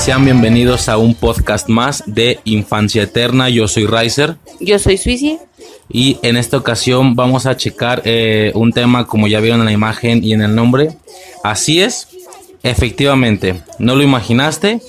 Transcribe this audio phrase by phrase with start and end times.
[0.00, 3.50] Sean bienvenidos a un podcast más de Infancia Eterna.
[3.50, 4.36] Yo soy Riser.
[4.58, 5.38] Yo soy Suizi.
[5.90, 9.72] Y en esta ocasión vamos a checar eh, un tema como ya vieron en la
[9.72, 10.96] imagen y en el nombre.
[11.44, 12.08] Así es,
[12.62, 14.80] efectivamente, no lo imaginaste,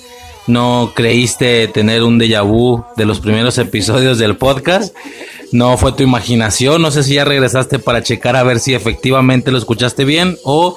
[0.46, 4.96] no creíste tener un déjà vu de los primeros episodios del podcast,
[5.52, 9.52] no fue tu imaginación, no sé si ya regresaste para checar a ver si efectivamente
[9.52, 10.74] lo escuchaste bien o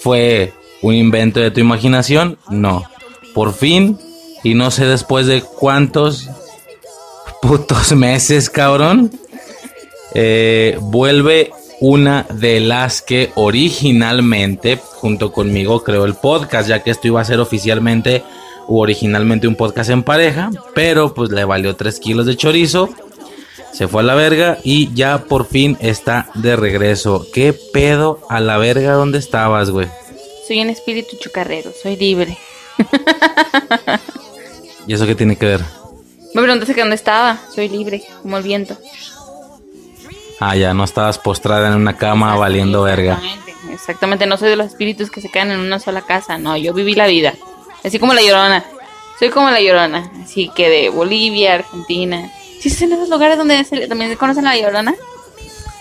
[0.00, 2.84] fue un invento de tu imaginación, no,
[3.34, 3.98] por fin,
[4.42, 6.28] y no sé después de cuántos
[7.42, 9.10] putos meses, cabrón,
[10.14, 17.06] eh, vuelve una de las que originalmente, junto conmigo, creó el podcast, ya que esto
[17.06, 18.22] iba a ser oficialmente
[18.66, 22.90] o originalmente un podcast en pareja, pero pues le valió 3 kilos de chorizo,
[23.72, 27.26] se fue a la verga y ya por fin está de regreso.
[27.32, 29.88] ¿Qué pedo a la verga dónde estabas, güey?
[30.46, 32.36] Soy un espíritu chucarrero, soy libre.
[34.86, 35.60] ¿Y eso qué tiene que ver?
[36.34, 37.38] Me preguntaste que dónde estaba.
[37.54, 38.76] Soy libre, como el viento.
[40.40, 43.14] Ah, ya no estabas postrada en una cama valiendo verga.
[43.14, 44.26] Exactamente, exactamente.
[44.26, 46.38] No soy de los espíritus que se quedan en una sola casa.
[46.38, 47.34] No, yo viví la vida.
[47.84, 48.64] Así como la llorona.
[49.18, 50.10] Soy como la llorona.
[50.24, 52.30] Así que de Bolivia, Argentina.
[52.60, 54.94] ¿Sí es en esos lugares donde se- también se conocen la llorona?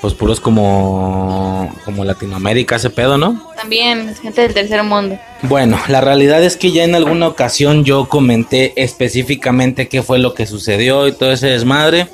[0.01, 3.51] Pues puros como como Latinoamérica ese pedo, ¿no?
[3.55, 5.19] También, gente del tercer mundo.
[5.41, 10.33] Bueno, la realidad es que ya en alguna ocasión yo comenté específicamente qué fue lo
[10.33, 12.07] que sucedió y todo ese desmadre.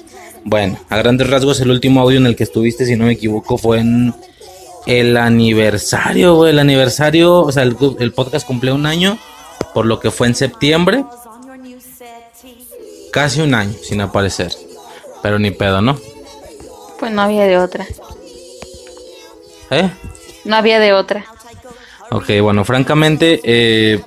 [0.44, 3.58] Bueno, a grandes rasgos el último audio en el que estuviste, si no me equivoco,
[3.58, 4.14] fue en
[4.86, 9.18] el aniversario, güey, el aniversario, o sea, el, el podcast cumplió un año,
[9.74, 11.04] por lo que fue en septiembre.
[13.12, 14.52] Casi un año sin aparecer.
[15.24, 15.98] Pero ni pedo, ¿no?
[17.00, 17.86] Pues no había de otra.
[19.70, 19.90] ¿Eh?
[20.44, 21.26] No había de otra.
[22.12, 24.02] Ok, bueno, francamente, eh,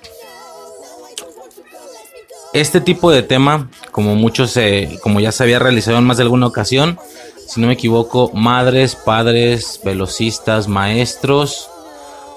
[2.52, 6.22] este tipo de tema, como muchos, eh, como ya se había realizado en más de
[6.22, 6.98] alguna ocasión,
[7.46, 11.68] si no me equivoco, madres, padres, velocistas, maestros,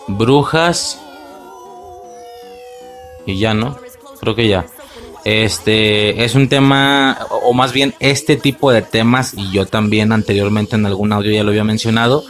[0.08, 1.00] brujas
[3.26, 3.78] y ya, ¿no?
[4.20, 4.66] Creo que ya.
[5.24, 10.76] Este es un tema, o más bien este tipo de temas, y yo también anteriormente
[10.76, 12.24] en algún audio ya lo había mencionado,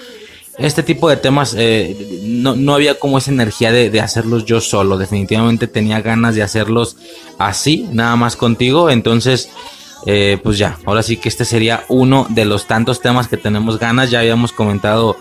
[0.57, 4.61] este tipo de temas eh, no, no había como esa energía de, de hacerlos yo
[4.61, 4.97] solo.
[4.97, 6.97] Definitivamente tenía ganas de hacerlos
[7.39, 8.89] así, nada más contigo.
[8.89, 9.49] Entonces,
[10.05, 13.79] eh, pues ya, ahora sí que este sería uno de los tantos temas que tenemos
[13.79, 14.11] ganas.
[14.11, 15.17] Ya habíamos comentado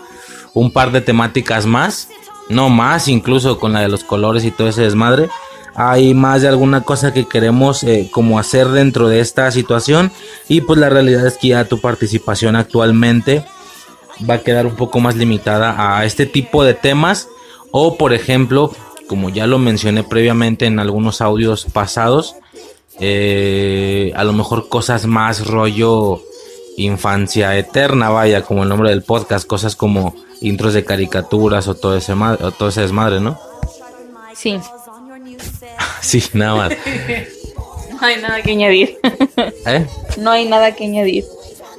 [0.53, 2.09] un par de temáticas más,
[2.49, 5.29] no más, incluso con la de los colores y todo ese desmadre.
[5.75, 10.11] Hay más de alguna cosa que queremos eh, como hacer dentro de esta situación.
[10.47, 13.45] Y pues la realidad es que ya tu participación actualmente
[14.29, 17.29] va a quedar un poco más limitada a este tipo de temas.
[17.71, 18.71] O por ejemplo
[19.07, 22.37] como ya lo mencioné previamente en algunos audios pasados
[22.97, 26.21] eh, a lo mejor cosas más rollo
[26.77, 31.97] infancia eterna vaya como el nombre del podcast cosas como intros de caricaturas o todo
[31.97, 33.37] ese o todo ese desmadre no
[34.33, 34.59] Sí.
[36.01, 36.73] Sí nada más
[38.01, 38.97] No hay nada que añadir.
[39.67, 39.85] ¿Eh?
[40.17, 41.23] no hay nada que añadir.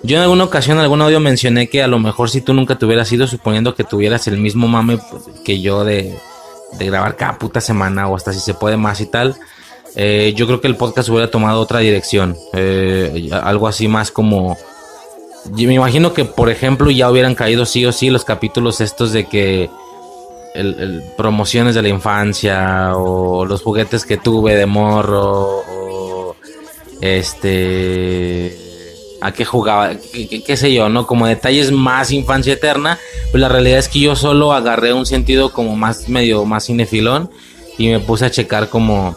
[0.04, 2.78] Yo en alguna ocasión, en algún audio mencioné que a lo mejor si tú nunca
[2.78, 4.98] te hubieras ido, suponiendo que tuvieras el mismo mame
[5.44, 6.14] que yo de,
[6.78, 9.36] de grabar cada puta semana o hasta si se puede más y tal,
[9.94, 12.36] eh, yo creo que el podcast hubiera tomado otra dirección.
[12.52, 14.56] Eh, algo así más como...
[15.54, 19.12] Yo me imagino que, por ejemplo, ya hubieran caído sí o sí los capítulos estos
[19.12, 19.70] de que...
[21.16, 26.36] promociones de la infancia o los juguetes que tuve de morro o
[27.00, 28.58] este
[29.20, 29.92] a qué jugaba,
[30.44, 31.06] qué sé yo, ¿no?
[31.06, 32.98] Como detalles más infancia eterna,
[33.30, 37.30] pues la realidad es que yo solo agarré un sentido como más medio más cinefilón
[37.78, 39.16] y me puse a checar como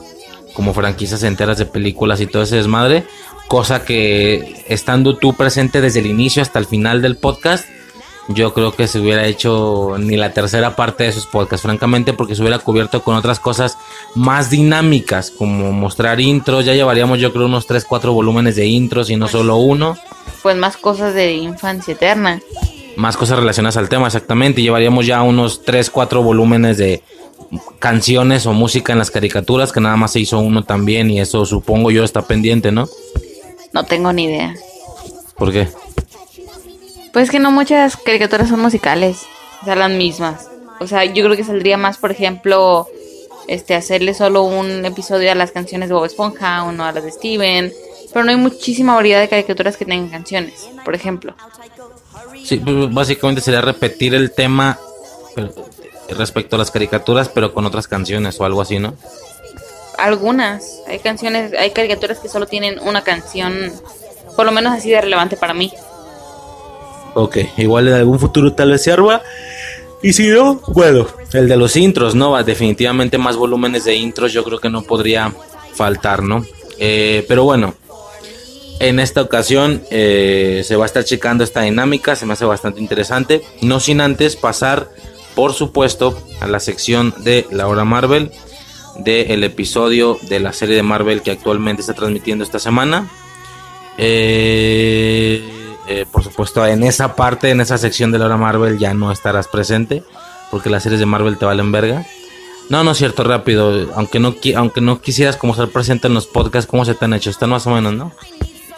[0.54, 3.04] como franquicias enteras de películas y todo ese desmadre,
[3.48, 7.66] cosa que estando tú presente desde el inicio hasta el final del podcast,
[8.28, 12.36] yo creo que se hubiera hecho ni la tercera parte de esos podcasts, francamente, porque
[12.36, 13.78] se hubiera cubierto con otras cosas
[14.16, 19.10] más dinámicas, como mostrar intros, ya llevaríamos yo creo unos 3, 4 volúmenes de intros
[19.10, 19.98] y no solo uno.
[20.42, 22.42] Pues más cosas de infancia eterna.
[22.98, 27.04] Más cosas relacionadas al tema, exactamente, llevaríamos ya unos 3, 4 volúmenes de
[27.80, 31.46] canciones o música en las caricaturas, que nada más se hizo uno también y eso
[31.46, 32.88] supongo yo está pendiente, ¿no?
[33.74, 34.56] No tengo ni idea.
[35.38, 35.68] ¿Por qué?
[37.16, 39.22] Pues que no muchas caricaturas son musicales,
[39.62, 40.50] o sea, las mismas.
[40.82, 42.90] O sea, yo creo que saldría más, por ejemplo,
[43.48, 47.12] este hacerle solo un episodio a las canciones de Bob Esponja, uno a las de
[47.14, 47.72] Steven,
[48.12, 51.34] pero no hay muchísima variedad de caricaturas que tengan canciones, por ejemplo.
[52.44, 54.78] Sí, básicamente sería repetir el tema
[55.34, 55.54] pero,
[56.10, 58.94] respecto a las caricaturas, pero con otras canciones o algo así, ¿no?
[59.98, 63.72] Algunas, hay canciones, hay caricaturas que solo tienen una canción,
[64.36, 65.72] por lo menos así de relevante para mí.
[67.16, 68.94] Ok, igual en algún futuro tal vez se.
[70.04, 72.42] Y si no, bueno, el de los intros, ¿no?
[72.44, 75.34] Definitivamente más volúmenes de intros yo creo que no podría
[75.74, 76.46] faltar, ¿no?
[76.78, 77.74] Eh, pero bueno,
[78.80, 82.82] en esta ocasión eh, se va a estar checando esta dinámica, se me hace bastante
[82.82, 83.42] interesante.
[83.62, 84.90] No sin antes pasar,
[85.36, 88.30] por supuesto, a la sección de la hora Marvel,
[88.98, 93.10] del episodio de la serie de Marvel que actualmente está transmitiendo esta semana.
[93.98, 98.94] Eh, eh, por supuesto, en esa parte, en esa sección de la hora Marvel ya
[98.94, 100.04] no estarás presente,
[100.52, 102.06] porque las series de Marvel te valen verga.
[102.70, 103.92] No, no es cierto, rápido.
[103.96, 107.14] Aunque no, aunque no quisieras como estar presente en los podcasts, ¿cómo se te han
[107.14, 107.30] hecho?
[107.30, 108.12] Están más o menos, ¿no?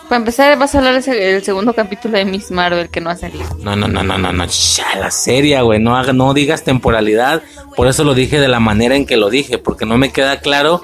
[0.10, 3.46] Para empezar, vas a hablar del segundo capítulo de Miss Marvel que no ha salido.
[3.60, 4.46] No, no, no, no, no, no.
[4.46, 5.80] Ya, la serie, güey.
[5.80, 7.42] No, no digas temporalidad.
[7.76, 10.40] Por eso lo dije de la manera en que lo dije, porque no me queda
[10.40, 10.82] claro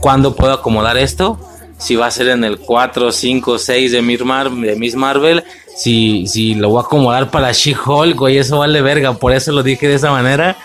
[0.00, 1.38] cuándo puedo acomodar esto.
[1.76, 5.44] Si va a ser en el 4, 5, 6 de Miss, Mar de Miss Marvel.
[5.82, 8.38] Si, si lo voy a acomodar para She-Hulk, güey.
[8.38, 9.14] Eso vale verga.
[9.14, 10.56] Por eso lo dije de esa manera.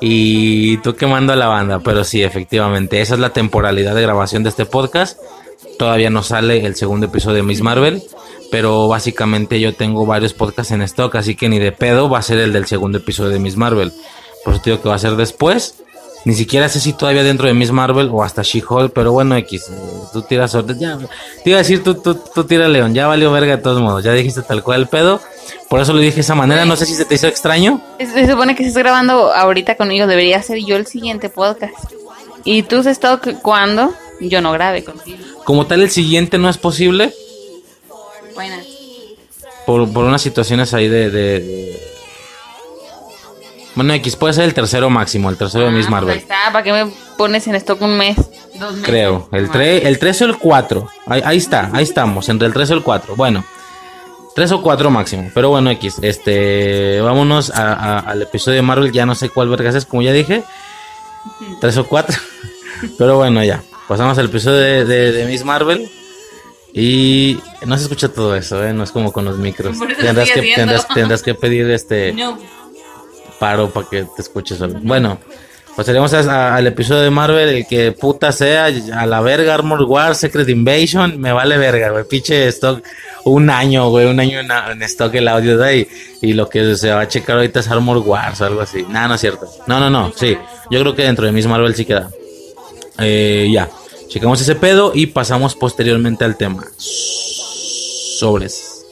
[0.00, 1.80] Y tú quemando a la banda.
[1.80, 3.00] Pero sí, efectivamente.
[3.00, 5.18] Esa es la temporalidad de grabación de este podcast
[5.80, 8.02] todavía no sale el segundo episodio de Miss Marvel,
[8.50, 12.22] pero básicamente yo tengo varios podcasts en stock, así que ni de pedo va a
[12.22, 13.90] ser el del segundo episodio de Miss Marvel.
[14.44, 15.82] Por eso digo que va a ser después.
[16.24, 19.70] Ni siquiera sé si todavía dentro de Miss Marvel o hasta She-Hulk, pero bueno, X,
[20.12, 20.98] tú tiras Ya,
[21.42, 24.04] te iba a decir, tú, tú, tú tira León, ya valió verga de todos modos,
[24.04, 25.20] ya dijiste tal cual el pedo.
[25.68, 27.80] Por eso lo dije de esa manera, no sé si se te hizo extraño.
[27.98, 31.74] Se supone que estás grabando ahorita conmigo, debería ser yo el siguiente podcast.
[32.44, 33.94] ¿Y tú has estado cuándo?
[34.20, 35.18] Yo no grabe contigo.
[35.44, 37.14] Como tal, el siguiente no es posible.
[38.34, 38.66] Buenas.
[39.66, 41.99] Por, por unas situaciones ahí de, de,
[43.74, 46.12] Bueno, X puede ser el tercero máximo, el tercero de Miss Ah, Marvel.
[46.14, 48.16] Ahí está, ¿para qué me pones en stock un mes?
[48.58, 48.82] Dos meses.
[48.84, 49.28] Creo.
[49.32, 50.88] El, tre- el 3 o el 4.
[51.06, 53.14] Ahí, ahí está, ahí estamos, entre el 3 o el 4.
[53.16, 53.44] Bueno,
[54.34, 55.30] 3 o 4 máximo.
[55.32, 55.96] Pero bueno, X.
[56.02, 58.90] Este, vámonos a- a- al episodio de Marvel.
[58.92, 60.42] Ya no sé cuál vergas es, como ya dije.
[61.60, 62.16] 3 o 4.
[62.98, 63.62] Pero bueno, ya.
[63.88, 65.88] Pasamos al episodio de, de- de Miss Marvel.
[66.72, 68.72] Y no se escucha todo eso, ¿eh?
[68.72, 69.76] No es como con los micros.
[69.98, 70.54] Tendrás que,
[70.94, 72.38] tendrás que pedir este No.
[73.40, 74.78] Paro para que te escuches solo.
[74.82, 75.18] Bueno,
[75.76, 79.82] pasaremos a- a- al episodio de Marvel, el que puta sea, a la verga, Armor
[79.82, 82.82] War, Secret Invasion, me vale verga, güey, pinche stock,
[83.24, 85.88] un año, güey, un año en, en stock el audio de ahí,
[86.20, 88.84] y lo que se va a checar ahorita es Armor Wars o algo así.
[88.88, 89.48] Nada, no es cierto.
[89.66, 90.36] No, no, no, sí,
[90.70, 92.10] yo creo que dentro de Miss Marvel sí queda.
[92.98, 93.68] Eh, ya,
[94.08, 96.62] checamos ese pedo y pasamos posteriormente al tema.
[98.18, 98.84] Sobres.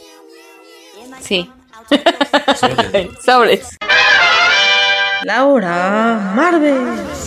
[1.20, 1.50] Sí.
[3.24, 3.76] Sobres.
[5.24, 7.17] Laura Marvel.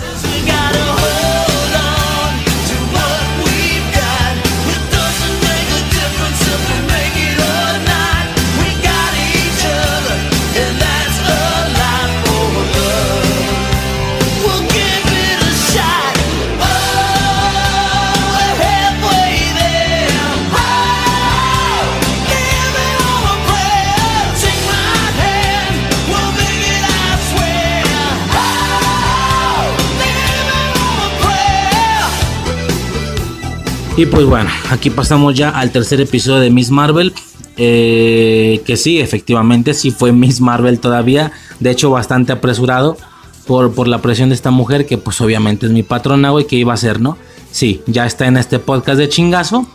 [34.01, 37.13] Y pues bueno, aquí pasamos ya al tercer episodio de Miss Marvel.
[37.55, 41.31] eh, que sí, efectivamente, sí fue Miss Marvel todavía.
[41.59, 42.97] De hecho, bastante apresurado
[43.45, 46.55] por, por la presión de esta mujer, que pues obviamente es mi patrona, güey, que
[46.55, 47.15] iba a ser, ¿no?
[47.51, 49.67] Sí, ya está en este podcast de chingazo.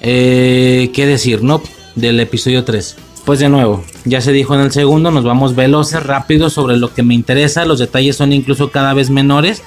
[0.00, 1.60] Eh, ¿Qué decir, no?
[1.96, 2.96] Del episodio 3.
[3.24, 6.94] Pues de nuevo, ya se dijo en el segundo, nos vamos veloces, rápidos sobre lo
[6.94, 7.64] que me interesa.
[7.64, 9.64] Los detalles son incluso cada vez menores.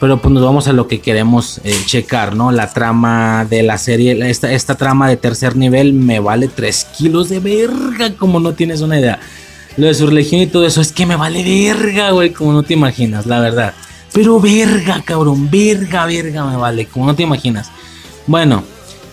[0.00, 2.50] Pero pues nos vamos a lo que queremos eh, checar, ¿no?
[2.50, 7.28] La trama de la serie, esta, esta trama de tercer nivel me vale 3 kilos
[7.28, 9.20] de verga, como no tienes una idea.
[9.76, 12.62] Lo de su religión y todo eso es que me vale verga, güey, como no
[12.62, 13.74] te imaginas, la verdad.
[14.12, 17.70] Pero verga, cabrón, verga, verga me vale, como no te imaginas.
[18.26, 18.64] Bueno,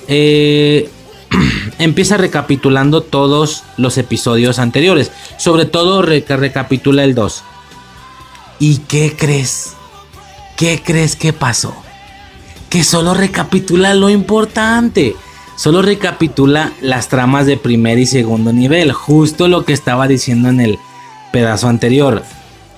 [0.08, 0.90] eh,
[1.80, 5.12] empieza recapitulando todos los episodios anteriores.
[5.38, 7.44] Sobre todo recapitula el 2.
[8.60, 9.77] ¿Y qué crees?
[10.58, 11.76] ¿Qué crees que pasó?
[12.72, 15.16] Que solo recapitula lo importante.
[15.56, 18.92] Solo recapitula las tramas de primer y segundo nivel.
[18.92, 20.80] Justo lo que estaba diciendo en el
[21.32, 22.24] pedazo anterior.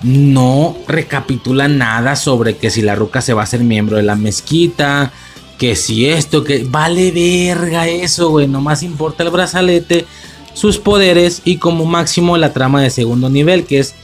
[0.02, 4.14] No recapitula nada sobre que si la ruca se va a ser miembro de la
[4.14, 5.10] mezquita.
[5.56, 8.46] Que si esto, que vale verga eso, güey.
[8.46, 10.04] Nomás importa el brazalete,
[10.52, 13.94] sus poderes y como máximo la trama de segundo nivel, que es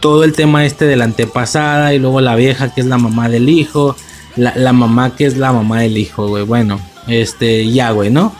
[0.00, 3.28] todo el tema este de la antepasada y luego la vieja que es la mamá
[3.28, 3.96] del hijo,
[4.36, 6.44] la, mamá que es la mamá del hijo, güey.
[6.44, 8.34] Bueno, este, ya, güey, ¿no?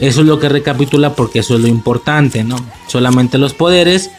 [0.00, 2.56] Eso es lo que recapitula porque eso es lo importante, ¿no?
[2.88, 4.10] Solamente los poderes.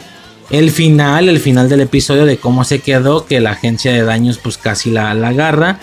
[0.52, 4.38] El final, el final del episodio de cómo se quedó, que la agencia de daños
[4.38, 5.80] pues casi la, la agarra.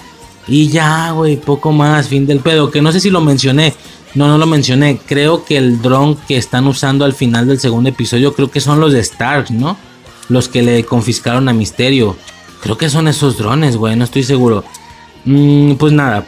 [0.47, 2.71] Y ya, güey, poco más, fin del pedo.
[2.71, 3.75] Que no sé si lo mencioné.
[4.15, 4.99] No, no lo mencioné.
[5.05, 8.81] Creo que el dron que están usando al final del segundo episodio, creo que son
[8.81, 9.77] los de Stark, ¿no?
[10.33, 12.17] Los que le confiscaron a Misterio.
[12.62, 14.65] Creo que son esos drones, güey, no estoy seguro.
[15.25, 16.25] Mm, pues nada,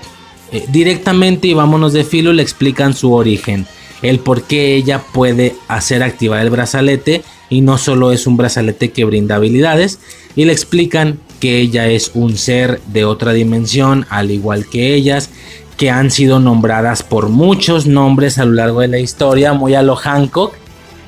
[0.52, 3.66] eh, directamente y vámonos de filo le explican su origen,
[4.02, 8.90] el por qué ella puede hacer activar el brazalete y no solo es un brazalete
[8.90, 9.98] que brinda habilidades,
[10.36, 15.30] y le explican que ella es un ser de otra dimensión, al igual que ellas,
[15.76, 19.82] que han sido nombradas por muchos nombres a lo largo de la historia, muy a
[19.82, 20.54] lo Hancock,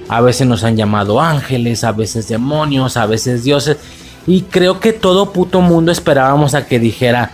[0.09, 3.77] a veces nos han llamado ángeles, a veces demonios, a veces dioses.
[4.27, 7.33] Y creo que todo puto mundo esperábamos a que dijera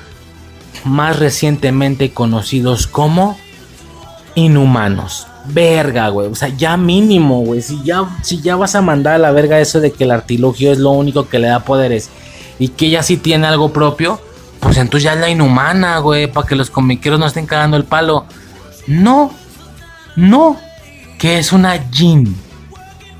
[0.85, 3.39] más recientemente conocidos como
[4.35, 5.27] inhumanos.
[5.47, 6.29] Verga, güey.
[6.29, 7.63] O sea, ya mínimo, güey.
[7.63, 10.73] Si ya, si ya vas a mandar a la verga eso de que el artilugio
[10.73, 12.11] es lo único que le da poderes
[12.59, 14.21] y que ella sí tiene algo propio,
[14.61, 16.31] pues entonces ya es la inhumana, güey.
[16.31, 18.27] Para que los comiqueros no estén cagando el palo.
[18.87, 19.33] No,
[20.17, 20.57] no.
[21.19, 22.37] Que es una Jin.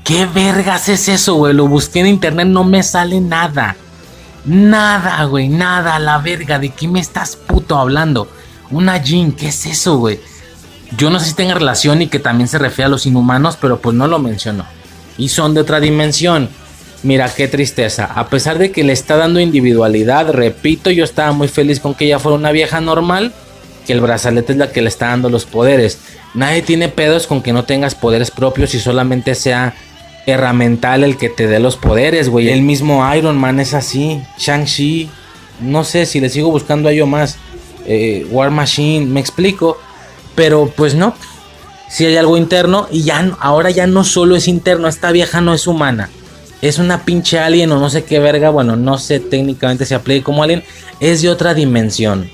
[0.03, 1.53] ¿Qué vergas es eso, güey?
[1.53, 3.77] Lo busqué en internet, no me sale nada.
[4.45, 6.59] Nada, güey, nada, la verga.
[6.59, 8.27] ¿De qué me estás puto hablando?
[8.69, 10.19] Una Jin, ¿qué es eso, güey?
[10.97, 13.79] Yo no sé si tenga relación y que también se refiere a los inhumanos, pero
[13.79, 14.65] pues no lo mencionó.
[15.17, 16.49] Y son de otra dimensión.
[17.03, 18.05] Mira, qué tristeza.
[18.05, 22.05] A pesar de que le está dando individualidad, repito, yo estaba muy feliz con que
[22.05, 23.33] ella fuera una vieja normal,
[23.87, 25.99] que el brazalete es la que le está dando los poderes.
[26.33, 29.73] Nadie tiene pedos con que no tengas poderes propios y solamente sea
[30.25, 32.49] herramental el que te dé los poderes, güey.
[32.49, 34.21] El mismo Iron Man es así.
[34.37, 35.09] Shang-Chi.
[35.59, 37.37] No sé si le sigo buscando a yo más.
[37.85, 39.77] Eh, War Machine, me explico.
[40.35, 41.15] Pero pues no.
[41.89, 45.53] Si hay algo interno y ya ahora ya no solo es interno, esta vieja no
[45.53, 46.09] es humana.
[46.61, 48.49] Es una pinche alien o no sé qué verga.
[48.49, 50.63] Bueno, no sé técnicamente si aplique como alien.
[50.99, 52.29] Es de otra dimensión.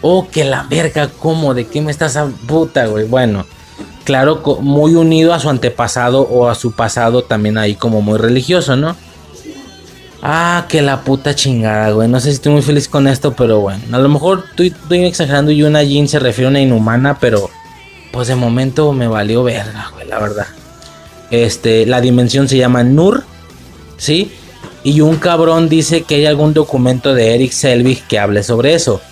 [0.00, 1.54] Oh, que la verga, ¿cómo?
[1.54, 3.06] ¿De qué me estás a puta, güey?
[3.06, 3.46] Bueno
[4.04, 8.76] claro, muy unido a su antepasado o a su pasado también ahí como muy religioso,
[8.76, 8.94] ¿no?
[10.26, 12.08] Ah, que la puta chingada, güey.
[12.08, 13.82] No sé si estoy muy feliz con esto, pero bueno.
[13.92, 17.50] A lo mejor estoy, exagerando y una Jin se refiere a una inhumana, pero
[18.10, 20.46] pues de momento me valió verga, güey, la verdad.
[21.30, 23.24] Este, la dimensión se llama Nur,
[23.98, 24.32] ¿sí?
[24.82, 29.02] Y un cabrón dice que hay algún documento de Eric Selvig que hable sobre eso.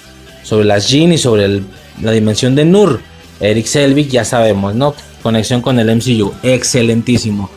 [0.42, 1.60] Sobre las Jin y sobre
[2.00, 3.00] la dimensión de Nur.
[3.42, 4.94] Eric Selvig, ya sabemos, ¿no?
[5.22, 7.50] Conexión con el MCU, excelentísimo.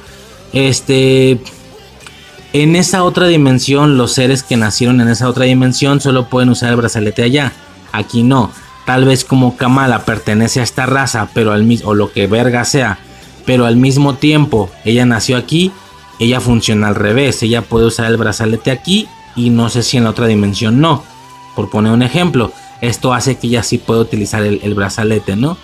[0.51, 1.39] Este,
[2.53, 6.69] en esa otra dimensión, los seres que nacieron en esa otra dimensión solo pueden usar
[6.69, 7.53] el brazalete allá.
[7.91, 8.51] Aquí no.
[8.85, 12.63] Tal vez como Kamala pertenece a esta raza, pero al mismo, o lo que verga
[12.63, 12.99] sea,
[13.45, 15.71] pero al mismo tiempo ella nació aquí,
[16.19, 17.43] ella funciona al revés.
[17.43, 21.03] Ella puede usar el brazalete aquí y no sé si en la otra dimensión no.
[21.55, 25.57] Por poner un ejemplo, esto hace que ella sí pueda utilizar el brazalete, ¿no?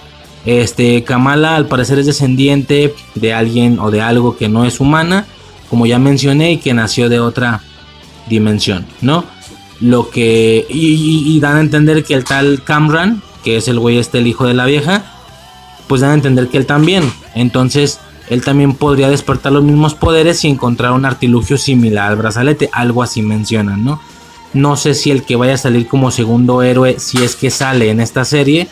[0.45, 5.25] Este, Kamala al parecer es descendiente de alguien o de algo que no es humana,
[5.69, 7.61] como ya mencioné, y que nació de otra
[8.27, 9.23] dimensión, ¿no?
[9.79, 10.65] Lo que.
[10.69, 14.45] Y, dan a entender que el tal Camran, que es el güey este, el hijo
[14.45, 15.03] de la vieja,
[15.87, 17.11] pues dan a entender que él también.
[17.33, 22.69] Entonces, él también podría despertar los mismos poderes y encontrar un artilugio similar al brazalete,
[22.71, 23.99] algo así mencionan, ¿no?
[24.53, 27.89] No sé si el que vaya a salir como segundo héroe, si es que sale
[27.89, 28.67] en esta serie,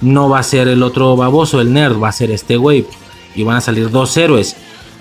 [0.00, 2.86] no va a ser el otro baboso, el nerd, va a ser este güey.
[3.34, 4.56] Y van a salir dos héroes.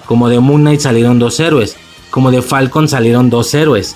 [0.06, 1.78] Como de Moon Knight salieron dos héroes.
[2.10, 3.96] Como de Falcon salieron dos héroes.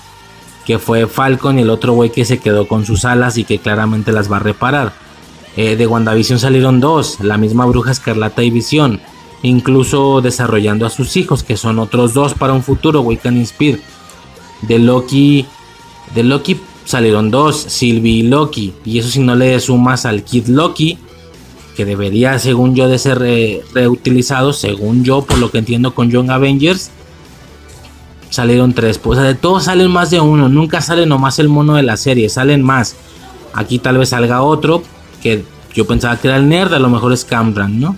[0.64, 3.58] que fue Falcon y el otro güey que se quedó con sus alas y que
[3.58, 4.94] claramente las va a reparar.
[5.56, 9.00] Eh, de WandaVision salieron dos, la misma Bruja Escarlata y Visión,
[9.42, 13.78] incluso desarrollando a sus hijos, que son otros dos para un futuro, Wiccan y Speed.
[14.62, 15.46] De Loki,
[16.14, 20.48] de Loki salieron dos, Sylvie y Loki, y eso si no le sumas al Kid
[20.48, 20.98] Loki,
[21.76, 23.18] que debería, según yo, de ser
[23.72, 26.90] reutilizado, según yo, por lo que entiendo con Young Avengers,
[28.30, 28.98] salieron tres.
[28.98, 30.48] Pues, o sea, de todos salen más de uno.
[30.48, 32.96] Nunca sale nomás el mono de la serie, salen más.
[33.54, 34.82] Aquí tal vez salga otro,
[35.22, 37.96] que yo pensaba que era el nerd, a lo mejor es Cameron, ¿no?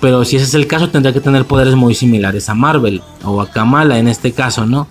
[0.00, 3.40] Pero si ese es el caso, tendría que tener poderes muy similares a Marvel o
[3.40, 4.88] a Kamala en este caso, ¿no?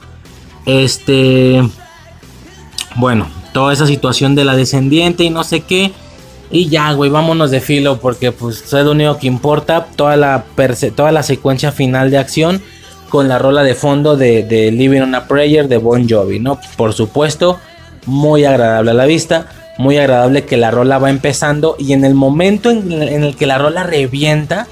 [0.66, 1.64] Este.
[2.96, 5.92] Bueno, toda esa situación de la descendiente y no sé qué.
[6.52, 9.88] Y ya, güey, vámonos de filo porque pues es lo único que importa.
[9.96, 10.46] Toda la,
[10.96, 12.62] toda la secuencia final de acción
[13.10, 16.60] con la rola de fondo de, Living on a Prayer de Bon Jovi, ¿no?
[16.75, 17.60] Por supuesto,
[18.06, 19.48] muy agradable a la vista,
[19.78, 23.58] muy agradable que la rola va empezando y en el momento en, el que la
[23.58, 24.68] rola revienta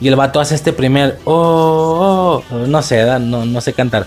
[0.00, 4.06] y el vato hace este primer, oh, oh no sé, no, no sé cantar,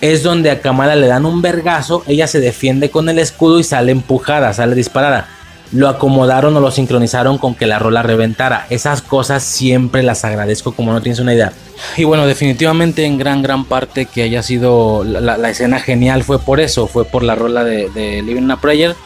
[0.00, 3.64] es donde a Kamala le dan un vergazo, ella se defiende con el escudo y
[3.64, 5.28] sale empujada, sale disparada
[5.72, 8.66] lo acomodaron o lo sincronizaron con que la rola reventara.
[8.70, 11.52] Esas cosas siempre las agradezco como no tienes una idea.
[11.96, 16.60] Y bueno, definitivamente en gran, gran parte que haya sido la, escena genial fue por
[16.60, 18.96] eso, fue por la rola de, de Living a Prayer.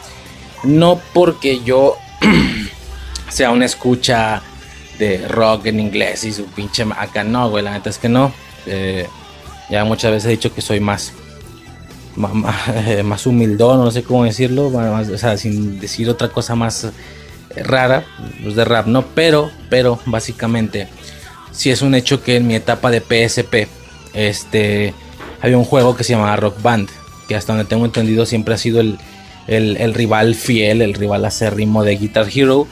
[0.62, 1.96] No porque yo
[3.28, 4.42] sea una escucha
[4.98, 8.32] de rock en inglés y su pinche acá, no, güey, la neta es que no.
[8.66, 9.08] Eh,
[9.72, 11.12] ya muchas veces he dicho que soy más
[12.14, 14.70] más, humildón, no sé cómo decirlo,
[15.36, 16.88] sin decir otra cosa más
[17.56, 18.04] rara,
[18.42, 19.02] pues de rap, ¿no?
[19.14, 20.88] Pero, pero, básicamente,
[21.52, 23.66] si es un hecho que en mi etapa de PSP,
[24.14, 24.94] este,
[25.40, 26.90] había un juego que se llamaba Rock Band,
[27.28, 28.98] que hasta donde tengo entendido siempre ha sido el,
[29.46, 32.66] el, rival fiel, el rival acérrimo de Guitar Hero.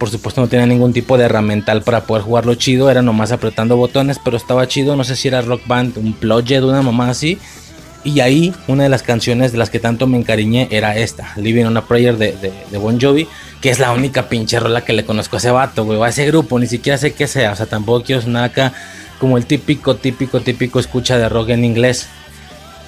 [0.00, 3.76] Por supuesto no tenía ningún tipo de herramental para poder jugarlo chido, era nomás apretando
[3.76, 7.38] botones, pero estaba chido, no sé si era Rock Band, un de una mamá así
[8.02, 11.66] y ahí una de las canciones de las que tanto me encariñé era esta, Living
[11.66, 13.28] on a Prayer de, de, Bon Jovi,
[13.60, 16.58] que es la única pinche rola que le conozco a ese vato, a ese grupo,
[16.58, 18.72] ni siquiera sé qué sea, o sea, tampoco quiero sonar acá
[19.18, 22.08] como el típico, típico, típico escucha de rock en inglés,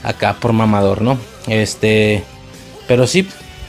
[0.03, 1.19] acá por mamador, ¿no?
[1.47, 2.25] Este,
[2.89, 3.29] pero sí,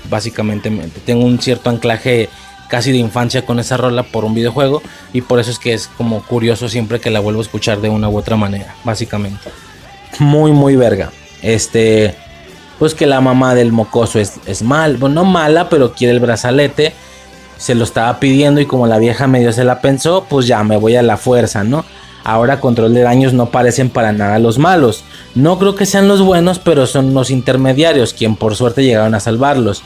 [0.10, 0.72] básicamente
[1.06, 2.30] tengo un cierto anclaje
[2.74, 4.82] casi de infancia con esa rola por un videojuego
[5.14, 7.90] y por eso es que es como curioso siempre que la vuelvo a escuchar de
[7.90, 9.52] una u otra manera, básicamente.
[10.18, 11.12] Muy, muy verga.
[11.44, 12.16] Este,
[12.80, 16.20] pues que la mamá del mocoso es, es mal, bueno, no mala, pero quiere el
[16.20, 16.94] brazalete.
[17.58, 20.78] Se lo estaba pidiendo y como la vieja medio se la pensó, pues ya me
[20.78, 21.86] voy a la fuerza, ¿no?
[22.24, 25.04] Ahora control de daños no parecen para nada los malos.
[25.36, 29.20] No creo que sean los buenos, pero son los intermediarios, quien por suerte llegaron a
[29.20, 29.84] salvarlos.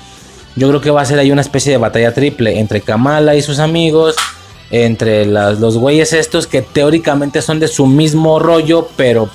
[0.58, 3.42] Yo creo que va a ser ahí una especie de batalla triple entre Kamala y
[3.42, 4.16] sus amigos,
[4.72, 9.30] entre los güeyes estos que teóricamente son de su mismo rollo, pero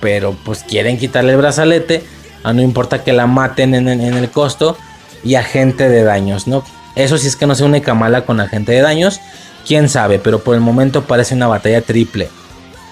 [0.00, 2.04] pero pues quieren quitarle el brazalete,
[2.42, 4.76] a no importa que la maten en, el costo,
[5.24, 6.62] y agente de daños, ¿no?
[6.94, 9.20] Eso sí es que no se une Kamala con agente de daños,
[9.66, 12.28] quién sabe, pero por el momento parece una batalla triple.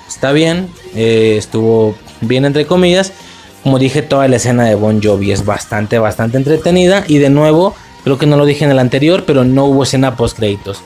[0.08, 3.12] Está bien, eh, estuvo bien entre comillas.
[3.64, 7.02] Como dije, toda la escena de Bon Jovi es bastante, bastante entretenida.
[7.08, 7.74] Y de nuevo,
[8.04, 10.82] creo que no lo dije en el anterior, pero no hubo escena post créditos.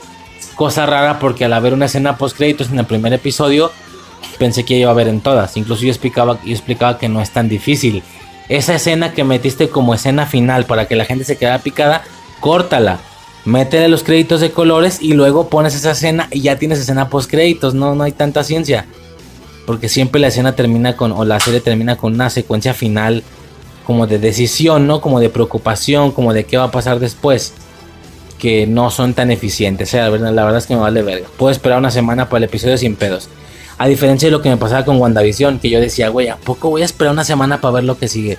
[0.54, 3.72] Cosa rara porque al haber una escena post créditos en el primer episodio,
[4.38, 5.56] pensé que iba a ver en todas.
[5.56, 8.04] Incluso yo explicaba, yo explicaba que no es tan difícil.
[8.48, 12.04] Esa escena que metiste como escena final para que la gente se quedara picada,
[12.38, 13.00] córtala.
[13.44, 17.28] Métele los créditos de colores y luego pones esa escena y ya tienes escena post
[17.28, 17.74] créditos.
[17.74, 18.86] No, no hay tanta ciencia.
[19.68, 23.22] Porque siempre la escena termina con, o la serie termina con una secuencia final
[23.84, 25.02] como de decisión, ¿no?
[25.02, 27.52] Como de preocupación, como de qué va a pasar después.
[28.38, 29.90] Que no son tan eficientes.
[29.90, 31.28] O sea, la verdad, la verdad es que me vale verga.
[31.36, 33.28] Puedo esperar una semana para el episodio sin pedos.
[33.76, 36.70] A diferencia de lo que me pasaba con WandaVision, que yo decía, güey, ¿a poco
[36.70, 38.38] voy a esperar una semana para ver lo que sigue?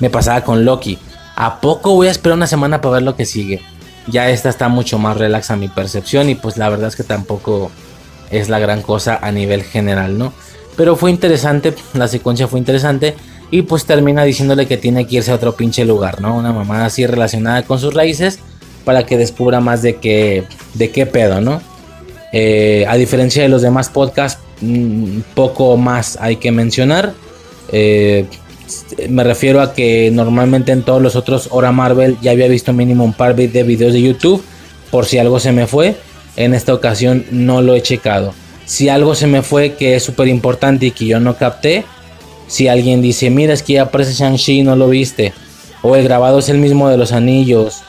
[0.00, 0.98] Me pasaba con Loki.
[1.36, 3.60] ¿A poco voy a esperar una semana para ver lo que sigue?
[4.06, 7.04] Ya esta está mucho más relax a mi percepción y pues la verdad es que
[7.04, 7.70] tampoco
[8.30, 10.32] es la gran cosa a nivel general, ¿no?
[10.76, 13.14] Pero fue interesante, la secuencia fue interesante
[13.50, 16.36] y pues termina diciéndole que tiene que irse a otro pinche lugar, ¿no?
[16.36, 18.38] Una mamá así relacionada con sus raíces
[18.84, 21.60] para que descubra más de qué, de qué pedo, ¿no?
[22.32, 27.14] Eh, a diferencia de los demás podcasts, Mm, poco más hay que mencionar.
[27.72, 28.26] Eh,
[29.08, 33.04] me refiero a que normalmente en todos los otros Hora Marvel ya había visto mínimo
[33.04, 34.42] un par de videos de YouTube.
[34.90, 35.96] Por si algo se me fue.
[36.36, 38.34] En esta ocasión no lo he checado.
[38.72, 41.84] Si algo se me fue que es súper importante y que yo no capté.
[42.46, 45.34] Si alguien dice, mira, es que ya aparece Shang-Chi, no lo viste.
[45.82, 47.82] O el grabado es el mismo de los anillos.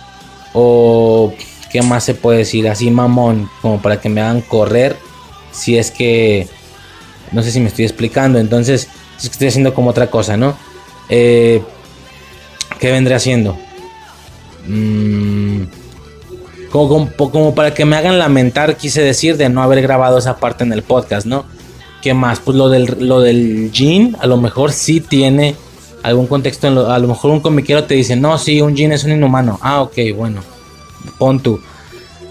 [0.52, 1.34] O,
[1.72, 2.68] ¿qué más se puede decir?
[2.68, 4.98] Así mamón, como para que me hagan correr.
[5.54, 6.50] Si es que,
[7.32, 8.38] no sé si me estoy explicando.
[8.38, 10.58] Entonces, es que estoy haciendo como otra cosa, ¿no?
[11.08, 11.62] Eh,
[12.82, 13.58] ¿Qué vendré haciendo?
[14.68, 15.64] Mm,
[16.74, 20.74] como, para que me hagan lamentar, quise decir, de no haber grabado esa parte en
[20.74, 21.46] el podcast, ¿no?
[22.02, 22.40] ¿Qué más?
[22.40, 25.56] Pues lo del, lo del jean, a lo mejor sí tiene
[26.02, 26.68] algún contexto.
[26.68, 29.12] En lo- a lo mejor un comiquero te dice, no, sí, un jean es un
[29.12, 29.60] inhumano.
[29.62, 30.42] Ah, ok, bueno,
[31.20, 31.60] pon tú.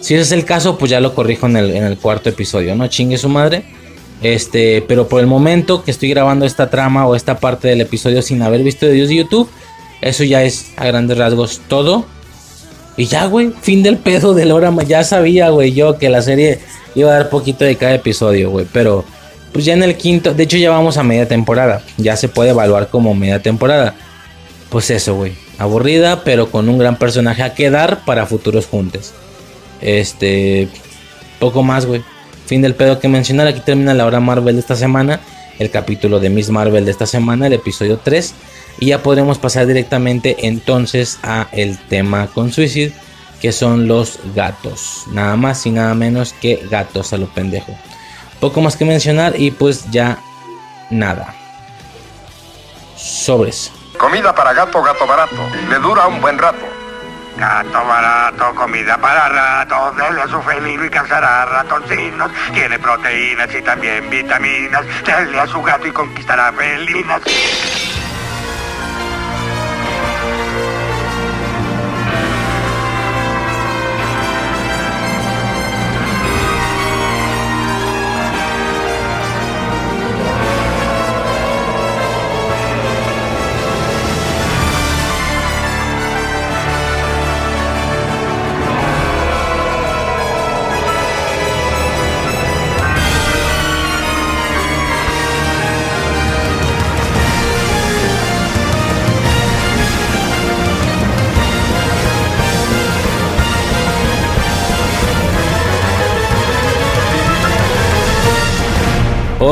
[0.00, 2.74] Si ese es el caso, pues ya lo corrijo en el, en el cuarto episodio,
[2.74, 2.86] ¿no?
[2.88, 3.64] Chingue su madre.
[4.22, 8.22] Este, pero por el momento que estoy grabando esta trama o esta parte del episodio
[8.22, 9.48] sin haber visto videos de YouTube,
[10.00, 12.04] eso ya es a grandes rasgos todo.
[12.96, 14.72] Y ya, güey, fin del pedo del hora.
[14.86, 16.60] Ya sabía, güey, yo que la serie
[16.94, 18.66] iba a dar poquito de cada episodio, güey.
[18.72, 19.04] Pero,
[19.52, 21.82] pues ya en el quinto, de hecho ya vamos a media temporada.
[21.96, 23.94] Ya se puede evaluar como media temporada.
[24.68, 25.32] Pues eso, güey.
[25.58, 29.12] Aburrida, pero con un gran personaje a quedar para futuros juntes.
[29.80, 30.68] Este,
[31.38, 32.02] poco más, güey.
[32.46, 33.46] Fin del pedo que mencionar.
[33.46, 35.20] Aquí termina la hora Marvel de esta semana.
[35.58, 38.34] El capítulo de Miss Marvel de esta semana, el episodio 3.
[38.80, 42.92] Y ya podremos pasar directamente entonces a el tema con Suicide,
[43.40, 45.04] que son los gatos.
[45.08, 47.76] Nada más y nada menos que gatos a lo pendejo.
[48.40, 50.18] Poco más que mencionar y pues ya
[50.90, 51.34] nada.
[52.96, 53.70] Sobres.
[53.98, 55.36] Comida para gato, gato barato.
[55.68, 56.81] Le dura un buen rato.
[57.36, 62.30] Gato barato, comida para ratos, dele a su felino y cazará ratoncinos.
[62.52, 64.84] Tiene proteínas y también vitaminas.
[65.04, 67.22] Dele a su gato y conquistará felinas.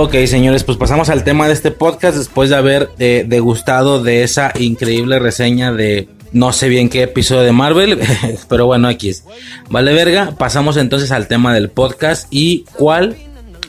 [0.02, 4.22] Ok, señores, pues pasamos al tema de este podcast después de haber eh, degustado de
[4.22, 8.00] esa increíble reseña de no sé bien qué episodio de Marvel,
[8.48, 9.24] pero bueno, aquí es.
[9.68, 10.34] Vale, verga.
[10.38, 13.14] Pasamos entonces al tema del podcast y cuál,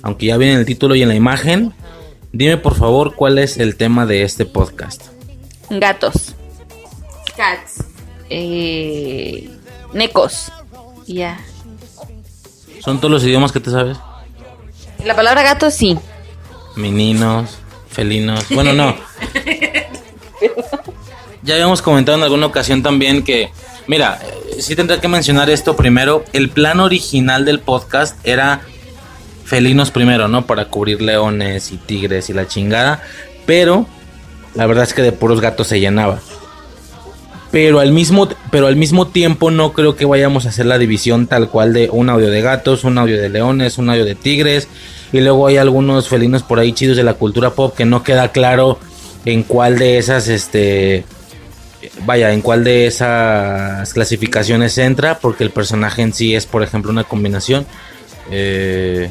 [0.03, 1.73] aunque ya viene en el título y en la imagen,
[2.31, 5.07] dime por favor cuál es el tema de este podcast.
[5.69, 6.33] Gatos.
[7.35, 7.83] Cats.
[8.29, 9.49] Eh,
[9.93, 10.49] necos.
[11.07, 11.41] Ya.
[12.79, 13.97] ¿Son todos los idiomas que te sabes?
[15.03, 15.99] La palabra gato sí.
[16.75, 17.57] Meninos,
[17.89, 18.45] felinos.
[18.49, 18.95] Bueno, no.
[21.43, 23.49] Ya habíamos comentado en alguna ocasión también que,
[23.87, 26.23] mira, eh, sí tendré que mencionar esto primero.
[26.33, 28.61] El plan original del podcast era
[29.43, 30.45] felinos primero, ¿no?
[30.45, 33.01] Para cubrir leones y tigres y la chingada.
[33.45, 33.87] Pero
[34.53, 36.19] la verdad es que de puros gatos se llenaba.
[37.51, 41.27] Pero al mismo, pero al mismo tiempo no creo que vayamos a hacer la división
[41.27, 44.67] tal cual de un audio de gatos, un audio de leones, un audio de tigres.
[45.11, 48.31] Y luego hay algunos felinos por ahí chidos de la cultura pop que no queda
[48.31, 48.79] claro
[49.25, 51.03] en cuál de esas, este,
[52.05, 56.91] vaya, en cuál de esas clasificaciones entra, porque el personaje en sí es, por ejemplo,
[56.91, 57.65] una combinación,
[58.29, 59.09] eh,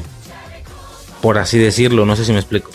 [1.21, 2.71] por así decirlo, no sé si me explico.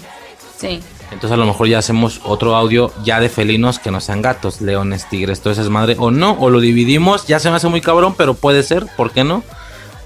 [0.58, 0.80] Sí.
[1.10, 4.60] Entonces a lo mejor ya hacemos otro audio ya de felinos que no sean gatos,
[4.60, 5.96] leones, tigres, todo eso es madre.
[5.98, 9.12] O no, o lo dividimos, ya se me hace muy cabrón, pero puede ser, ¿por
[9.12, 9.44] qué no?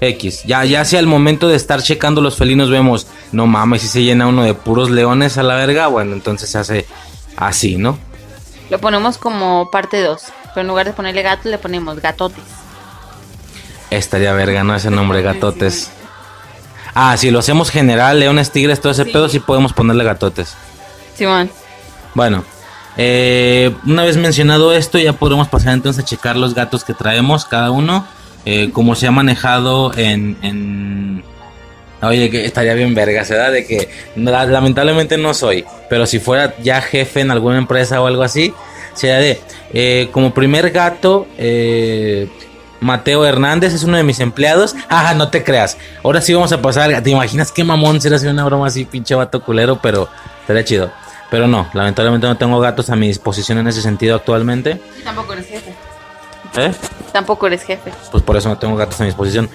[0.01, 0.43] X.
[0.45, 4.03] Ya, ya hacia el momento de estar checando los felinos vemos, no mames, si se
[4.03, 6.85] llena uno de puros leones a la verga, bueno, entonces se hace
[7.37, 7.97] así, ¿no?
[8.69, 10.21] Lo ponemos como parte 2.
[10.53, 12.43] Pero en lugar de ponerle gatos, le ponemos gatotes.
[13.89, 14.75] Estaría verga, ¿no?
[14.75, 15.91] Ese nombre, gatotes.
[16.93, 20.55] Ah, si lo hacemos general, leones, tigres, todo ese pedo, sí podemos ponerle gatotes.
[21.15, 21.49] Simón.
[22.13, 22.43] Bueno,
[22.97, 27.45] eh, una vez mencionado esto, ya podremos pasar entonces a checar los gatos que traemos
[27.45, 28.05] cada uno.
[28.45, 31.23] Eh, como se ha manejado en,
[32.01, 36.17] Oye, que estaría bien verga, se da de que la- lamentablemente no soy, pero si
[36.19, 38.53] fuera ya jefe en alguna empresa o algo así,
[38.95, 39.39] sería de
[39.73, 42.27] eh, como primer gato, eh,
[42.79, 44.75] Mateo Hernández es uno de mis empleados.
[44.89, 45.77] Ah, no te creas.
[46.03, 47.03] Ahora sí vamos a pasar.
[47.03, 49.79] ¿Te imaginas qué mamón será hacer una broma así, pinche vato culero?
[49.83, 50.09] Pero
[50.41, 50.91] estaría chido.
[51.29, 54.81] Pero no, lamentablemente no tengo gatos a mi disposición en ese sentido actualmente.
[55.03, 55.71] Tampoco eres jefe.
[56.57, 56.71] ¿Eh?
[57.11, 57.91] Tampoco eres jefe.
[58.11, 59.49] Pues por eso no tengo gatos a mi disposición.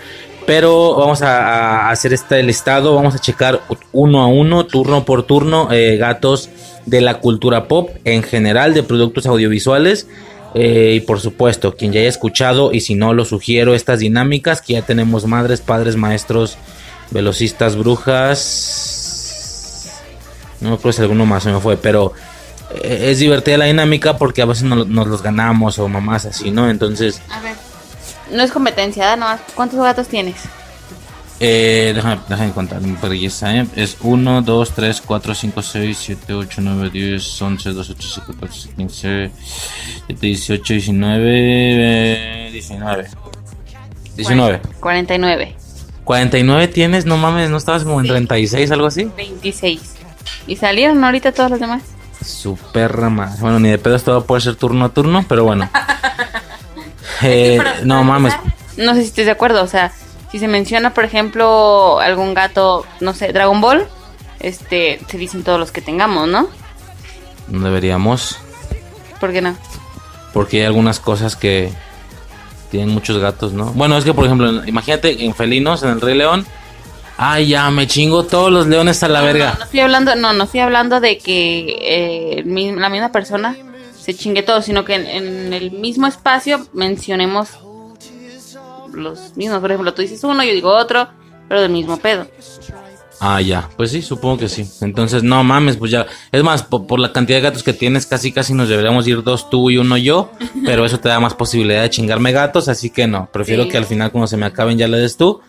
[0.46, 2.94] Pero vamos a, a hacer este listado.
[2.94, 3.60] Vamos a checar
[3.92, 6.50] uno a uno, turno por turno, eh, gatos
[6.86, 10.06] de la cultura pop en general, de productos audiovisuales.
[10.54, 14.62] Eh, y por supuesto, quien ya haya escuchado y si no, lo sugiero estas dinámicas
[14.62, 16.56] que ya tenemos madres, padres, maestros,
[17.10, 19.32] velocistas, brujas.
[20.60, 22.14] No me acuerdo si alguno más se me fue, pero
[22.82, 26.68] es divertida la dinámica porque a veces no- nos los ganamos o mamás así, ¿no?
[26.70, 27.54] Entonces, A ver.
[28.32, 29.14] No es competencia.
[29.16, 30.34] Nomás, ¿cuántos gatos tienes?
[31.38, 33.66] eh, déjame, déjame contar belleza, ¿eh?
[33.76, 38.68] Es 1, 2, 3, 4, 5, 6, 7, 8, 9, 10, 11, 12, 13, 14,
[38.74, 39.08] 15,
[40.08, 41.22] 17, 18, 19,
[42.46, 43.06] eh, 19.
[44.16, 44.60] 19.
[44.80, 45.54] 49.
[46.04, 49.10] 49 tienes, no mames, no estabas como en 36, algo así.
[49.16, 49.80] 26.
[50.46, 51.82] ¿Y salieron ahorita todos los demás?
[52.24, 53.40] Su perra más.
[53.40, 55.68] Bueno, ni de pedo esto puede ser turno a turno, pero bueno.
[57.22, 58.34] Eh, no mames.
[58.76, 59.90] No sé si estés de acuerdo, o sea,
[60.30, 63.88] si se menciona, por ejemplo, algún gato, no sé, Dragon Ball,
[64.40, 66.48] este, se dicen todos los que tengamos, ¿no?
[67.48, 68.38] No deberíamos.
[69.18, 69.56] ¿Por qué no?
[70.34, 71.72] Porque hay algunas cosas que
[72.70, 73.66] tienen muchos gatos, ¿no?
[73.72, 76.46] Bueno, es que, por ejemplo, imagínate en felinos, en el Rey León.
[77.18, 79.54] Ay, ya, me chingo todos los leones a la verga.
[79.58, 82.42] No estoy hablando, no, no estoy hablando de que eh,
[82.76, 83.56] la misma persona
[83.98, 87.48] se chingue todo, sino que en, en el mismo espacio mencionemos
[88.92, 89.60] los mismos.
[89.60, 91.08] Por ejemplo, tú dices uno, yo digo otro,
[91.48, 92.26] pero del mismo pedo.
[93.18, 93.70] Ah, ya.
[93.78, 94.68] Pues sí, supongo que sí.
[94.82, 96.06] Entonces, no mames, pues ya.
[96.32, 99.22] Es más, po- por, la cantidad de gatos que tienes, casi casi nos deberíamos ir
[99.22, 100.30] dos tú y uno yo.
[100.66, 103.30] Pero eso te da más posibilidad de chingarme gatos, así que no.
[103.32, 103.70] Prefiero Sí.
[103.70, 105.40] que al final, cuando se me acaben, ya le des tú.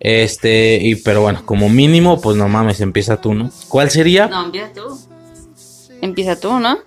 [0.00, 3.50] Este, y pero bueno, como mínimo, pues no mames, empieza tú, ¿no?
[3.68, 4.26] ¿Cuál sería?
[4.28, 4.98] No, empieza tú.
[6.02, 6.78] Empieza tú, ¿no?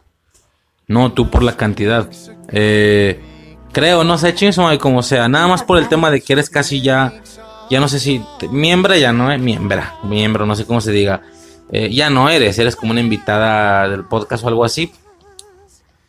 [0.88, 2.10] No, tú por la cantidad.
[2.52, 3.19] Eh,
[3.72, 5.28] creo, no sé, madre, como sea.
[5.28, 7.22] Nada más por el tema de que eres casi ya.
[7.69, 8.24] Ya no sé si.
[8.39, 9.38] te- miembra ya no, eh.
[9.38, 9.95] Miembra.
[10.04, 11.22] Miembro, no sé cómo se diga.
[11.72, 14.91] Eh, ya no eres, eres como una invitada del podcast o algo así.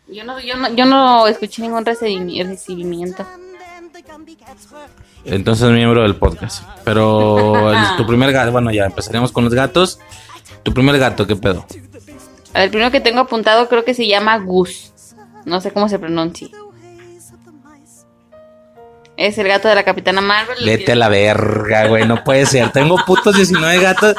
[0.08, 3.26] Yo no, yo no, yo no escuché ningún recibimi- recibimiento.
[5.24, 6.64] Entonces, miembro del podcast.
[6.84, 8.52] Pero el- tu primer gato.
[8.52, 9.98] Bueno, ya empezaríamos con los gatos.
[10.62, 11.66] Tu primer gato, ¿qué pedo?
[12.54, 14.92] El primero que tengo apuntado creo que se llama Gus.
[15.44, 16.48] No sé cómo se pronuncia.
[19.16, 20.56] Es el gato de la Capitana Marvel.
[20.64, 22.06] Vete a la verga, güey.
[22.06, 22.72] No puede ser.
[22.72, 24.16] Tengo putos 19 gatos.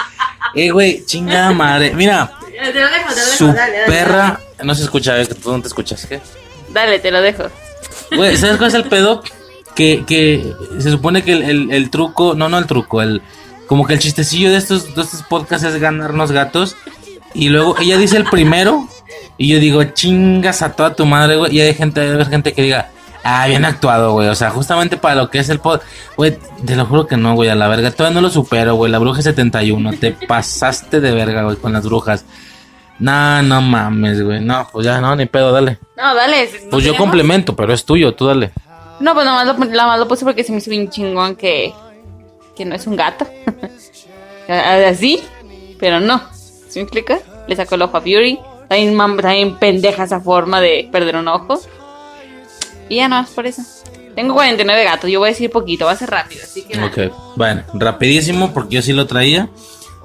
[0.53, 1.93] Eh, güey, chingada madre.
[1.95, 4.39] Mira, Te lo dejo, te lo dejo, su dale, dale, perra.
[4.63, 6.21] No se escucha, eh, que tú no te escuchas, ¿qué?
[6.69, 7.45] Dale, te lo dejo.
[8.15, 9.23] Güey, ¿sabes cuál es el pedo?
[9.75, 13.21] Que, que se supone que el, el- el truco, no, no el truco, el
[13.67, 16.75] como que el chistecillo de estos, de estos podcasts es ganarnos gatos.
[17.33, 18.87] Y luego ella dice el primero.
[19.37, 21.55] Y yo digo, chingas a toda tu madre, güey.
[21.55, 22.89] Y hay gente, hay gente que diga,
[23.23, 24.27] ah, bien actuado, güey.
[24.27, 25.79] O sea, justamente para lo que es el pod.
[26.17, 27.91] Güey, te lo juro que no, güey, a la verga.
[27.91, 28.91] Todavía no lo supero, güey.
[28.91, 29.93] La bruja 71.
[29.93, 32.25] Te pasaste de verga, güey, con las brujas.
[32.99, 34.41] No, no mames, güey.
[34.41, 35.79] No, pues ya, no, ni pedo, dale.
[35.97, 36.49] No, dale.
[36.65, 38.51] ¿no Pues yo complemento, pero es tuyo, tú dale.
[39.01, 41.73] No, pues nomás lo, nada más lo puse porque se me hizo bien chingón que,
[42.55, 43.27] que no es un gato.
[44.47, 45.21] Así,
[45.79, 46.21] pero no.
[46.69, 47.19] ¿Se me explica?
[47.47, 48.39] Le sacó el ojo a Fury.
[48.69, 51.59] También, también pendeja esa forma de perder un ojo.
[52.87, 53.61] Y ya no, es por eso.
[54.15, 56.87] Tengo 49 gatos, yo voy a decir poquito, va a ser rápido, así nada.
[56.87, 59.49] Ok, bueno, rapidísimo porque yo sí lo traía.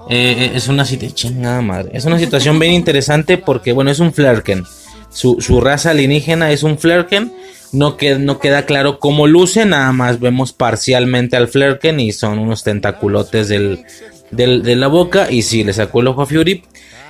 [0.08, 1.90] Eh, eh, es una situación, chingada madre.
[1.92, 4.64] Es una situación bien interesante porque, bueno, es un Flerken.
[5.10, 7.32] Su, su raza alienígena es un Flerken.
[7.72, 12.62] No, no queda claro cómo luce, nada más vemos parcialmente al Flerken y son unos
[12.64, 13.84] tentaculotes del,
[14.30, 15.30] del- de la boca.
[15.30, 16.62] Y sí, le sacó el ojo a Fury.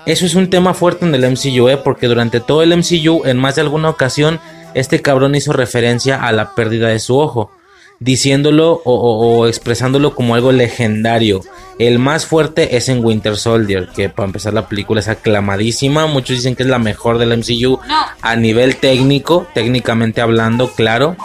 [0.06, 1.76] Eso es un tema fuerte en el MCU, ¿eh?
[1.76, 4.38] porque durante todo el MCU, en más de alguna ocasión,
[4.74, 7.50] este cabrón hizo referencia a la pérdida de su ojo
[8.00, 11.40] diciéndolo o, o- o expresándolo como algo legendario.
[11.78, 16.06] El más fuerte es en Winter Soldier, que para empezar la película es aclamadísima.
[16.06, 17.78] Muchos dicen que es la mejor del MCU
[18.22, 21.16] a nivel técnico, técnicamente hablando, claro.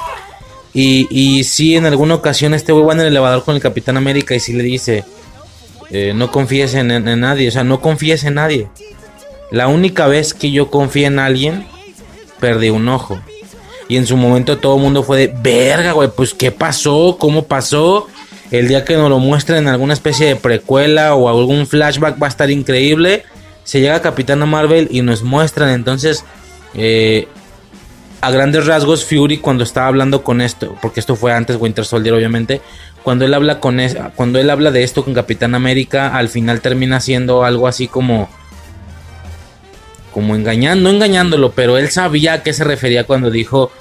[0.73, 3.97] Y, y sí, en alguna ocasión este güey va en el elevador con el Capitán
[3.97, 5.03] América y sí le dice,
[5.89, 8.67] eh, no confíes en, en- en nadie, o sea, no confíes en nadie.
[9.51, 11.65] La única vez que yo confié en alguien,
[12.39, 13.19] perdí un ojo.
[13.91, 17.17] Y en su momento todo el mundo fue de, verga, güey, pues ¿qué pasó?
[17.19, 18.07] ¿Cómo pasó?
[18.49, 22.27] El día que nos lo muestren en alguna especie de precuela o algún flashback va
[22.27, 23.25] a estar increíble.
[23.65, 26.23] Se llega Capitana Marvel y nos muestran entonces...
[26.73, 27.27] eh,
[28.21, 32.13] a grandes rasgos Fury cuando estaba hablando con esto, porque esto fue antes Winter Soldier
[32.13, 32.61] obviamente,
[33.01, 36.61] cuando él habla con es- cuando él habla de esto con Capitán América, al final
[36.61, 38.29] termina siendo algo así como
[40.13, 43.71] como engañando, no engañándolo, pero él sabía a qué se refería cuando dijo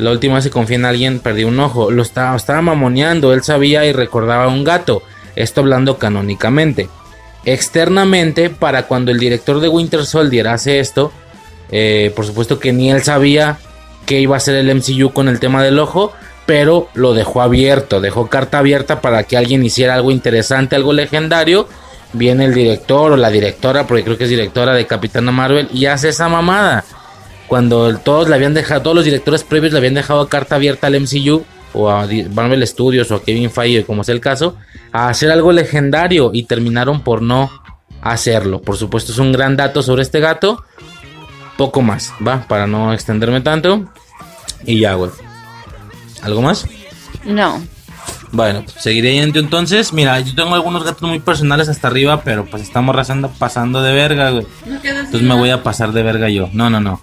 [0.00, 3.42] la última vez que confié en alguien perdí un ojo, lo estaba, estaba mamoneando, él
[3.42, 5.02] sabía y recordaba a un gato,
[5.36, 6.88] esto hablando canónicamente.
[7.44, 11.10] externamente para cuando el director de Winter Soldier hace esto,
[11.70, 13.58] eh, por supuesto que ni él sabía
[14.06, 16.12] que iba a ser el MCU con el tema del ojo,
[16.46, 21.68] pero lo dejó abierto, dejó carta abierta para que alguien hiciera algo interesante, algo legendario.
[22.12, 25.86] Viene el director o la directora, porque creo que es directora de Capitana Marvel, y
[25.86, 26.84] hace esa mamada.
[27.50, 31.00] Cuando todos le habían dejado, todos los directores previos le habían dejado carta abierta al
[31.00, 34.54] MCU o a Marvel Studios o a Kevin Feige, como sea el caso,
[34.92, 37.50] a hacer algo legendario y terminaron por no
[38.02, 38.62] hacerlo.
[38.62, 40.62] Por supuesto, es un gran dato sobre este gato.
[41.56, 42.46] Poco más, ¿va?
[42.46, 43.84] Para no extenderme tanto.
[44.64, 45.10] Y ya, güey.
[46.22, 46.68] ¿Algo más?
[47.24, 47.60] No.
[48.32, 49.92] Bueno, pues, seguiré yendo entonces.
[49.92, 53.92] Mira, yo tengo algunos gatos muy personales hasta arriba, pero pues estamos razando, pasando de
[53.92, 54.46] verga, güey.
[54.64, 56.48] Entonces me voy a pasar de verga yo.
[56.52, 57.00] No, no, no.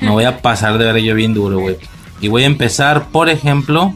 [0.00, 1.76] Me voy a pasar de verga yo bien duro, güey.
[2.20, 3.94] Y voy a empezar, por ejemplo.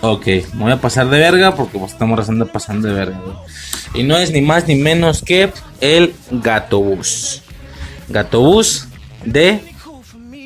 [0.00, 3.36] Ok, me voy a pasar de verga porque pues, estamos razando pasando de verga, güey.
[3.94, 7.42] Y no es ni más ni menos que el Gatobús.
[8.08, 8.88] Gatobús
[9.24, 9.60] de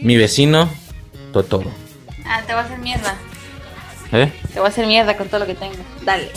[0.03, 0.69] mi vecino
[1.33, 1.71] Totoro.
[2.27, 3.17] Ah, te va a hacer mierda.
[4.13, 4.33] ¿Eh?
[4.53, 5.77] Te va a hacer mierda con todo lo que tengo.
[6.05, 6.29] Dale.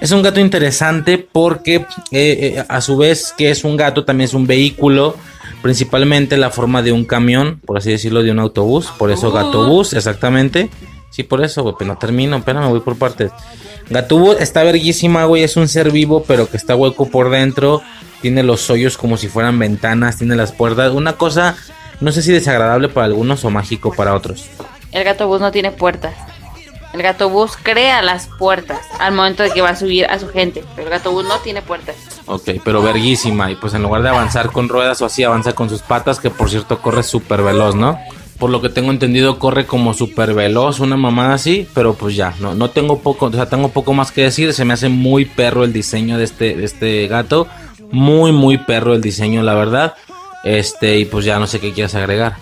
[0.00, 4.26] Es un gato interesante porque eh, eh, a su vez que es un gato también
[4.26, 5.16] es un vehículo,
[5.62, 9.94] principalmente la forma de un camión, por así decirlo, de un autobús, por eso gatobús,
[9.94, 10.68] exactamente.
[11.10, 13.30] Sí, por eso, güey, pero no termino, me voy por partes.
[13.88, 17.82] Gatobús está verguísima, güey, es un ser vivo, pero que está hueco por dentro,
[18.20, 21.56] tiene los hoyos como si fueran ventanas, tiene las puertas, una cosa,
[22.00, 24.50] no sé si desagradable para algunos o mágico para otros.
[24.90, 26.14] El gatobús no tiene puertas.
[26.94, 30.62] El gatobús crea las puertas al momento de que va a subir a su gente.
[30.76, 31.96] Pero el gatobús no tiene puertas.
[32.26, 33.50] Ok, pero verguísima.
[33.50, 36.30] Y pues en lugar de avanzar con ruedas o así, avanza con sus patas, que
[36.30, 37.98] por cierto corre súper veloz, ¿no?
[38.38, 41.68] Por lo que tengo entendido, corre como súper veloz, una mamada así.
[41.74, 44.54] Pero pues ya, no, no tengo poco, o sea, tengo poco más que decir.
[44.54, 47.48] Se me hace muy perro el diseño de este, de este gato.
[47.90, 49.94] Muy, muy perro el diseño, la verdad.
[50.44, 52.36] Este, y pues ya no sé qué quieras agregar.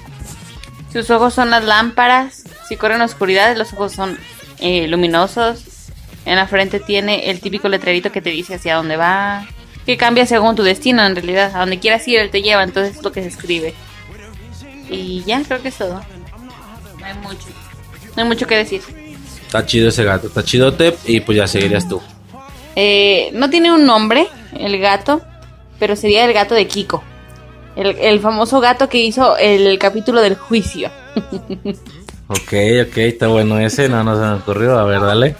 [0.92, 2.44] Sus ojos son las lámparas.
[2.68, 4.18] Si corre en la oscuridad, los ojos son
[4.62, 5.64] eh, luminosos.
[6.24, 9.46] En la frente tiene el típico letrerito que te dice hacia dónde va.
[9.84, 11.54] Que cambia según tu destino, en realidad.
[11.54, 12.62] A donde quieras ir, él te lleva.
[12.62, 13.74] Entonces es lo que se escribe.
[14.88, 16.00] Y ya, creo que es todo.
[16.98, 17.48] No hay mucho.
[18.16, 18.82] No hay mucho que decir.
[19.44, 20.96] Está chido ese gato, está chidote.
[21.06, 22.00] Y pues ya seguirías tú.
[22.76, 25.22] Eh, no tiene un nombre, el gato.
[25.80, 27.02] Pero sería el gato de Kiko.
[27.74, 30.90] El, el famoso gato que hizo el capítulo del juicio.
[32.32, 32.54] Ok,
[32.88, 35.36] ok, está bueno ese, no, no se me ocurrió, a ver, dale.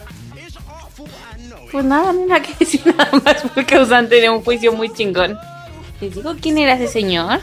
[1.71, 5.39] Pues nada, no hay que decir nada más porque causante de un juicio muy chingón.
[6.03, 7.41] ¿Les digo quién era ese señor?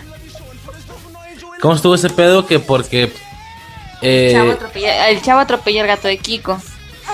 [1.61, 2.45] ¿Cómo estuvo ese pedo?
[2.45, 3.11] Que porque...
[4.03, 4.27] Eh...
[4.27, 6.61] El, chavo atropella, el chavo atropella al gato de Kiko.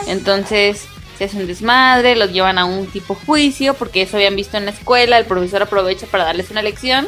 [0.07, 4.57] Entonces se hace un desmadre, los llevan a un tipo juicio porque eso habían visto
[4.57, 7.07] en la escuela, el profesor aprovecha para darles una lección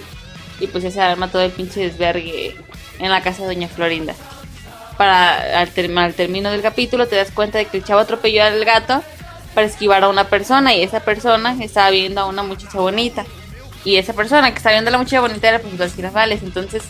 [0.62, 2.56] y pues ya se arma todo el pinche desvergue
[3.00, 4.16] en la casa de Doña Florinda
[4.98, 5.70] para al,
[6.14, 9.04] término del capítulo te das cuenta de que el chavo atropelló al gato
[9.54, 13.26] para esquivar a una persona y esa persona estaba viendo a una muchacha bonita.
[13.86, 16.44] Y esa persona que estaba viendo a la muchacha bonita era profesor Girafales.
[16.44, 16.84] Entonces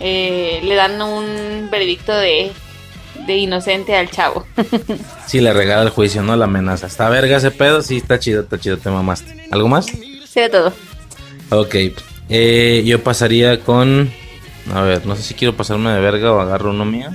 [0.00, 2.50] eh, le dan un veredicto de,
[3.26, 4.46] de inocente al chavo.
[5.26, 6.86] Sí le regala el juicio no la amenaza.
[6.86, 9.48] Está verga ese pedo sí está chido está chido te mamaste.
[9.50, 10.72] Algo más sí de todo.
[11.50, 11.74] Ok
[12.28, 14.10] eh, yo pasaría con
[14.72, 17.10] a ver, no sé si quiero pasarme de verga o agarro uno mío.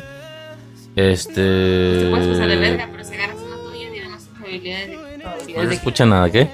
[0.96, 2.08] Este.
[2.10, 5.56] puedes pasar de verga, pero si agarras uno tuyo, tiene más probabilidades de.
[5.56, 6.50] No se escucha nada, ¿qué?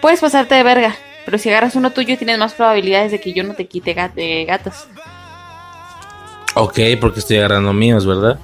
[0.00, 3.42] Puedes pasarte de verga, pero si agarras uno tuyo, tienes más probabilidades de que yo
[3.44, 4.86] no te quite gatos.
[6.54, 8.38] Ok, porque estoy agarrando míos, ¿verdad?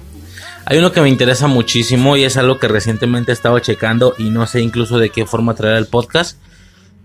[0.65, 4.29] Hay uno que me interesa muchísimo y es algo que recientemente he estado checando y
[4.29, 6.37] no sé incluso de qué forma traer el podcast.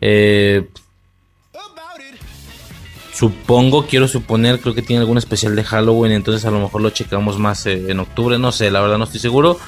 [0.01, 0.69] Eh,
[3.23, 6.91] Supongo, quiero suponer, creo que tiene algún especial de Halloween, entonces a lo mejor lo
[6.91, 9.61] checamos más eh, en octubre, no sé, la verdad no estoy seguro.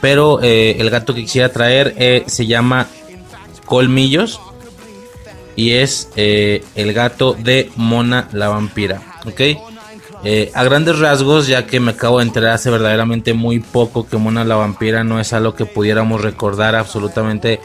[0.00, 2.86] Pero eh, el gato que quisiera traer eh, se llama
[3.66, 4.40] Colmillos
[5.56, 9.58] y es el gato de Mona la vampira, ¿ok?
[10.54, 14.42] a grandes rasgos, ya que me acabo de enterar hace verdaderamente muy poco que Mona
[14.42, 17.60] la vampira no es algo que pudiéramos recordar absolutamente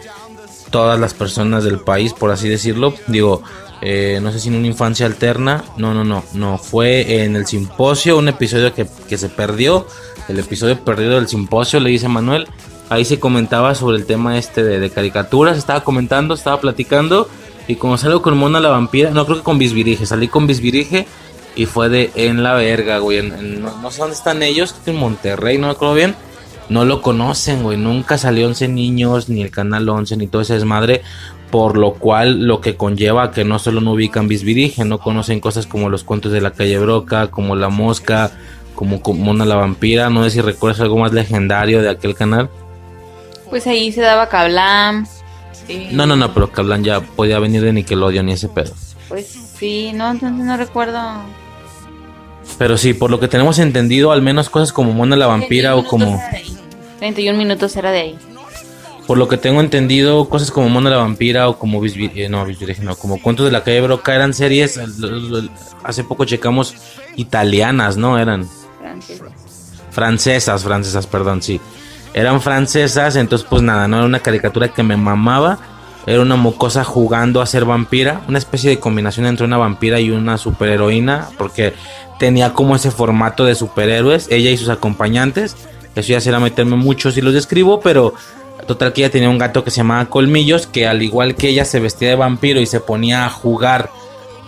[0.72, 2.94] todas las personas del país, por así decirlo.
[3.08, 3.44] Digo,
[3.82, 7.46] eh, no sé si en una infancia alterna, no, no, no, no, fue en el
[7.46, 9.86] simposio, un episodio que, se perdió,
[10.28, 12.48] el episodio perdido del simposio, le dice Manuel,
[12.90, 17.30] ahí se comentaba sobre el tema este de, caricaturas, estaba comentando, estaba platicando,
[17.68, 21.06] y como salgo con Mona la vampira, no creo que con Bisbirige, salí con Bisbirige,
[21.56, 25.68] y fue de en la verga, güey, no, sé dónde están ellos, en Monterrey, no
[25.68, 26.16] me acuerdo bien,
[26.70, 27.78] no lo conocen, güey.
[27.78, 31.02] Nunca salió 11 niños, ni el canal 11, ni todo ese desmadre.
[31.52, 35.66] Por lo cual, lo que conlleva que no solo no ubican Bisbirige, no conocen cosas
[35.66, 38.32] como los cuentos de la calle Broca, como La Mosca,
[38.76, 40.10] como Mona la Vampira.
[40.10, 42.50] No sé si recuerdas algo más legendario de aquel canal.
[43.50, 45.08] Pues ahí se daba Cablam.
[45.92, 48.74] No, no, no, pero Cablan ya podía venir de Nickelodeon y ese pedo.
[49.08, 49.28] Pues
[49.58, 51.02] sí, no, entonces no recuerdo.
[52.58, 55.86] Pero sí, por lo que tenemos entendido, al menos cosas como Mona la Vampira o
[55.86, 56.22] como...
[57.00, 58.18] 31 minutos era de ahí.
[59.08, 62.46] Por lo que tengo entendido, cosas como Mona la Vampira o como eh, no,
[62.84, 64.78] no, como Cuentos de la calle Broca eran series,
[65.84, 66.76] hace poco checamos
[67.16, 68.20] italianas, ¿no?
[68.20, 68.48] Eran
[69.92, 71.62] francesas, francesas, perdón, sí.
[72.14, 75.58] Eran francesas, entonces pues nada, no era una caricatura que me mamaba.
[76.06, 80.10] Era una mocosa jugando a ser vampira, una especie de combinación entre una vampira y
[80.10, 81.74] una superheroína, porque
[82.18, 85.56] tenía como ese formato de superhéroes, ella y sus acompañantes.
[85.96, 88.14] Eso ya será meterme mucho si los describo, pero
[88.66, 91.66] total que ella tenía un gato que se llamaba Colmillos, que al igual que ella
[91.66, 93.90] se vestía de vampiro y se ponía a jugar.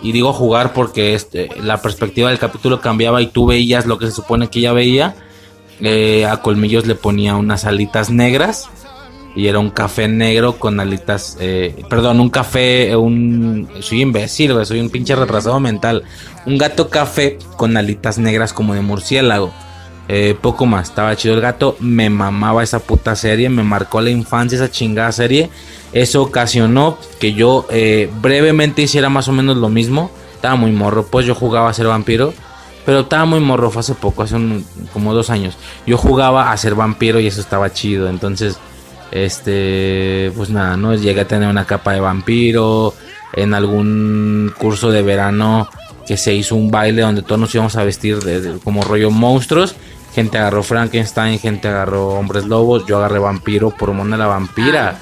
[0.02, 4.06] Y digo jugar porque este, la perspectiva del capítulo cambiaba y tú veías lo que
[4.06, 5.14] se supone que ella veía.
[5.80, 8.68] Eh, a Colmillos le ponía unas alitas negras
[9.34, 14.80] y era un café negro con alitas, eh, perdón, un café, un, soy imbécil, soy
[14.80, 16.02] un pinche retrasado mental,
[16.46, 19.52] un gato café con alitas negras como de murciélago,
[20.12, 24.10] Eh, poco más, estaba chido el gato, me mamaba esa puta serie, me marcó la
[24.10, 25.50] infancia esa chingada serie,
[25.92, 31.06] eso ocasionó que yo eh, brevemente hiciera más o menos lo mismo, estaba muy morro,
[31.06, 32.34] pues yo jugaba a ser vampiro,
[32.84, 34.36] pero estaba muy morro, fue hace poco, hace
[34.92, 35.54] como dos años.
[35.86, 38.08] Yo jugaba a ser vampiro y eso estaba chido.
[38.08, 38.58] Entonces,
[39.12, 40.94] este, pues nada, ¿no?
[40.94, 42.94] Llegué a tener una capa de vampiro.
[43.32, 45.68] En algún curso de verano
[46.06, 49.10] que se hizo un baile donde todos nos íbamos a vestir de- de- como rollo
[49.12, 49.76] monstruos.
[50.14, 52.84] Gente agarró Frankenstein, gente agarró hombres lobos.
[52.86, 54.98] Yo agarré vampiro por Mona la vampira.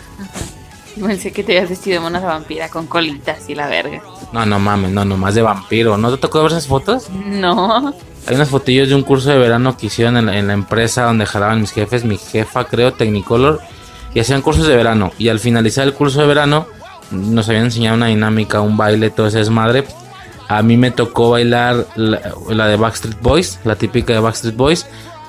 [1.00, 4.02] Pensé que te habías vestido de mona vampira con colitas y la verga.
[4.32, 5.96] No, no mames, no, nomás de vampiro.
[5.96, 7.08] ¿No te tocó ver esas fotos?
[7.10, 7.94] No.
[8.26, 11.04] Hay unas fotillos de un curso de verano que hicieron en la, en la empresa
[11.04, 13.60] donde jalaban mis jefes, mi jefa creo, Technicolor,
[14.12, 15.12] y hacían cursos de verano.
[15.18, 16.66] Y al finalizar el curso de verano
[17.10, 19.84] nos habían enseñado una dinámica, un baile, todo ese desmadre.
[20.48, 24.86] A mí me tocó bailar la, de Backstreet Boys, la típica de Backstreet Boys,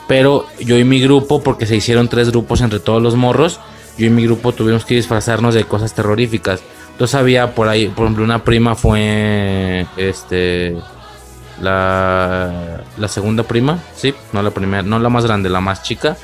[0.07, 3.59] pero yo y mi grupo, porque se hicieron tres grupos entre todos los morros,
[3.97, 6.61] yo y mi grupo tuvimos que disfrazarnos de cosas terroríficas.
[6.91, 10.78] Entonces había por ahí, por ejemplo, una prima fue este
[11.61, 16.15] la segunda prima, sí, no la primera, no la más grande, la más chica,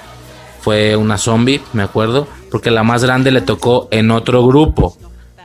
[0.65, 4.97] fue una zombie, me acuerdo, porque la más grande le tocó en otro grupo,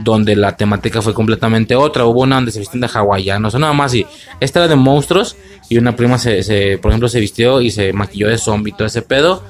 [0.02, 2.04] donde la temática fue completamente otra.
[2.04, 4.06] Hubo una donde se visten de hawaianos, o nada más y
[4.40, 5.36] esta era de monstruos,
[5.68, 8.86] y una prima se, se, por ejemplo, se vistió y se maquilló de zombie, todo
[8.86, 9.42] ese pedo.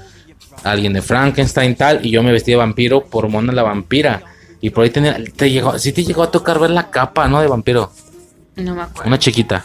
[0.65, 4.23] Alguien de Frankenstein tal, y yo me vestí de vampiro por Mona la vampira.
[4.61, 7.41] Y por ahí tenía, te llegó, sí te llegó a tocar ver la capa, ¿no?
[7.41, 7.91] De vampiro.
[8.57, 9.09] No me acuerdo.
[9.09, 9.65] Una chiquita.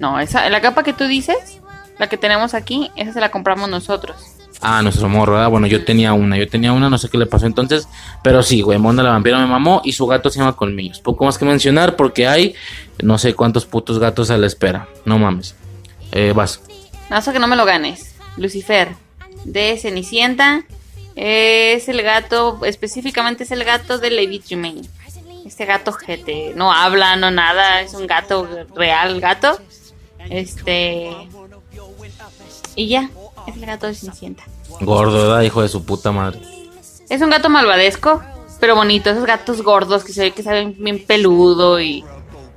[0.00, 1.60] No, esa, la capa que tú dices,
[1.98, 4.16] la que tenemos aquí, esa se la compramos nosotros.
[4.60, 5.50] Ah, nuestro morro, ¿verdad?
[5.50, 7.88] Bueno, yo tenía una, yo tenía una, no sé qué le pasó entonces,
[8.24, 11.00] pero sí, güey, Mona la vampira me mamó y su gato se llama Colmillos.
[11.00, 12.54] Poco más que mencionar porque hay
[13.00, 15.54] no sé cuántos putos gatos a la espera, no mames.
[16.10, 16.60] Eh, vas.
[17.08, 18.16] Más que no me lo ganes.
[18.36, 18.88] Lucifer,
[19.44, 20.64] de Cenicienta,
[21.14, 24.82] es el gato, específicamente es el gato de Lady Tremaine.
[25.44, 29.58] Este gato gente no habla, no nada, es un gato real, gato.
[30.28, 31.10] Este.
[32.76, 33.10] Y ya,
[33.48, 34.44] es el gato de Cenicienta.
[34.80, 35.42] Gordo, ¿verdad?
[35.42, 36.40] Hijo de su puta madre.
[37.08, 38.22] Es un gato malvadesco,
[38.60, 39.10] pero bonito.
[39.10, 42.04] Esos gatos gordos que se ve que saben bien peludo y.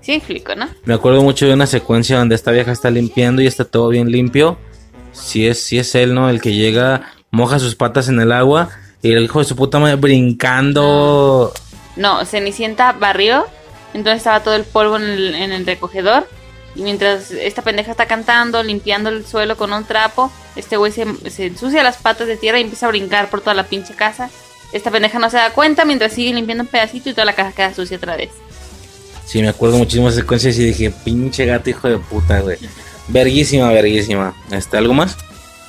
[0.01, 0.67] Sí, explico, ¿no?
[0.85, 4.11] Me acuerdo mucho de una secuencia donde esta vieja está limpiando y está todo bien
[4.11, 4.57] limpio.
[5.11, 6.29] Si es, si es él, ¿no?
[6.29, 8.69] El que llega, moja sus patas en el agua
[9.01, 11.53] y el hijo de su puta madre brincando.
[11.95, 13.45] No, Cenicienta barrió,
[13.93, 16.27] entonces estaba todo el polvo en el, en el recogedor.
[16.76, 21.05] Y mientras esta pendeja está cantando, limpiando el suelo con un trapo, este güey se,
[21.30, 24.30] se ensucia las patas de tierra y empieza a brincar por toda la pinche casa.
[24.72, 27.51] Esta pendeja no se da cuenta mientras sigue limpiando un pedacito y toda la casa
[27.51, 28.30] queda sucia otra vez.
[29.26, 32.57] Sí, me acuerdo muchísimo de secuencias y dije, pinche gato hijo de puta, güey.
[33.07, 34.34] Verguísima, verguísima.
[34.49, 35.17] Este, ¿algo más?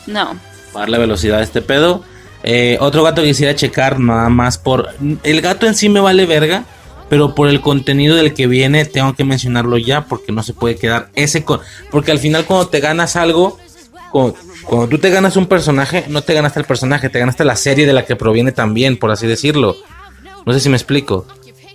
[0.07, 0.37] No.
[0.73, 2.03] Para darle velocidad a este pedo.
[2.43, 4.89] Eh, otro gato que quisiera checar nada más por...
[5.23, 6.65] El gato en sí me vale verga,
[7.13, 10.77] pero por el contenido del que viene tengo que mencionarlo ya porque no se puede
[10.77, 11.45] quedar ese...
[11.45, 11.61] Con...
[11.91, 13.59] Porque al final cuando te ganas algo,
[14.11, 14.35] cuando,
[14.65, 17.85] cuando tú te ganas un personaje, no te ganaste el personaje, te ganaste la serie
[17.85, 19.77] de la que proviene también, por así decirlo.
[20.47, 21.27] No sé si me explico.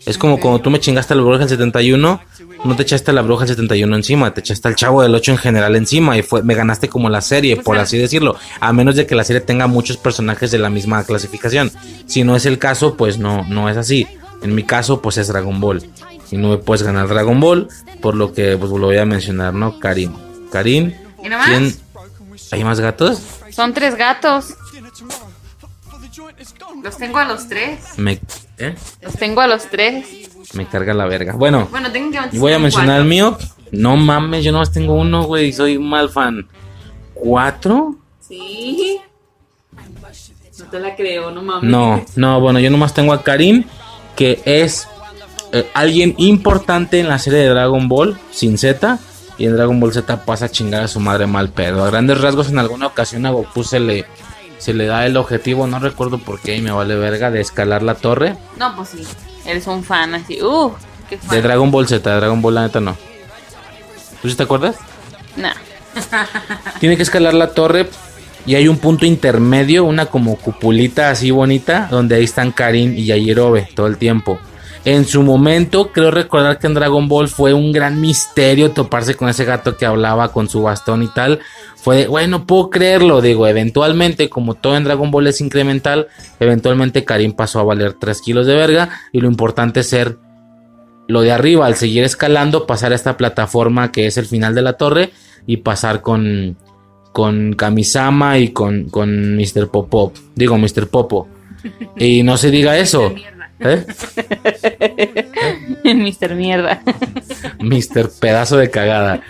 [0.08, 2.20] Es como cuando tú me chingaste a la bruja del 71,
[2.66, 5.34] no te echaste a la bruja del 71 encima, te echaste al chavo del 8
[5.34, 8.38] en general encima y fue, me ganaste como la serie, por así decirlo.
[8.60, 11.72] A menos de que la serie tenga muchos personajes de la misma clasificación.
[12.08, 14.08] Si no es el caso, pues no, no es así.
[14.42, 15.88] En mi caso, pues es Dragon Ball.
[16.32, 17.68] Y no me puedes ganar Dragon Ball,
[18.02, 19.80] por lo que pues lo voy a mencionar, ¿no?
[19.80, 20.14] Karim.
[20.52, 21.48] Karim, ¿Y nomás?
[21.48, 21.76] ¿quién?
[22.52, 23.22] ¿Hay más gatos?
[23.52, 24.54] Son tres gatos.
[26.84, 27.80] Los tengo a los tres.
[27.98, 28.20] Me,
[28.58, 28.76] ¿eh?
[29.02, 30.06] Los tengo a los tres.
[30.54, 31.34] me carga la verga.
[31.34, 33.38] Bueno, Bueno, tengo que y voy a mencionar el mío.
[33.72, 35.52] No mames, yo nomás tengo uno, güey.
[35.52, 36.48] Soy un mal fan.
[37.14, 37.96] ¿Cuatro?
[38.22, 39.00] Sí.
[40.60, 41.70] No te la creo, no mames.
[41.70, 43.64] No, no, bueno, yo nomás tengo a Karim,
[44.18, 44.88] que es
[45.54, 49.00] eh, alguien importante en la serie de Dragon Ball, sin Z.
[49.38, 51.86] Y en Dragon Ball Z pasa a chingar a su madre mal pedo.
[51.86, 54.06] A grandes rasgos, en alguna ocasión a Goku se le,
[54.58, 57.84] se le da el objetivo, no recuerdo por qué, y me vale verga, de escalar
[57.84, 58.36] la torre.
[58.58, 59.08] No, pues sí.
[59.46, 60.42] Eres un fan así.
[60.42, 60.74] Uh,
[61.08, 61.30] qué fan.
[61.30, 62.98] De Dragon Ball Z, de Dragon Ball la neta no.
[64.22, 64.76] ¿Tú sí te acuerdas?
[65.36, 65.54] Nah.
[66.80, 67.88] Tiene que escalar la torre
[68.48, 73.06] y hay un punto intermedio, una como cupulita así bonita, donde ahí están Karin y
[73.06, 74.40] Yajirobe todo el tiempo.
[74.86, 79.28] En su momento, creo recordar que en Dragon Ball fue un gran misterio toparse con
[79.28, 81.40] ese gato que hablaba con su bastón y tal.
[81.76, 83.20] Fue de, güey, no puedo creerlo.
[83.20, 86.08] Digo, eventualmente, como todo en Dragon Ball es incremental,
[86.40, 88.90] eventualmente Karin pasó a valer 3 kilos de verga.
[89.12, 90.20] Y lo importante es ser
[91.10, 94.62] lo de arriba, al seguir escalando, pasar a esta plataforma que es el final de
[94.62, 95.12] la torre
[95.46, 96.56] y pasar con,
[97.18, 99.70] con Kamisama y con, con Mr.
[99.72, 100.14] Popo.
[100.36, 100.88] Digo, Mr.
[100.88, 101.28] Popo.
[101.98, 103.12] Y no se diga eso.
[103.60, 103.84] ¿Eh?
[105.84, 106.36] Mr.
[106.36, 106.84] Mierda.
[107.60, 108.12] Mr.
[108.20, 109.24] Pedazo de cagada.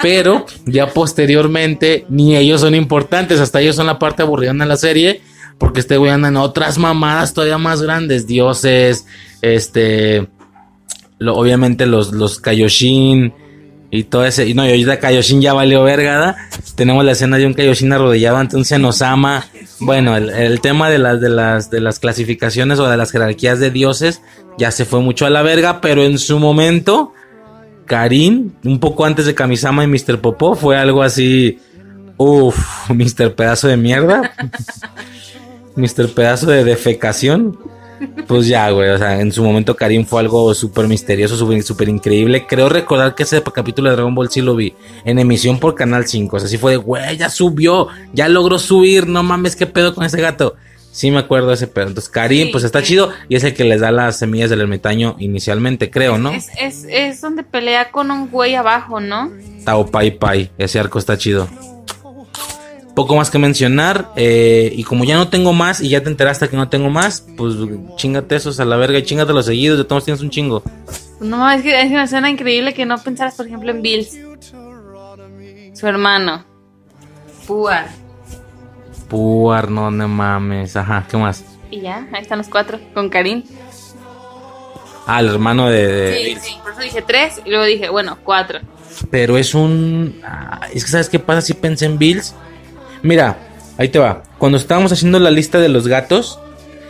[0.00, 4.76] Pero ya posteriormente ni ellos son importantes, hasta ellos son la parte aburrida de la
[4.78, 5.20] serie,
[5.58, 9.04] porque este güey anda en otras mamadas todavía más grandes, dioses,
[9.42, 10.26] este,
[11.18, 13.34] lo- obviamente los, los Kaioshin
[13.90, 16.36] y todo ese, y no, y ahorita Kaioshin ya valió vergada,
[16.76, 19.46] tenemos la escena de un Kaioshin arrodillado ante un Senosama,
[19.80, 23.70] bueno, el, tema de las, de las, de las clasificaciones o de las jerarquías de
[23.70, 24.22] dioses
[24.58, 27.14] ya se fue mucho a la verga, pero en su momento...
[27.90, 30.20] Karin, un poco antes de Kamisama y Mr.
[30.20, 31.58] Popó, fue algo así.
[32.18, 33.34] Uff, Mr.
[33.34, 34.32] Pedazo de mierda.
[35.74, 36.14] Mr.
[36.14, 37.58] Pedazo de defecación.
[38.26, 38.90] Pues ya, güey.
[38.90, 42.46] O sea, en su momento Karin fue algo súper misterioso, súper increíble.
[42.46, 44.74] Creo recordar que ese capítulo de Dragon Ball sí lo vi
[45.04, 46.36] en emisión por Canal 5.
[46.36, 49.06] O sea, sí fue de, güey, ya subió, ya logró subir.
[49.06, 50.54] No mames, qué pedo con ese gato.
[50.92, 51.86] Sí me acuerdo de ese pedo.
[51.86, 52.86] Entonces, Karin, Sí, pues está sí.
[52.86, 56.32] chido y es el que les da las semillas del ermitaño inicialmente, creo, ¿no?
[56.32, 59.30] Es, es, es donde pelea con un güey abajo, ¿no?
[59.64, 60.50] Tao Pai Pai.
[60.58, 61.48] Ese arco está chido.
[62.94, 64.10] Poco más que mencionar.
[64.16, 67.24] eh, y como ya no tengo más y ya te enteraste que no tengo más,
[67.36, 67.54] pues
[67.96, 69.78] chingate esos a la verga y chingate los seguidos.
[69.78, 70.62] De todos tienes un chingo.
[71.20, 74.18] No, es que es una escena increíble que no pensaras, por ejemplo, en Bills.
[75.74, 76.44] Su hermano.
[77.46, 77.88] Puar.
[79.08, 80.76] Puar, no, no mames.
[80.76, 81.44] Ajá, ¿qué más?
[81.70, 83.44] Y ya, ahí están los cuatro, con Karim.
[85.06, 85.86] Ah, el hermano de.
[85.86, 86.42] de Sí, Bills.
[86.42, 88.60] sí, por eso dije tres y luego dije, bueno, cuatro.
[89.10, 90.20] Pero es un.
[90.24, 92.34] ah, es que, ¿sabes qué pasa si pensé en Bills?
[93.02, 93.38] Mira,
[93.78, 94.22] ahí te va.
[94.38, 96.38] Cuando estábamos haciendo la lista de los gatos,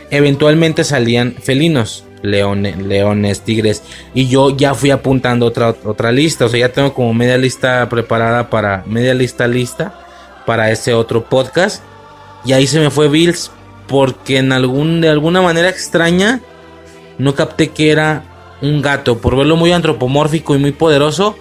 [0.09, 2.05] eventualmente salían felinos.
[2.21, 3.81] Leones, leones, tigres.
[4.13, 6.45] Y yo ya fui apuntando otra, otra lista.
[6.45, 8.83] O sea, ya tengo como media lista preparada para.
[8.85, 9.99] Media lista lista
[10.45, 11.83] para ese otro podcast.
[12.45, 13.51] Y ahí se me fue Bills.
[13.87, 16.41] Porque en algún, de alguna manera extraña.
[17.17, 18.23] No capté que era
[18.61, 19.17] un gato.
[19.17, 21.35] Por verlo muy antropomórfico y muy poderoso.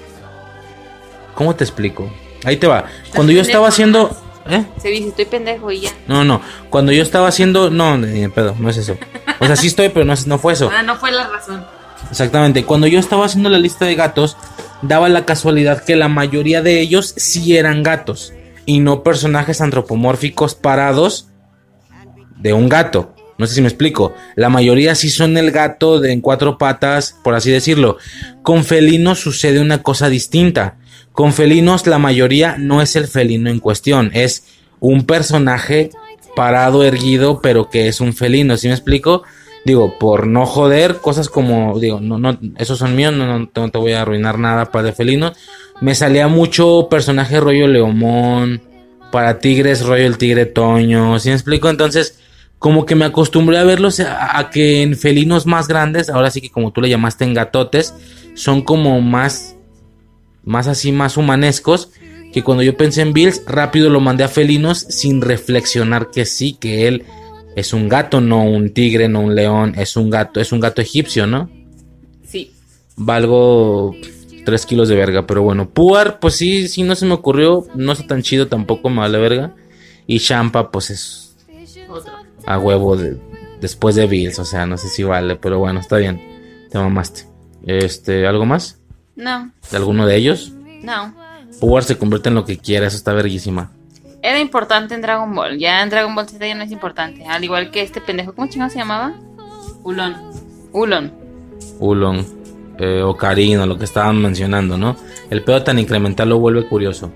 [1.34, 2.10] ¿Cómo te explico?
[2.44, 2.86] Ahí te va.
[3.14, 4.16] Cuando yo estaba haciendo.
[4.51, 4.64] ¿Eh?
[4.82, 5.90] Se dice, estoy pendejo y ya.
[6.09, 6.40] No, no.
[6.70, 7.70] Cuando yo estaba haciendo.
[7.70, 8.96] No, ni pedo, no es eso.
[9.38, 10.70] O sea, sí estoy, pero no, es- no fue eso.
[10.74, 11.64] Ah, no fue la razón.
[12.11, 12.64] Exactamente.
[12.64, 14.36] Cuando yo estaba haciendo la lista de gatos,
[14.82, 18.32] daba la casualidad que la mayoría de ellos sí eran gatos.
[18.66, 21.28] Y no personajes antropomórficos parados
[22.36, 23.14] de un gato.
[23.38, 24.14] No sé si me explico.
[24.36, 27.96] La mayoría sí son el gato de en cuatro patas, por así decirlo.
[28.42, 30.76] Con felinos sucede una cosa distinta.
[31.12, 34.44] Con felinos la mayoría no es el felino en cuestión, es
[34.78, 35.90] un personaje
[36.34, 38.56] parado, erguido, pero que es un felino.
[38.56, 39.22] ¿Sí me explico?
[39.64, 43.68] Digo, por no joder, cosas como, digo, no, no, esos son míos, no, no, no
[43.70, 45.36] te voy a arruinar nada para de felinos.
[45.80, 48.62] Me salía mucho personaje rollo Leomón,
[49.12, 51.68] para tigres rollo el tigre Toño, ¿sí me explico?
[51.68, 52.18] Entonces,
[52.58, 56.40] como que me acostumbré a verlos a, a que en felinos más grandes, ahora sí
[56.40, 57.94] que como tú le llamaste en gatotes,
[58.34, 59.56] son como más,
[60.51, 61.90] más así, más humanescos.
[62.32, 66.53] Que cuando yo pensé en Bills, rápido lo mandé a felinos sin reflexionar que sí,
[66.61, 67.05] que él
[67.57, 70.80] es un gato, no un tigre, no un león, es un gato, es un gato
[70.80, 71.51] egipcio, ¿no?
[72.96, 73.94] valgo
[74.44, 75.26] 3 kilos de verga.
[75.26, 77.66] Pero bueno, Puar, pues sí, sí, no se me ocurrió.
[77.74, 79.55] No está tan chido tampoco, me vale verga.
[80.07, 81.36] Y Champa, pues es
[82.46, 83.16] a huevo de-
[83.61, 84.38] después de Bills.
[84.38, 86.20] O sea, no sé si vale, pero bueno, está bien.
[86.70, 87.26] Te mamaste.
[87.66, 88.79] Este, ¿algo más?
[89.20, 90.52] No, ¿De alguno de ellos?
[90.82, 91.14] no.
[91.60, 93.70] Puar se convierte en lo que quiera, eso está verguísima.
[94.22, 95.58] Era importante en Dragon Ball.
[95.58, 97.26] Ya en Dragon Ball Z ya no es importante.
[97.26, 98.32] Al igual que este pendejo.
[98.34, 99.14] ¿Cómo chingado se llamaba?
[99.82, 100.16] Ulon.
[100.72, 101.12] Ulon.
[101.80, 102.26] Ulon,
[102.78, 104.96] eh, Ocarín o lo que estaban mencionando, ¿no?
[105.28, 107.10] El pedo tan incremental lo vuelve curioso.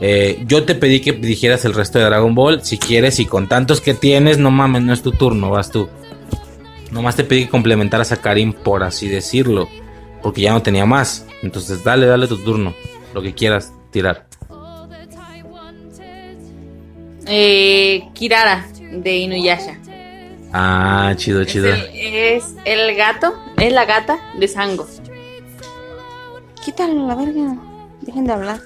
[0.00, 3.48] Eh, yo te pedí que dijeras el resto de Dragon Ball, si quieres, y con
[3.48, 5.88] tantos que tienes, no mames, no es tu turno, vas tú.
[6.90, 9.68] Nomás te pedí que complementaras a Karim, por así decirlo,
[10.22, 11.26] porque ya no tenía más.
[11.42, 12.74] Entonces, dale, dale tu turno,
[13.14, 14.26] lo que quieras tirar.
[17.26, 19.78] Eh, Kirara de Inuyasha.
[20.52, 21.68] Ah, chido, chido.
[21.68, 24.86] Es el, es el gato, es la gata de Sango.
[26.62, 27.56] Quítalo la verga.
[28.02, 28.60] Dejen de hablar.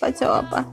[0.00, 0.66] Pacho, papá.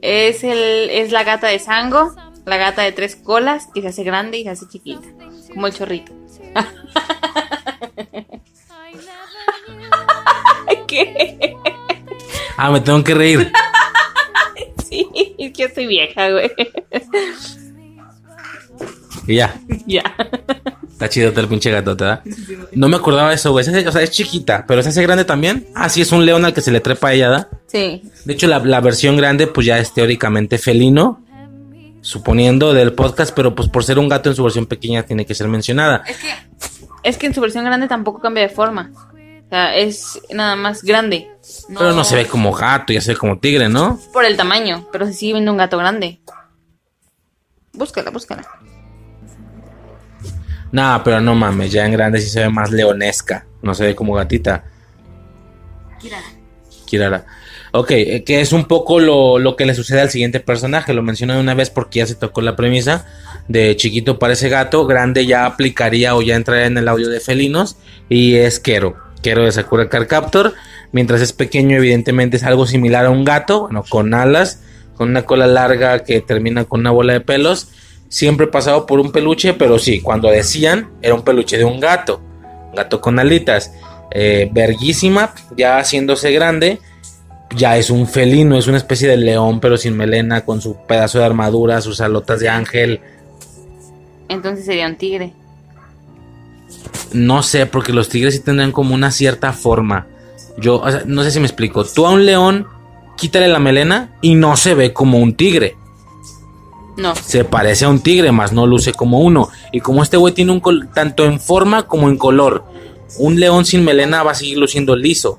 [0.00, 2.14] Es el, es la gata de Sango,
[2.46, 5.06] la gata de tres colas que se hace grande y se hace chiquita,
[5.52, 6.12] como el chorrito.
[10.86, 11.56] ¿Qué?
[12.56, 13.52] Ah, me tengo que reír.
[14.88, 15.06] Sí,
[15.38, 16.50] es que estoy vieja, güey.
[19.28, 19.54] Y ya.
[19.86, 20.02] ya.
[20.90, 22.24] Está chido el pinche gato, ¿verdad?
[22.72, 23.64] No me acordaba de eso, güey.
[23.86, 25.68] O sea, es chiquita, pero se hace grande también.
[25.76, 27.48] Ah, sí, es un león al que se le trepa a ella, ¿da?
[27.68, 28.02] Sí.
[28.24, 31.24] De hecho, la, la versión grande, pues ya es teóricamente felino,
[32.00, 35.36] suponiendo del podcast, pero pues por ser un gato en su versión pequeña tiene que
[35.36, 36.02] ser mencionada.
[36.06, 38.90] Es que en su versión grande tampoco cambia de forma.
[39.46, 41.28] O sea, es nada más grande.
[41.68, 43.98] Pero no se ve como gato, ya se ve como tigre, ¿no?
[44.12, 46.20] Por el tamaño, pero se sigue viendo un gato grande.
[47.72, 48.42] Búscala, búscala.
[50.72, 53.46] Nah, pero no mames, ya en grande sí se ve más leonesca.
[53.62, 54.64] No se ve como gatita.
[56.86, 57.24] Kirara.
[57.72, 60.92] Ok, eh, que es un poco lo, lo que le sucede al siguiente personaje.
[60.92, 63.06] Lo menciono de una vez porque ya se tocó la premisa.
[63.48, 67.76] De chiquito parece gato, grande ya aplicaría o ya entraría en el audio de felinos.
[68.08, 68.96] Y es Kero.
[69.22, 70.54] Kero de Sakura Card Captor.
[70.92, 74.60] Mientras es pequeño, evidentemente es algo similar a un gato, bueno, con alas,
[74.96, 77.68] con una cola larga que termina con una bola de pelos.
[78.08, 82.20] Siempre pasado por un peluche, pero sí, cuando decían, era un peluche de un gato.
[82.70, 83.72] Un gato con alitas.
[84.12, 86.80] Eh, verguísima, ya haciéndose grande
[87.54, 91.18] ya es un felino, es una especie de león, pero sin melena, con su pedazo
[91.18, 93.00] de armadura, sus alotas de ángel.
[94.28, 95.32] Entonces sería un tigre.
[97.12, 100.06] No sé, porque los tigres sí tendrán como una cierta forma.
[100.58, 101.84] Yo, o sea, no sé si me explico.
[101.84, 102.66] Tú a un león,
[103.16, 105.76] quítale la melena y no se ve como un tigre.
[106.96, 107.14] No.
[107.16, 109.48] Se parece a un tigre, más no luce como uno.
[109.72, 112.64] Y como este güey tiene un tanto en forma como en color.
[113.18, 115.38] Un león sin melena va a seguir luciendo liso.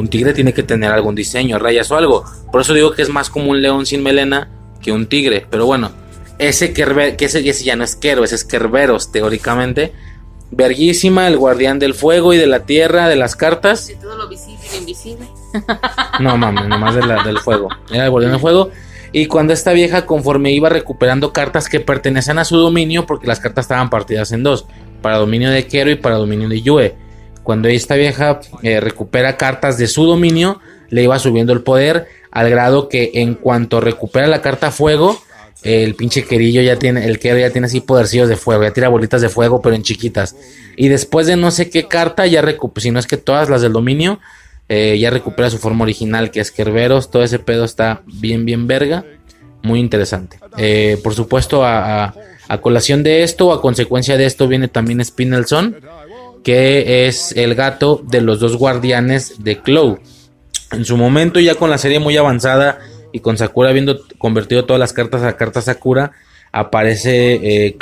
[0.00, 2.24] Un tigre tiene que tener algún diseño, rayas o algo.
[2.50, 4.48] Por eso digo que es más como un león sin melena
[4.82, 5.46] que un tigre.
[5.50, 5.92] Pero bueno,
[6.38, 9.92] ese Kerber, que ese, ese ya no es Kero, ese es Kerberos, teóricamente.
[10.52, 13.86] Verguísima, el guardián del fuego y de la tierra, de las cartas.
[13.86, 15.26] De todo lo visible y lo invisible.
[16.20, 17.68] No mames, nomás de la- del fuego.
[17.90, 18.70] Era el guardián del fuego.
[19.12, 23.40] Y cuando esta vieja, conforme iba recuperando cartas que pertenecen a su dominio, porque las
[23.40, 24.66] cartas estaban partidas en dos:
[25.02, 26.94] para dominio de Kero y para dominio de Yue.
[27.42, 30.60] Cuando esta vieja eh, recupera cartas de su dominio,
[30.90, 35.20] le iba subiendo el poder al grado que en cuanto recupera la carta fuego,
[35.62, 38.88] el pinche querillo ya tiene, el Kero ya tiene así podercillos de fuego, ya tira
[38.88, 40.34] bolitas de fuego, pero en chiquitas.
[40.76, 43.60] Y después de no sé qué carta, ya recupera, si no es que todas las
[43.62, 44.20] del dominio,
[44.68, 47.10] eh, ya recupera su forma original, que es Kerberos.
[47.10, 49.04] Todo ese pedo está bien, bien verga.
[49.62, 50.38] Muy interesante.
[50.56, 52.14] Eh, por supuesto, a,
[52.48, 55.76] a- colación de esto, a consecuencia de esto, viene también Spinelson,
[56.42, 59.98] que es el gato de los dos guardianes de Clow.
[60.72, 62.78] En su momento, ya con la serie muy avanzada
[63.12, 66.12] y con Sakura habiendo convertido todas las cartas a cartas Sakura,
[66.52, 67.76] aparece eh,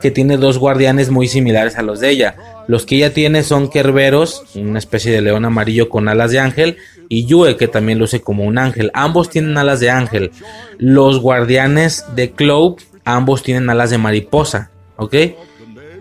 [0.00, 2.36] que tiene dos guardianes muy similares a los de ella.
[2.66, 6.76] Los que ella tiene son Kerberos, una especie de león amarillo con alas de ángel,
[7.08, 8.90] y Yue, que también luce como un ángel.
[8.92, 10.32] Ambos tienen alas de ángel.
[10.78, 15.14] Los guardianes de Clow, ambos tienen alas de mariposa, ¿ok?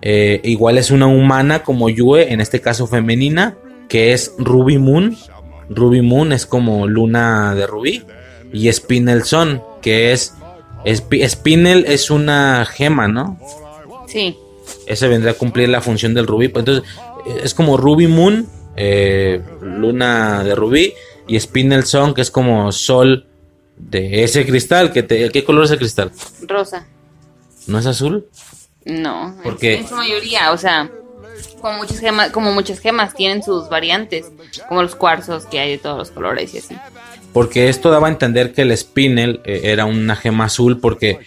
[0.08, 3.58] Eh, igual es una humana como Yue, en este caso femenina,
[3.90, 5.18] que es Ruby Moon.
[5.70, 8.04] Ruby Moon es como luna de rubí.
[8.54, 10.34] Y Spinel Son, que es...
[10.86, 13.40] Spi- Spinel es una gema, ¿no?
[14.08, 14.38] Sí.
[14.86, 16.48] Ese vendría a cumplir la función del rubí.
[16.50, 16.88] Pues Entonces,
[17.44, 20.94] es como Ruby Moon, eh, luna de rubí,
[21.28, 23.26] y Spinel Son, que es como sol
[23.78, 24.92] de ese cristal.
[24.94, 26.12] Que te- ¿Qué color es el cristal?
[26.48, 26.86] Rosa.
[27.66, 28.28] ¿No es azul?
[28.86, 29.36] No.
[29.44, 29.76] ¿Por en- qué?
[29.80, 30.90] En su mayoría, o sea,
[31.60, 34.32] Como muchas gemas, como muchas gemas tienen sus variantes,
[34.70, 36.78] como los cuarzos que hay de todos los colores y así.
[37.34, 41.20] Porque esto daba a entender que el Spinel eh, era una gema azul porque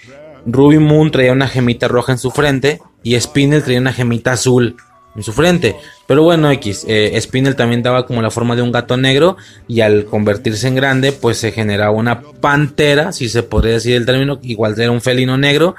[0.47, 4.77] Ruby Moon traía una gemita roja en su frente y Spinel traía una gemita azul
[5.15, 5.77] en su frente.
[6.07, 9.37] Pero bueno, X, eh, Spinel también daba como la forma de un gato negro
[9.67, 14.07] y al convertirse en grande pues se generaba una pantera, si se podría decir el
[14.07, 15.75] término, igual era un felino negro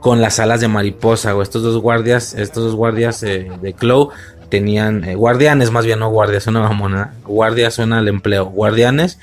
[0.00, 4.10] con las alas de mariposa o estos dos guardias, estos dos guardias eh, de Clow
[4.48, 9.18] tenían eh, guardianes más bien no guardias, una mamona, guardias suena al empleo, guardianes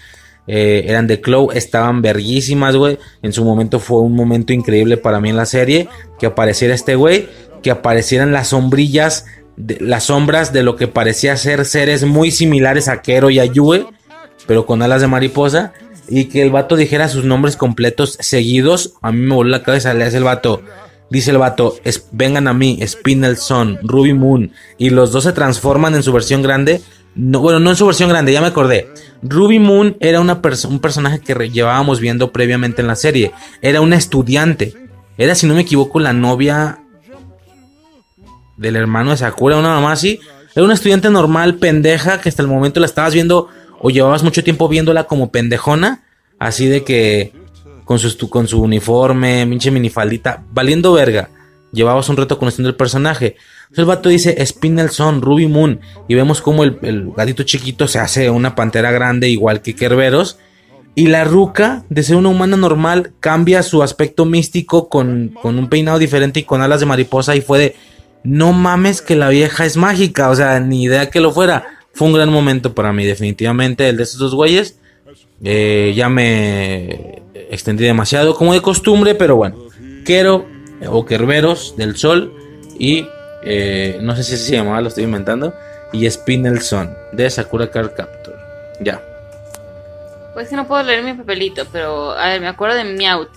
[0.47, 2.99] eh, eran de Clow, estaban verguísimas, güey.
[3.21, 5.89] En su momento fue un momento increíble para mí en la serie.
[6.19, 7.28] Que apareciera este güey,
[7.63, 9.26] que aparecieran las sombrillas,
[9.57, 13.88] las sombras de lo que parecía ser seres muy similares a Kero y a Yue,
[14.47, 15.73] pero con alas de mariposa.
[16.07, 18.93] Y que el vato dijera sus nombres completos seguidos.
[19.01, 20.61] A mí me voló la cabeza, le hace el vato.
[21.09, 21.77] Dice el vato,
[22.11, 24.51] vengan a mí, Spinel Son, Ruby Moon.
[24.77, 26.81] Y los dos se transforman en su versión grande.
[27.15, 28.89] No, bueno, no en su versión grande, ya me acordé.
[29.21, 33.31] Ruby Moon era una un personaje que llevábamos viendo previamente en la serie.
[33.61, 34.73] Era una estudiante.
[35.17, 36.79] Era, si no me equivoco, la novia
[38.57, 40.19] del hermano de Sakura, una mamá así.
[40.55, 43.49] Era una estudiante normal, pendeja, que hasta el momento la estabas viendo
[43.86, 46.01] o llevabas mucho tiempo viéndola como pendejona.
[46.39, 47.33] Así de que
[47.83, 51.29] con su, con su uniforme, pinche minifaldita, valiendo verga.
[51.71, 53.36] Llevabas un reto conociendo el personaje.
[53.65, 55.81] Entonces el vato dice Spinel Son, Ruby Moon.
[56.07, 60.39] Y vemos como el, el, gatito chiquito se hace una pantera grande, igual que Kerberos.
[60.95, 65.69] Y la ruca, de ser una humana normal, cambia su aspecto místico con, con un
[65.69, 67.36] peinado diferente y con alas de mariposa.
[67.36, 67.75] Y fue de,
[68.23, 70.31] no mames que la vieja es mágica.
[70.31, 71.67] O sea, ni idea que lo fuera.
[71.95, 74.77] Fue un gran momento para mí, definitivamente, el de esos dos güeyes.
[75.41, 79.55] Eh, ya me extendí demasiado, como de costumbre, pero bueno.
[80.05, 80.45] Kero
[80.87, 82.33] o Kerberos del Sol
[82.77, 83.07] y
[83.43, 85.53] eh, no sé si se llamaba, lo estoy inventando.
[85.93, 88.35] Y Spinel Son de Sakura Card Captor.
[88.81, 89.01] Ya.
[90.33, 93.31] Pues que no puedo leer mi papelito, pero a ver, me acuerdo de Meowth.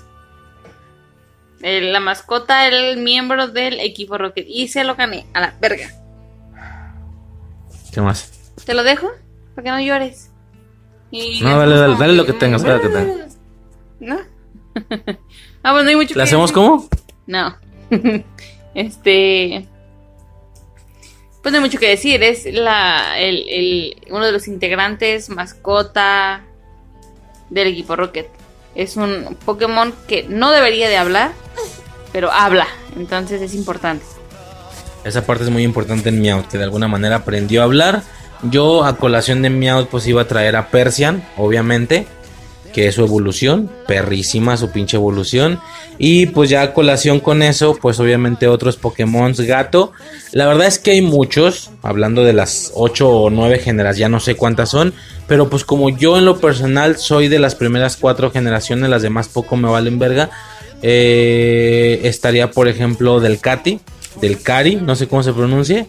[1.61, 4.47] la mascota era el miembro del equipo Rocket.
[4.49, 5.93] Y se lo gané a la verga.
[7.93, 8.38] ¿Qué más?
[8.65, 9.11] ¿Te lo dejo?
[9.55, 10.31] Para que no llores.
[11.11, 13.39] Y no, dale, dale, dale lo que tengas, lo que tengas.
[14.01, 14.19] ¿No?
[15.63, 16.89] ah, bueno, no hay mucho ¿Le hacemos cómo?
[17.27, 17.57] No.
[18.75, 19.67] este.
[21.43, 22.23] Pues no hay mucho que decir.
[22.23, 26.45] Es la, el, el, uno de los integrantes mascota
[27.51, 28.29] del equipo Rocket.
[28.75, 31.33] Es un Pokémon que no debería de hablar,
[32.13, 32.67] pero habla.
[32.97, 34.05] Entonces es importante.
[35.05, 38.03] Esa parte es muy importante en Meowth, que de alguna manera aprendió a hablar.
[38.43, 42.07] Yo a colación de Meowth pues iba a traer a Persian, obviamente
[42.73, 45.61] que es su evolución, perrísima su pinche evolución.
[45.99, 49.93] Y pues ya a colación con eso, pues obviamente otros Pokémon gato.
[50.33, 54.21] La verdad es que hay muchos, hablando de las 8 o 9 generaciones, ya no
[54.21, 54.95] sé cuántas son.
[55.27, 59.29] Pero pues como yo en lo personal soy de las primeras 4 generaciones, las demás
[59.29, 60.31] poco me valen verga.
[60.83, 63.81] Eh, estaría por ejemplo del Cati,
[64.21, 65.87] del Cari, no sé cómo se pronuncie.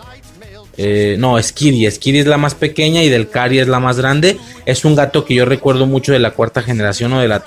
[0.82, 1.92] Eh, no, Skiri.
[1.92, 4.38] Skiri es la más pequeña y del Cari es la más grande.
[4.66, 7.44] Es un gato que yo recuerdo mucho de la cuarta generación o de la...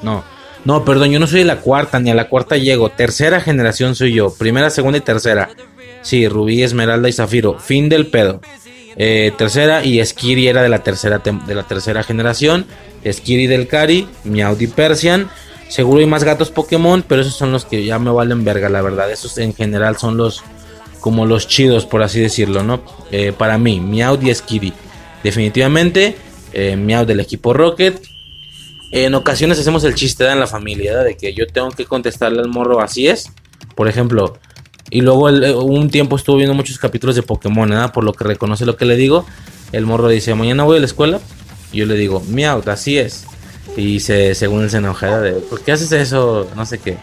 [0.00, 0.22] No,
[0.64, 2.88] no, perdón, yo no soy de la cuarta, ni a la cuarta llego.
[2.90, 4.32] Tercera generación soy yo.
[4.32, 5.50] Primera, segunda y tercera.
[6.02, 7.58] Sí, Rubí, Esmeralda y Zafiro.
[7.58, 8.40] Fin del pedo.
[8.94, 12.64] Eh, tercera y Skiri era de la tercera, de la tercera generación.
[13.04, 15.28] Skiri del Cari, Miaudi Persian.
[15.68, 18.82] Seguro hay más gatos Pokémon, pero esos son los que ya me valen verga, la
[18.82, 19.10] verdad.
[19.10, 20.44] Esos en general son los
[21.00, 22.82] como los chidos, por así decirlo, ¿no?
[23.10, 24.72] Eh, para mí, Meowth y Skiddy.
[25.22, 26.16] Definitivamente,
[26.52, 28.02] eh, del equipo Rocket.
[28.90, 32.48] En ocasiones hacemos el chiste en la familia, de que yo tengo que contestarle al
[32.48, 33.30] morro así es.
[33.74, 34.38] Por ejemplo,
[34.90, 37.92] y luego eh, un tiempo estuvo viendo muchos capítulos de Pokémon, ¿verdad?
[37.92, 39.26] Por lo que reconoce lo que le digo.
[39.72, 41.20] El morro dice, mañana voy a la escuela.
[41.72, 43.26] Y yo le digo, Meowth, así es.
[43.76, 46.48] Y se, según él se enoja de, ¿por qué haces eso?
[46.56, 46.96] No sé qué.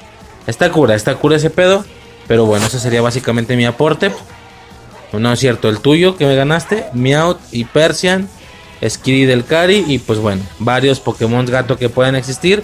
[0.47, 1.85] Está cura, está cura ese pedo.
[2.27, 4.11] Pero bueno, ese sería básicamente mi aporte.
[5.13, 8.27] No es cierto, el tuyo que me ganaste, Meowth y Persian,
[8.85, 12.63] Skiri del Cari y pues bueno, varios Pokémon gato que pueden existir.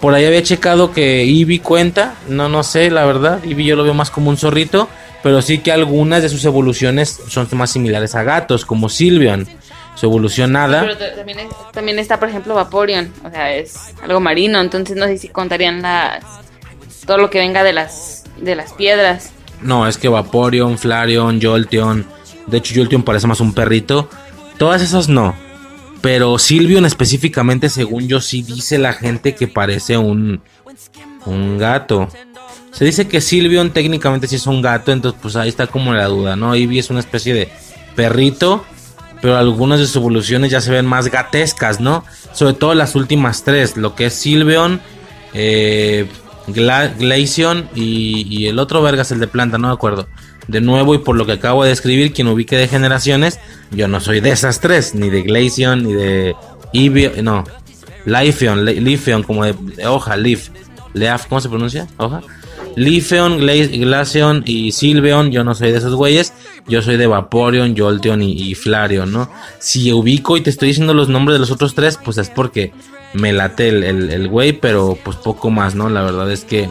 [0.00, 3.84] Por ahí había checado que Eevee cuenta, no no sé, la verdad, Eevee yo lo
[3.84, 4.88] veo más como un zorrito,
[5.22, 9.48] pero sí que algunas de sus evoluciones son más similares a gatos, como Sylveon.
[9.94, 10.80] Su evolución nada.
[10.80, 11.38] Pero también,
[11.70, 15.82] también está, por ejemplo, Vaporeon, o sea, es algo marino, entonces no sé si contarían
[15.82, 16.24] las
[17.06, 19.30] todo lo que venga de las de las piedras.
[19.62, 22.04] No, es que Vaporeon, Flareon, Jolteon.
[22.46, 24.08] De hecho, Jolteon parece más un perrito.
[24.58, 25.34] Todas esas no.
[26.00, 30.42] Pero Silvion específicamente, según yo, sí dice la gente que parece un,
[31.26, 32.08] un gato.
[32.72, 36.06] Se dice que Silvion técnicamente sí es un gato, entonces pues ahí está como la
[36.06, 36.54] duda, ¿no?
[36.54, 37.48] Eevee es una especie de
[37.94, 38.64] perrito,
[39.20, 42.04] pero algunas de sus evoluciones ya se ven más gatescas, ¿no?
[42.32, 44.80] Sobre todo las últimas tres, lo que es Silveon,
[45.34, 46.08] eh,
[46.48, 50.08] Gla- Glaceon y, y el otro vergas, el de planta, no me acuerdo.
[50.48, 53.38] De nuevo, y por lo que acabo de describir, quien ubique de generaciones,
[53.70, 56.34] yo no soy de esas tres, ni de Glaceon, ni de
[56.72, 57.44] Eevee, no,
[58.06, 59.54] Leafeon, Le- Leafeon, como de,
[59.86, 60.48] hoja, Leaf,
[60.94, 61.86] Leaf, ¿cómo se pronuncia?
[61.96, 62.22] Hoja.
[62.74, 66.32] Leafeon, Gla- Glaceon y Silveon, yo no soy de esos güeyes,
[66.66, 69.30] yo soy de Vaporeon, Jolteon y, y Flareon, ¿no?
[69.58, 72.72] Si ubico y te estoy diciendo los nombres de los otros tres, pues es porque
[73.14, 75.88] me late el, el, el güey, pero pues poco más, ¿no?
[75.88, 76.70] La verdad es que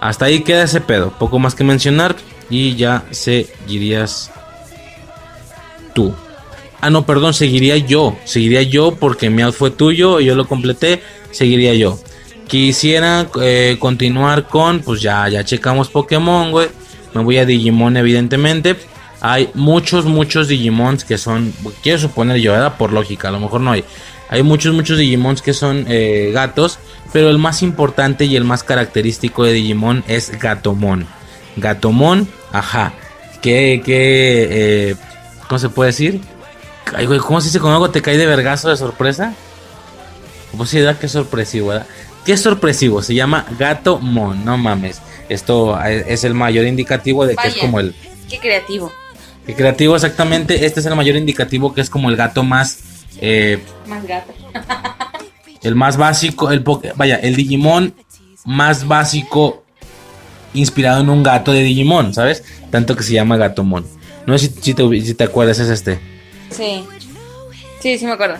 [0.00, 2.16] hasta ahí queda ese pedo, poco más que mencionar
[2.50, 4.30] y ya seguirías
[5.94, 6.14] tú.
[6.80, 8.16] Ah, no, perdón, seguiría yo.
[8.24, 11.02] Seguiría yo porque mi out fue tuyo y yo lo completé.
[11.30, 11.98] Seguiría yo.
[12.46, 16.68] Quisiera eh, continuar con, pues ya, ya checamos Pokémon, güey.
[17.14, 18.76] Me voy a Digimon, evidentemente.
[19.20, 21.52] Hay muchos, muchos Digimons que son,
[21.82, 22.76] quiero suponer yo, ¿verdad?
[22.76, 23.82] Por lógica, a lo mejor no hay.
[24.28, 26.78] Hay muchos, muchos Digimons que son eh, gatos,
[27.12, 31.06] pero el más importante y el más característico de Digimon es Gatomon.
[31.56, 32.92] Gatomon, ajá.
[33.40, 34.48] Que, que,
[34.90, 34.96] eh,
[35.48, 36.20] ¿cómo se puede decir?
[36.94, 39.34] Ay, güey, ¿cómo se dice cuando algo te cae de vergazo de sorpresa?
[40.56, 41.86] Pues sí, da que sorpresivo, ¿verdad?
[42.24, 43.02] ¿Qué sorpresivo?
[43.02, 45.00] Se llama Gatomon, no mames.
[45.28, 47.94] Esto eh, es el mayor indicativo de que es como el,
[48.28, 48.92] Qué creativo.
[49.46, 50.66] el creativo exactamente.
[50.66, 52.78] Este es el mayor indicativo que es como el gato más
[53.20, 54.32] eh, Más gato.
[55.62, 56.64] el más básico, el
[56.96, 57.94] vaya, el Digimon
[58.44, 59.64] más básico
[60.54, 62.44] inspirado en un gato de Digimon, ¿sabes?
[62.70, 63.84] Tanto que se llama Gatomon.
[64.26, 66.00] No sé si, si te, si te acuerdas, es este.
[66.50, 66.84] Sí.
[67.80, 68.36] Sí, sí me acuerdo.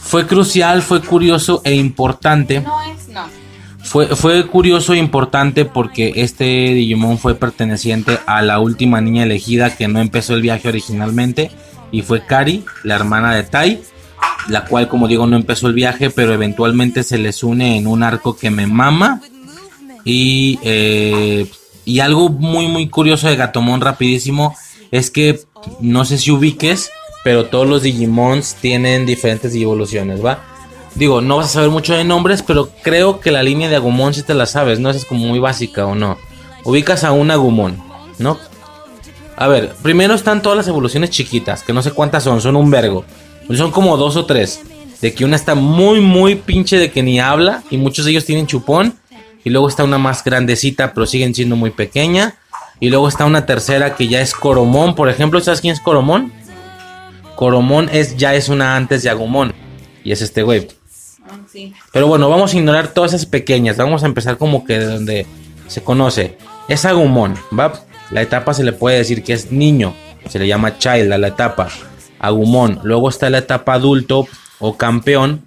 [0.00, 2.60] Fue crucial, fue curioso e importante.
[2.60, 3.26] No es, no.
[3.82, 9.76] Fue, fue curioso e importante porque este Digimon fue perteneciente a la última niña elegida
[9.76, 11.50] que no empezó el viaje originalmente
[11.92, 13.82] y fue Kari, la hermana de Tai,
[14.48, 18.02] la cual como digo no empezó el viaje pero eventualmente se les une en un
[18.02, 19.20] arco que me mama
[20.04, 21.46] y, eh,
[21.84, 24.54] y algo muy muy curioso de Gatomon rapidísimo
[24.90, 25.40] es que
[25.80, 26.90] no sé si ubiques
[27.26, 30.44] pero todos los Digimons tienen diferentes evoluciones, ¿va?
[30.94, 34.14] Digo, no vas a saber mucho de nombres, pero creo que la línea de Agumon
[34.14, 34.90] sí te la sabes, ¿no?
[34.90, 36.18] Esa es como muy básica o no.
[36.62, 37.82] Ubicas a un Agumon,
[38.20, 38.38] ¿no?
[39.36, 42.70] A ver, primero están todas las evoluciones chiquitas, que no sé cuántas son, son un
[42.70, 43.04] vergo.
[43.54, 44.60] Son como dos o tres.
[45.00, 48.24] De que una está muy, muy pinche de que ni habla, y muchos de ellos
[48.24, 48.94] tienen chupón.
[49.44, 52.34] Y luego está una más grandecita, pero siguen siendo muy pequeña.
[52.80, 55.40] Y luego está una tercera que ya es Coromón, por ejemplo.
[55.40, 56.32] ¿Sabes quién es Coromón?
[57.36, 59.54] Coromón es, ya es una antes de Agumon.
[60.02, 60.68] Y es este güey.
[61.28, 61.74] Ah, sí.
[61.92, 63.76] Pero bueno, vamos a ignorar todas esas pequeñas.
[63.76, 65.26] Vamos a empezar como que de donde
[65.68, 66.38] se conoce.
[66.68, 67.84] Es Agumon, ¿va?
[68.10, 69.94] La etapa se le puede decir que es niño.
[70.28, 71.68] Se le llama child a la etapa.
[72.18, 72.80] Agumon.
[72.82, 74.26] Luego está la etapa adulto
[74.58, 75.42] o campeón,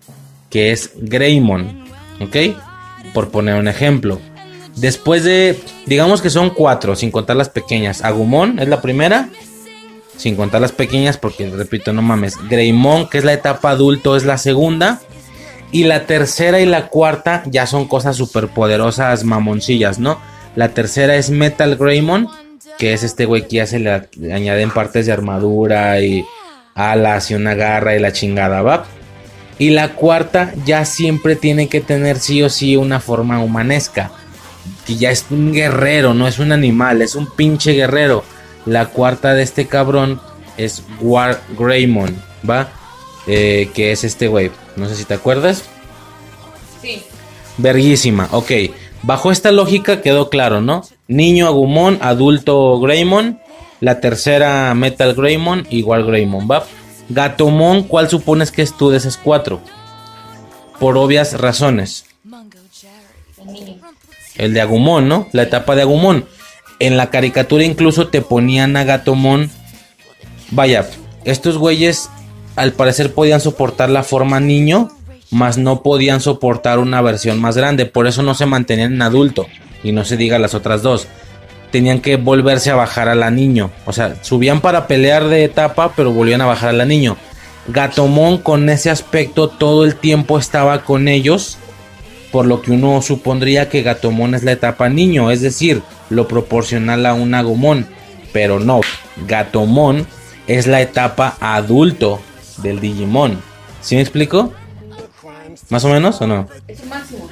[0.50, 1.86] que es Greymon.
[2.22, 2.36] ¿Ok?
[3.14, 4.20] Por poner un ejemplo.
[4.76, 8.04] Después de, digamos que son cuatro, sin contar las pequeñas.
[8.04, 9.30] Agumon es la primera.
[10.18, 12.36] Sin contar las pequeñas, porque repito, no mames.
[12.50, 15.00] Greymon, que es la etapa adulto, es la segunda.
[15.72, 20.20] Y la tercera y la cuarta ya son cosas súper poderosas, mamoncillas, ¿no?
[20.56, 22.28] La tercera es Metal Greymon,
[22.80, 26.26] que es este güey que ya se le, le añaden partes de armadura y
[26.74, 28.86] alas y una garra y la chingada, ¿va?
[29.58, 34.12] Y la cuarta ya siempre tiene que tener sí o sí una forma humanesca.
[34.88, 38.24] Que ya es un guerrero, no es un animal, es un pinche guerrero.
[38.66, 40.22] La cuarta de este cabrón
[40.56, 42.16] es War Greymon,
[42.50, 42.70] ¿va?
[43.28, 44.52] Eh, que es este güey.
[44.78, 45.66] No sé si te acuerdas.
[46.82, 47.04] Sí.
[47.58, 48.52] Verguísima, ok.
[49.04, 50.86] Bajo esta lógica quedó claro, ¿no?
[51.10, 53.40] Niño Agumon, adulto Greymon,
[53.80, 56.66] la tercera Metal Greymon War Greymon, ¿va?
[57.10, 59.60] Gatomon, ¿cuál supones que es tú de esas cuatro?
[60.80, 62.06] Por obvias razones.
[64.36, 65.28] El de Agumon, ¿no?
[65.32, 66.26] La etapa de Agumon.
[66.78, 69.50] En la caricatura incluso te ponían a Gatomon.
[70.52, 70.88] Vaya,
[71.26, 72.12] estos güeyes
[72.56, 74.90] al parecer podían soportar la forma niño,
[75.32, 77.88] mas no podían soportar una versión más grande.
[77.88, 79.48] Por eso no se mantenían en adulto.
[79.84, 81.08] Y no se diga las otras dos.
[81.72, 83.72] Tenían que volverse a bajar a la niño.
[83.86, 87.18] O sea, subían para pelear de etapa, pero volvían a bajar a la niño.
[87.68, 91.58] Gatomon con ese aspecto todo el tiempo estaba con ellos
[92.32, 97.06] por lo que uno supondría que Gatomon es la etapa niño, es decir, lo proporcional
[97.06, 97.88] a un Agumon,
[98.32, 98.82] pero no,
[99.28, 100.06] Gatomon
[100.48, 102.20] es la etapa adulto
[102.58, 103.42] del Digimon.
[103.82, 104.54] ¿Sí me explico?
[105.70, 106.48] ¿Más o menos o no?
[106.68, 107.28] Es máximo.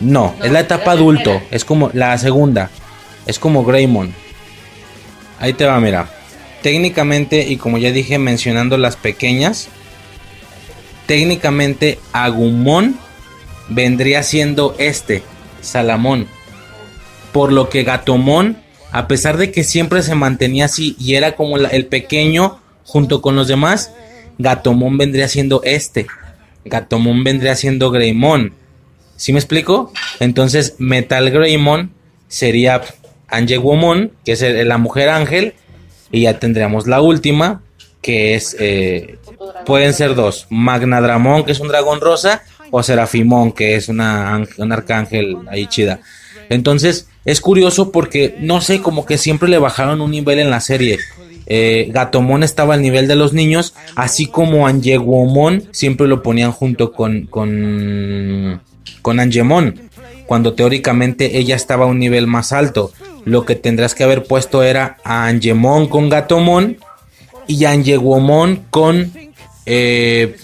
[0.00, 1.40] No, es la etapa adulto.
[1.50, 2.70] Es como la segunda.
[3.26, 4.12] Es como Greymon.
[5.40, 6.08] Ahí te va, mira.
[6.62, 9.68] Técnicamente, y como ya dije, mencionando las pequeñas.
[11.06, 12.96] Técnicamente, Agumon
[13.68, 15.22] vendría siendo este,
[15.60, 16.26] Salamón.
[17.32, 18.58] Por lo que Gatomon,
[18.92, 23.20] a pesar de que siempre se mantenía así y era como la- el pequeño junto
[23.22, 23.92] con los demás,
[24.38, 26.06] Gatomon vendría siendo este.
[26.64, 28.52] Gatomon vendría siendo Greymon.
[29.16, 29.92] ¿Sí me explico?
[30.20, 31.90] Entonces, Metal Greymon
[32.28, 32.82] sería
[33.28, 35.54] Angewomon, que es la mujer ángel.
[36.12, 37.62] Y ya tendríamos la última,
[38.00, 38.56] que es.
[38.60, 39.18] eh,
[39.64, 44.72] pueden ser dos: Magnadramon, que es un dragón rosa, o Serafimon, que es una, un
[44.72, 46.00] arcángel ahí chida.
[46.48, 50.60] Entonces, es curioso porque no sé, como que siempre le bajaron un nivel en la
[50.60, 50.98] serie.
[51.46, 56.92] Eh, Gatomon estaba al nivel de los niños, así como Angewomon siempre lo ponían junto
[56.92, 58.60] con, con,
[59.02, 59.80] con Angemon,
[60.26, 62.92] cuando teóricamente ella estaba a un nivel más alto.
[63.24, 66.78] Lo que tendrás que haber puesto era a Angemon con Gatomon
[67.46, 69.12] y Angewomon con
[69.66, 70.36] eh,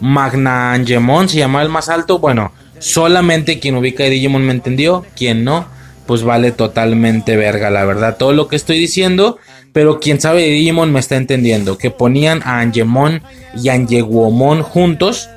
[0.00, 2.18] Magna Angemon, se llamaba el más alto.
[2.18, 5.66] Bueno, solamente quien ubica a Digimon me entendió, quien no,
[6.06, 9.38] pues vale totalmente verga, la verdad, todo lo que estoy diciendo.
[9.72, 11.78] Pero quien sabe de Digimon me está entendiendo.
[11.78, 13.22] Que ponían a Angemon
[13.60, 15.28] y Angewomon juntos.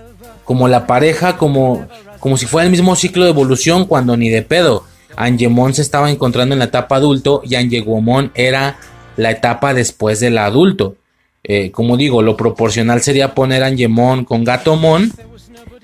[0.43, 1.87] Como la pareja, como,
[2.19, 3.85] como si fuera el mismo ciclo de evolución.
[3.85, 4.83] Cuando ni de pedo.
[5.15, 7.41] Angemon se estaba encontrando en la etapa adulto.
[7.43, 8.77] Y Angewomon era
[9.15, 10.95] la etapa después del adulto.
[11.43, 15.11] Eh, como digo, lo proporcional sería poner Angemon con Gatomon.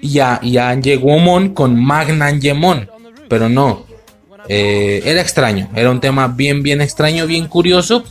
[0.02, 0.78] Y a, y a
[1.54, 2.90] con Magna Angemon.
[3.30, 3.86] Pero no.
[4.50, 5.70] Eh, era extraño.
[5.76, 8.04] Era un tema bien, bien extraño, bien curioso.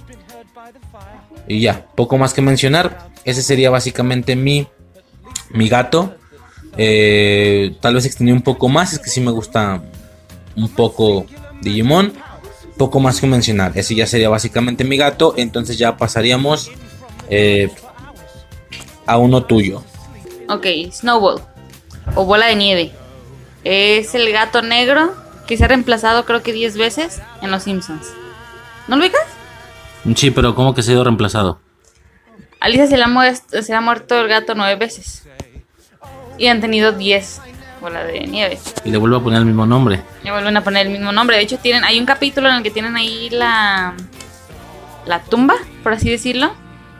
[1.46, 3.10] Y ya, poco más que mencionar.
[3.24, 4.66] Ese sería básicamente mi,
[5.50, 6.14] mi gato.
[6.76, 8.92] Eh, tal vez extendí un poco más.
[8.92, 9.82] Es que sí me gusta
[10.56, 11.26] un poco
[11.60, 12.12] Digimon.
[12.76, 13.72] Poco más que mencionar.
[13.74, 15.34] Ese ya sería básicamente mi gato.
[15.36, 16.70] Entonces ya pasaríamos
[17.28, 17.70] eh,
[19.06, 19.82] a uno tuyo.
[20.48, 21.42] Ok, Snowball.
[22.14, 22.92] O bola de nieve.
[23.64, 25.14] Es el gato negro
[25.46, 28.12] que se ha reemplazado creo que 10 veces en Los Simpsons.
[28.88, 29.22] ¿No lo ubicas?
[30.16, 31.60] Sí, pero ¿cómo que se ha ido reemplazado?
[32.58, 35.24] A Lisa se le ha, se le ha muerto el gato 9 veces.
[36.42, 37.40] Y han tenido 10
[37.80, 38.58] bola de nieve.
[38.84, 40.02] Y le vuelvo a poner el mismo nombre.
[40.24, 41.36] Le vuelven a poner el mismo nombre.
[41.36, 43.94] De hecho, tienen, hay un capítulo en el que tienen ahí la,
[45.06, 46.52] la tumba, por así decirlo.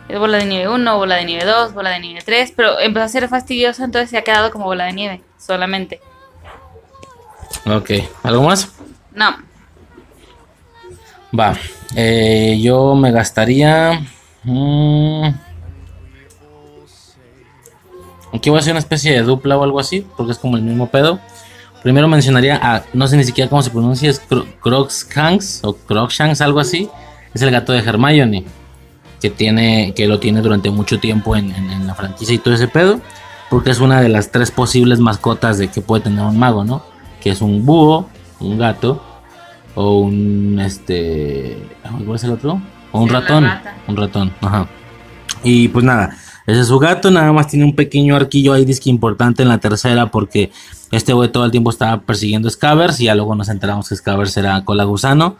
[0.08, 2.52] Es bola de nieve 1, bola de nieve 2, bola de nieve 3.
[2.54, 6.00] Pero empezó a ser fastidioso, entonces se ha quedado como bola de nieve, solamente.
[7.66, 7.90] Ok,
[8.22, 8.72] ¿algo más?
[9.12, 9.36] No,
[11.36, 11.56] Va,
[11.96, 14.02] eh, yo me gastaría.
[14.44, 15.28] mm,
[18.32, 20.62] aquí voy a hacer una especie de dupla o algo así, porque es como el
[20.62, 21.18] mismo pedo.
[21.82, 26.40] Primero mencionaría a, no sé ni siquiera cómo se pronuncia, es Cro- Crocshanks o Crocshanks,
[26.40, 26.88] algo así.
[27.34, 28.44] Es el gato de Hermione,
[29.20, 32.54] que, tiene, que lo tiene durante mucho tiempo en, en- en la franquicia y todo
[32.54, 33.00] ese pedo,
[33.50, 36.84] porque es una de las tres posibles mascotas de que puede tener un mago, ¿no?
[37.20, 38.08] Que es un búho,
[38.40, 39.02] un gato
[39.74, 41.56] o un este
[42.04, 42.60] ¿cuál es el otro?
[42.92, 43.48] O un ratón,
[43.88, 44.68] un ratón, ajá.
[45.42, 46.16] Y pues nada,
[46.46, 49.58] ese es su gato, nada más tiene un pequeño arquillo ahí disque importante en la
[49.58, 50.50] tercera porque
[50.90, 54.36] este güey todo el tiempo estaba persiguiendo Scavers y ya luego nos enteramos que Scavers
[54.36, 55.36] era cola gusano.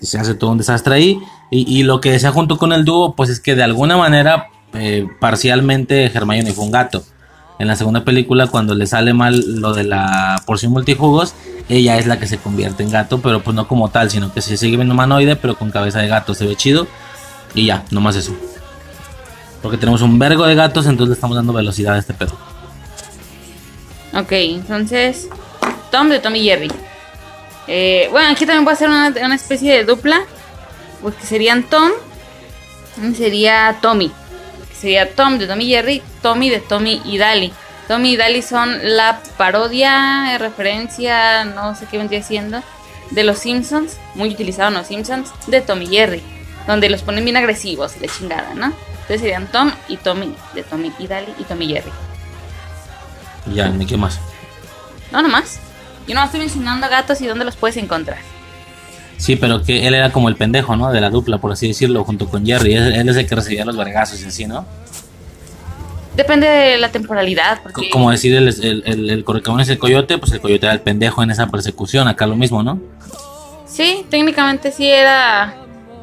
[0.00, 1.20] Y se hace todo un desastre ahí.
[1.50, 5.06] Y, lo que decía junto con el dúo, pues es que de alguna manera, eh,
[5.20, 7.04] parcialmente Hermione fue un gato.
[7.60, 11.34] En la segunda película, cuando le sale mal lo de la porción multijugos,
[11.68, 14.40] ella es la que se convierte en gato, pero pues no como tal, sino que
[14.40, 16.88] se sigue viendo humanoide, pero con cabeza de gato, se ve chido.
[17.54, 18.34] Y ya, nomás eso.
[19.64, 22.38] Porque tenemos un vergo de gatos, entonces le estamos dando velocidad a este pedo.
[24.12, 25.26] ok, entonces
[25.90, 26.70] Tom de Tom y Jerry.
[27.66, 30.20] Eh, bueno, aquí también voy a hacer una, especie de dupla.
[31.00, 31.92] Pues que serían Tom
[33.16, 34.12] sería Tommy.
[34.78, 37.50] Sería Tom de Tom y Jerry, Tommy de Tommy y Dali.
[37.88, 42.62] Tommy y Dali son la parodia, referencia, no sé qué vendría siendo,
[43.12, 46.22] de los Simpsons, muy utilizado en los Simpsons, de Tom y Jerry.
[46.66, 48.93] Donde los ponen bien agresivos y la chingada, ¿no?
[49.04, 51.90] Entonces serían Tom y Tommy, de Tommy y Dali y Tommy y Jerry.
[53.54, 54.18] Ya, ni qué más.
[55.12, 55.60] No, nomás.
[56.08, 58.18] Yo no estoy mencionando gatos y dónde los puedes encontrar.
[59.18, 60.90] Sí, pero que él era como el pendejo, ¿no?
[60.90, 62.74] De la dupla, por así decirlo, junto con Jerry.
[62.74, 64.66] Él, él es el que recibía los vergazos y así, ¿no?
[66.16, 67.60] Depende de la temporalidad.
[67.62, 70.72] Porque Como decir el, el, el, el correcamón es el coyote, pues el coyote era
[70.72, 72.08] el pendejo en esa persecución.
[72.08, 72.80] Acá lo mismo, ¿no?
[73.66, 75.54] Sí, técnicamente sí era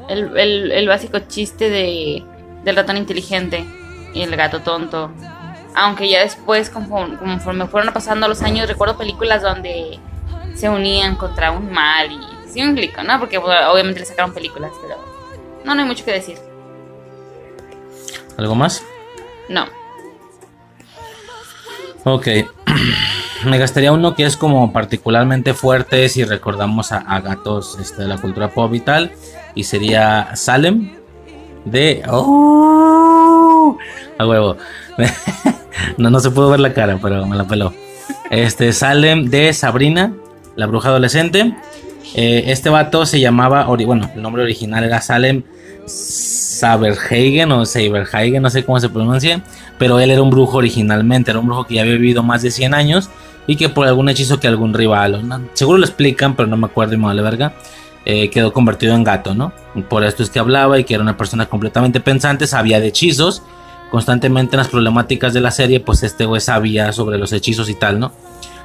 [0.10, 2.24] el, el- el básico chiste de,
[2.64, 3.66] del ratón inteligente
[4.14, 5.12] y el gato tonto.
[5.76, 10.00] Aunque ya después, conforme, conforme fueron pasando los años, recuerdo películas donde
[10.56, 13.20] se unían contra un mal y sí me explico, ¿no?
[13.20, 14.96] Porque bueno, obviamente le sacaron películas, pero
[15.64, 16.38] no, no hay mucho que decir.
[18.38, 18.84] ¿Algo más?
[19.50, 19.66] No.
[22.04, 22.28] Ok.
[23.46, 28.08] Me gastaría uno que es como particularmente fuerte si recordamos a, a gatos este, de
[28.08, 29.14] la cultura pop y tal.
[29.56, 31.01] Y sería Salem
[31.66, 32.04] de...
[32.08, 33.78] ¡Oh!
[34.18, 34.58] A huevo.
[35.98, 37.74] no, no se pudo ver la cara, pero me la peló.
[38.30, 40.14] Este Salem de Sabrina,
[40.56, 41.54] la bruja adolescente.
[42.14, 45.44] Eh, este vato se llamaba, bueno, el nombre original era Salem
[45.86, 49.42] Saberhagen o Saberhagen, no sé cómo se pronuncia,
[49.78, 52.52] pero él era un brujo originalmente, era un brujo que ya había vivido más de
[52.52, 53.10] 100 años
[53.48, 56.94] y que por algún hechizo que algún rival, seguro lo explican, pero no me acuerdo
[56.94, 57.54] y me vale verga,
[58.06, 59.54] eh, quedó convertido en gato, ¿no?
[59.90, 63.44] Por esto es que hablaba y que era una persona completamente pensante, sabía de hechizos,
[63.92, 67.76] constantemente en las problemáticas de la serie, pues este güey sabía sobre los hechizos y
[67.76, 68.12] tal, ¿no?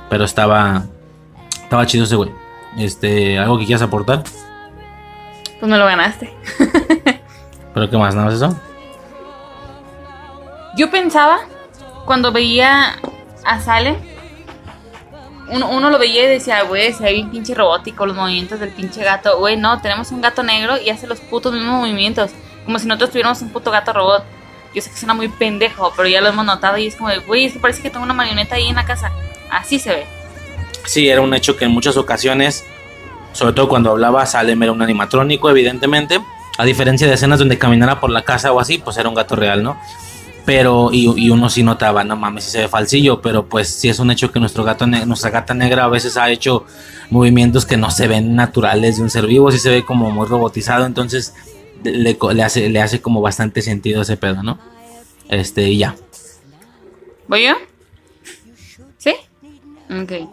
[0.08, 0.84] Pero estaba,
[1.62, 2.30] estaba chido ese güey.
[2.78, 4.22] Este, ¿algo que quieras aportar?
[5.58, 6.32] Pues me lo ganaste.
[7.74, 8.14] ¿Pero qué más?
[8.14, 8.56] ¿Nada más eso?
[10.76, 11.38] Yo pensaba,
[12.04, 12.96] cuando veía
[13.44, 13.96] a Sale,
[15.48, 18.70] uno, uno lo veía y decía, güey, se ve bien pinche robótico los movimientos del
[18.70, 19.38] pinche gato.
[19.38, 22.30] Güey, no, tenemos un gato negro y hace los putos mismos movimientos.
[22.64, 24.24] Como si nosotros tuviéramos un puto gato robot.
[24.74, 27.46] Yo sé que suena muy pendejo, pero ya lo hemos notado y es como güey,
[27.46, 29.12] es que parece que tengo una marioneta ahí en la casa.
[29.50, 30.06] Así se ve.
[30.84, 32.64] Sí, era un hecho que en muchas ocasiones,
[33.32, 36.20] sobre todo cuando hablaba, Salem era un animatrónico, evidentemente.
[36.58, 39.36] A diferencia de escenas donde caminara por la casa o así, pues era un gato
[39.36, 39.80] real, ¿no?
[40.46, 43.88] Pero, y, y uno sí notaba, no mames, si se ve falsillo, pero pues sí
[43.88, 46.64] es un hecho que nuestro gato nuestra gata negra a veces ha hecho
[47.10, 50.24] movimientos que no se ven naturales de un ser vivo, sí se ve como muy
[50.26, 51.34] robotizado, entonces
[51.82, 54.58] le, co- le hace, le hace como bastante sentido ese pedo, ¿no?
[55.28, 55.96] Este, y ya.
[57.26, 57.54] ¿Voy yo?
[58.98, 59.14] ¿Sí?
[59.90, 60.28] Ok.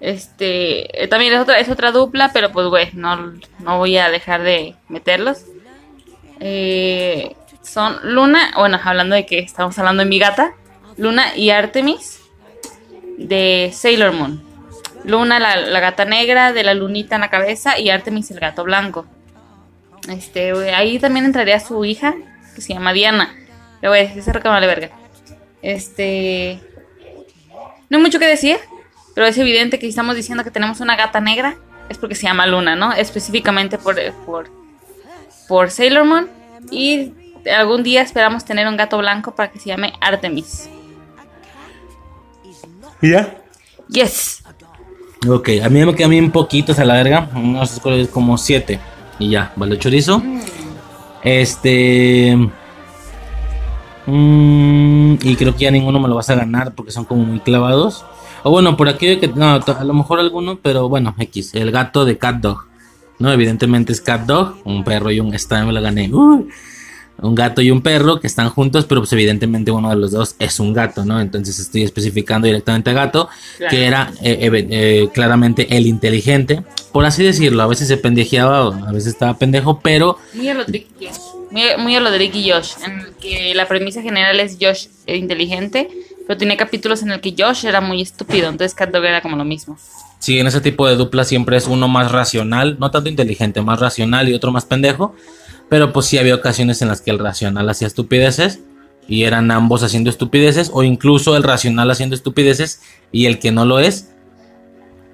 [0.00, 4.10] Este, eh, también es otra, es otra dupla, pero pues, güey, no, no voy a
[4.10, 5.42] dejar de meterlos.
[6.40, 10.52] Eh, son Luna, bueno, hablando de que estamos hablando de mi gata,
[10.96, 12.20] Luna y Artemis
[13.18, 14.42] de Sailor Moon.
[15.04, 18.64] Luna, la, la gata negra de la lunita en la cabeza, y Artemis, el gato
[18.64, 19.06] blanco.
[20.08, 22.14] Este, ahí también entraría su hija,
[22.54, 23.34] que se llama Diana.
[23.80, 24.90] Pero, güey, ese recado vale verga.
[25.62, 26.60] Este.
[27.88, 28.58] No hay mucho que decir,
[29.14, 31.56] pero es evidente que si estamos diciendo que tenemos una gata negra,
[31.88, 32.92] es porque se llama Luna, ¿no?
[32.92, 34.50] Específicamente por, por,
[35.48, 36.30] por Sailor Moon.
[36.70, 37.12] Y
[37.50, 40.68] algún día esperamos tener un gato blanco para que se llame Artemis.
[43.00, 43.36] ¿Ya?
[43.88, 44.42] Yes.
[45.28, 47.28] Ok, a mí me quedan bien poquitos a la verga.
[47.34, 48.80] No sé cuál es, como siete.
[49.18, 50.22] Y ya, vale chorizo.
[51.22, 52.36] Este.
[54.06, 57.40] mm, y creo que ya ninguno me lo vas a ganar porque son como muy
[57.40, 58.04] clavados.
[58.42, 59.28] O bueno, por aquí que.
[59.28, 61.54] No, a lo mejor alguno, pero bueno, X.
[61.54, 62.64] El gato de Cat Dog.
[63.18, 64.56] No, evidentemente es Cat Dog.
[64.64, 65.32] Un perro y un.
[65.34, 66.12] Esta me lo gané.
[66.12, 66.48] Uy.
[67.22, 70.34] Un gato y un perro que están juntos, pero pues evidentemente uno de los dos
[70.38, 71.20] es un gato, ¿no?
[71.20, 73.70] Entonces estoy especificando directamente a gato, Claro.
[73.70, 76.62] que era eh, eh, claramente el inteligente,
[76.92, 80.54] por así decirlo, a veces se pendejeaba, o a veces estaba pendejo, pero Muy a
[80.54, 81.16] lo Drake y Josh.
[81.50, 84.86] Muy, muy a lo Drake y Josh, en el que la premisa general es Josh
[85.06, 85.88] inteligente,
[86.26, 89.36] pero tiene capítulos en el que Josh era muy estúpido, entonces Cat Dog era como
[89.36, 89.76] lo mismo.
[90.18, 93.80] Sí, en ese tipo de dupla siempre es uno más racional, no tanto inteligente, más
[93.80, 95.14] racional y otro más pendejo.
[95.72, 98.60] Pero pues sí había ocasiones en las que el racional hacía estupideces
[99.08, 103.64] y eran ambos haciendo estupideces o incluso el racional haciendo estupideces y el que no
[103.64, 104.10] lo es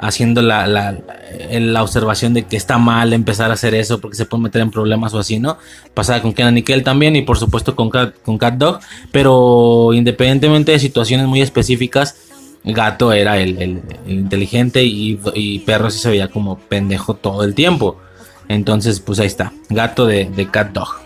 [0.00, 4.16] haciendo la, la, la- la observación de que está mal empezar a hacer eso porque
[4.16, 5.58] se puede meter en problemas o así, ¿no?
[5.94, 8.80] Pasaba con Kenan y Kel también y por supuesto con Cat, con Cat Dog,
[9.12, 12.16] pero independientemente de situaciones muy específicas,
[12.64, 17.44] Gato era el, el- el inteligente y, y Perro sí se veía como pendejo todo
[17.44, 18.00] el tiempo.
[18.48, 20.96] Entonces, pues ahí está, Gato de, de Cat Dog.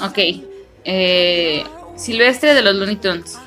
[0.00, 0.18] Ok.
[0.84, 1.64] Eh,
[1.96, 3.38] Silvestre de los Looney Tunes.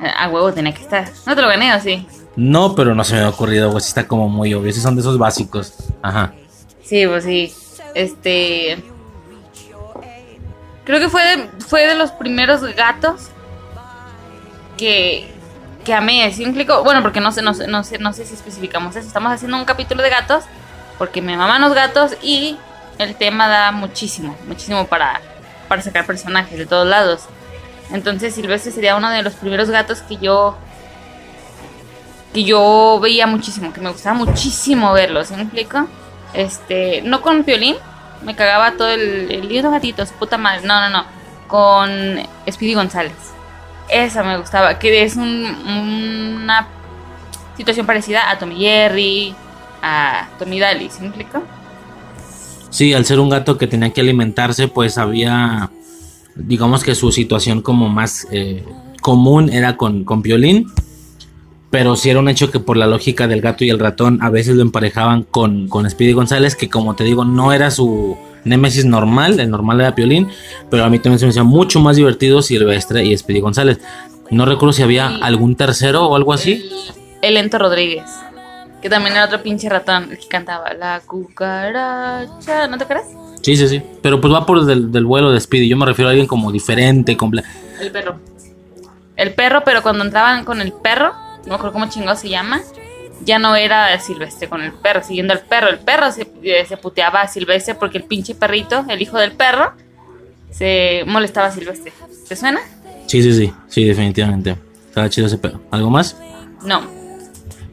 [0.00, 1.10] Eh, A huevo tenía que estar.
[1.26, 2.06] No te lo gané, ¿o sí?
[2.36, 4.72] No, pero no se me ha ocurrido, pues está como muy obvio.
[4.72, 5.74] Sí son de esos básicos.
[6.02, 6.32] Ajá.
[6.82, 7.52] Sí, pues sí.
[7.94, 8.82] Este.
[10.84, 13.28] Creo que fue de, fue de los primeros gatos
[14.76, 15.28] que,
[15.84, 16.32] que amé.
[16.32, 16.44] ¿Sí?
[16.84, 19.06] Bueno, porque no sé, no, sé, no, sé, no sé si especificamos eso.
[19.06, 20.44] Estamos haciendo un capítulo de gatos
[21.00, 22.58] porque me maman los gatos y
[22.98, 25.18] el tema da muchísimo, muchísimo para,
[25.66, 27.22] para sacar personajes de todos lados.
[27.90, 30.58] Entonces Silvestre sería uno de los primeros gatos que yo
[32.34, 35.88] que yo veía muchísimo, que me gustaba muchísimo verlos, ¿sí me explico?
[36.34, 37.76] Este, no con Piolín,
[38.22, 41.04] me cagaba todo el, el lindo gatito, su puta madre, no, no, no,
[41.48, 41.90] con
[42.50, 43.14] Speedy González.
[43.88, 46.68] Esa me gustaba, que es un- una
[47.56, 49.34] situación parecida a Tommy Jerry,
[49.82, 51.42] a Tommy Daly, ¿sí me explico?
[52.70, 55.70] Sí, al ser un gato que tenía que alimentarse, pues había,
[56.36, 58.64] digamos que su situación como más eh,
[59.00, 60.66] común era con, con violín.
[61.70, 64.30] Pero sí era un hecho que por la lógica del gato y el ratón a
[64.30, 68.84] veces lo emparejaban con, con Speedy González, que como te digo no era su némesis
[68.84, 70.28] normal, el normal era Piolín,
[70.68, 73.78] pero a mí también se me hacía mucho más divertido Silvestre y Speedy González.
[74.30, 76.68] No recuerdo si había algún tercero o algo así.
[77.22, 78.10] El Ento Rodríguez,
[78.80, 83.06] que también era otro pinche ratón el que cantaba La cucaracha, ¿no te acuerdas?
[83.42, 83.82] Sí, sí, sí.
[84.02, 85.68] Pero pues va por del, del vuelo de Speedy.
[85.68, 87.42] Yo me refiero a alguien como diferente, comple
[87.80, 88.18] El perro.
[89.16, 91.12] El perro, pero cuando entraban con el perro,
[91.42, 92.60] no me acuerdo cómo chingado se llama,
[93.24, 95.68] ya no era Silvestre con el perro, siguiendo al perro.
[95.68, 99.32] El perro se, eh, se puteaba a Silvestre porque el pinche perrito, el hijo del
[99.32, 99.74] perro,
[100.50, 101.92] se molestaba a Silvestre.
[102.28, 102.60] ¿Te suena?
[103.06, 103.52] Sí, sí, sí.
[103.68, 104.56] Sí, definitivamente.
[104.88, 105.60] Estaba chido ese pedo.
[105.70, 106.16] ¿Algo más?
[106.64, 106.82] No.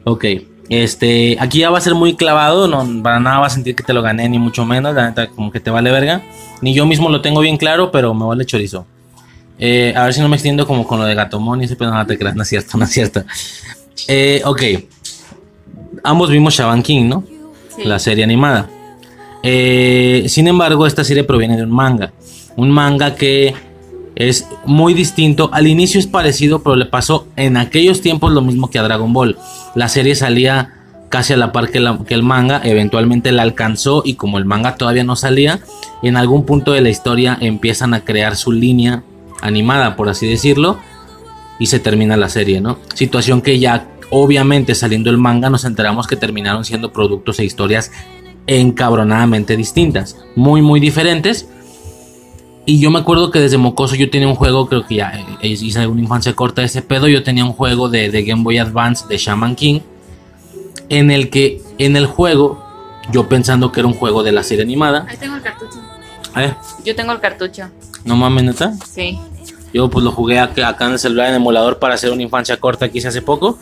[0.04, 0.24] Ok.
[0.68, 3.82] Este, aquí ya va a ser muy clavado, no para nada va a sentir que
[3.82, 6.22] te lo gané, ni mucho menos, la neta, como que te vale verga.
[6.60, 8.86] Ni yo mismo lo tengo bien claro, pero me vale chorizo.
[9.58, 11.92] Eh, a ver si no me extiendo como con lo de Gatomón y ese pedo,
[11.92, 13.24] no te creas, no es cierto, no es cierto.
[14.06, 14.62] Eh, ok.
[16.04, 17.24] Ambos vimos Shaban King, ¿no?
[17.74, 17.84] Sí.
[17.84, 18.68] La serie animada.
[19.42, 22.12] Eh, sin embargo, esta serie proviene de un manga.
[22.56, 23.54] Un manga que
[24.18, 25.48] es muy distinto.
[25.52, 29.12] Al inicio es parecido, pero le pasó en aquellos tiempos lo mismo que a Dragon
[29.12, 29.38] Ball.
[29.76, 30.74] La serie salía
[31.08, 32.60] casi a la par que, que el manga.
[32.64, 35.60] Eventualmente la alcanzó y como el manga todavía no salía,
[36.02, 39.04] en algún punto de la historia empiezan a crear su línea
[39.40, 40.78] animada, por así decirlo.
[41.60, 42.78] Y se termina la serie, ¿no?
[42.94, 47.92] Situación que ya obviamente saliendo el manga nos enteramos que terminaron siendo productos e historias
[48.48, 50.16] encabronadamente distintas.
[50.34, 51.46] Muy, muy diferentes.
[52.68, 55.48] Y yo me acuerdo que desde Mocoso yo tenía un juego, creo que ya eh,
[55.48, 57.08] hice una infancia corta de ese pedo.
[57.08, 59.80] Yo tenía un juego de, de Game Boy Advance de Shaman King.
[60.90, 62.62] En el que en el juego,
[63.10, 65.06] yo pensando que era un juego de la serie animada.
[65.08, 65.78] Ahí tengo el cartucho.
[66.36, 66.52] Eh,
[66.84, 67.68] Yo tengo el cartucho.
[68.04, 68.74] no mames, neta.
[68.86, 69.18] Sí.
[69.72, 72.58] Yo pues lo jugué ac- acá en el celular en emulador para hacer una infancia
[72.58, 73.58] corta que hice hace poco.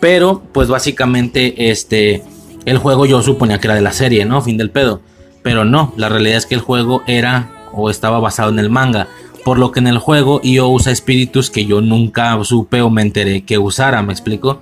[0.00, 2.22] Pero pues básicamente este
[2.66, 4.42] el juego yo suponía que era de la serie, ¿no?
[4.42, 5.00] Fin del pedo.
[5.42, 9.08] Pero no, la realidad es que el juego era o estaba basado en el manga.
[9.44, 13.02] Por lo que en el juego Io usa espíritus que yo nunca supe o me
[13.02, 14.60] enteré que usara, ¿me explico?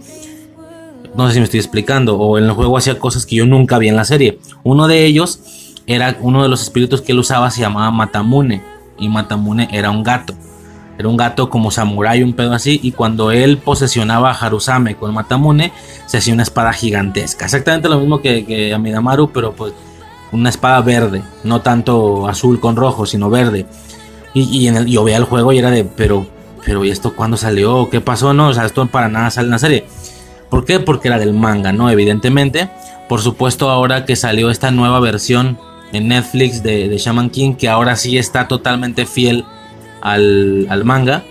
[1.14, 2.16] No sé si me estoy explicando.
[2.18, 4.38] O en el juego hacía cosas que yo nunca vi en la serie.
[4.64, 5.40] Uno de ellos
[5.86, 8.62] era uno de los espíritus que él usaba, se llamaba Matamune.
[8.98, 10.34] Y Matamune era un gato.
[10.98, 12.80] Era un gato como samurái, un pedo así.
[12.82, 15.72] Y cuando él posesionaba a Harusame con Matamune,
[16.06, 17.44] se hacía una espada gigantesca.
[17.44, 18.76] Exactamente lo mismo que, que
[19.32, 19.72] pero pues
[20.32, 21.22] una espada verde.
[21.44, 23.66] No tanto azul con rojo, sino verde.
[24.34, 26.26] Y, y en el, yo veía el juego y era de, pero,
[26.64, 27.88] pero ¿y esto cuándo salió?
[27.90, 28.32] ¿Qué pasó?
[28.32, 29.84] No, o sea, esto para nada sale en la serie.
[30.50, 30.80] ¿Por qué?
[30.80, 31.90] Porque era del manga, ¿no?
[31.90, 32.70] Evidentemente.
[33.08, 35.58] Por supuesto, ahora que salió esta nueva versión
[35.92, 39.44] en Netflix de, de Shaman King, que ahora sí está totalmente fiel
[40.00, 41.22] al, al manga,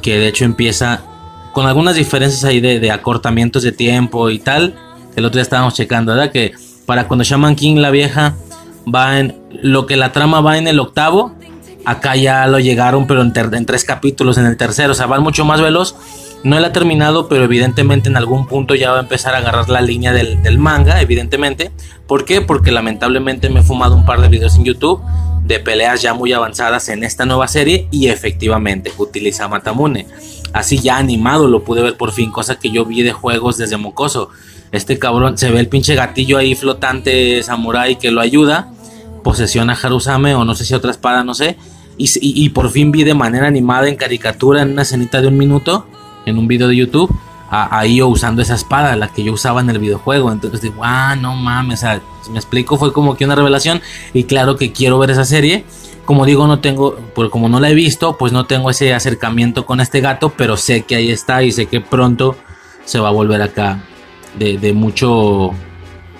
[0.00, 1.02] que de hecho empieza
[1.52, 4.76] con algunas diferencias ahí de, de acortamientos de tiempo y tal.
[5.16, 6.30] El otro día estábamos checando, ¿verdad?
[6.30, 6.52] Que
[6.88, 8.34] para cuando Shaman King la vieja
[8.92, 11.32] va en lo que la trama va en el octavo,
[11.84, 15.44] acá ya lo llegaron, pero en, tres capítulos, en el tercero, o sea, van mucho
[15.44, 15.96] más veloz.
[16.44, 19.68] No la ha terminado, pero evidentemente en algún punto ya va a empezar a agarrar
[19.68, 21.72] la línea del, del manga, evidentemente.
[22.06, 22.40] ¿Por qué?
[22.40, 25.02] Porque lamentablemente me he fumado un par de videos en YouTube
[25.44, 30.06] de peleas ya muy avanzadas en esta nueva serie y efectivamente utiliza Matamune.
[30.52, 33.76] Así ya animado lo pude ver por fin, cosa que yo vi de juegos desde
[33.76, 34.30] Mocoso.
[34.72, 38.70] Este cabrón se ve el pinche gatillo ahí flotante samurai que lo ayuda,
[39.22, 41.56] posesiona a Harusame o no sé si otra espada, no sé.
[41.96, 45.36] Y, y- por fin vi de manera animada en caricatura en una escenita de un
[45.36, 45.86] minuto,
[46.26, 47.10] en un video de YouTube,
[47.50, 50.30] a, a usando esa espada, la que yo usaba en el videojuego.
[50.30, 53.80] Entonces digo, ah, no mames, o sea, si me explico, fue como que una revelación.
[54.14, 55.64] Y claro que quiero ver esa serie.
[56.08, 59.66] Como digo, no tengo, pues como no la he visto, pues no tengo ese acercamiento
[59.66, 62.34] con este gato, pero sé que ahí está y sé que pronto
[62.86, 63.82] se va a volver acá
[64.38, 65.50] de, de mucho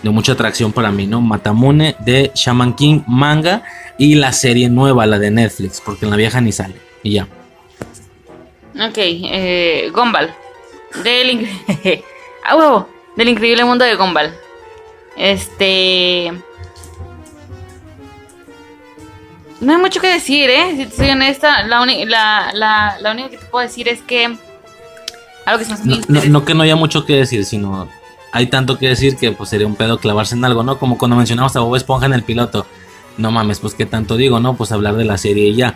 [0.03, 1.23] de mucha atracción para mí, ¿no?
[1.23, 3.63] Matamune de Shaman King manga
[3.97, 6.75] y la serie nueva, la de Netflix, porque en la vieja ni sale.
[7.03, 7.27] Y ya.
[8.75, 10.35] Ok, eh, Gumball.
[11.03, 11.49] Del,
[12.45, 12.87] ah,
[13.17, 14.35] del increíble mundo de Gumball.
[15.17, 16.31] Este.
[19.61, 20.75] No hay mucho que decir, ¿eh?
[20.77, 24.37] Si te soy honesta, la, la, la, la única que te puedo decir es que.
[25.47, 27.89] Algo que se No, no- no que no haya mucho que decir, sino
[28.33, 30.79] hay tanto que decir que pues sería un pedo clavarse en algo, ¿no?
[30.79, 32.67] Como cuando mencionamos a Bob Esponja en el piloto.
[33.17, 34.55] No mames, pues qué tanto digo, ¿no?
[34.55, 35.75] Pues hablar de la serie y ya.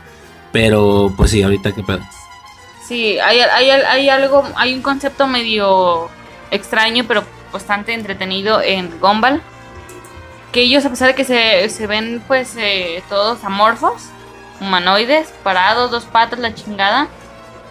[0.52, 2.00] Pero pues sí, ahorita qué pedo.
[2.86, 6.08] Sí, hay, hay, hay algo, hay un concepto medio
[6.50, 9.40] extraño, pero bastante entretenido en Gumball.
[10.52, 14.02] Que ellos, a pesar de que se, se ven pues eh, todos amorfos,
[14.60, 17.08] humanoides, parados, dos patas, la chingada.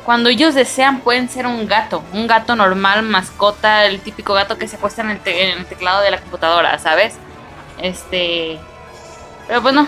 [0.04, 4.68] Cuando ellos desean pueden ser un gato, un gato normal, mascota, el típico gato que
[4.68, 7.14] se acuesta en el, te- en el teclado de la computadora, ¿sabes?
[7.80, 8.60] Este...
[9.48, 9.88] Pero pues no,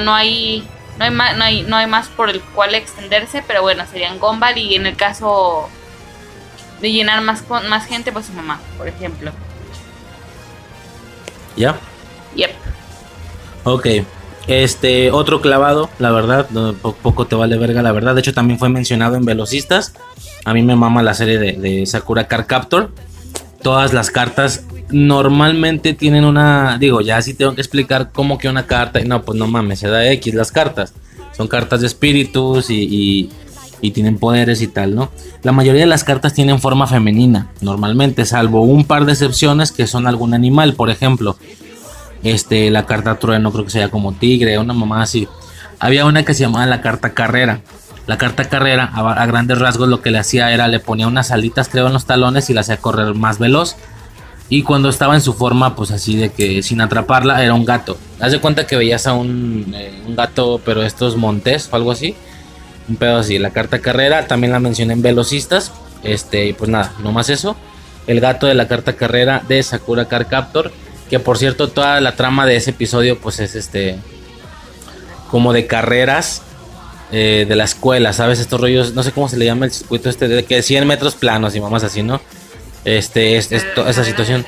[0.00, 0.68] no, hay,
[0.98, 4.18] no, hay más, no, hay, no hay más por el cual extenderse, pero bueno, serían
[4.18, 5.68] Gumball y en el caso
[6.80, 9.32] de llenar más, más gente, pues su mamá, por ejemplo.
[11.56, 11.76] ¿Ya?
[12.36, 12.50] Yep.
[13.64, 13.86] Ok.
[14.46, 16.46] Este, otro clavado, la verdad,
[17.02, 18.14] poco te vale verga, la verdad.
[18.14, 19.94] De hecho, también fue mencionado en Velocistas.
[20.44, 22.92] A mí me mama la serie de, de Sakura Card Captor.
[23.62, 26.76] Todas las cartas normalmente tienen una.
[26.78, 29.00] Digo, ya sí tengo que explicar cómo que una carta.
[29.00, 30.92] No, pues no mames, se da X las cartas.
[31.34, 33.30] Son cartas de espíritus y, y-
[33.80, 35.10] y tienen poderes y tal, ¿no?
[35.42, 39.86] La mayoría de las cartas tienen forma femenina, normalmente, salvo un par de excepciones que
[39.86, 41.36] son algún animal, por ejemplo.
[42.24, 45.28] Este, la carta trueno creo que sea como tigre, una mamá así.
[45.78, 47.60] Había una que se llamaba la carta carrera.
[48.06, 51.30] La carta carrera, a, a grandes rasgos, lo que le hacía era le ponía unas
[51.30, 53.76] alitas, creo, en los talones y la hacía correr más veloz.
[54.48, 57.96] Y cuando estaba en su forma, pues así de que sin atraparla, era un gato.
[58.20, 62.14] Haz de cuenta que veías a un, eh, gato, pero estos montés o algo así.
[62.88, 63.38] Un pedo así.
[63.38, 65.72] La carta carrera también la mencioné en Velocistas.
[66.02, 67.56] Este, pues nada, nomás eso.
[68.06, 70.70] El gato de la carta carrera de Sakura Card Captor.
[71.14, 74.00] Que por cierto, toda la trama de ese episodio, pues es este.
[75.30, 76.42] Como de carreras
[77.12, 78.40] eh, de la escuela, ¿sabes?
[78.40, 81.14] Estos rollos, no sé cómo se le llama el circuito este, de que 100 metros
[81.14, 82.20] planos y mamás así, ¿no?
[82.84, 84.44] Este, es, esto- esa situación.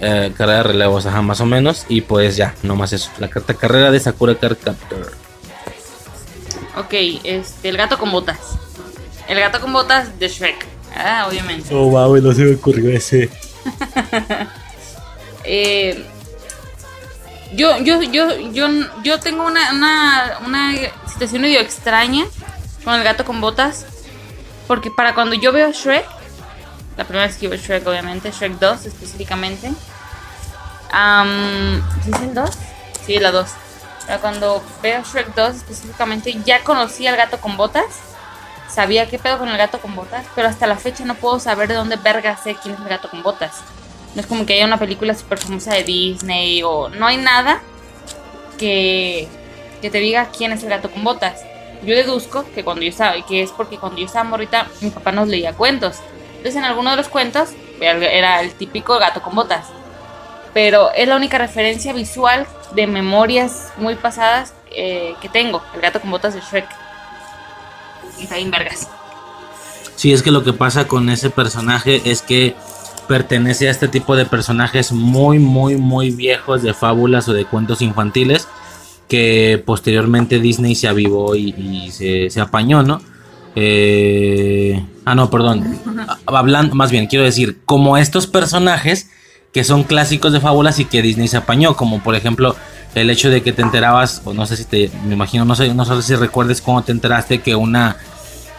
[0.00, 1.86] Eh, carrera de relevos, ajá, más o menos.
[1.88, 3.08] Y pues ya, nomás eso.
[3.20, 5.12] La carta carrera de Sakura Card Captor.
[6.78, 8.38] Ok, este, el gato con botas.
[9.28, 10.66] El gato con botas de Shrek.
[10.96, 11.72] Ah, obviamente.
[11.72, 13.30] Oh, wow, no se me ocurrió ese.
[15.44, 16.04] Eh,
[17.52, 18.68] yo, yo, yo, yo,
[19.02, 20.72] yo tengo una, una, una
[21.06, 22.24] situación medio extraña
[22.84, 23.86] con el gato con botas.
[24.66, 26.06] Porque para cuando yo veo Shrek,
[26.96, 29.72] la primera vez que veo Shrek, obviamente, Shrek 2 específicamente.
[30.90, 32.50] am, ¿sí es el 2?
[33.06, 33.50] Sí, la 2.
[34.06, 37.84] Pero cuando veo Shrek 2 específicamente, ya conocí al gato con botas.
[38.68, 41.68] Sabía qué pedo con el gato con botas, pero hasta la fecha no puedo saber
[41.68, 43.60] de dónde verga sé quién es el gato con botas.
[44.14, 47.62] No es como que haya una película súper famosa de Disney o no hay nada
[48.58, 49.26] que,
[49.80, 51.42] que te diga quién es el gato con botas.
[51.84, 55.12] Yo deduzco que cuando yo estaba, que es porque cuando yo estaba morrita, mi papá
[55.12, 55.96] nos leía cuentos.
[56.36, 59.66] Entonces en alguno de los cuentos era el típico gato con botas.
[60.54, 65.62] Pero es la única referencia visual de memorias muy pasadas eh, que tengo.
[65.74, 66.66] El gato con botas de Shrek.
[68.20, 68.88] Está bien vergas.
[69.96, 72.54] Sí, es que lo que pasa con ese personaje es que
[73.12, 77.82] pertenece a este tipo de personajes muy, muy, muy viejos de fábulas o de cuentos
[77.82, 78.48] infantiles
[79.06, 83.02] que posteriormente Disney se avivó y, y se, se apañó, ¿no?
[83.54, 85.78] Eh, ah, no, perdón.
[86.24, 89.10] Hablando, más bien, quiero decir, como estos personajes
[89.52, 92.56] que son clásicos de fábulas y que Disney se apañó, como por ejemplo
[92.94, 95.74] el hecho de que te enterabas, o no sé si te, me imagino, no sé,
[95.74, 97.98] no sé si recuerdes cómo te enteraste que una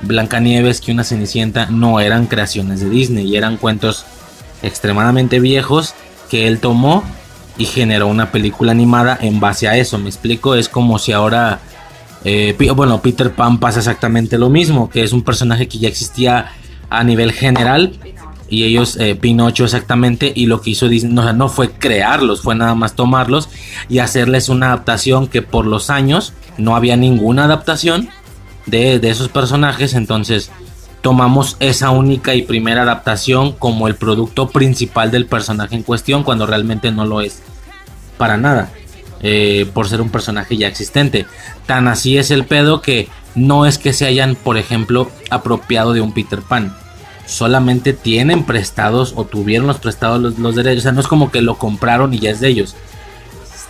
[0.02, 4.06] Blancanieves, que una Cenicienta no eran creaciones de Disney, y eran cuentos
[4.64, 5.94] extremadamente viejos
[6.30, 7.04] que él tomó
[7.58, 10.00] y generó una película animada en base a eso.
[10.00, 11.60] Me explico, es como si ahora,
[12.24, 16.52] eh, bueno, Peter Pan pasa exactamente lo mismo, que es un personaje que ya existía
[16.90, 17.94] a nivel general
[18.50, 22.56] y ellos, eh, Pinocho exactamente, y lo que hizo Disney, no, no fue crearlos, fue
[22.56, 23.50] nada más tomarlos
[23.90, 28.10] y hacerles una adaptación que por los años no había ninguna adaptación
[28.66, 30.50] de esos personajes, entonces
[31.04, 36.46] tomamos esa única y primera adaptación como el producto principal del personaje en cuestión cuando
[36.46, 37.44] realmente no lo es
[38.18, 38.72] para nada
[39.22, 41.26] eh, por ser un personaje ya existente.
[41.66, 46.00] Tan así es el pedo que no es que se hayan por ejemplo apropiado de
[46.00, 46.74] un Peter Pan.
[47.26, 50.80] Solamente tienen prestados o tuvieron los prestados los, derechos.
[50.80, 52.78] O sea no es como que lo compraron y ya es de ellos.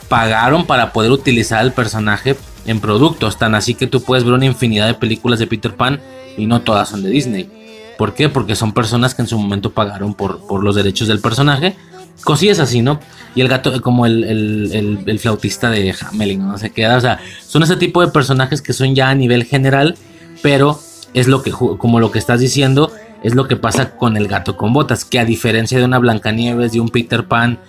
[0.07, 2.35] Pagaron para poder utilizar el personaje
[2.67, 3.39] en productos.
[3.39, 5.99] Tan así que tú puedes ver una infinidad de películas de Peter Pan
[6.37, 7.49] y no todas son de Disney.
[7.97, 8.29] ¿Por qué?
[8.29, 11.75] Porque son personas que en su momento pagaron por, por los derechos del personaje.
[12.23, 12.99] Cosillas así, ¿no?
[13.35, 16.57] Y el gato, como el, el, el- flautista de Hamelin, ¿no?
[16.57, 19.95] Se queda, o sea, son ese tipo de personajes que son ya a nivel general,
[20.41, 20.79] pero
[21.13, 22.91] es lo que, como lo que estás diciendo,
[23.23, 26.71] es lo que pasa con el gato con botas, que a diferencia de una Blancanieves,
[26.71, 27.59] de un Peter Pan,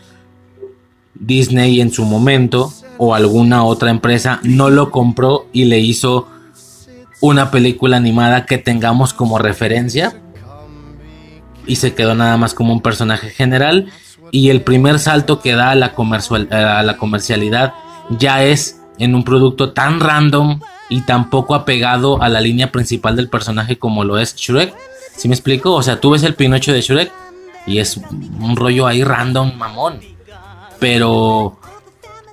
[1.14, 6.28] Disney en su momento o alguna otra empresa no lo compró y le hizo
[7.24, 10.20] una película animada que tengamos como referencia.
[11.66, 13.90] Y se quedó nada más como un personaje general.
[14.30, 17.72] Y el primer salto que da a la, comercial, a la comercialidad
[18.10, 20.60] ya es en un producto tan random
[20.90, 24.74] y tan poco apegado a la línea principal del personaje como lo es Shrek.
[25.16, 25.72] ¿Sí me explico?
[25.72, 27.10] O sea, tú ves el Pinocho de Shrek
[27.66, 30.00] y es un rollo ahí random, mamón.
[30.78, 31.58] Pero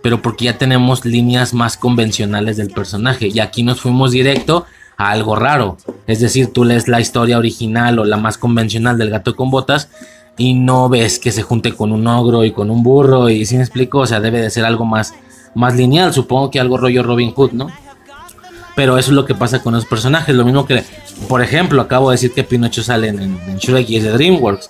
[0.02, 4.66] pero porque ya tenemos líneas más convencionales del personaje y aquí nos fuimos directo
[4.98, 5.78] a algo raro.
[6.08, 9.90] Es decir, tú lees la historia original o la más convencional del gato con botas
[10.38, 13.56] y no ves que se junte con un ogro y con un burro y si
[13.58, 15.14] me explico, o sea, debe de ser algo más
[15.54, 17.70] más lineal, supongo que algo rollo Robin Hood, ¿no?
[18.76, 20.84] Pero eso es lo que pasa con los personajes, lo mismo que,
[21.28, 24.70] por ejemplo, acabo de decir que Pinocho sale en, en Shrek y es de DreamWorks.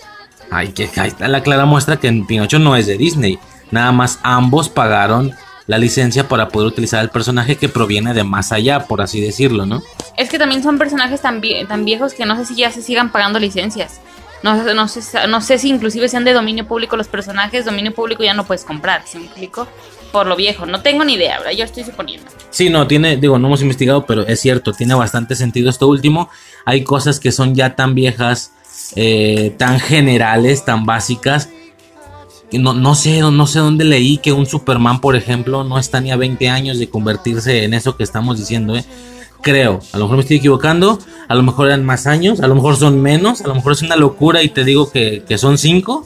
[0.73, 3.39] Que ahí está la clara muestra que Pinocho no es de Disney.
[3.69, 5.33] Nada más ambos pagaron
[5.71, 9.65] la licencia para poder utilizar el personaje que proviene de más allá, por así decirlo,
[9.65, 9.81] ¿no?
[10.17, 13.09] Es que también son personajes tan, tan viejos que no sé si ya se sigan
[13.13, 14.01] pagando licencias.
[14.43, 18.21] No, no, sé, no sé si inclusive sean de dominio público los personajes, dominio público
[18.21, 19.65] ya no puedes comprar, ¿se me explico?
[20.11, 21.53] Por lo viejo, no tengo ni idea, ¿verdad?
[21.53, 22.29] Yo estoy suponiendo.
[22.49, 26.29] Sí, no, tiene, digo, no hemos investigado, pero es cierto, tiene bastante sentido esto último.
[26.65, 28.51] Hay cosas que son ya tan viejas,
[28.97, 31.47] eh, tan generales, tan básicas,
[32.59, 36.11] no, no, sé, no sé dónde leí que un Superman, por ejemplo, no está ni
[36.11, 38.85] a 20 años de convertirse en eso que estamos diciendo, ¿eh?
[39.41, 42.53] Creo, a lo mejor me estoy equivocando, a lo mejor eran más años, a lo
[42.53, 46.05] mejor son menos, a lo mejor es una locura y te digo que, son 5,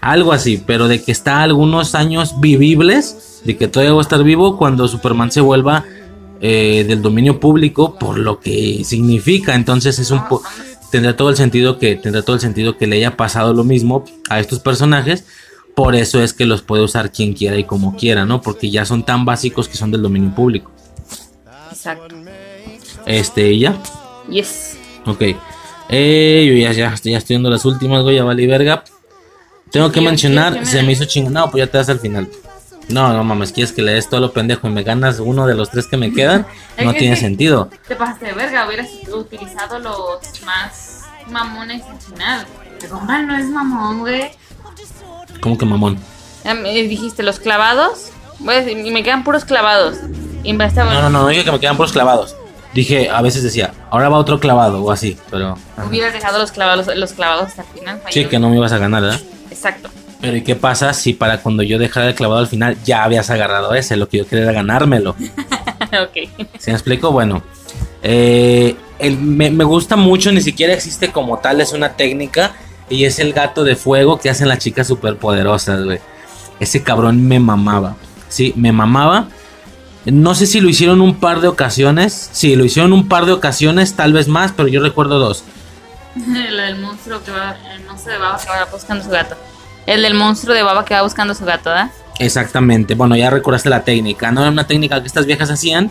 [0.00, 4.22] algo así, pero de que está algunos años vivibles, de que todavía va a estar
[4.24, 5.84] vivo cuando Superman se vuelva
[6.40, 10.22] eh, del dominio público por lo que significa, entonces es un
[10.90, 14.04] tendrá todo el sentido que tendrá todo el sentido que le haya pasado lo mismo
[14.28, 15.24] a estos personajes
[15.74, 18.40] por eso es que los puede usar quien quiera y como quiera, ¿no?
[18.40, 20.70] Porque ya son tan básicos que son del dominio público.
[21.70, 22.14] Exacto.
[23.06, 23.76] Este, ¿y ya?
[24.28, 24.76] Yes.
[25.06, 25.22] Ok.
[25.88, 28.84] Eh, yo ya, ya, estoy viendo las últimas, güey, ya vale verga.
[29.70, 31.32] Tengo que mencionar, se me hizo chingón.
[31.32, 32.28] No, pues ya te das al final.
[32.88, 35.54] No, no mames, quieres que le des todo lo pendejo y me ganas uno de
[35.54, 36.46] los tres que me quedan.
[36.82, 37.70] no tiene sentido.
[37.86, 42.46] Te pasaste de verga, hubieras utilizado los más mamones al final.
[42.80, 44.30] Pero mal no es mamón, güey.
[45.40, 45.98] ¿Cómo que mamón?
[46.72, 48.10] dijiste los clavados.
[48.40, 49.96] y me quedan puros clavados.
[50.42, 52.34] Y me no, no, no, dije que me quedan puros clavados.
[52.72, 55.58] Dije, a veces decía, ahora va otro clavado o así, pero.
[55.86, 58.00] Hubieras dejado los clavados, los clavados hasta el final.
[58.10, 59.20] Sí, que no me ibas a ganar, ¿verdad?
[59.50, 59.90] Exacto.
[60.20, 63.28] Pero ¿y qué pasa si para cuando yo dejara el clavado al final ya habías
[63.30, 63.96] agarrado ese?
[63.96, 65.10] Lo que yo quería era ganármelo.
[65.80, 66.48] ok.
[66.58, 67.10] ¿Se me explico?
[67.10, 67.42] Bueno,
[68.02, 68.76] eh,
[69.18, 72.54] me, me, gusta mucho, ni siquiera existe como tal, es una técnica
[72.90, 76.00] y es el gato de fuego que hacen las chicas superpoderosas, güey.
[76.58, 77.96] Ese cabrón me mamaba.
[78.28, 79.28] Sí, me mamaba.
[80.04, 82.30] No sé si lo hicieron un par de ocasiones.
[82.32, 85.44] Sí, lo hicieron un par de ocasiones, tal vez más, pero yo recuerdo dos.
[86.16, 89.36] el del monstruo que va, el monstruo de baba que va buscando su gato.
[89.86, 91.90] El del monstruo de baba que va buscando su gato, ¿verdad?
[92.18, 92.94] Exactamente.
[92.94, 94.30] Bueno, ya recordaste la técnica.
[94.32, 95.90] No era una técnica que estas viejas hacían.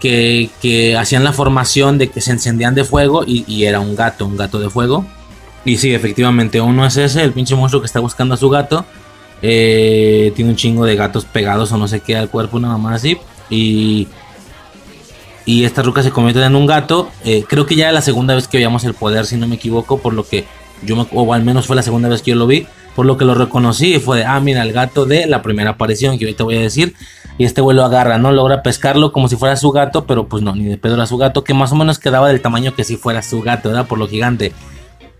[0.00, 3.96] Que, que hacían la formación de que se encendían de fuego y, y era un
[3.96, 5.04] gato, un gato de fuego.
[5.68, 8.86] Y sí, efectivamente, uno es ese, el pinche monstruo que está buscando a su gato.
[9.42, 12.94] Eh, tiene un chingo de gatos pegados o no sé qué al cuerpo, nada más
[12.94, 13.18] así.
[13.50, 14.08] Y,
[15.44, 17.10] y esta ruca se convierte en un gato.
[17.22, 19.56] Eh, creo que ya era la segunda vez que veíamos el poder, si no me
[19.56, 20.46] equivoco, por lo que
[20.82, 22.66] yo me, o al menos fue la segunda vez que yo lo vi,
[22.96, 25.72] por lo que lo reconocí y fue de, ah, mira, el gato de la primera
[25.72, 26.94] aparición que ahorita voy a decir.
[27.36, 28.32] Y este güey lo agarra, ¿no?
[28.32, 31.18] Logra pescarlo como si fuera su gato, pero pues no, ni de pedo era su
[31.18, 33.86] gato, que más o menos quedaba del tamaño que si fuera su gato, ¿verdad?
[33.86, 34.54] Por lo gigante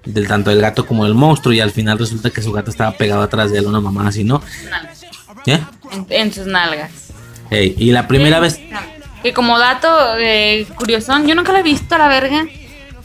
[0.08, 2.92] del tanto del gato como del monstruo y al final resulta que su gato estaba
[2.92, 4.42] pegado atrás de él, una mamá así, ¿no?
[5.44, 5.60] ¿Qué?
[6.08, 6.90] En, sus nalgas.
[7.50, 8.58] y la primera vez...
[9.22, 12.46] Que como dato eh, curioso, yo nunca lo he visto a la verga,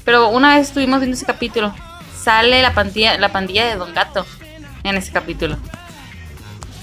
[0.05, 1.73] pero una vez estuvimos viendo ese capítulo.
[2.15, 4.25] Sale la pandilla, la pandilla de Don Gato
[4.83, 5.57] en ese capítulo.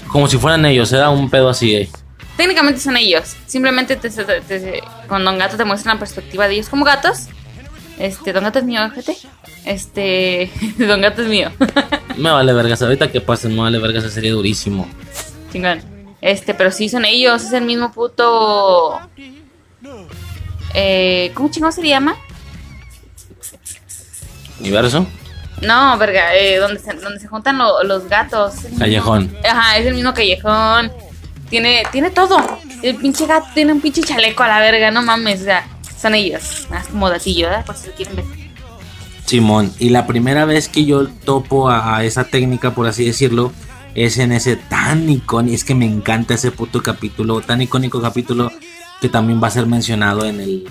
[0.07, 1.89] Como si fueran ellos, era un pedo así, eh.
[2.35, 3.35] Técnicamente son ellos.
[3.45, 3.97] Simplemente
[5.07, 7.29] con Don Gato te muestran la perspectiva de ellos como gatos
[7.99, 9.15] este, Don Gato es mío, gente.
[9.65, 11.51] Este, Don Gato es mío.
[12.17, 14.87] me vale vergas, ahorita que pasen, me vale vergas, sería durísimo.
[15.51, 15.81] Chingón.
[16.21, 18.99] Este, pero sí son ellos, es el mismo puto.
[20.73, 22.15] Eh, ¿Cómo chingón se llama?
[24.59, 25.05] ¿Universo?
[25.61, 28.53] No, verga, eh, donde, se, donde se juntan los gatos.
[28.77, 29.35] Callejón.
[29.43, 30.91] ajá, es el mismo callejón.
[31.49, 32.37] Tiene, tiene todo.
[32.81, 35.70] El pinche gato tiene un pinche chaleco a la verga, no mames, o sea
[36.01, 36.67] son ellos.
[36.69, 37.65] Más como datillo, ¿verdad?
[37.65, 38.25] Por si lo quieren ver.
[39.25, 43.53] Simón, y la primera vez que yo topo a, esa técnica, por así decirlo,
[43.95, 48.51] es en ese tan icónico, es que me encanta ese puto capítulo, tan icónico capítulo
[48.99, 50.65] que también va a ser mencionado en el,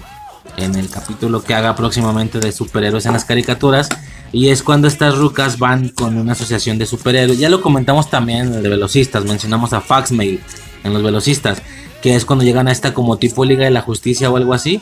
[0.59, 3.89] en el capítulo que haga próximamente de superhéroes en las caricaturas.
[4.32, 7.39] Y es cuando estas rucas van con una asociación de superhéroes.
[7.39, 9.24] Ya lo comentamos también en el de velocistas.
[9.24, 10.40] Mencionamos a Faxmail
[10.85, 11.62] en los velocistas.
[12.01, 14.81] Que es cuando llegan a esta como tipo Liga de la Justicia o algo así.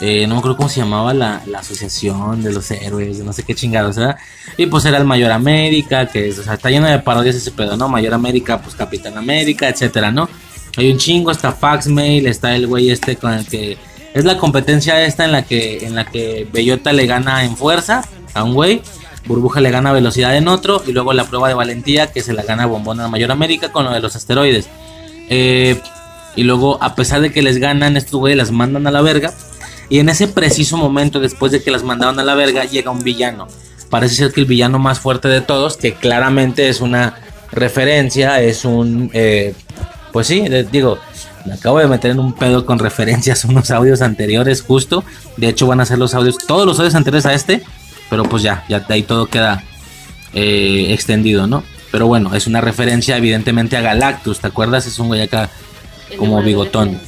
[0.00, 3.44] Eh, no me acuerdo cómo se llamaba la, la, asociación de los héroes, no sé
[3.44, 4.16] qué chingados, ¿verdad?
[4.56, 7.76] Y pues era el Mayor América, que o sea, está lleno de parodias ese pedo,
[7.76, 7.88] ¿no?
[7.88, 10.28] Mayor América, pues Capitán América, etcétera, ¿no?
[10.76, 13.78] Hay un chingo, está Faxmail, está el güey este con el que
[14.14, 18.02] es la competencia esta en la que en la que Bellota le gana en fuerza
[18.34, 18.82] a un güey,
[19.26, 22.42] Burbuja le gana velocidad en otro y luego la prueba de valentía que se la
[22.42, 24.68] gana Bombón a Mayor América con lo de los asteroides.
[25.28, 25.80] Eh,
[26.36, 29.32] y luego a pesar de que les ganan estos güeyes las mandan a la verga
[29.88, 33.02] y en ese preciso momento después de que las mandaron a la verga llega un
[33.02, 33.46] villano.
[33.90, 37.18] Parece ser que el villano más fuerte de todos, que claramente es una
[37.52, 39.54] referencia, es un eh,
[40.14, 41.00] pues sí, les digo,
[41.44, 45.02] me acabo de meter en un pedo con referencias a unos audios anteriores justo.
[45.36, 47.62] De hecho van a ser los audios, todos los audios anteriores a este.
[48.10, 49.64] Pero pues ya, ya de ahí todo queda
[50.32, 51.64] eh, extendido, ¿no?
[51.90, 54.86] Pero bueno, es una referencia evidentemente a Galactus, ¿te acuerdas?
[54.86, 55.50] Es un güey acá
[56.16, 57.00] como bigotón.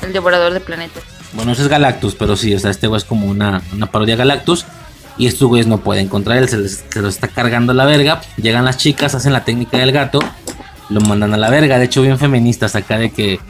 [0.00, 1.02] El devorador de planetas.
[1.34, 4.14] Bueno, ese es Galactus, pero sí, o sea, este güey es como una, una parodia
[4.14, 4.66] a Galactus.
[5.18, 8.22] Y estos güeyes no pueden contra él, se les, se está cargando la verga.
[8.36, 10.20] Llegan las chicas, hacen la técnica del gato
[10.92, 11.78] lo mandan a la verga.
[11.78, 13.40] De hecho, bien feministas acá de que.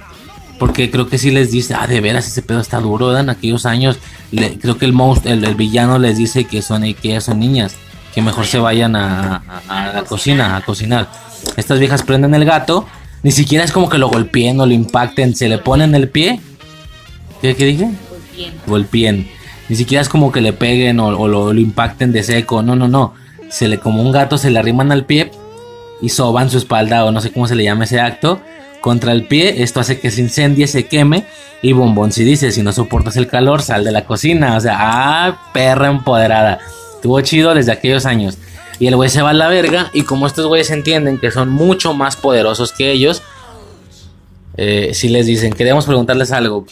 [0.59, 3.67] Porque creo que sí les dice, ah, de veras, ese pedo está duro, En aquellos
[3.67, 3.99] años,
[4.31, 7.75] creo que el, el, villano les dice que son, que ellas son niñas,
[8.15, 11.09] que mejor se vayan a, la cocina, a cocinar.
[11.57, 12.87] Estas viejas prenden el gato,
[13.25, 16.41] ni siquiera es como que lo golpeen o lo impacten, se le ponen el pie.
[17.43, 17.91] ¿Qué, qué dije?
[18.67, 19.29] Golpeen.
[19.69, 22.89] Ni siquiera es como que le peguen o, lo, lo, impacten de seco, no, no,
[22.89, 23.15] no.
[23.51, 25.31] Se le, como un gato, se le arriman al pie
[26.01, 28.41] y soban su espalda o no sé cómo se le llama ese acto
[28.81, 29.63] contra el pie.
[29.63, 31.27] Esto hace que se incendie, se queme.
[31.63, 34.57] Y Bombón si dice, si no soportas el calor, sal de la cocina.
[34.57, 36.61] O sea, ah, perra empoderada.
[36.95, 38.39] Estuvo chido desde aquellos años.
[38.79, 39.91] Y el güey se va a la verga.
[39.93, 43.23] Y como estos güeyes entienden que son mucho más poderosos que ellos,
[44.57, 46.67] eh, si les dicen, queremos preguntarles algo.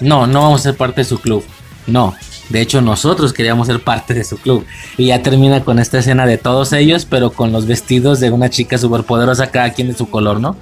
[0.00, 1.44] No, no vamos a ser parte de su club.
[1.86, 2.14] No,
[2.48, 4.64] de hecho, nosotros queríamos ser parte de su club.
[4.96, 8.50] Y ya termina con esta escena de todos ellos, pero con los vestidos de una
[8.50, 10.56] chica poderosa cada quien de su color, ¿no?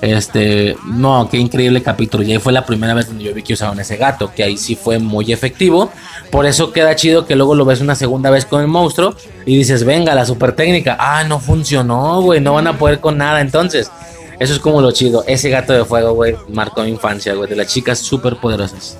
[0.00, 2.22] Este, no, qué increíble capítulo.
[2.22, 4.56] Y ahí fue la primera vez donde yo vi que usaban ese gato, que ahí
[4.56, 5.90] sí fue muy efectivo.
[6.30, 9.14] Por eso queda chido que luego lo ves una segunda vez con el monstruo
[9.44, 10.96] y dices, venga, la super técnica.
[11.00, 13.40] Ah, no funcionó, güey, no van a poder con nada.
[13.40, 13.90] Entonces,
[14.38, 15.24] eso es como lo chido.
[15.26, 18.96] Ese gato de fuego, güey, marcó mi infancia, güey, de las chicas súper poderosas.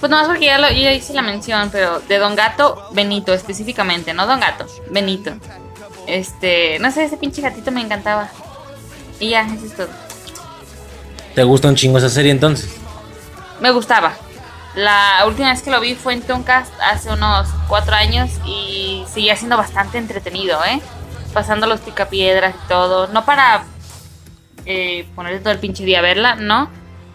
[0.00, 4.12] Pues no, porque ya, lo, ya hice la mención, pero de Don Gato, Benito específicamente,
[4.14, 5.32] no Don Gato, Benito.
[6.06, 8.28] Este, no sé, ese pinche gatito me encantaba.
[9.18, 9.88] Y ya, eso es todo.
[11.34, 12.70] ¿Te gusta un chingo esa serie entonces?
[13.60, 14.14] Me gustaba.
[14.74, 19.34] La última vez que lo vi fue en Toncast hace unos cuatro años y seguía
[19.34, 20.80] siendo bastante entretenido, ¿eh?
[21.32, 23.06] Pasando los picapiedras y todo.
[23.08, 23.64] No para
[24.66, 26.68] eh, ponerle todo el pinche día a verla, ¿no?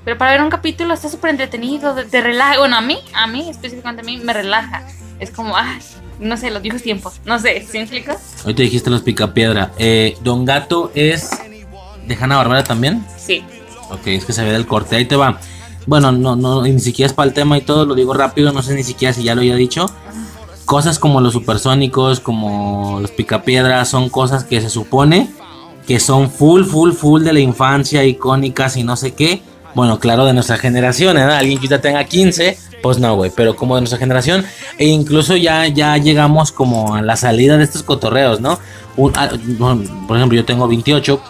[0.03, 2.57] Pero para ver un capítulo está súper entretenido, te, relaja.
[2.57, 4.87] Bueno, a mí, a mí, específicamente a mí, me relaja.
[5.19, 5.77] Es como, ah,
[6.19, 7.21] no sé, los viejos tiempos.
[7.25, 8.17] No sé, ¿sí me explicas?
[8.45, 9.71] Hoy te dijiste los picapiedra.
[9.77, 11.29] Eh, Don Gato es
[12.07, 13.05] de Hanna Barbera también.
[13.17, 13.43] Sí.
[13.91, 14.95] Ok, es que se ve del corte.
[14.95, 15.39] Ahí te va.
[15.85, 18.61] Bueno, no, no, ni siquiera es para el tema y todo, lo digo rápido, no
[18.61, 19.87] sé ni siquiera si ya lo había dicho.
[20.65, 25.29] Cosas como los supersónicos, como los picapiedras, son cosas que se supone
[25.85, 29.41] que son full, full, full de la infancia, icónicas y no sé qué
[29.73, 31.23] bueno, claro, de nuestra generación, ¿eh?
[31.23, 34.45] Alguien que ya tenga 15, pues no, güey, pero como de nuestra generación,
[34.77, 38.59] e incluso ya, ya llegamos como a la salida de estos cotorreos, ¿no?
[39.15, 39.29] Ah,
[40.07, 41.21] por ejemplo, yo tengo 28,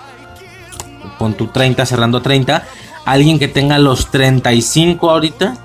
[1.19, 2.63] con tu 30, cerrando 30,
[3.05, 5.57] alguien que tenga los 35 ahorita,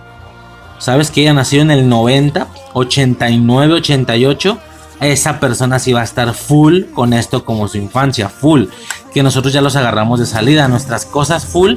[0.79, 4.59] sabes que ella nació en el 90, 89, 88,
[5.01, 8.65] esa persona sí va a estar full con esto como su infancia, full,
[9.13, 11.75] que nosotros ya los agarramos de salida, nuestras cosas full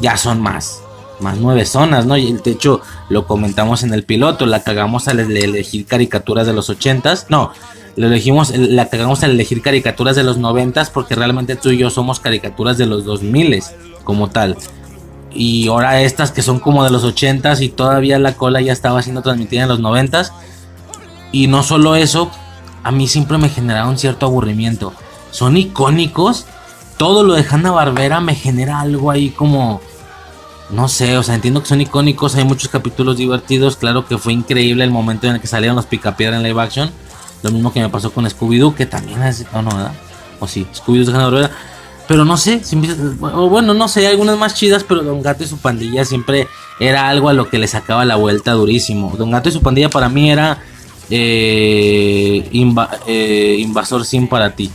[0.00, 0.80] ya son más,
[1.20, 2.16] más nueve zonas, ¿no?
[2.16, 6.68] Y de hecho lo comentamos en el piloto, la cagamos al elegir caricaturas de los
[6.68, 7.52] ochentas, no,
[7.96, 11.90] lo elegimos, la cagamos al elegir caricaturas de los noventas porque realmente tú y yo
[11.90, 13.74] somos caricaturas de los dos miles
[14.04, 14.56] como tal.
[15.34, 19.02] Y ahora estas que son como de los ochentas y todavía la cola ya estaba
[19.02, 20.32] siendo transmitida en los noventas.
[21.32, 22.30] Y no solo eso,
[22.82, 24.92] a mí siempre me generaron cierto aburrimiento.
[25.30, 26.46] Son icónicos.
[26.96, 29.80] Todo lo de Hanna Barbera me genera algo ahí como
[30.72, 34.32] no sé, o sea, entiendo que son icónicos, hay muchos capítulos divertidos, claro que fue
[34.32, 36.90] increíble el momento en el que salieron los picapiedra en live action,
[37.42, 39.92] lo mismo que me pasó con Scooby-Doo, que también es, no, no, ¿verdad?
[40.40, 41.50] O sí, Scooby-Doo de
[42.08, 42.62] Pero no sé,
[43.18, 46.48] bueno, no sé, algunas más chidas, pero Don Gato y su pandilla siempre
[46.80, 49.14] era algo a lo que le sacaba la vuelta durísimo.
[49.16, 50.62] Don Gato y su pandilla para mí era
[51.10, 52.48] eh,
[53.06, 54.70] eh, Invasor Sin para ti.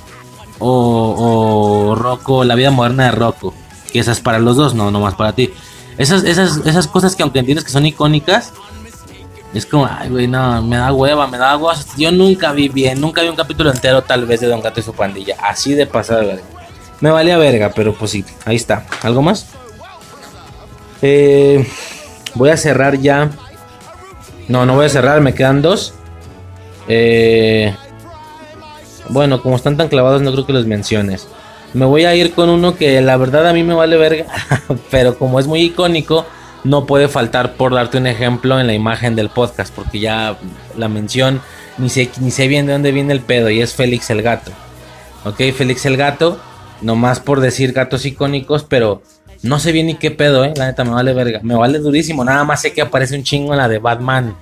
[0.60, 3.54] O, o Rocco, la vida moderna de Rocco.
[3.92, 5.52] Que esas para los dos, no, nomás para ti.
[5.98, 8.54] Esas, esas, esas cosas que aunque entiendes que son icónicas,
[9.54, 11.80] es como, ay, güey, no, me da hueva, me da hueva.
[11.98, 14.84] Yo nunca vi bien, nunca vi un capítulo entero tal vez de Don Gato y
[14.84, 15.36] su pandilla.
[15.42, 16.44] Así de pasada, verga.
[17.00, 18.86] Me valía verga, pero pues sí, ahí está.
[19.02, 19.48] ¿Algo más?
[21.02, 21.68] Eh,
[22.36, 23.32] voy a cerrar ya.
[24.48, 25.94] No, no voy a cerrar, me quedan dos.
[26.88, 27.74] Eh,
[29.10, 31.28] bueno, como están tan clavados, no creo que los menciones.
[31.74, 34.26] Me voy a ir con uno que la verdad a mí me vale verga,
[34.92, 36.26] pero como es muy icónico,
[36.64, 40.38] no puede faltar por darte un ejemplo en la imagen del podcast, porque ya
[40.78, 41.42] la mención
[41.78, 44.52] ni sé, ni sé bien de dónde viene el pedo, y es Félix el gato.
[45.26, 46.40] Ok, Félix el gato,
[46.82, 49.02] nomás por decir gatos icónicos, pero
[49.44, 50.54] no sé bien ni qué pedo, eh.
[50.56, 52.24] La neta me vale verga, me vale durísimo.
[52.24, 54.36] Nada más sé que aparece un chingo en la de Batman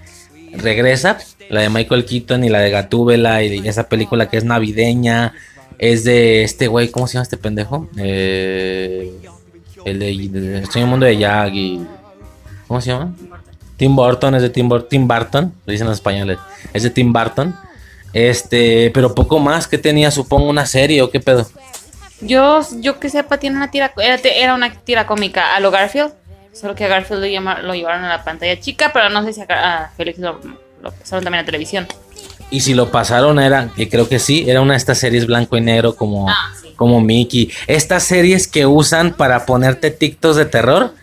[0.58, 1.18] Regresa,
[1.50, 5.34] la de Michael Keaton y la de Gatúbela y esa película que es navideña.
[5.78, 7.90] Es de este güey, ¿cómo se llama este pendejo?
[7.98, 9.12] Eh,
[9.86, 11.86] el de, de Extraño Mundo de.
[12.68, 13.14] ¿Cómo se llama?
[13.78, 16.40] Tim Burton, es de Tim, Tim Burton, lo dicen los españoles.
[16.74, 17.56] Es de Tim Burton.
[18.14, 21.46] Este, pero poco más que tenía, supongo, una serie o qué pedo.
[22.22, 26.14] Yo, yo que sepa, tiene una tira, era, era una tira cómica a lo Garfield.
[26.60, 29.34] Solo que a Garfield lo, llama- lo llevaron a la pantalla chica, pero no sé
[29.34, 30.40] si a, Félix lo,
[30.82, 31.86] lo pasaron también a televisión.
[32.50, 35.58] Y si lo pasaron era, que creo que sí, era una de estas series blanco
[35.58, 36.74] y negro como, Ah, sí.
[36.76, 37.52] como Mickey.
[37.68, 40.94] Estas series que usan para ponerte TikToks de terror.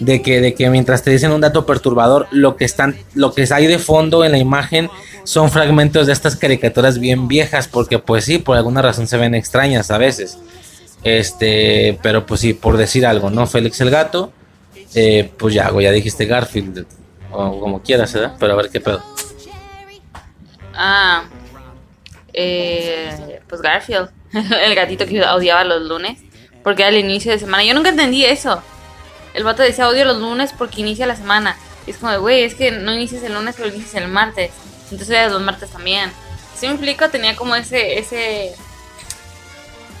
[0.00, 3.46] De que, de que mientras te dicen un dato perturbador, lo que están, lo que
[3.52, 4.90] hay de fondo en la imagen
[5.22, 9.34] son fragmentos de estas caricaturas bien viejas, porque pues sí, por alguna razón se ven
[9.36, 10.38] extrañas a veces.
[11.04, 13.46] Este, pero pues sí, por decir algo, ¿no?
[13.46, 14.32] Félix el gato,
[14.94, 16.86] eh, pues ya, ya dijiste Garfield,
[17.30, 18.36] o como quieras, ¿verdad?
[18.38, 19.02] Pero a ver qué pedo.
[20.74, 21.24] Ah,
[22.32, 26.20] eh, pues Garfield, el gatito que odiaba los lunes,
[26.62, 27.64] porque era el inicio de semana.
[27.64, 28.62] Yo nunca entendí eso.
[29.34, 31.56] El vato decía odio los lunes porque inicia la semana.
[31.86, 34.50] Y es como güey, es que no inicias el lunes, pero inicias el martes.
[34.90, 36.10] Entonces odias los martes también.
[36.56, 38.52] Si me explico, tenía como ese, ese,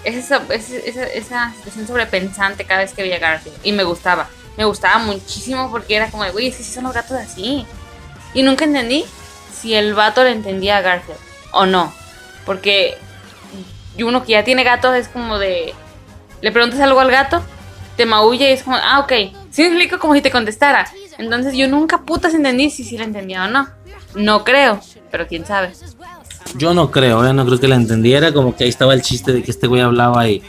[0.04, 3.58] esa, esa, esa sobrepensante cada vez que veía Garfield.
[3.62, 4.28] Y me gustaba.
[4.58, 7.64] Me gustaba muchísimo porque era como güey, es que sí son los gatos así.
[8.34, 9.04] Y nunca entendí
[9.52, 11.20] si el vato le entendía a Garfield
[11.52, 11.92] o no.
[12.44, 12.98] Porque
[14.00, 15.74] uno que ya tiene gatos es como de.
[16.40, 17.40] Le preguntas algo al gato,
[17.96, 19.12] te maulla y es como, ah, ok.
[19.52, 20.90] Sí explico como si te contestara.
[21.18, 23.68] Entonces yo nunca putas entendí si sí le entendía o no.
[24.16, 24.80] No creo,
[25.12, 25.70] pero quién sabe.
[26.56, 27.32] Yo no creo, ¿eh?
[27.32, 29.82] no creo que la entendiera, como que ahí estaba el chiste de que este güey
[29.82, 30.42] hablaba y,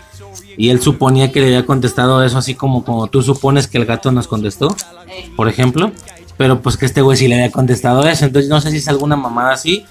[0.60, 3.86] y él suponía que le había contestado eso así como, como tú supones que el
[3.86, 4.68] gato nos contestó,
[5.38, 5.94] por ejemplo,
[6.36, 8.90] pero pues que este güey sí le había contestado eso, entonces no sé si es
[8.90, 9.86] alguna mamada así.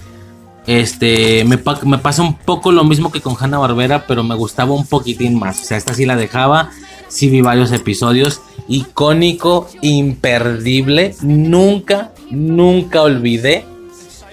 [0.67, 4.73] Este, me, me pasa un poco lo mismo que con Hanna Barbera, pero me gustaba
[4.73, 5.59] un poquitín más.
[5.59, 6.69] O sea, esta sí la dejaba,
[7.07, 8.41] sí vi varios episodios.
[8.67, 11.15] Icónico, imperdible.
[11.23, 13.65] Nunca, nunca olvidé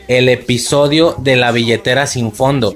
[0.09, 2.75] el episodio de la billetera sin fondo.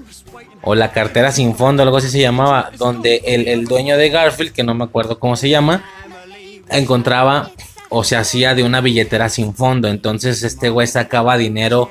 [0.63, 2.71] O la cartera sin fondo, algo así se llamaba.
[2.77, 5.85] Donde el, el dueño de Garfield, que no me acuerdo cómo se llama,
[6.69, 7.51] encontraba
[7.89, 9.89] o se hacía de una billetera sin fondo.
[9.89, 11.91] Entonces este güey sacaba dinero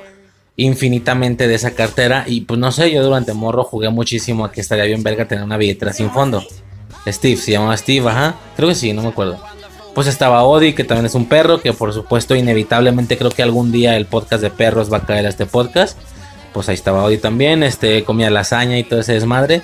[0.55, 2.25] infinitamente de esa cartera.
[2.27, 5.43] Y pues no sé, yo durante morro jugué muchísimo a que estaría bien verga tener
[5.43, 6.43] una billetera sin fondo.
[7.07, 8.35] Steve, se llamaba Steve, ajá.
[8.55, 9.39] Creo que sí, no me acuerdo.
[9.95, 13.71] Pues estaba Odi, que también es un perro, que por supuesto inevitablemente creo que algún
[13.71, 15.97] día el podcast de perros va a caer a este podcast.
[16.53, 19.61] Pues ahí estaba Odi también, este comía lasaña y todo ese desmadre.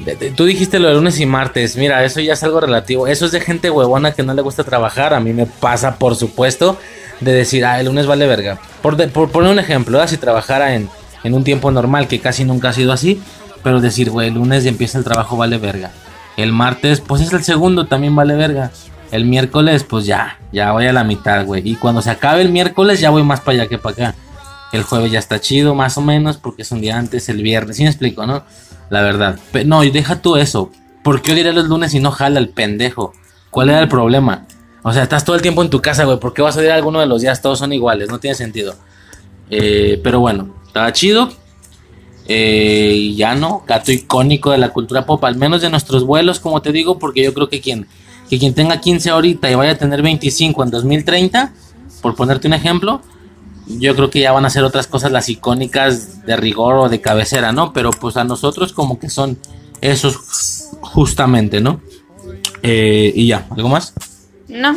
[0.00, 3.06] De- de- Tú dijiste lo de lunes y martes, mira, eso ya es algo relativo.
[3.06, 5.12] Eso es de gente huevona que no le gusta trabajar.
[5.14, 6.78] A mí me pasa, por supuesto,
[7.20, 8.58] de decir, ah, el lunes vale verga.
[8.82, 10.88] Por, de- poner un ejemplo, si trabajara en,
[11.24, 13.20] en un tiempo normal, que casi nunca ha sido así,
[13.64, 15.90] pero decir, güey, el lunes ya empieza el trabajo, vale verga.
[16.36, 18.70] El martes, pues es el segundo, también vale verga.
[19.10, 21.68] El miércoles, pues ya, ya voy a la mitad, güey.
[21.68, 24.14] Y cuando se acabe el miércoles, ya voy más para allá que para acá.
[24.72, 27.76] El jueves ya está chido, más o menos, porque es un día antes, el viernes.
[27.76, 28.44] ¿Sí me explico, no?
[28.90, 29.38] La verdad.
[29.52, 30.70] Pe- no, y deja tú eso.
[31.02, 33.12] ¿Por qué odiar los lunes y no jala el pendejo?
[33.50, 34.46] ¿Cuál era el problema?
[34.82, 36.18] O sea, estás todo el tiempo en tu casa, güey.
[36.20, 37.40] ¿Por qué vas a odiar alguno de los días?
[37.40, 38.74] Todos son iguales, no tiene sentido.
[39.50, 41.30] Eh, pero bueno, estaba chido.
[42.26, 46.60] Eh, ya no, gato icónico de la cultura pop, al menos de nuestros vuelos, como
[46.60, 47.86] te digo, porque yo creo que quien,
[48.28, 51.52] que quien tenga 15 ahorita y vaya a tener 25 en 2030,
[52.02, 53.00] por ponerte un ejemplo,
[53.68, 57.00] yo creo que ya van a ser otras cosas las icónicas de rigor o de
[57.00, 57.72] cabecera, ¿no?
[57.72, 59.38] Pero pues a nosotros como que son
[59.80, 60.16] Esos
[60.80, 61.80] justamente, ¿no?
[62.62, 63.92] Eh, y ya, ¿algo más?
[64.48, 64.76] No.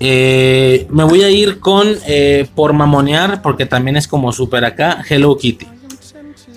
[0.00, 5.02] Eh, me voy a ir con, eh, por mamonear, porque también es como súper acá,
[5.08, 5.66] Hello Kitty.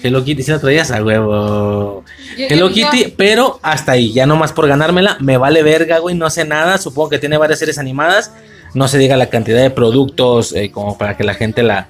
[0.04, 2.04] Hello Kitty, si la traías a huevo.
[2.38, 6.16] Yo- Hello yo- Kitty, pero hasta ahí, ya nomás por ganármela, me vale verga, güey,
[6.16, 8.32] no sé nada, supongo que tiene varias series animadas,
[8.78, 11.88] no se diga la cantidad de productos eh, como para que la gente la,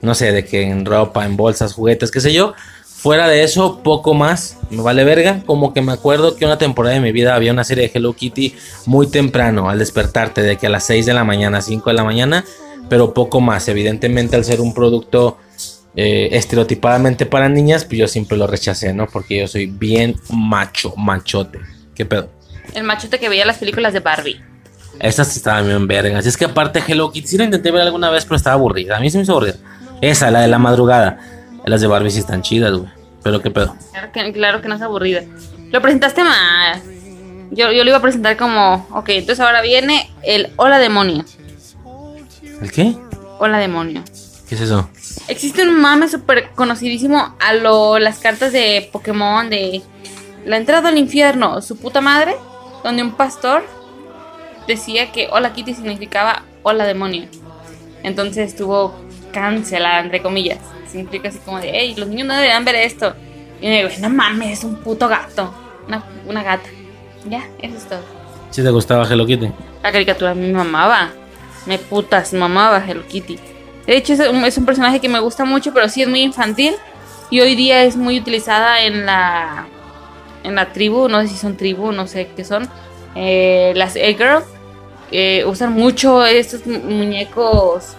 [0.00, 2.54] no sé, de que en ropa, en bolsas, juguetes, qué sé yo.
[2.84, 6.94] Fuera de eso, poco más, me vale verga, como que me acuerdo que una temporada
[6.94, 8.54] de mi vida había una serie de Hello Kitty
[8.86, 12.04] muy temprano, al despertarte, de que a las 6 de la mañana, 5 de la
[12.04, 12.44] mañana,
[12.88, 15.36] pero poco más, evidentemente al ser un producto
[15.96, 19.08] eh, estereotipadamente para niñas, pues yo siempre lo rechacé, ¿no?
[19.08, 21.58] Porque yo soy bien macho, machote.
[21.92, 22.30] ¿Qué pedo?
[22.72, 24.49] El machote que veía las películas de Barbie.
[24.98, 26.26] Estas estaban bien vergas.
[26.26, 28.96] Es que aparte Hello Kitty, sí lo intenté ver alguna vez, pero estaba aburrida.
[28.96, 29.56] A mí se me hizo aburrida.
[30.00, 31.18] Esa, la de la madrugada.
[31.64, 32.90] Las de Barbie sí están chidas, güey.
[33.22, 33.76] Pero qué pedo.
[33.92, 35.22] Claro que, claro que no es aburrida.
[35.70, 36.82] Lo presentaste mal.
[37.50, 41.24] Yo, yo lo iba a presentar como, ok, entonces ahora viene el Hola Demonio.
[42.62, 42.94] ¿El qué?
[43.38, 44.02] Hola Demonio.
[44.48, 44.88] ¿Qué es eso?
[45.28, 49.82] Existe un mame súper conocidísimo a lo, las cartas de Pokémon de
[50.44, 52.34] la entrada al infierno, su puta madre,
[52.82, 53.64] donde un pastor
[54.70, 57.28] decía que Hola Kitty significaba Hola Demonio.
[58.02, 58.94] Entonces estuvo
[59.32, 60.58] cancelada, entre comillas.
[60.90, 63.14] Significa así como de, hey, los niños no deberían ver esto.
[63.60, 65.52] Y me digo, no mames, es un puto gato.
[65.86, 66.68] Una, una gata.
[67.28, 68.00] Ya, eso es todo.
[68.50, 69.52] ¿Sí te gustaba Hello Kitty?
[69.82, 71.10] La caricatura me mamaba.
[71.66, 73.38] Me putas, mamaba Hello Kitty.
[73.86, 76.22] De hecho, es un, es un personaje que me gusta mucho, pero sí es muy
[76.22, 76.74] infantil.
[77.28, 79.66] Y hoy día es muy utilizada en la
[80.42, 82.66] en la tribu, no sé si son tribu, no sé qué son.
[83.14, 84.42] eh, las E-Girl
[85.10, 87.94] eh, usan mucho estos mu- muñecos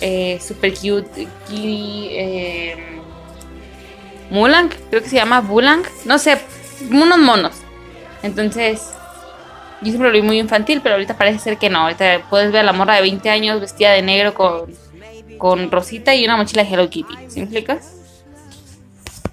[0.00, 1.26] eh, super cute.
[1.48, 2.76] Kitty, eh,
[4.30, 5.82] Mulang, creo que se llama Bulang.
[6.04, 6.38] No sé,
[6.90, 7.52] unos monos.
[8.22, 8.82] Entonces,
[9.82, 11.80] yo siempre lo vi muy infantil, pero ahorita parece ser que no.
[11.80, 14.66] Ahorita puedes ver a la morra de 20 años vestida de negro con,
[15.38, 17.14] con rosita y una mochila de Hello Kitty.
[17.28, 17.92] ¿Sí me explicas?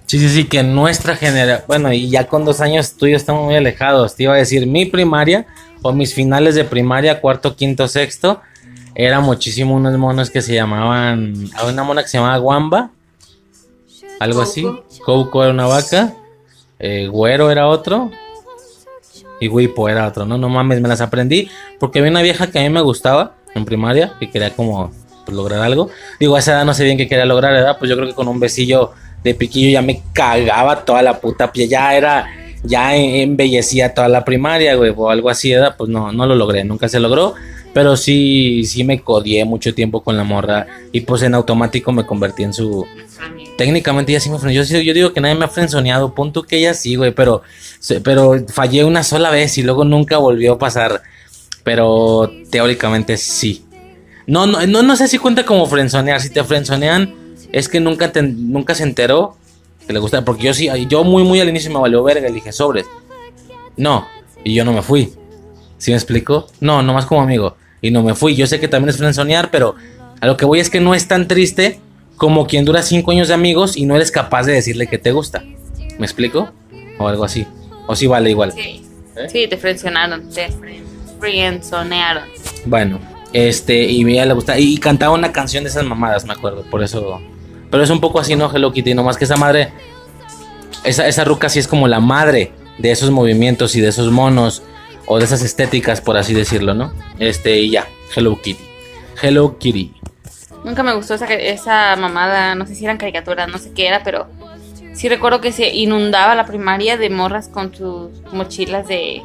[0.05, 3.17] Sí, sí, sí, que nuestra generación, bueno, y ya con dos años tú y yo
[3.17, 4.15] estamos muy alejados.
[4.15, 5.47] Te iba a decir, mi primaria
[5.83, 8.41] o mis finales de primaria, cuarto, quinto, sexto,
[8.95, 12.89] era muchísimo unos monos que se llamaban, había una mona que se llamaba Guamba,
[14.19, 14.65] algo así.
[15.05, 16.15] Coco era una vaca,
[16.79, 18.09] eh, Güero era otro,
[19.39, 21.49] y Wipo era otro, no, no mames, me las aprendí
[21.79, 24.91] porque había una vieja que a mí me gustaba en primaria y quería como
[25.25, 25.89] pues, lograr algo.
[26.19, 27.77] Digo, a esa edad no sé bien qué quería lograr, ¿verdad?
[27.77, 28.91] Pues yo creo que con un besillo
[29.23, 32.25] de piquillo ya me cagaba toda la puta piel, ya era,
[32.63, 35.75] ya embellecía toda la primaria, güey, o algo así, ¿verdad?
[35.77, 37.33] Pues no, no lo logré, nunca se logró.
[37.73, 42.05] Pero sí, sí me codié mucho tiempo con la morra y pues en automático me
[42.05, 42.85] convertí en su...
[43.57, 44.63] Técnicamente ella sí me frenzoneó.
[44.63, 47.41] Yo, yo digo que nadie me ha frenzoneado, punto que ella sí, güey, pero,
[48.03, 51.01] pero fallé una sola vez y luego nunca volvió a pasar.
[51.63, 53.65] Pero teóricamente sí.
[54.27, 56.21] No, no, no, no sé si cuenta como frenzonear.
[56.21, 57.13] Si te frenzonean,
[57.51, 59.35] es que nunca, te- nunca se enteró
[59.85, 60.23] que le gustaba.
[60.25, 62.85] Porque yo sí, yo muy, muy al inicio me valió verga dije sobres.
[63.77, 64.07] No,
[64.43, 65.13] y yo no me fui.
[65.77, 66.47] ¿Sí me explico?
[66.59, 67.57] No, nomás como amigo.
[67.81, 68.35] Y no me fui.
[68.35, 69.75] Yo sé que también es frenzonear, pero
[70.21, 71.79] a lo que voy es que no es tan triste
[72.15, 75.11] como quien dura cinco años de amigos y no eres capaz de decirle que te
[75.11, 75.43] gusta.
[75.97, 76.49] ¿Me explico?
[76.99, 77.45] O algo así.
[77.87, 78.53] O sí vale igual.
[78.53, 78.85] Sí.
[79.29, 80.29] Sí, te frencionaron.
[80.29, 80.83] Te fren-
[81.19, 82.23] frenzonearon.
[82.65, 82.99] Bueno,
[83.33, 84.57] este, y a ella le gusta.
[84.57, 86.63] Y cantaba una canción de esas mamadas, me acuerdo.
[86.69, 87.19] Por eso.
[87.73, 88.55] Pero es un poco así, ¿no?
[88.55, 88.93] Hello Kitty.
[88.93, 89.73] Nomás que esa madre.
[90.83, 94.61] Esa, esa ruca sí es como la madre de esos movimientos y de esos monos.
[95.07, 96.93] O de esas estéticas, por así decirlo, ¿no?
[97.17, 97.87] Este, y ya.
[98.15, 98.63] Hello Kitty.
[99.19, 99.91] Hello Kitty.
[100.63, 104.03] Nunca me gustó esa, esa mamada, no sé si eran caricaturas, no sé qué era,
[104.03, 104.27] pero
[104.93, 109.23] sí recuerdo que se inundaba la primaria de morras con sus mochilas de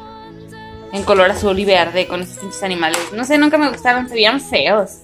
[0.95, 2.99] en color azul y verde con esos pinches animales.
[3.15, 5.01] No sé, nunca me gustaron, se veían feos.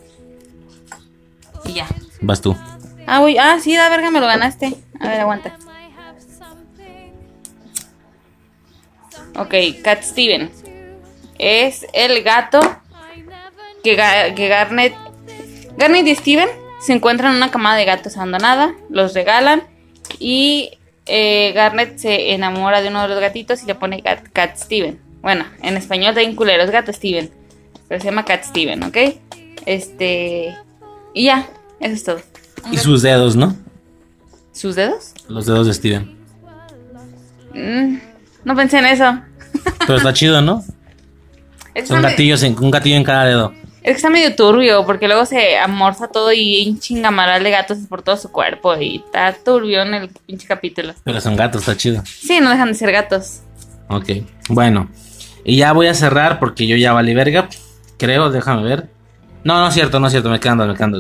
[1.67, 1.87] Y ya.
[2.23, 2.57] Vas tú.
[3.07, 4.75] Ah, uy, ah, sí, da verga, me lo ganaste.
[5.01, 5.57] A ver, aguanta.
[9.37, 10.51] Ok, Cat Steven.
[11.39, 12.61] Es el gato
[13.83, 13.97] que,
[14.37, 14.95] que Garnet.
[15.77, 16.49] Garnet y Steven
[16.81, 19.63] se encuentran en una camada de gatos abandonada, los regalan
[20.19, 25.01] y eh, Garnet se enamora de uno de los gatitos y le pone Cat, Steven.
[25.23, 27.31] Bueno, en español bien culero, es gato Steven,
[27.89, 28.97] pero se llama Cat Steven, ¿ok?
[29.67, 30.55] Este.
[31.15, 31.49] Y ya,
[31.81, 32.34] eso es todo.
[32.71, 33.57] Y sus dedos, ¿no?
[34.53, 35.13] ¿Sus dedos?
[35.29, 36.17] Los dedos de Steven.
[37.55, 37.99] Mm,
[38.45, 39.19] no pensé en eso.
[39.81, 40.63] Pero está chido, ¿no?
[41.75, 43.53] Es Son gatillos, en, un gatillo en cada dedo.
[43.83, 47.79] Es que está medio turbio, porque luego se amorza todo y un chingamaral de gatos
[47.89, 48.77] por todo su cuerpo.
[48.77, 50.95] Y está turbio en el pinche capítulo.
[51.03, 52.03] Pero son gatos, está chido.
[52.07, 53.41] Sí, no dejan de ser gatos.
[53.89, 54.09] Ok,
[54.49, 54.89] bueno.
[55.45, 57.49] Y ya voy a cerrar porque yo ya valí verga.
[57.99, 58.89] Creo, déjame ver.
[59.43, 60.93] No, no es cierto, no es cierto, me quedan me quedan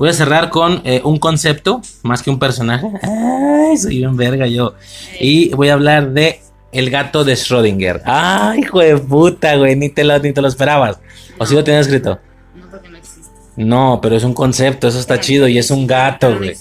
[0.00, 2.86] Voy a cerrar con eh, un concepto más que un personaje.
[3.02, 4.72] Ay, soy un verga yo.
[5.20, 6.40] Y voy a hablar de
[6.72, 8.00] el gato de Schrödinger.
[8.06, 10.98] Ay, hijo de puta, güey, ni te lo, ni te lo esperabas.
[11.36, 12.18] ¿O si lo tenías escrito?
[12.54, 13.28] No, porque no existe.
[13.58, 16.56] No, pero es un concepto, eso está chido y es un gato, güey.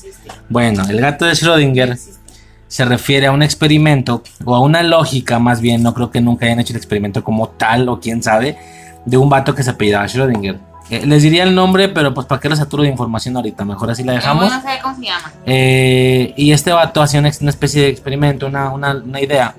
[0.49, 1.97] Bueno, el gato de Schrödinger
[2.67, 6.45] se refiere a un experimento o a una lógica, más bien, no creo que nunca
[6.45, 8.57] hayan hecho el experimento como tal o quién sabe,
[9.05, 10.59] de un vato que se apellidaba Schrödinger.
[10.89, 13.91] Eh, les diría el nombre, pero pues para qué les saturo de información ahorita, mejor
[13.91, 14.51] así la dejamos.
[14.51, 15.31] No sé cómo se llama.
[15.45, 19.53] Eh, y este vato hacía una, una especie de experimento, una, una, una idea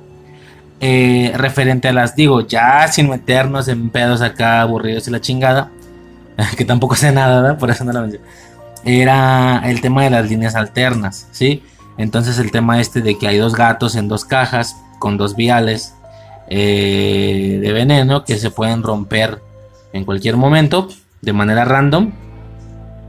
[0.81, 5.71] eh, referente a las, digo, ya sin meternos en pedos acá aburridos y la chingada,
[6.57, 7.59] que tampoco sé nada, ¿verdad?
[7.59, 8.27] Por eso no la mencioné.
[8.85, 11.63] Era el tema de las líneas alternas, ¿sí?
[11.97, 15.95] Entonces el tema este de que hay dos gatos en dos cajas con dos viales
[16.49, 19.41] de veneno que se pueden romper
[19.93, 20.89] en cualquier momento
[21.21, 22.13] de manera random.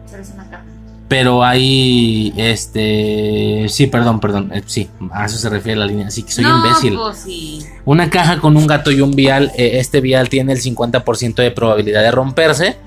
[0.10, 0.64] Pero es una caja.
[1.08, 6.24] Pero hay, este, sí, perdón, perdón, eh, sí, a eso se refiere la línea, así
[6.24, 6.96] que soy no, imbécil.
[6.96, 7.66] Pues sí.
[7.84, 11.52] Una caja con un gato y un vial, eh, este vial tiene el 50% de
[11.52, 12.78] probabilidad de romperse,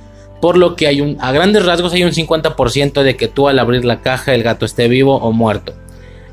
[0.41, 3.59] por lo que hay un, a grandes rasgos hay un 50% de que tú al
[3.59, 5.75] abrir la caja el gato esté vivo o muerto.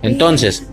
[0.01, 0.67] Entonces,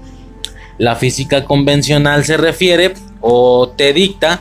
[0.78, 4.40] la física convencional se refiere o te dicta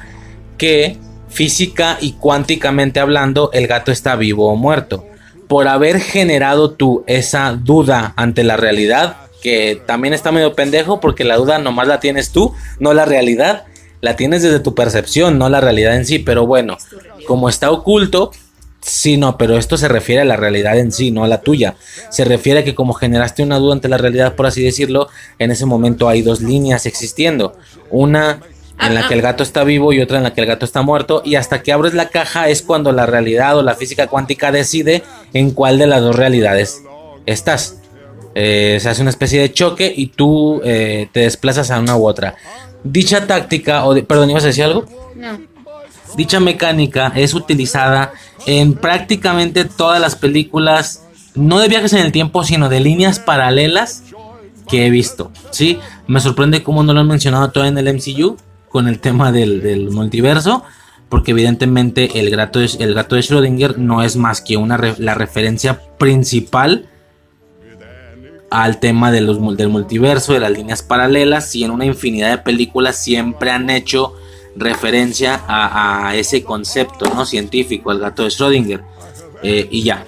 [0.57, 0.97] que
[1.37, 5.05] física y cuánticamente hablando, el gato está vivo o muerto.
[5.47, 11.23] Por haber generado tú esa duda ante la realidad, que también está medio pendejo porque
[11.23, 13.65] la duda nomás la tienes tú, no la realidad.
[14.01, 16.17] La tienes desde tu percepción, no la realidad en sí.
[16.17, 16.77] Pero bueno,
[17.27, 18.31] como está oculto,
[18.81, 21.75] sí, no, pero esto se refiere a la realidad en sí, no a la tuya.
[22.09, 25.07] Se refiere a que como generaste una duda ante la realidad, por así decirlo,
[25.37, 27.55] en ese momento hay dos líneas existiendo.
[27.91, 28.39] Una
[28.79, 30.81] en la que el gato está vivo y otra en la que el gato está
[30.81, 31.21] muerto.
[31.25, 35.03] Y hasta que abres la caja es cuando la realidad o la física cuántica decide
[35.33, 36.83] en cuál de las dos realidades
[37.25, 37.77] estás.
[38.35, 42.07] Eh, se hace una especie de choque y tú eh, te desplazas a una u
[42.07, 42.35] otra.
[42.83, 44.85] Dicha táctica, o perdón, ¿ibas a decir algo?
[45.15, 45.39] No.
[46.15, 48.13] Dicha mecánica es utilizada
[48.45, 51.03] en prácticamente todas las películas,
[51.35, 54.03] no de viajes en el tiempo, sino de líneas paralelas
[54.67, 55.31] que he visto.
[55.51, 55.79] ¿sí?
[56.07, 58.37] Me sorprende cómo no lo han mencionado todo en el MCU,
[58.69, 60.63] con el tema del, multiverso,
[61.09, 65.13] porque evidentemente el gato, de, el gato de Schrödinger no es más que una la
[65.13, 66.89] referencia principal
[68.49, 72.37] al tema de los, del multiverso, de las líneas paralelas, y en una infinidad de
[72.39, 74.13] películas siempre han hecho
[74.55, 77.25] referencia a, ese concepto ¿no?
[77.25, 78.81] científico, el gato de Schrödinger.
[79.43, 80.03] Eh, y ya,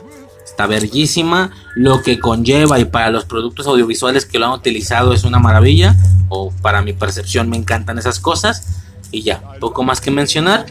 [0.59, 1.51] está verguísima.
[1.75, 5.95] Lo que conlleva y para los productos audiovisuales que lo han utilizado es una maravilla.
[6.27, 8.83] O para mi percepción me encantan esas cosas.
[9.09, 10.65] Y ya, poco más que mencionar.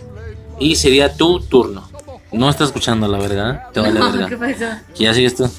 [0.61, 1.89] Y sería tu turno.
[2.33, 3.71] No está escuchando la verdad.
[3.73, 4.29] Te vale No, verga.
[4.29, 4.67] ¿qué pasó?
[4.97, 5.51] Ya sigues tú.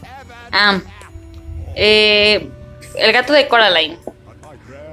[0.51, 0.79] Ah,
[1.75, 2.47] eh,
[2.97, 3.97] el gato de Coraline.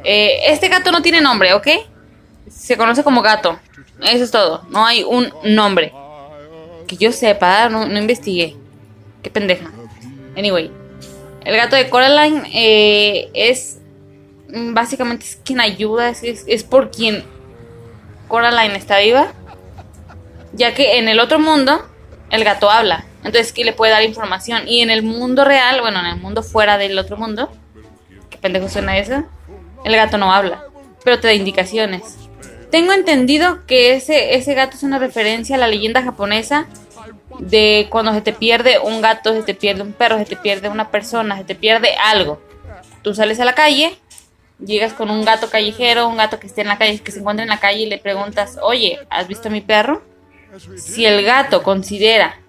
[0.03, 1.69] Eh, este gato no tiene nombre, ¿ok?
[2.49, 3.59] Se conoce como gato.
[4.01, 4.63] Eso es todo.
[4.71, 5.93] No hay un nombre.
[6.87, 8.57] Que yo sepa, no, no investigué.
[9.27, 9.73] Qué pendeja.
[10.37, 10.71] Anyway,
[11.45, 13.79] el gato de Coraline eh, es
[14.51, 17.25] mm, básicamente es quien ayuda, es, es- por quien
[18.29, 19.33] Coraline está viva.
[20.53, 21.85] Ya que en el otro mundo
[22.31, 23.05] el gato habla.
[23.25, 24.69] Entonces, que le puede dar información.
[24.69, 27.51] Y en el mundo real, bueno, en el mundo fuera del otro mundo,
[28.31, 29.25] qué pendejo suena eso,
[29.85, 30.63] el gato no habla,
[31.03, 32.15] pero te da indicaciones.
[32.71, 36.69] Tengo entendido que ese, ese gato es una referencia a la leyenda japonesa
[37.39, 40.69] de cuando se te pierde un gato, se te pierde un perro, se te pierde
[40.69, 42.41] una persona, se te pierde algo.
[43.03, 43.99] Tú sales a la calle,
[44.59, 47.45] llegas con un gato callejero, un gato que esté en la calle, que se encuentra
[47.45, 50.03] en la calle y le preguntas, oye, ¿has visto a mi perro?
[50.77, 52.41] Si el gato considera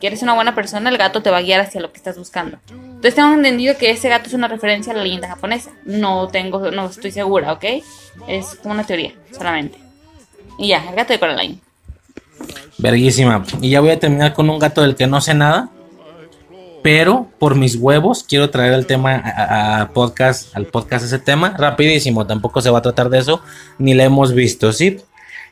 [0.00, 2.16] que eres una buena persona, el gato te va a guiar hacia lo que estás
[2.16, 2.58] buscando.
[2.70, 5.72] Entonces tengo entendido que ese gato es una referencia a la leyenda japonesa.
[5.84, 7.64] No tengo, no estoy segura, ¿ok?
[8.28, 9.78] Es como una teoría, solamente.
[10.58, 11.60] Y ya, el gato de Coraline.
[12.78, 13.44] Verguísima.
[13.60, 15.70] Y ya voy a terminar con un gato del que no sé nada.
[16.82, 21.54] Pero por mis huevos quiero traer el tema a, podcast, al podcast ese tema.
[21.58, 22.26] Rapidísimo.
[22.26, 23.40] Tampoco se va a tratar de eso.
[23.78, 24.98] Ni la hemos visto, ¿sí?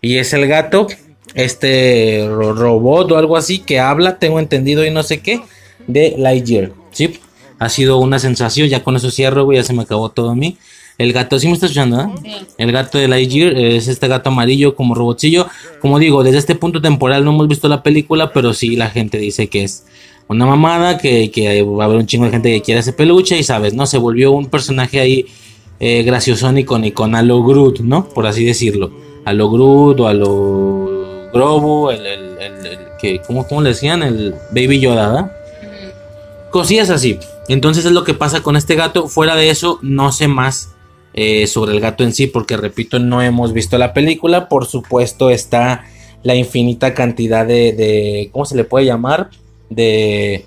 [0.00, 0.86] Y es el gato.
[1.34, 5.42] Este ro- robot o algo así que habla, tengo entendido y no sé qué.
[5.86, 6.70] De Lightyear.
[6.92, 7.20] ¿Sí?
[7.58, 8.68] Ha sido una sensación.
[8.68, 9.58] Ya con eso cierro, güey.
[9.58, 10.56] Ya se me acabó todo a.
[10.98, 12.00] El gato, ¿sí me estás escuchando?
[12.24, 12.46] eh?
[12.56, 15.46] El gato de Lightyear es este gato amarillo como robotcillo.
[15.80, 19.18] Como digo, desde este punto temporal no hemos visto la película, pero sí la gente
[19.18, 19.84] dice que es
[20.28, 23.38] una mamada, que, que va a haber un chingo de gente que quiere ese peluche
[23.38, 23.86] y sabes, ¿no?
[23.86, 25.26] Se volvió un personaje ahí
[25.80, 28.08] eh, graciosón y con, y con a lo Groot, ¿no?
[28.08, 28.90] Por así decirlo.
[29.26, 34.02] A lo Groot o a lo el, el, el- el que, ¿cómo, cómo le decían?
[34.02, 35.32] El Baby Yoda, ¿verdad?
[36.50, 37.18] Cosillas así.
[37.48, 39.08] Entonces es lo que pasa con este gato.
[39.08, 40.70] Fuera de eso, no sé más
[41.16, 44.48] eh, sobre el gato en sí, porque repito, no hemos visto la película.
[44.48, 45.84] Por supuesto, está
[46.22, 49.30] la infinita cantidad de, de ¿cómo se le puede llamar?
[49.70, 50.44] De,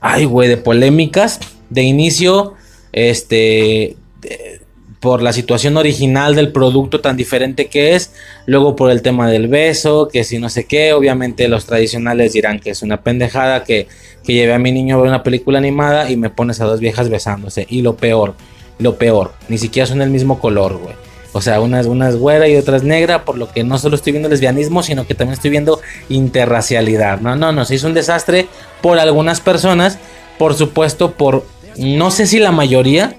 [0.00, 1.40] ay, güey, de polémicas.
[1.68, 2.54] De inicio,
[2.92, 4.60] este, de-
[5.00, 8.12] por la situación original del producto tan diferente que es,
[8.46, 12.58] luego por el tema del beso, que si no sé qué, obviamente los tradicionales dirán
[12.60, 13.86] que es una pendejada que,
[14.24, 16.80] que llevé a mi niño a ver una película animada y me pones a dos
[16.80, 17.66] viejas besándose.
[17.68, 18.34] Y lo peor,
[18.78, 20.94] lo peor, ni siquiera son el mismo color, güey.
[21.32, 23.96] O sea, una, una es güera y otra es negra, por lo que no solo
[23.96, 27.20] estoy viendo lesbianismo, sino que también estoy viendo interracialidad.
[27.20, 28.48] No, no, no, se hizo un desastre
[28.80, 29.98] por algunas personas,
[30.38, 31.44] por supuesto, por
[31.76, 33.16] no sé si la mayoría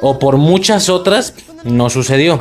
[0.00, 2.40] o por muchas otras no sucedió.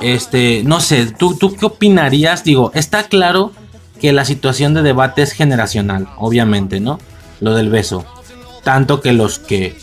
[0.00, 2.44] Este, no sé, ¿tú, ¿tú qué opinarías?
[2.44, 3.52] Digo, está claro
[4.00, 7.00] que la situación de debate es generacional, obviamente, ¿no?
[7.40, 8.04] Lo del beso.
[8.62, 9.76] Tanto que los que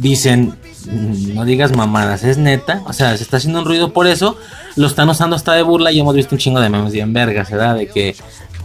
[0.00, 4.06] dicen, "Mm, no digas mamadas, es neta, o sea, se está haciendo un ruido por
[4.06, 4.36] eso,
[4.76, 7.50] lo están usando hasta de burla y hemos visto un chingo de memes bien vergas,
[7.50, 7.76] ¿verdad?
[7.76, 8.16] De que,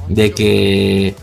[0.07, 1.15] de que,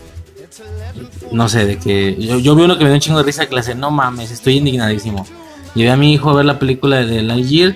[1.31, 3.45] no sé, de que, yo, yo vi uno que me dio un chingo de risa
[3.45, 5.25] que le hace, no mames, estoy indignadísimo.
[5.75, 7.75] Llevé a mi hijo a ver la película de Lightyear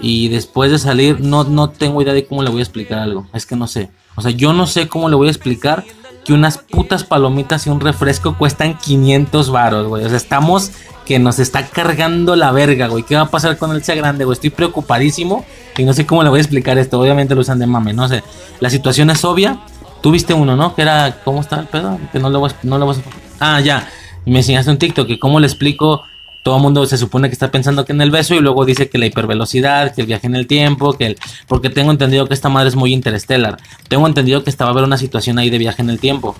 [0.00, 3.26] y después de salir no, no tengo idea de cómo le voy a explicar algo.
[3.32, 3.90] Es que no sé.
[4.14, 5.84] O sea, yo no sé cómo le voy a explicar
[6.26, 10.04] que unas putas palomitas y un refresco cuestan 500 varos, güey.
[10.04, 10.72] O sea, estamos
[11.04, 13.04] que nos está cargando la verga, güey.
[13.04, 14.34] ¿Qué va a pasar con el sea grande, güey?
[14.34, 15.44] Estoy preocupadísimo
[15.78, 17.00] y no sé cómo le voy a explicar esto.
[17.00, 18.24] Obviamente lo usan de mame, no sé.
[18.58, 19.60] La situación es obvia.
[20.02, 20.74] Tú viste uno, ¿no?
[20.74, 21.96] Que era, ¿cómo está el pedo?
[22.10, 22.56] Que no le voy a...
[22.64, 22.96] No a...
[23.38, 23.88] Ah, ya.
[24.24, 26.02] Me enseñaste un TikTok cómo le explico
[26.46, 28.88] todo el mundo se supone que está pensando que en el beso y luego dice
[28.88, 31.18] que la hipervelocidad, que el viaje en el tiempo, que el...
[31.48, 33.56] Porque tengo entendido que esta madre es muy interstellar.
[33.88, 36.36] Tengo entendido que estaba a haber una situación ahí de viaje en el tiempo.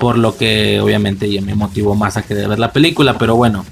[0.00, 3.18] Por lo que obviamente ya me motivó más a querer ver la película.
[3.18, 3.66] Pero bueno,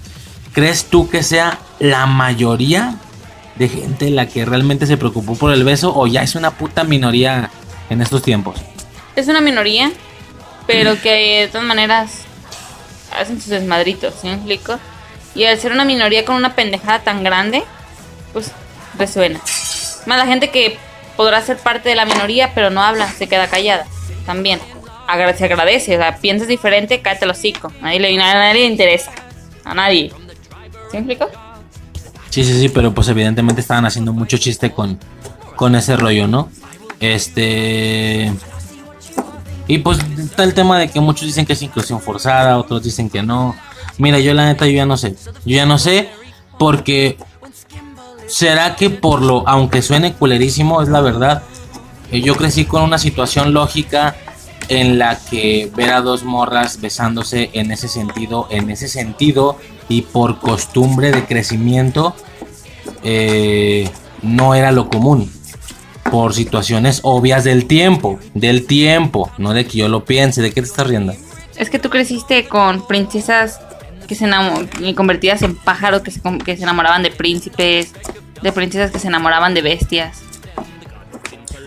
[0.52, 2.96] ¿crees tú que sea la mayoría
[3.56, 6.84] de gente la que realmente se preocupó por el beso o ya es una puta
[6.84, 7.48] minoría
[7.88, 8.60] en estos tiempos?
[9.16, 9.90] Es una minoría,
[10.66, 12.24] pero que de todas maneras
[13.18, 14.78] hacen sus desmadritos, ¿sí me explico?
[15.38, 17.62] Y al ser una minoría con una pendejada tan grande,
[18.32, 18.50] pues
[18.98, 19.40] resuena.
[20.06, 20.76] Más la gente que
[21.16, 23.86] podrá ser parte de la minoría, pero no habla, se queda callada.
[24.26, 24.58] También.
[25.06, 27.72] Agra- se agradece, o sea, piensas diferente, cállate el hocico.
[27.80, 29.12] Nadie, le, a nadie le interesa.
[29.64, 30.10] A nadie.
[30.90, 31.30] ¿Sí me explico?
[32.30, 34.98] Sí, sí, sí, pero pues evidentemente estaban haciendo mucho chiste con,
[35.54, 36.50] con ese rollo, ¿no?
[37.00, 38.32] Este...
[39.68, 43.08] Y pues está el tema de que muchos dicen que es inclusión forzada, otros dicen
[43.08, 43.54] que no.
[43.96, 45.14] Mira, yo la neta yo ya no sé.
[45.44, 46.08] Yo ya no sé
[46.58, 47.16] porque
[48.26, 51.42] será que por lo, aunque suene culerísimo, es la verdad.
[52.12, 54.16] eh, Yo crecí con una situación lógica
[54.68, 59.56] en la que ver a dos morras besándose en ese sentido, en ese sentido
[59.88, 62.14] y por costumbre de crecimiento
[63.02, 63.88] eh,
[64.22, 65.32] no era lo común
[66.10, 70.60] por situaciones obvias del tiempo, del tiempo, no de que yo lo piense, de qué
[70.62, 71.12] te estás riendo.
[71.56, 73.60] Es que tú creciste con princesas
[74.08, 77.92] que se enamo- y convertidas en pájaros que se, que se enamoraban de príncipes,
[78.42, 80.22] de princesas que se enamoraban de bestias.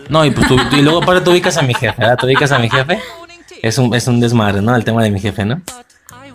[0.08, 2.18] No, y pues tú, y luego aparte tú ubicas a mi jefe, ¿verdad?
[2.18, 2.98] Tú ubicas a mi jefe.
[3.62, 4.74] Es un, es un desmadre, ¿no?
[4.76, 5.62] El tema de mi jefe, ¿no?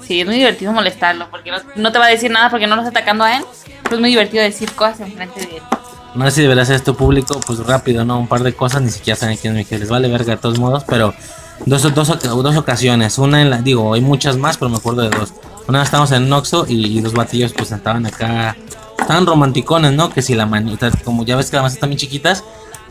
[0.07, 2.75] Sí, es muy divertido molestarlo, porque no, no te va a decir nada porque no
[2.77, 3.43] lo está atacando a él.
[3.83, 5.63] Pero es muy divertido decir cosas enfrente de él.
[6.15, 8.17] No sé si debería hacer esto público, pues rápido, ¿no?
[8.17, 9.79] Un par de cosas, ni siquiera saben quién es mi jefe.
[9.79, 11.13] Les vale verga de todos modos, pero
[11.65, 13.17] dos, dos, dos ocasiones.
[13.17, 15.33] Una en la, digo, hay muchas más, pero me acuerdo de dos.
[15.67, 18.55] Una vez estábamos en Noxo y, y dos batillos pues estaban acá,
[18.99, 20.09] estaban romanticones, ¿no?
[20.09, 22.43] Que si la manita, como ya ves que además están bien chiquitas,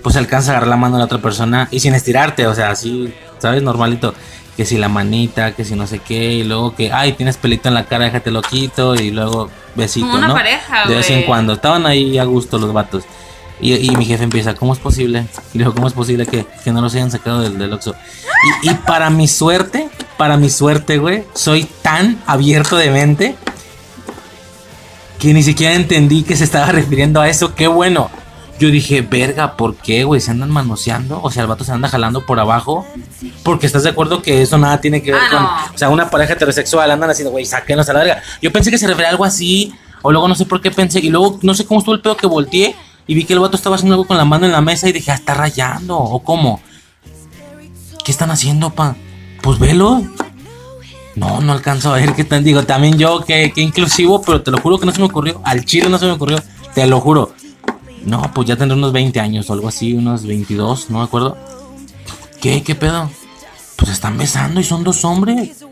[0.02, 2.70] pues alcanza a agarrar la mano a la otra persona y sin estirarte, o sea,
[2.70, 3.62] así, ¿sabes?
[3.62, 4.14] Normalito.
[4.56, 7.68] Que si la manita, que si no sé qué, y luego que, ay, tienes pelito
[7.68, 10.34] en la cara, déjate lo quito, y luego besito, Como una ¿no?
[10.34, 11.52] pareja, de vez en cuando.
[11.52, 13.04] Estaban ahí a gusto los vatos.
[13.60, 15.26] Y, y mi jefe empieza, ¿cómo es posible?
[15.54, 17.94] Y le digo, ¿cómo es posible que, que no los hayan sacado del, del Oxxo?
[18.62, 19.88] Y, y para mi suerte,
[20.18, 23.34] para mi suerte, güey, soy tan abierto de mente
[25.18, 27.54] que ni siquiera entendí que se estaba refiriendo a eso.
[27.54, 28.10] Qué bueno.
[28.58, 30.20] Yo dije, verga, ¿por qué, güey?
[30.20, 31.20] ¿Se andan manoseando?
[31.22, 32.86] O sea, el vato se anda jalando por abajo.
[33.42, 35.42] Porque estás de acuerdo que eso nada tiene que ver Ah, con.
[35.42, 35.74] no.
[35.74, 38.22] O sea, una pareja heterosexual andan haciendo, güey, sáquenos a la verga.
[38.40, 39.74] Yo pensé que se refería a algo así.
[40.02, 41.00] O luego no sé por qué pensé.
[41.00, 42.74] Y luego no sé cómo estuvo el pedo que volteé.
[43.06, 44.88] Y vi que el vato estaba haciendo algo con la mano en la mesa.
[44.88, 45.96] Y dije, ah, está rayando.
[45.96, 46.60] ¿O cómo?
[48.04, 48.96] ¿Qué están haciendo, pa?
[49.42, 50.02] Pues velo.
[51.14, 52.64] No, no alcanzo a ver qué tan digo.
[52.64, 55.40] También yo, que, que inclusivo, pero te lo juro que no se me ocurrió.
[55.44, 56.38] Al chile no se me ocurrió.
[56.74, 57.32] Te lo juro.
[58.06, 61.36] No, pues ya tendré unos 20 años o algo así, unos 22, no me acuerdo.
[62.40, 62.62] ¿Qué?
[62.62, 63.10] ¿Qué pedo?
[63.74, 65.64] Pues están besando y son dos hombres.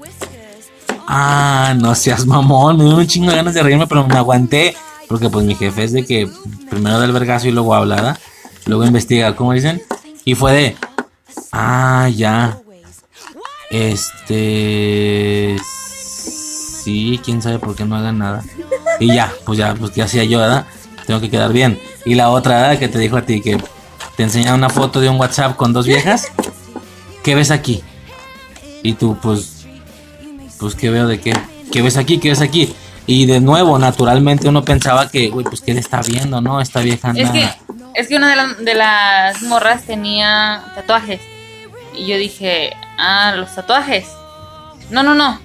[1.06, 4.74] Ah, no seas mamón, me dio un chingo de ganas de reírme, pero me aguanté.
[5.08, 6.28] Porque pues mi jefe es de que
[6.70, 8.18] primero da el vergazo y luego habla, ¿verdad?
[8.66, 9.82] Luego investiga, ¿cómo dicen?
[10.24, 10.76] Y fue de...
[11.52, 12.58] Ah, ya.
[13.70, 15.56] Este...
[16.84, 18.44] Sí, quién sabe por qué no hagan nada.
[19.00, 20.66] Y ya, pues ya, pues ya hacía yo, ¿verdad?
[21.06, 21.78] Tengo que quedar bien.
[22.04, 22.78] Y la otra, ¿verdad?
[22.78, 23.58] Que te dijo a ti que
[24.16, 26.28] te enseñaba una foto de un WhatsApp con dos viejas.
[27.22, 27.82] ¿Qué ves aquí?
[28.82, 29.66] Y tú, pues,
[30.58, 31.32] pues, ¿qué veo de qué?
[31.72, 32.18] ¿Qué ves aquí?
[32.18, 32.74] ¿Qué ves aquí?
[33.06, 36.60] Y de nuevo, naturalmente uno pensaba que, güey, pues, ¿qué le está viendo, no?
[36.60, 37.22] Esta vieja anda...
[37.22, 37.48] Es que,
[37.94, 41.20] es que una de, la- de las morras tenía tatuajes.
[41.96, 44.06] Y yo dije, ah, los tatuajes.
[44.90, 45.38] No, no, no.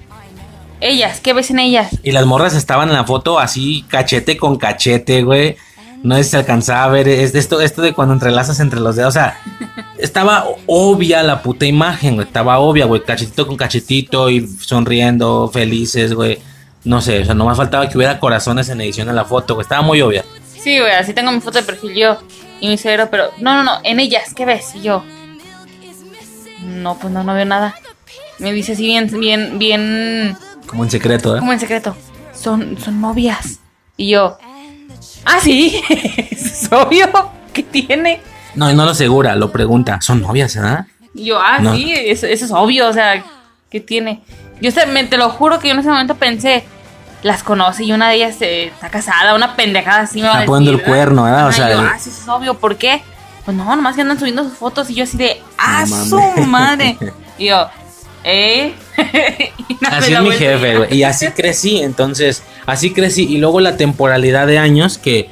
[0.82, 1.90] Ellas, ¿qué ves en ellas?
[2.04, 5.58] Y las morras estaban en la foto así, cachete con cachete, güey.
[6.02, 7.10] No se alcanzaba a ver.
[7.10, 9.10] Es de esto, esto de cuando entrelazas entre los dedos.
[9.10, 9.38] O sea,
[9.98, 12.26] estaba obvia la puta imagen, güey.
[12.26, 13.04] Estaba obvia, güey.
[13.04, 16.40] Cachetito con cachetito y sonriendo, felices, güey.
[16.84, 19.64] No sé, o sea, nomás faltaba que hubiera corazones en edición de la foto, güey.
[19.64, 20.24] Estaba muy obvia.
[20.62, 22.18] Sí, güey, así tengo mi foto de perfil yo.
[22.62, 24.76] Y mi cerebro, pero no, no, no, en ellas, ¿qué ves?
[24.76, 25.04] Y yo,
[26.62, 27.76] no, pues no, no veo nada.
[28.40, 30.38] Me dice así bien, bien, bien,
[30.68, 31.40] Como en secreto, ¿eh?
[31.40, 31.96] como en secreto.
[32.34, 33.60] Son, son novias.
[33.98, 34.38] Y yo,
[35.26, 35.82] ah, sí,
[36.32, 37.08] es obvio,
[37.54, 38.22] ¿qué tiene?
[38.56, 40.00] No, y no lo asegura, lo pregunta.
[40.02, 40.86] ¿Son novias, ¿verdad?
[41.14, 41.76] Y yo, ah, No.
[41.76, 43.24] sí, eso, eso es obvio, o sea,
[43.70, 44.22] ¿qué tiene?
[44.62, 46.66] Yo me, te lo juro que yo en ese momento pensé,
[47.24, 50.38] las conoce y una de ellas eh, está casada, una pendejada así me va a
[50.38, 50.48] decir.
[50.48, 51.48] poniendo el cuerno, ¿verdad?
[51.48, 53.02] O sea, yo, ah, sí, eso es obvio, ¿por qué?
[53.46, 56.42] Pues no, nomás que andan subiendo sus fotos y yo así de, ah, No su
[56.46, 56.98] madre.
[57.38, 57.70] Y yo,
[58.26, 58.76] ¿eh?
[59.70, 60.94] Y Así es mi jefe, güey.
[60.94, 63.24] Y así crecí, entonces, así crecí.
[63.24, 65.30] Y luego la temporalidad de años que,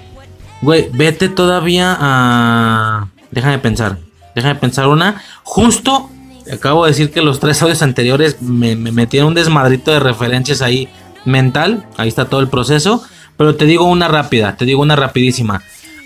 [0.61, 3.07] güey, vete todavía a...
[3.29, 3.97] Déjame pensar,
[4.35, 5.21] déjame pensar una.
[5.43, 6.09] Justo,
[6.51, 10.89] acabo de decir que los tres audios anteriores me, me un desmadrito de referencias ahí
[11.25, 11.85] mental.
[11.97, 13.03] Ahí está todo el proceso.
[13.37, 15.61] Pero te digo una rápida, te digo una rapidísima.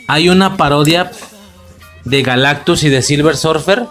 [0.08, 1.12] Hay una parodia
[2.04, 3.86] de Galactus y de Silver Surfer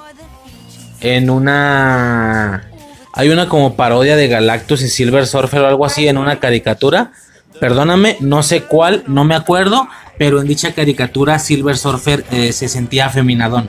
[1.00, 2.66] en una
[3.12, 7.12] hay una como parodia de Galactus y Silver Surfer o algo así en una caricatura.
[7.58, 12.68] Perdóname, no sé cuál, no me acuerdo, pero en dicha caricatura Silver Surfer eh, se
[12.68, 13.68] sentía afeminadón.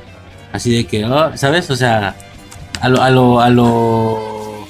[0.54, 1.70] Así de que, oh, ¿sabes?
[1.70, 2.16] O sea,
[2.82, 4.68] a lo, a lo, a lo,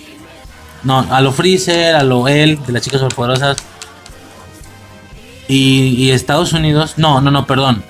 [0.84, 3.58] no, a lo Freezer, a lo él, de las chicas superpoderosas.
[5.48, 7.84] Y, y Estados Unidos, no, no, no, perdón.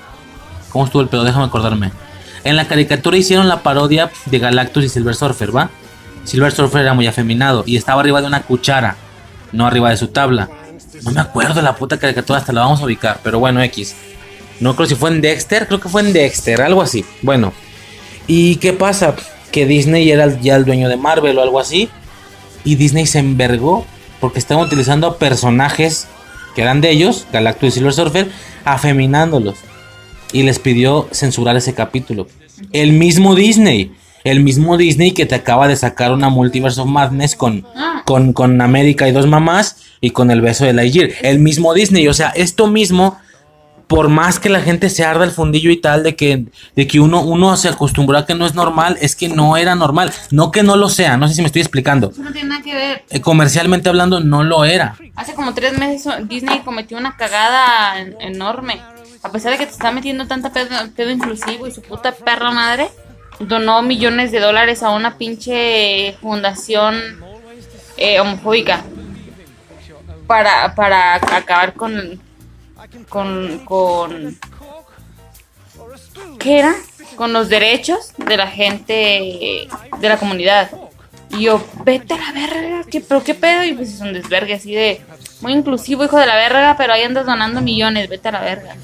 [0.70, 1.24] ¿Cómo estuvo el pedo?
[1.24, 1.92] Déjame acordarme.
[2.44, 5.70] En la caricatura hicieron la parodia de Galactus y Silver Surfer, ¿va?
[6.24, 8.96] Silver Surfer era muy afeminado y estaba arriba de una cuchara,
[9.52, 10.48] no arriba de su tabla.
[11.02, 13.94] No me acuerdo de la puta caricatura, hasta la vamos a ubicar, pero bueno, X.
[14.60, 17.04] No creo si fue en Dexter, creo que fue en Dexter, algo así.
[17.22, 17.52] Bueno,
[18.26, 19.14] ¿y qué pasa?
[19.52, 21.88] Que Disney era ya el dueño de Marvel o algo así.
[22.64, 23.86] Y Disney se envergó
[24.20, 26.08] porque estaban utilizando a personajes
[26.54, 28.28] que eran de ellos, Galactus y Silver Surfer,
[28.64, 29.56] afeminándolos.
[30.32, 32.26] Y les pidió censurar ese capítulo.
[32.72, 33.92] El mismo Disney.
[34.24, 37.66] El mismo Disney que te acaba de sacar una Multiverse of Madness con,
[38.04, 41.10] con, con América y dos mamás y con el beso de Lightyear.
[41.22, 42.06] El mismo Disney.
[42.08, 43.18] O sea, esto mismo,
[43.92, 46.98] por más que la gente se arda el fundillo y tal, de que, de que
[46.98, 50.10] uno, uno se acostumbró a que no es normal, es que no era normal.
[50.30, 52.10] No que no lo sea, no sé si me estoy explicando.
[52.10, 53.04] Eso no tiene nada que ver.
[53.10, 54.96] Eh, comercialmente hablando, no lo era.
[55.14, 58.80] Hace como tres meses oh, Disney cometió una cagada en- enorme.
[59.22, 62.50] A pesar de que te está metiendo tanta pedo, pedo inclusivo y su puta perra
[62.50, 62.88] madre,
[63.40, 66.94] donó millones de dólares a una pinche fundación
[67.98, 68.82] eh, homofóbica
[70.26, 72.20] para, para acabar con,
[73.08, 74.38] con, con...
[76.38, 76.74] ¿Qué era?
[77.16, 79.68] Con los derechos de la gente
[80.00, 80.70] de la comunidad.
[81.30, 83.64] Y yo, vete a la verga, ¿qué, pero qué pedo?
[83.64, 85.00] Y pues es un desvergue así de
[85.40, 88.76] muy inclusivo, hijo de la verga, pero ahí andas donando millones, vete a la verga.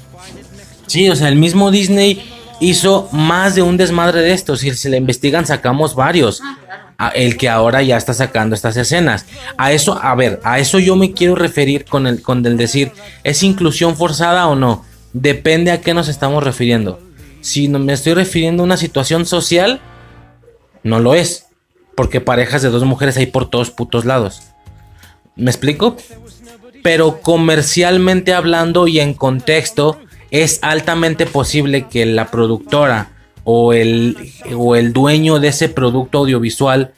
[0.87, 2.23] Sí, o sea, el mismo Disney
[2.59, 4.61] hizo más de un desmadre de estos.
[4.61, 6.41] Si se le investigan, sacamos varios.
[6.41, 6.57] A-
[7.15, 9.25] el que ahora ya está sacando estas escenas.
[9.57, 12.91] A eso, a ver, a eso yo me quiero referir con el, con el decir,
[13.23, 14.85] ¿es inclusión forzada o no?
[15.13, 16.99] Depende a qué nos estamos refiriendo.
[17.41, 19.79] Si no me estoy refiriendo a una situación social,
[20.83, 21.47] no lo es.
[21.95, 24.41] Porque parejas de dos mujeres hay por todos putos lados.
[25.35, 25.95] ¿Me explico?
[26.83, 29.99] pero comercialmente hablando y en contexto,
[30.31, 33.11] es altamente posible que la productora
[33.51, 34.15] o el,
[34.55, 36.93] o el dueño de ese producto audiovisual,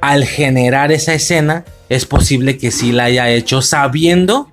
[0.00, 4.48] al generar esa escena, es posible que sí la haya hecho sabiendo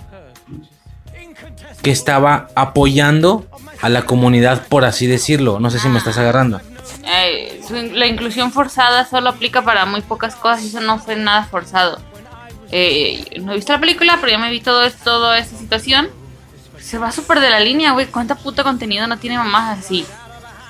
[1.83, 3.45] que estaba apoyando
[3.81, 5.59] a la comunidad, por así decirlo.
[5.59, 6.59] No sé si me estás agarrando.
[7.93, 11.99] La inclusión forzada solo aplica para muy pocas cosas y eso no fue nada forzado.
[12.71, 16.07] Eh, no he visto la película, pero ya me vi todo toda esta situación.
[16.79, 18.07] Se va súper de la línea, güey.
[18.07, 20.03] ¿Cuánta puta contenido no tiene mamás así?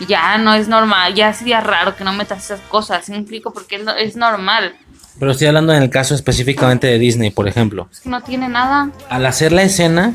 [0.07, 3.05] Ya no es normal, ya sería raro que no metas esas cosas.
[3.05, 3.53] ¿Sí me explico?
[3.53, 4.75] Porque es, es normal.
[5.19, 7.87] Pero estoy hablando en el caso específicamente de Disney, por ejemplo.
[7.91, 8.89] Es que no tiene nada.
[9.09, 10.13] Al hacer la escena,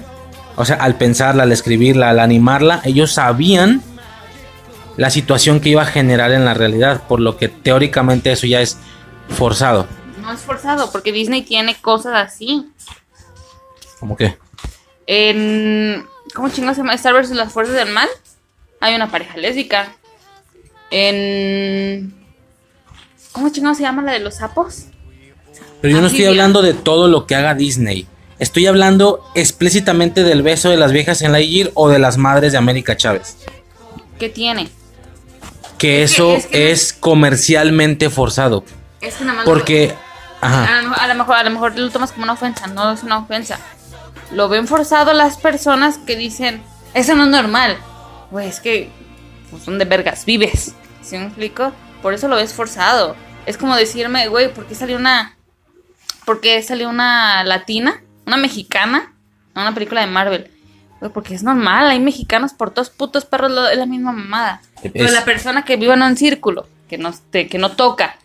[0.56, 3.82] o sea, al pensarla, al escribirla, al animarla, ellos sabían
[4.96, 8.60] la situación que iba a generar en la realidad, por lo que teóricamente eso ya
[8.60, 8.78] es
[9.28, 9.86] forzado.
[10.20, 12.68] No es forzado, porque Disney tiene cosas así.
[14.00, 14.16] ¿Cómo?
[15.06, 16.06] En.
[16.34, 16.94] ¿Cómo chingados se llama?
[16.94, 17.30] Star vs.
[17.30, 18.08] las fuerzas del mal.
[18.80, 19.92] Hay una pareja lésbica.
[20.90, 22.14] En.
[23.32, 24.84] ¿Cómo chingados se llama la de los sapos?
[25.80, 26.28] Pero yo no estoy Amphibia.
[26.30, 28.06] hablando de todo lo que haga Disney.
[28.38, 32.52] Estoy hablando explícitamente del beso de las viejas en la Lightyear o de las madres
[32.52, 33.36] de América Chávez.
[34.18, 34.68] ¿Qué tiene?
[35.76, 38.64] Que Es que- eso es que- es comercialmente forzado.
[39.00, 39.44] Es que nada más.
[39.44, 39.94] Porque,
[40.40, 43.18] ajá, a lo mejor, a lo mejor lo tomas como una ofensa, no es una
[43.18, 43.58] ofensa.
[44.32, 46.62] Lo ven forzado las personas que dicen,
[46.94, 47.76] eso no es normal.
[48.30, 48.88] Güey, es que
[49.50, 50.74] pues, son de vergas, vives.
[51.02, 51.72] ¿Sí me explico?
[52.02, 53.16] Por eso lo ves forzado.
[53.46, 55.36] Es como decirme, güey, ¿por qué salió una.
[56.26, 58.02] ¿Por qué salió una latina?
[58.26, 59.14] Una mexicana.
[59.54, 60.50] Una película de Marvel.
[61.00, 64.60] Güey, porque es normal, hay mexicanos por todos putos perros, lo- es la misma mamada.
[64.92, 68.16] Pero la persona que vive en un círculo, que no, te- que no toca,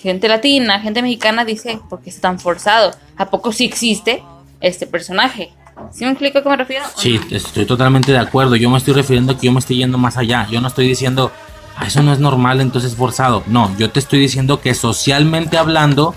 [0.00, 2.92] gente latina, gente mexicana dice, ¿por qué es tan forzado?
[3.16, 4.22] ¿A poco sí existe
[4.60, 5.52] este personaje?
[5.92, 6.84] ¿Sí me explico a qué me refiero?
[6.96, 7.36] sí, no?
[7.36, 8.56] estoy totalmente de acuerdo.
[8.56, 10.46] Yo me estoy refiriendo a que yo me estoy yendo más allá.
[10.50, 11.32] Yo no estoy diciendo,
[11.76, 13.42] "Ah, eso no es normal, entonces es forzado.
[13.46, 16.14] No, yo te estoy diciendo que socialmente hablando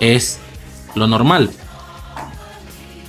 [0.00, 0.38] es
[0.94, 1.50] lo normal.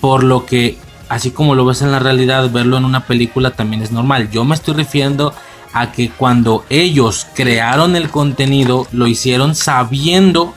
[0.02, 0.78] Por lo que,
[1.10, 4.30] así como lo ves en la realidad, verlo en una película también es normal.
[4.32, 5.34] Yo me estoy refiriendo
[5.74, 10.54] a que cuando ellos crearon el contenido, lo hicieron sabiendo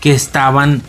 [0.00, 0.82] que estaban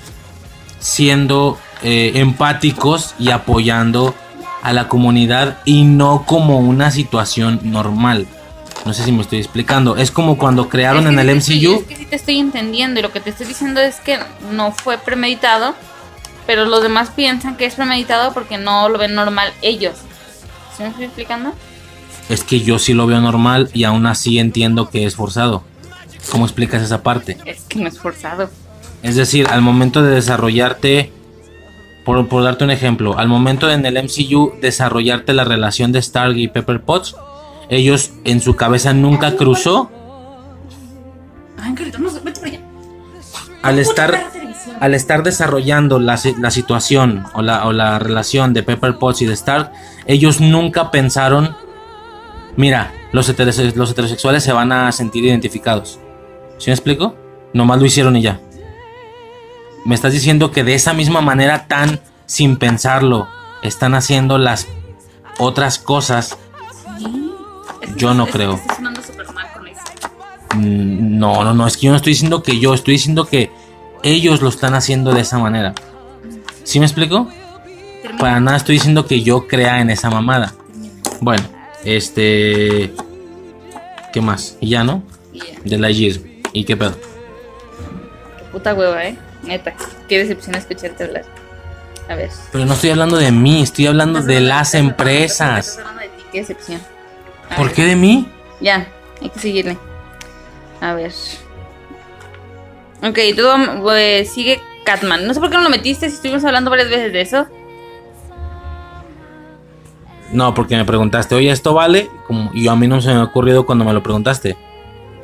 [0.79, 4.15] siendo eh, empáticos y apoyando
[4.61, 8.27] a la comunidad y no como una situación normal.
[8.85, 9.97] No sé si me estoy explicando.
[9.97, 11.75] Es como cuando crearon Es que en el sí MCU.
[11.81, 14.17] es que sí te estoy entendiendo y lo que te estoy diciendo es que
[14.51, 15.75] no fue premeditado,
[16.45, 19.95] pero los demás piensan que es premeditado porque no lo ven normal ellos.
[20.75, 21.53] ¿Sí me estoy explicando?
[22.29, 25.63] Es que yo sí lo veo normal y aún así entiendo que es forzado.
[26.31, 27.37] ¿Cómo explicas esa parte?
[27.45, 28.49] Es que no es forzado.
[29.03, 31.11] Es decir, al momento de desarrollarte,
[32.07, 35.99] por, por darte un ejemplo, al momento de en el MCU desarrollarte la relación de
[35.99, 37.15] Stark y Pepper Potts,
[37.69, 39.91] ellos en su cabeza nunca cruzó
[43.61, 44.11] al estar
[44.79, 49.25] al estar desarrollando la, la situación o la, o la relación de Pepper Potts y
[49.25, 49.71] de Stark,
[50.05, 51.55] ellos nunca pensaron,
[52.55, 55.99] mira, los, heterose- los heterosexuales se van a sentir identificados.
[56.59, 57.15] ¿Sí me explico?
[57.53, 58.39] Nomás lo hicieron y ya.
[59.87, 63.29] Me estás diciendo que de esa misma manera tan sin pensarlo
[63.63, 64.67] están haciendo las
[65.39, 66.37] otras cosas.
[67.95, 68.59] Yo no creo.
[70.55, 73.49] Mm, No, no, no, es que yo no estoy diciendo que yo, estoy diciendo que
[74.03, 75.73] ellos lo están haciendo de esa manera.
[76.65, 77.29] ¿Sí me explico?
[78.19, 80.53] Para nada estoy diciendo que yo crea en esa mamada.
[81.21, 81.43] Bueno,
[81.85, 82.93] este...
[84.11, 84.57] ¿Qué más?
[84.59, 85.01] Y ya, ¿no?
[85.63, 86.19] De la Gear.
[86.51, 86.97] ¿Y qué pedo?
[88.37, 89.17] Qué puta hueva, eh.
[89.47, 89.73] Neta.
[90.07, 91.25] Qué decepción escucharte hablar.
[92.09, 92.29] A ver.
[92.51, 95.77] Pero no estoy hablando de mí, estoy hablando de las Estás empresas.
[95.77, 96.81] hablando de ti, Qué decepción.
[97.49, 97.75] A ¿Por ver.
[97.75, 98.27] qué de mí?
[98.61, 98.87] Ya,
[99.21, 99.77] hay que seguirle.
[100.81, 101.11] A ver.
[103.03, 105.27] Ok, tú eh, sigue Catman.
[105.27, 107.47] No sé por qué no lo metiste si estuvimos hablando varias veces de eso.
[110.31, 112.09] No, porque me preguntaste, oye, ¿esto vale?
[112.27, 114.57] Como, y a mí no se me ha ocurrido cuando me lo preguntaste.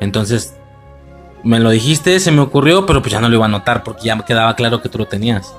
[0.00, 0.54] Entonces,
[1.44, 4.04] me lo dijiste, se me ocurrió, pero pues ya no lo iba a notar porque
[4.04, 5.54] ya me quedaba claro que tú lo tenías.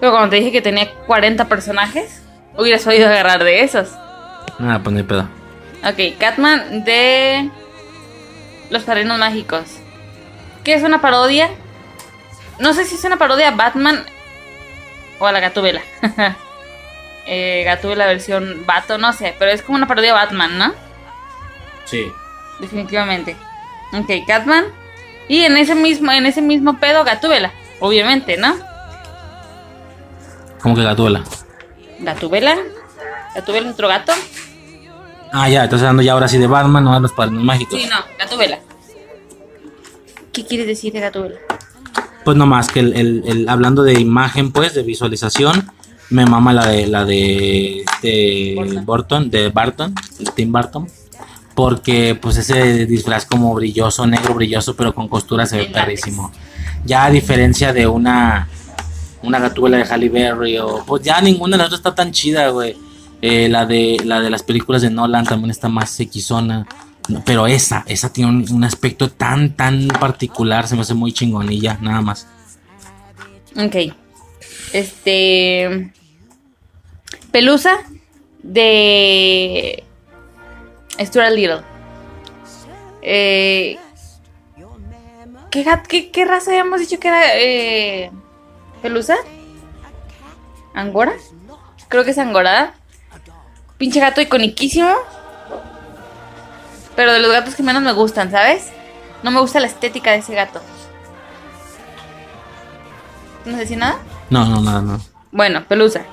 [0.00, 2.22] Pero cuando te dije que tenía 40 personajes,
[2.56, 3.90] hubieras podido agarrar de esos.
[4.58, 5.28] Nada, pues ni pedo.
[5.84, 7.50] Ok, Catman de
[8.70, 9.64] Los Padrinos Mágicos.
[10.64, 11.50] ¿Qué es una parodia?
[12.58, 14.04] No sé si es una parodia a Batman
[15.20, 15.82] o a la Gatúbela.
[17.26, 20.74] eh, Gatúbela versión Bato, no sé, pero es como una parodia a Batman, ¿no?
[21.84, 22.10] Sí.
[22.58, 23.36] Definitivamente.
[23.92, 24.64] Ok, Catman.
[25.28, 28.54] Y en ese mismo, en ese mismo pedo, Gatúbela, obviamente, ¿no?
[30.62, 31.22] ¿Cómo que Gatúbela?
[32.00, 32.56] ¿Gatubela?
[33.34, 34.12] ¿Gatubela es otro gato?
[35.32, 37.78] Ah, ya, estás hablando ya ahora sí de Batman, no de los padrinos mágicos.
[37.80, 38.58] Sí, no, Gatubela.
[40.32, 41.36] ¿Qué quieres decir de Gatubela?
[42.24, 45.70] Pues nomás que el, el- el- hablando de imagen, pues, de visualización,
[46.10, 49.94] me mama la de la de, de Burton, de Barton,
[50.34, 50.88] Tim Burton.
[51.58, 56.30] Porque pues ese disfraz como brilloso, negro brilloso, pero con costura se ve perrísimo.
[56.84, 58.48] Ya a diferencia de una
[59.24, 62.50] una gatúbela de Halle Berry o pues ya ninguna de las otras está tan chida,
[62.50, 62.76] güey.
[63.22, 66.64] Eh, la de la de las películas de Nolan también está más equisona.
[67.08, 71.12] No, pero esa, esa tiene un, un aspecto tan, tan particular, se me hace muy
[71.12, 72.28] chingonilla, nada más.
[73.56, 73.92] Ok.
[74.72, 75.90] Este.
[77.32, 77.78] Pelusa
[78.44, 79.87] de.
[80.98, 81.62] Stuart Little.
[83.02, 83.78] Eh,
[85.50, 87.22] ¿qué, qué, qué raza habíamos dicho que era?
[87.36, 88.10] Eh,
[88.82, 89.16] ¿Pelusa?
[90.74, 91.14] ¿Angora?
[91.88, 92.74] Creo que es Angora.
[93.78, 94.92] Pinche gato iconiquísimo.
[96.96, 98.70] Pero de los gatos que menos me gustan, ¿sabes?
[99.22, 100.60] No me gusta la estética de ese gato.
[103.44, 103.98] ¿No sé si nada?
[104.30, 105.00] No, no, nada, no.
[105.32, 106.04] Bueno, Pelusa.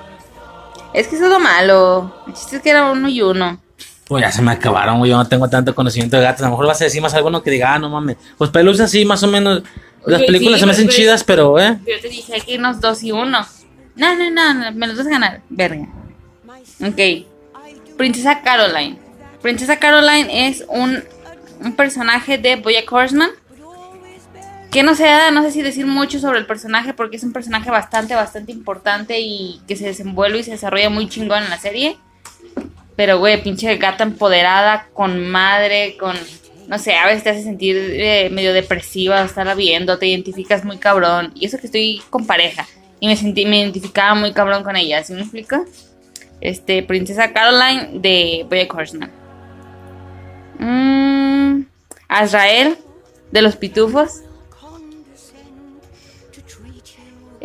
[0.92, 2.22] Es que eso es lo malo.
[2.26, 3.60] El chiste es que era uno y uno.
[4.08, 5.10] Pues ya se me acabaron, güey.
[5.10, 6.42] Yo no tengo tanto conocimiento de gatos.
[6.42, 8.16] A lo mejor vas a decir más alguno que diga, ah, no mames.
[8.38, 9.62] Pues Pelusa sí, más o menos.
[10.04, 11.78] Las películas sí, se me hacen pero- chidas, pero, eh.
[11.86, 13.44] Yo te dije que unos dos y uno.
[13.96, 15.40] No, no, no, no, me los vas a ganar.
[15.48, 15.88] Verga.
[16.80, 17.26] Ok.
[17.96, 18.98] Princesa Caroline.
[19.42, 21.02] Princesa Caroline es un,
[21.60, 23.30] un personaje de Bojack Horseman.
[24.70, 27.70] Que no sé, no sé si decir mucho sobre el personaje porque es un personaje
[27.70, 31.96] bastante, bastante importante y que se desenvuelve y se desarrolla muy chingón en la serie.
[32.96, 36.16] Pero, güey, pinche gata empoderada, con madre, con...
[36.66, 40.78] No sé, a veces te hace sentir eh, medio depresiva estarla viendo, te identificas muy
[40.78, 41.30] cabrón.
[41.34, 42.66] Y eso que estoy con pareja.
[42.98, 45.64] Y me sentí, me identificaba muy cabrón con ella, ¿sí me explico?
[46.40, 49.10] Este, Princesa Caroline de Bojack Horseman.
[50.58, 51.66] Mm,
[52.08, 52.78] Azrael,
[53.30, 54.22] de los pitufos.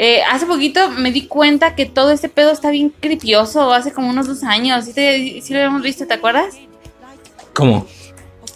[0.04, 4.10] Eh, hace poquito me di cuenta que todo este pedo está bien cripioso, hace como
[4.10, 4.86] unos dos años.
[4.86, 6.56] ¿Sí, te- sí lo habíamos visto, te acuerdas?
[7.54, 7.86] ¿Cómo?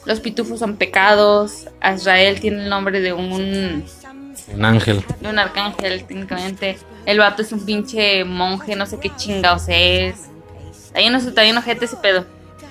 [0.05, 1.67] Los pitufos son pecados.
[1.81, 3.85] Azrael tiene el nombre de un,
[4.55, 5.03] Un ángel.
[5.21, 6.79] de un arcángel, técnicamente.
[7.05, 10.15] El vato es un pinche monje, no sé qué chingados es.
[10.87, 12.25] Está bien, está bien ojete ese pedo.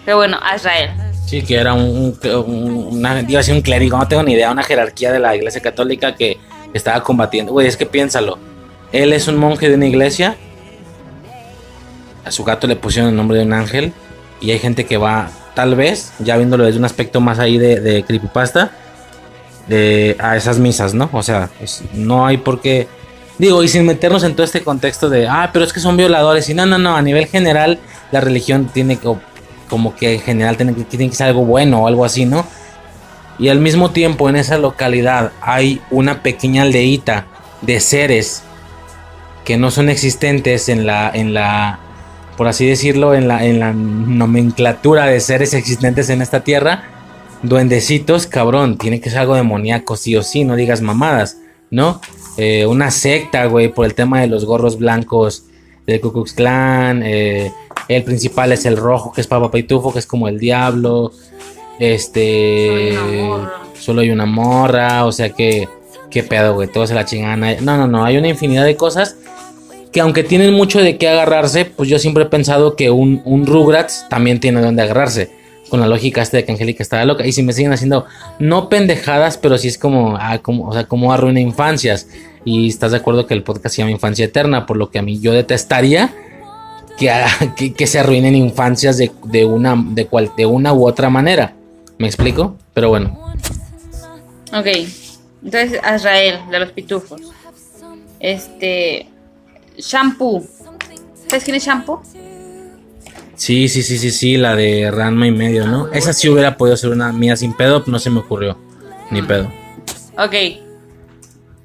[0.05, 0.91] Pero bueno, Azrael.
[1.27, 1.85] Sí, que era un,
[2.25, 5.21] un- un- una, iba a decir un clérigo, no tengo ni idea, una jerarquía de
[5.21, 6.39] la iglesia católica que
[6.73, 7.53] estaba combatiendo.
[7.53, 8.37] Güey, es que piénsalo.
[8.95, 10.37] Él es un monje de una iglesia.
[12.25, 13.93] A su gato le pusieron el nombre de un ángel.
[14.41, 18.05] Y hay gente que va, tal vez, ya viéndolo desde un aspecto más ahí de,
[18.07, 18.71] creepypasta,
[19.67, 21.11] de, a esas misas, ¿no?
[21.13, 21.51] O sea,
[21.93, 22.87] no hay por qué.
[23.37, 26.49] Digo, y sin meternos en todo este contexto de, ah, pero es que son violadores.
[26.49, 27.81] Y no, no, no, a nivel general,
[28.13, 29.13] la religión tiene que,
[29.69, 32.47] como que en general tiene que, tiene que ser algo bueno o algo así, ¿no?
[33.41, 37.27] Y al mismo tiempo en esa localidad hay una pequeña aldeíta
[37.61, 38.45] de seres
[39.45, 41.79] que no son existentes en la, en la,
[42.37, 46.85] por así decirlo, en la, en la nomenclatura de seres existentes en esta tierra.
[47.43, 51.39] Duendecitos, cabrón, tiene que ser algo demoníaco, sí o sí, no digas mamadas,
[51.71, 52.01] ¿no?
[52.37, 55.45] Eh, una secta, güey, por el tema de los gorros blancos
[55.87, 57.03] del Ku Klux Klan.
[57.05, 57.53] eh,
[57.89, 61.13] el principal es el rojo, que es Papa Pitufo, que es como el diablo.
[61.79, 62.97] Este.
[63.79, 65.05] Solo hay una morra.
[65.05, 65.69] O sea que.
[66.15, 66.69] ¿Qué pedo, güey?
[66.69, 67.41] Todo se la chingan.
[67.41, 68.05] No, no, no.
[68.05, 69.17] Hay una infinidad de cosas.
[69.91, 71.65] Que aunque tienen mucho de qué agarrarse.
[71.65, 75.33] Pues yo siempre he pensado que un, un Rugrats también tiene donde agarrarse.
[75.69, 77.27] Con la lógica esta de que Angélica estaba loca.
[77.27, 78.07] Y si me siguen haciendo.
[78.39, 80.17] No pendejadas, pero sí es como.
[80.17, 82.07] Ah, como o sea, como arruina infancias.
[82.45, 84.67] Y estás de acuerdo que el podcast se llama Infancia Eterna.
[84.67, 86.15] Por lo que a mí yo detestaría
[86.97, 87.11] que,
[87.57, 91.55] que, que se arruinen infancias de, de una, de, cual, de una u otra manera.
[91.99, 92.57] ¿Me explico?
[92.73, 93.19] Pero bueno.
[94.53, 94.69] Ok.
[95.45, 97.21] Entonces, Azrael, de los pitufos.
[98.19, 99.07] Este.
[99.77, 100.47] Shampoo.
[101.29, 102.03] ¿Sabes quién es Shampoo?
[103.37, 105.93] Sí, sí, sí, sí, sí, la de Ranma y medio, ¿no?
[105.93, 108.57] Esa sí hubiera podido ser una mía sin pedo, no se me ocurrió.
[109.11, 109.53] Ni pedo.
[110.17, 110.35] Ok.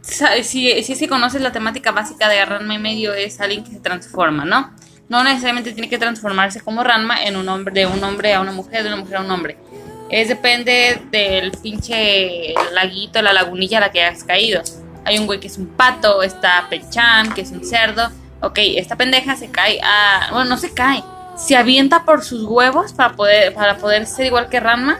[0.01, 3.79] Si, si que conoces la temática básica de Ranma y medio, es alguien que se
[3.79, 4.71] transforma, ¿no?
[5.07, 8.51] No necesariamente tiene que transformarse como Ranma en un hombre, de un hombre a una
[8.51, 9.57] mujer, de una mujer a un hombre.
[10.09, 14.61] Es depende del pinche laguito, la lagunilla a la que has caído.
[15.05, 18.09] Hay un güey que es un pato, está Pechan, que es un cerdo.
[18.41, 20.29] Ok, esta pendeja se cae a.
[20.31, 21.03] Bueno, no se cae.
[21.35, 24.99] Se avienta por sus huevos para poder, para poder ser igual que Ranma,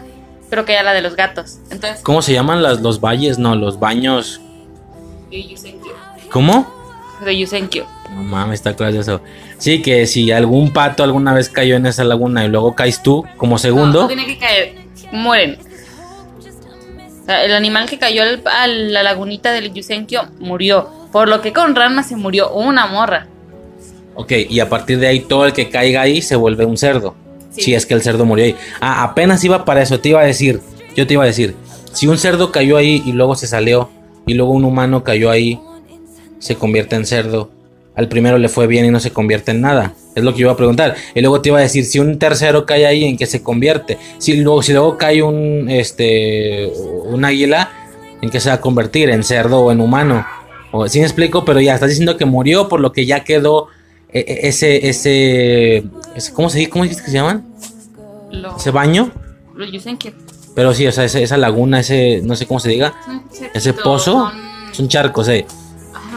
[0.50, 1.58] pero que a la de los gatos.
[1.70, 3.38] Entonces, ¿Cómo se llaman las, los valles?
[3.38, 4.40] No, los baños.
[6.32, 6.80] ¿Cómo?
[7.26, 7.86] de Yusenkyo.
[8.12, 9.22] No mames, está claro eso.
[9.58, 13.26] Sí, que si algún pato alguna vez cayó en esa laguna y luego caes tú
[13.38, 14.76] como No, segundo, no tiene que caer,
[15.12, 15.58] mueren.
[17.22, 20.90] O sea, el animal que cayó al- a la lagunita del Yusenkyo murió.
[21.12, 23.28] Por lo que con Ranma se murió una morra.
[24.16, 27.16] ok, y a partir de ahí todo el que caiga ahí se vuelve un cerdo.
[27.52, 27.62] Sí.
[27.62, 28.56] Si es que el cerdo murió ahí.
[28.82, 30.60] Ah, apenas iba para eso, te iba a decir,
[30.96, 31.56] yo te iba a decir,
[31.94, 33.90] si un cerdo cayó ahí y luego se salió,
[34.28, 35.60] y luego un humano cayó ahí,
[36.40, 37.50] se convierte en cerdo.
[38.00, 39.94] Al primero le fue bien y no se convierte en nada.
[40.16, 40.96] Es lo que yo iba a preguntar.
[41.14, 43.98] Y luego te iba a decir, si un tercero cae ahí, ¿en qué se convierte?
[44.20, 46.72] Si luego, si luego cae un, este,
[47.04, 47.70] un águila,
[48.22, 49.10] ¿en qué se va a convertir?
[49.10, 50.26] ¿En cerdo o en humano?
[50.72, 53.68] O, sí me explico, pero ya estás diciendo que murió por lo que ya quedó
[54.14, 55.84] eh, eh, ese, ese,
[56.16, 56.70] ese- ¿cómo se dice?
[56.70, 57.46] ¿Cómo dijiste que se llaman?
[58.32, 59.12] Lo, Ese baño.
[59.56, 59.66] lo.
[60.56, 62.94] Pero sí, o sea, ese- esa laguna, ese, no sé cómo se diga,
[63.54, 64.32] ese pozo, son-
[64.72, 65.46] son charcos, eh.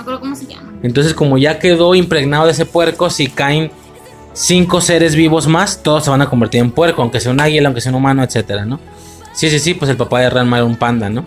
[0.05, 0.73] Cómo se llama.
[0.83, 3.71] Entonces, como ya quedó impregnado de ese puerco, si caen
[4.33, 7.69] cinco seres vivos más, todos se van a convertir en puerco, aunque sea un águila,
[7.69, 8.81] aunque sea un humano, etcétera, ¿no?
[9.33, 11.25] Sí, sí, sí, pues el papá de Ranma era un panda, ¿no?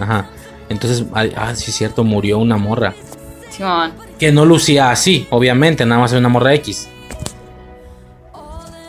[0.00, 0.26] Ajá.
[0.68, 2.94] Entonces, ay, ah, sí es cierto, murió una morra.
[3.50, 3.92] Simón.
[4.18, 6.88] Que no lucía así, obviamente, nada más era una morra X.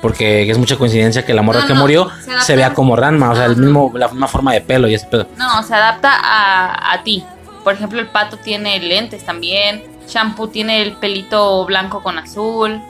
[0.01, 2.09] Porque es mucha coincidencia que la morra No, que no, murió
[2.41, 5.07] se vea como Ranma, o sea, el mismo, la misma forma de pelo y ese
[5.07, 5.27] pedo.
[5.37, 7.23] No, se adapta a, a ti.
[7.63, 9.83] Por ejemplo, el pato tiene lentes también.
[10.07, 12.81] Shampoo tiene el pelito blanco con azul.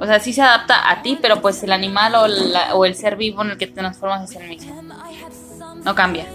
[0.00, 2.94] O sea, sí se adapta a ti, pero pues el animal o, la- o el
[2.94, 4.80] ser vivo en el que te transformas es el mismo.
[5.84, 6.26] No cambia.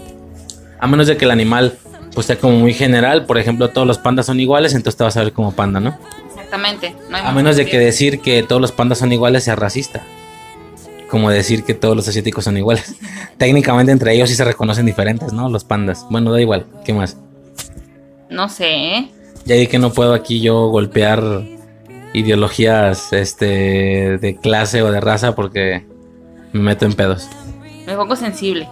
[0.80, 1.78] A menos de que el animal
[2.14, 5.16] pues sea como muy general, por ejemplo, todos los pandas son iguales, entonces te vas
[5.16, 5.96] a ver como panda, ¿no?
[6.28, 6.94] Exactamente.
[7.08, 10.02] No hay A menos de que decir que todos los pandas son iguales sea racista.
[11.10, 12.94] Como decir que todos los asiáticos son iguales.
[13.38, 15.48] Técnicamente entre ellos sí se reconocen diferentes, ¿no?
[15.48, 16.06] Los pandas.
[16.10, 16.66] Bueno, da igual.
[16.84, 17.16] ¿Qué más?
[18.30, 19.10] No sé, ¿eh?
[19.44, 21.22] Ya di que no puedo aquí yo golpear
[22.14, 25.84] ideologías este de clase o de raza porque
[26.52, 27.28] me meto en pedos.
[27.86, 28.68] Me pongo sensible.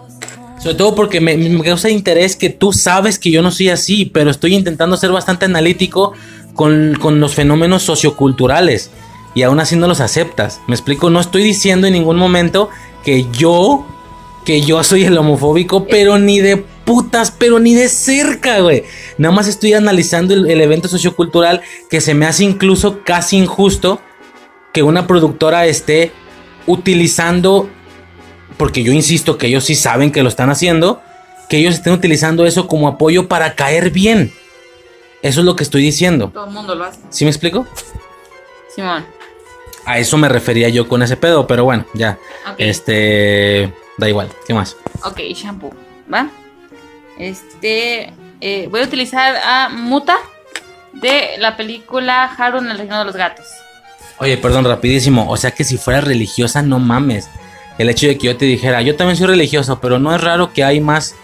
[0.59, 4.07] Sobre todo porque me, me causa interés que tú sabes que yo no soy así,
[4.07, 6.13] pero estoy intentando ser bastante analítico
[6.55, 8.91] con, con los fenómenos socioculturales
[9.35, 10.61] y aún así no los aceptas.
[10.69, 12.71] Me explico, no estoy diciendo en ningún momento
[13.05, 13.85] que yo,
[14.45, 18.85] que yo soy el homofóbico, pero ni de putas, pero ni de cerca, güey.
[19.19, 24.01] Nada más estoy analizando el, el evento sociocultural que se me hace incluso casi injusto
[24.73, 26.13] que una productora esté
[26.67, 27.69] utilizando
[28.57, 31.03] porque yo insisto que ellos sí saben que lo están haciendo,
[31.49, 34.33] que ellos estén utilizando eso como apoyo para caer bien.
[35.23, 36.31] Eso es lo que estoy diciendo.
[36.33, 37.01] Todo el mundo lo hace.
[37.11, 37.67] ¿Sí me explico?
[38.75, 39.05] Simón.
[39.85, 42.19] A eso me refería yo con ese pedo, pero bueno, ya.
[42.59, 43.73] Este.
[43.99, 44.77] Da igual, ¿qué más?
[45.05, 45.75] Ok, shampoo.
[46.13, 46.31] ¿Va?
[47.19, 48.13] Este.
[48.41, 50.17] eh, voy a utilizar a Muta
[50.93, 53.47] de la película Haru en el Reino de los Gatos.
[54.19, 55.29] Oye, perdón, rapidísimo.
[55.31, 57.29] O sea que si fuera religiosa, no mames.
[57.79, 60.53] El hecho de que yo te dijera, yo también soy religioso, pero no es raro
[60.53, 61.15] que hay más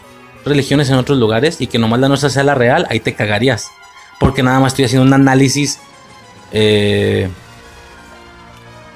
[0.45, 3.71] religiones en otros lugares y que nomás la nuestra sea la real, ahí te cagarías.
[4.19, 5.79] Porque nada más estoy haciendo un análisis.
[6.53, 7.29] Eh...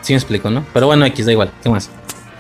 [0.01, 0.67] Sí me explico, ¿no?
[0.73, 1.53] Pero bueno, X, da igual.
[1.63, 1.89] ¿Qué más?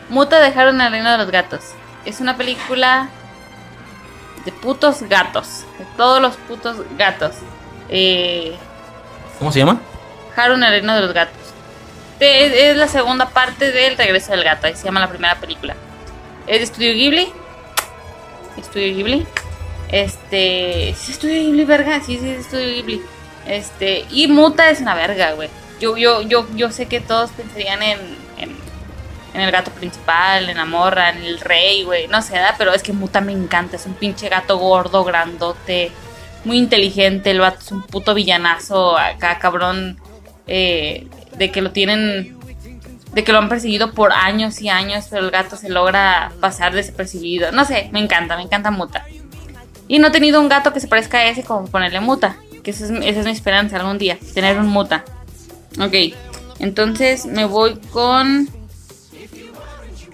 [0.08, 1.60] Muta de en el Reino de los Gatos.
[2.04, 3.08] Es una película
[4.44, 5.64] de putos gatos.
[5.78, 7.32] De todos los putos gatos.
[7.88, 8.56] Eh,
[9.38, 9.80] ¿Cómo se llama?
[10.36, 11.36] Haru en el Reino de los Gatos.
[12.18, 14.66] De- es, la segunda parte del Regreso del Gato.
[14.66, 15.74] Ahí se llama la primera película.
[16.46, 17.32] Es de Estudio Ghibli.
[18.56, 19.26] Estudio Ghibli.
[19.90, 20.94] Este.
[20.96, 22.00] ¿Sí es Estudio Ghibli, verga?
[22.00, 23.02] Sí, sí, es Estudio Ghibli.
[23.46, 24.06] Este.
[24.10, 25.50] Y Muta es una verga, güey.
[25.80, 27.98] Yo, yo, yo, yo sé que todos pensarían en,
[29.34, 32.08] en, el gato principal, en la morra, en el rey, güey.
[32.08, 32.54] No sé, ¿verdad?
[32.58, 33.76] pero es que Muta me encanta.
[33.76, 35.90] Es un pinche gato gordo, grandote,
[36.44, 37.30] muy inteligente.
[37.30, 39.98] El vato es un puto villanazo acá, cabrón.
[40.46, 41.06] eh,
[41.36, 42.36] de que lo tienen.
[43.14, 46.72] De que lo han perseguido por años y años, pero el gato se logra pasar
[46.72, 47.52] desapercibido.
[47.52, 49.04] No sé, me encanta, me encanta Muta.
[49.86, 52.36] Y no he tenido un gato que se parezca a ese como ponerle Muta.
[52.64, 55.04] Que esa es, esa es mi esperanza algún día, tener un Muta.
[55.78, 56.14] Ok,
[56.58, 58.48] entonces me voy con...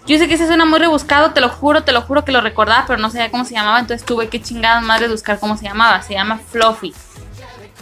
[0.09, 2.41] Yo sé que ese suena muy rebuscado, te lo juro, te lo juro que lo
[2.41, 5.65] recordaba, pero no sabía cómo se llamaba, entonces tuve que chingada madre buscar cómo se
[5.65, 6.01] llamaba.
[6.01, 6.95] Se llama Fluffy.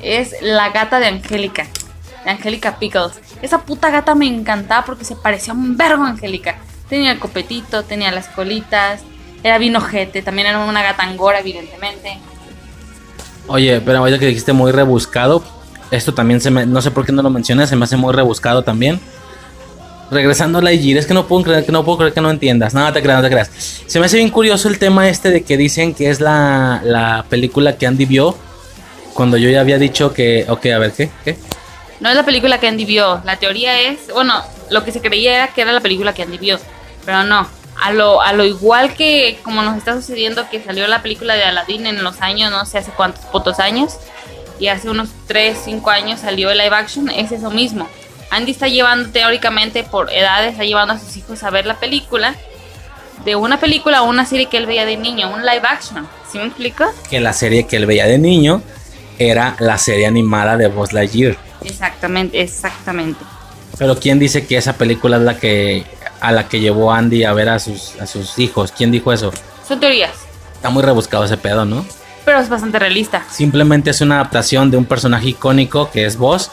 [0.02, 1.68] Es la gata de Angélica,
[2.24, 3.20] de Angélica Pickles.
[3.42, 6.56] Esa puta gata me encantaba porque se parecía un vergo a Angélica.
[6.88, 9.02] Tenía el copetito, tenía las colitas,
[9.44, 12.18] era bien ojete, también era una gata angora, evidentemente.
[13.46, 15.44] Oye, pero ahorita que dijiste muy rebuscado,
[15.92, 18.12] esto también se me, no sé por qué no lo mencionas, se me hace muy
[18.12, 19.00] rebuscado también.
[20.10, 22.30] Regresando a la Igir, es que no puedo creer que no puedo creer que no
[22.30, 22.74] entiendas.
[22.74, 23.50] Nada, te creas, no te creas.
[23.86, 27.24] Se me hace bien curioso el tema este de que dicen que es la, la
[27.28, 28.36] película que Andy vio
[29.14, 30.46] Cuando yo ya había dicho que.
[30.48, 31.36] Ok, a ver, ¿qué?
[31.98, 33.20] No es la película que Andy vio.
[33.24, 36.38] La teoría es, bueno, lo que se creía era que era la película que Andy
[36.38, 36.58] vio,
[37.04, 37.48] pero no.
[37.82, 41.44] A lo, a lo igual que como nos está sucediendo que salió la película de
[41.44, 43.98] Aladdin en los años, no sé hace cuántos putos años,
[44.58, 47.86] y hace unos 3, 5 años salió el live action, es eso mismo.
[48.30, 52.34] Andy está llevando teóricamente por edades, está llevando a sus hijos a ver la película,
[53.24, 56.06] de una película a una serie que él veía de niño, un live action.
[56.30, 56.84] ¿Sí me explico?
[57.08, 58.62] Que la serie que él veía de niño
[59.18, 61.36] era la serie animada de Buzz Lightyear.
[61.64, 63.24] Exactamente, exactamente.
[63.78, 65.84] Pero ¿quién dice que esa película es la que
[66.20, 68.72] a la que llevó Andy a ver a sus, a sus hijos?
[68.72, 69.32] ¿Quién dijo eso?
[69.66, 70.12] Son teorías,
[70.54, 71.84] Está muy rebuscado ese pedo, ¿no?
[72.26, 73.24] pero es bastante realista.
[73.30, 76.50] Simplemente es una adaptación de un personaje icónico que es Buzz,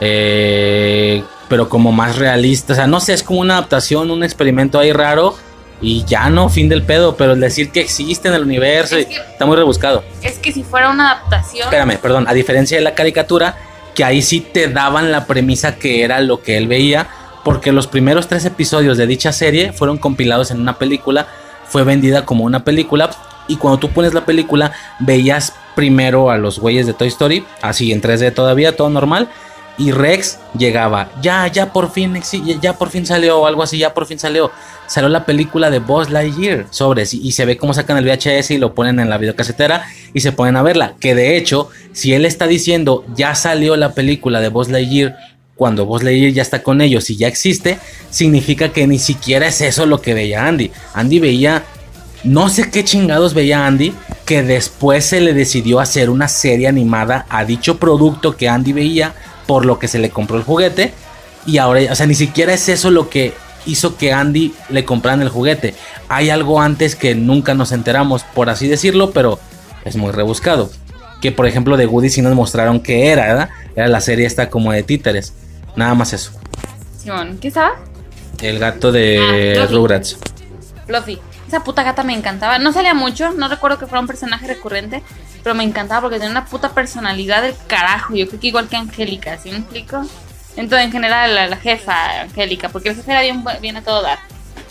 [0.00, 2.72] eh, pero como más realista.
[2.72, 5.34] O sea, no sé, es como una adaptación, un experimento ahí raro
[5.80, 7.16] y ya no, fin del pedo.
[7.16, 10.02] Pero el decir que existe en el universo Es que- está muy rebuscado.
[10.22, 13.56] Es que si fuera una adaptación, Espérame, perdón, a diferencia de la caricatura,
[13.94, 17.08] que ahí sí te daban la premisa que era lo que él veía,
[17.44, 21.26] porque los primeros tres episodios de dicha serie fueron compilados en una película,
[21.66, 23.10] fue vendida como una película,
[23.48, 27.92] y cuando tú pones la película, veías primero a los güeyes de Toy Story, así
[27.92, 29.28] en 3D todavía, todo normal,
[29.78, 32.20] y Rex llegaba, ya, ya por fin,
[32.60, 34.50] ya, por fin salió, o algo así, ya por fin salió.
[34.86, 38.50] Salió la película de Buzz Lightyear, sobres, y, y se ve cómo sacan el VHS
[38.50, 40.94] y lo ponen en la videocasetera y se ponen a verla.
[41.00, 45.16] Que de hecho, si él está diciendo, ya salió la película de Buzz Lightyear,
[45.56, 47.78] cuando Buzz Lightyear ya está con ellos y ya existe,
[48.10, 50.70] significa que ni siquiera es eso lo que veía Andy.
[50.94, 51.62] Andy veía
[52.24, 53.92] no sé qué chingados veía Andy,
[54.24, 59.14] que después se le decidió hacer una serie animada a dicho producto que Andy veía,
[59.46, 60.92] por lo que se le compró el juguete.
[61.46, 63.34] Y ahora, o sea, ni siquiera es eso lo que
[63.66, 65.74] hizo que Andy le compraran el juguete.
[66.08, 69.38] Hay algo antes que nunca nos enteramos, por así decirlo, pero
[69.84, 70.70] es muy rebuscado.
[71.20, 73.48] Que por ejemplo de Woody sí nos mostraron que era, ¿verdad?
[73.76, 75.32] Era la serie esta como de títeres.
[75.76, 76.32] Nada más eso.
[76.98, 77.72] Simón, ¿qué estaba?
[78.40, 79.66] El gato de Ah.
[79.70, 80.18] Rugrats.
[80.86, 81.18] Fluffy.
[81.46, 82.58] Esa puta gata me encantaba.
[82.58, 85.02] No salía mucho, no recuerdo que fuera un personaje recurrente,
[85.42, 88.14] pero me encantaba porque tenía una puta personalidad del carajo.
[88.14, 90.04] Yo creo que igual que Angélica, ¿sí me explico?
[90.56, 94.02] Entonces, en general, la, la jefa, Angélica, porque la jefa era bien, bien a todo
[94.02, 94.18] dar.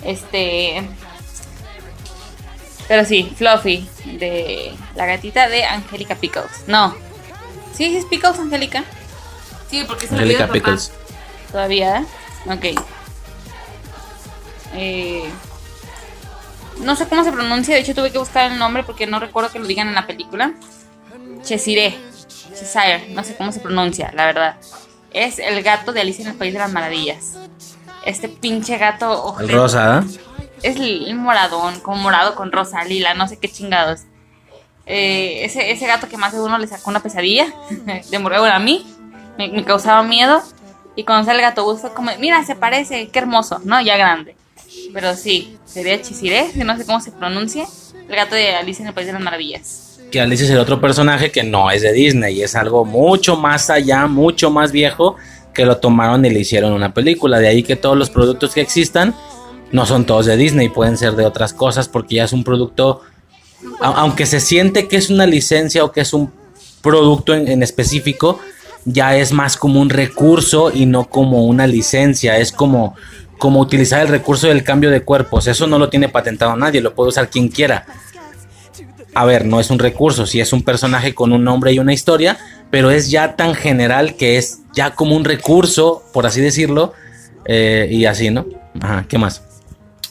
[0.04, 0.82] Este.
[2.88, 6.68] Pero sí, Fluffy, de la gatita de Angélica Pickles.
[6.68, 6.94] No.
[7.74, 8.84] ¿Sí sí es Pickles, Angélica?
[9.70, 10.54] Sí, porque es papá.
[10.54, 10.92] Pickles.
[11.52, 12.06] Todavía, ¿eh?
[12.52, 12.84] Ok.
[14.74, 15.30] Eh,
[16.82, 19.52] no sé cómo se pronuncia, de hecho tuve que buscar el nombre porque no recuerdo
[19.52, 20.54] que lo digan en la película.
[21.44, 21.98] Chesire,
[22.54, 24.56] Cheshire, no sé cómo se pronuncia, la verdad.
[25.12, 27.34] Es el gato de Alicia en el País de las Maravillas.
[28.06, 29.54] Este pinche gato El ojete.
[29.54, 30.04] rosa, ¿ah?
[30.64, 34.02] Es el, el moradón, como morado con rosa, lila, no sé qué chingados.
[34.86, 37.48] Eh, ese, ese gato que más de uno le sacó una pesadilla,
[38.10, 38.86] de morir a mí,
[39.38, 40.42] me, me causaba miedo.
[40.96, 43.82] Y cuando sale el gato fue como, mira, se parece, qué hermoso, ¿no?
[43.82, 44.36] Ya grande.
[44.94, 47.66] Pero sí, sería Chisiré, que no sé cómo se pronuncia,
[48.08, 50.00] el gato de Alicia en el País de las Maravillas.
[50.12, 53.70] que Alicia es el otro personaje que no es de Disney, es algo mucho más
[53.70, 55.16] allá, mucho más viejo,
[55.54, 57.40] que lo tomaron y le hicieron una película.
[57.40, 59.16] De ahí que todos los productos que existan
[59.72, 63.02] no son todos de Disney, pueden ser de otras cosas porque ya es un producto,
[63.80, 66.30] aunque se siente que es una licencia o que es un
[66.82, 68.40] producto en específico,
[68.86, 72.96] ya es más como un recurso y no como una licencia, es como,
[73.42, 76.94] como utilizar el recurso del cambio de cuerpos, eso no lo tiene patentado nadie, lo
[76.94, 77.88] puede usar quien quiera
[79.14, 81.94] a ver, no es un recurso, sí es un personaje con un nombre y una
[81.94, 82.38] historia,
[82.70, 86.94] pero es ya tan general que es ya como un recurso, por así decirlo,
[87.46, 88.46] eh, y así, ¿no?
[88.80, 89.44] Ajá, ¿qué más?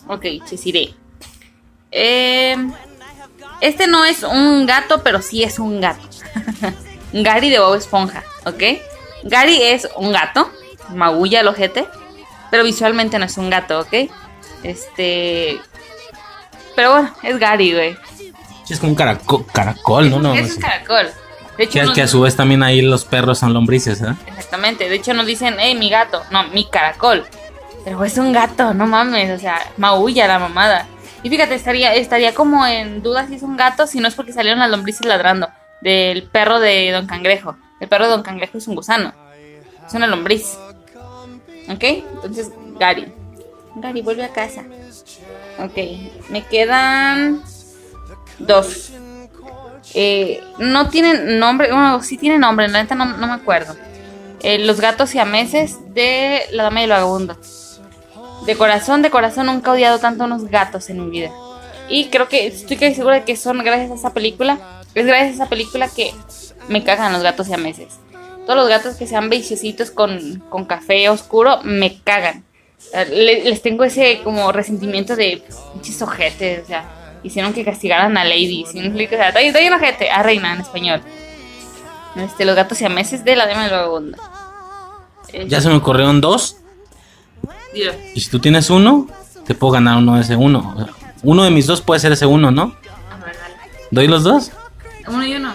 [0.06, 0.90] Ok, Chisiré.
[1.90, 2.56] Eh,
[3.60, 6.06] este no es un gato, pero sí es un gato.
[7.12, 8.62] Gary de Bob Esponja, ¿ok?
[9.24, 10.50] Gary es un gato,
[10.94, 11.86] magulla el ojete,
[12.50, 14.10] pero visualmente no es un gato, ¿ok?
[14.62, 15.58] Este...
[16.76, 17.96] Pero bueno, es Gary, güey.
[18.64, 20.34] Sí, es como un caraco- caracol, ¿no?
[20.34, 21.08] es un caracol.
[21.58, 24.14] De hecho, que a su vez también ahí los perros son lombrices, ¿eh?
[24.28, 24.88] Exactamente.
[24.88, 26.22] De hecho, nos dicen, hey, mi gato.
[26.30, 27.26] No, mi caracol.
[27.84, 29.30] Pero es un gato, no mames.
[29.30, 30.86] O sea, maulla la mamada.
[31.22, 34.32] Y fíjate, estaría, estaría como en duda si es un gato, si no es porque
[34.32, 35.50] salieron las lombrices ladrando.
[35.82, 37.56] Del perro de Don Cangrejo.
[37.78, 39.12] El perro de Don Cangrejo es un gusano.
[39.86, 40.56] Es una lombriz.
[41.70, 41.82] ¿Ok?
[41.82, 43.12] Entonces, Gary.
[43.76, 44.64] Gary, vuelve a casa.
[45.58, 45.76] Ok,
[46.30, 47.42] me quedan
[48.38, 48.92] dos.
[49.94, 53.76] Eh, no tienen nombre, bueno, sí tienen nombre, la neta no, no me acuerdo.
[54.42, 57.36] Eh, los gatos siameses de La Dama y el Vagabundo.
[58.46, 61.30] De corazón, de corazón, nunca he odiado tanto a unos gatos en mi vida.
[61.88, 64.58] Y creo que estoy casi segura de que son gracias a esa película.
[64.94, 66.14] Es gracias a esa película que
[66.68, 67.98] me cagan los gatos siameses.
[68.50, 72.42] Todos los gatos que sean beigecitos con, con café oscuro, me cagan.
[72.92, 75.40] Eh, le- les tengo ese como resentimiento de
[75.72, 76.84] pinches ojetes, o sea,
[77.22, 78.80] hicieron que castigaran a Lady, ¿sí?
[78.80, 81.00] O sea, doy, doy un ojete, a Reina en español.
[82.16, 84.18] Este, los gatos siameses de la dama del vagabundo.
[85.32, 86.56] Eh, Ya se me ocurrieron dos.
[88.12, 89.06] Y si tú tienes uno,
[89.46, 90.74] te puedo ganar uno de ese uno.
[90.76, 92.74] O sea, uno de mis dos puede ser ese uno, ¿no?
[93.92, 94.50] ¿Doy los dos?
[95.06, 95.54] Uno y uno.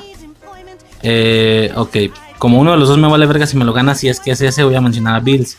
[1.01, 1.97] Eh, ok.
[2.45, 4.29] Como uno de los dos me vale verga si me lo gana, si es que
[4.29, 5.57] es ese, voy a mencionar a Bills.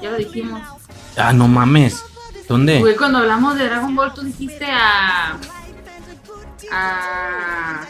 [0.00, 0.62] Ya lo dijimos.
[1.16, 2.04] Ah, no mames.
[2.48, 2.78] ¿Dónde?
[2.78, 5.36] Güey, cuando hablamos de Dragon Ball, tú dijiste a.
[6.70, 7.80] a.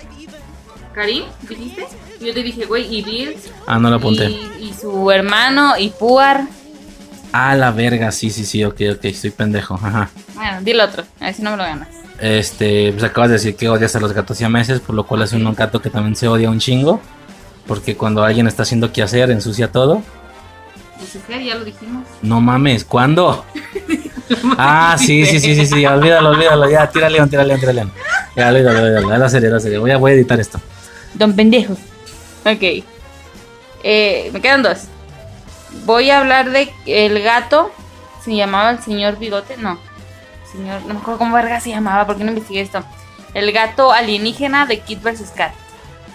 [0.95, 1.87] Karim, dijiste.
[2.19, 3.51] Y yo te dije, güey, y Bills.
[3.67, 4.31] Ah, no lo apunté.
[4.31, 6.47] Y, y su hermano, y Puar.
[7.35, 9.75] Ah, la verga, sí, sí, sí, ok, ok, estoy pendejo.
[9.75, 10.09] Ajá.
[10.35, 11.89] Bueno, dile otro, a ver si no me lo ganas.
[12.19, 15.35] Este, pues acabas de decir que odias a los gatos siameses, por lo cual es
[15.35, 17.03] un gato que también se odia un chingo.
[17.67, 20.03] Porque cuando alguien está haciendo qué hacer, ensucia todo.
[21.01, 22.07] Lucifer, ya lo dijimos.
[22.23, 23.45] No mames, ¿cuándo?
[24.57, 27.93] Ah, sí, sí, sí, sí, sí, olvídalo, olvídalo, ya, tira león, tira león, tira león.
[28.37, 29.79] Ya, olvídalo, olvídalo, es la serie, la serie.
[29.79, 30.61] Voy a, voy a editar esto.
[31.15, 31.73] Don pendejo.
[32.45, 32.85] Ok.
[33.83, 34.85] Eh, me quedan dos.
[35.85, 37.73] Voy a hablar de el gato.
[38.25, 39.57] Se llamaba el señor Bigote.
[39.57, 39.79] No.
[40.51, 42.07] Señor, no me acuerdo cómo verga se llamaba.
[42.07, 42.85] ¿Por qué no investigué esto?
[43.35, 45.33] El gato alienígena de Kid vs.
[45.35, 45.53] Kat.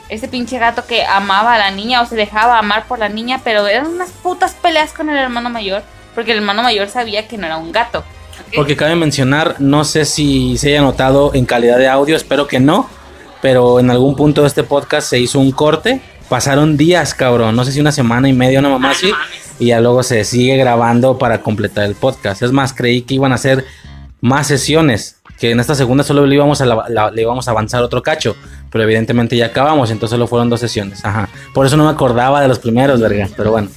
[0.10, 3.42] Ese pinche gato que amaba a la niña o se dejaba amar por la niña,
[3.44, 5.84] pero eran unas putas peleas con el hermano mayor.
[6.14, 8.04] Porque el hermano mayor sabía que no era un gato.
[8.56, 12.60] Porque cabe mencionar, no sé si se haya notado en calidad de audio, espero que
[12.60, 12.90] no,
[13.42, 16.02] pero en algún punto de este podcast se hizo un corte.
[16.30, 19.12] Pasaron días, cabrón, no sé si una semana y media, una mamá así,
[19.60, 22.42] y ya luego se sigue grabando para completar el podcast.
[22.42, 23.66] Es más, creí que iban a hacer
[24.22, 27.52] más sesiones, que en esta segunda solo le íbamos a, la- la- le íbamos a
[27.52, 28.36] avanzar otro cacho,
[28.72, 31.04] pero evidentemente ya acabamos, entonces solo fueron dos sesiones.
[31.06, 31.30] Ajá.
[31.54, 33.70] Por eso no me acordaba de los primeros, verga, pero bueno.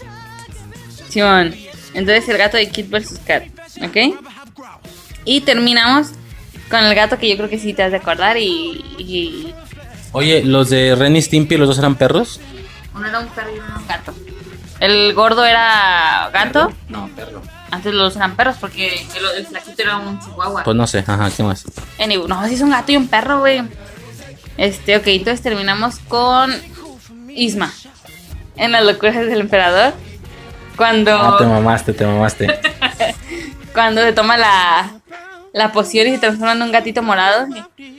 [1.09, 1.55] Simón.
[1.95, 3.21] Entonces el gato de Kid vs.
[3.27, 3.45] Kat.
[3.83, 4.15] ¿Ok?
[5.25, 6.09] Y terminamos
[6.71, 8.85] con el gato que yo creo que sí te has de acordar y...
[8.99, 9.55] y
[10.13, 12.41] Oye, los de Ren y Stimpy, los dos eran perros.
[12.95, 14.15] uno era un perro y uno era un gato.
[14.81, 16.73] El gordo era gato.
[16.89, 17.43] No, perro.
[17.71, 20.63] Antes los eran perros porque el, el flaquito era un chihuahua.
[20.65, 21.65] Pues no sé, ajá, ¿qué más?
[21.99, 23.63] Anyway, no, sí es un gato y un perro, güey.
[24.57, 26.53] Este, ok, entonces terminamos con
[27.29, 27.73] Isma.
[28.57, 29.93] En las locuras del emperador.
[30.77, 31.13] Cuando...
[31.13, 32.59] Ah, te mamaste, te mamaste.
[33.73, 35.01] cuando se toma la,
[35.53, 37.47] la poción y se transforma en un gatito morado.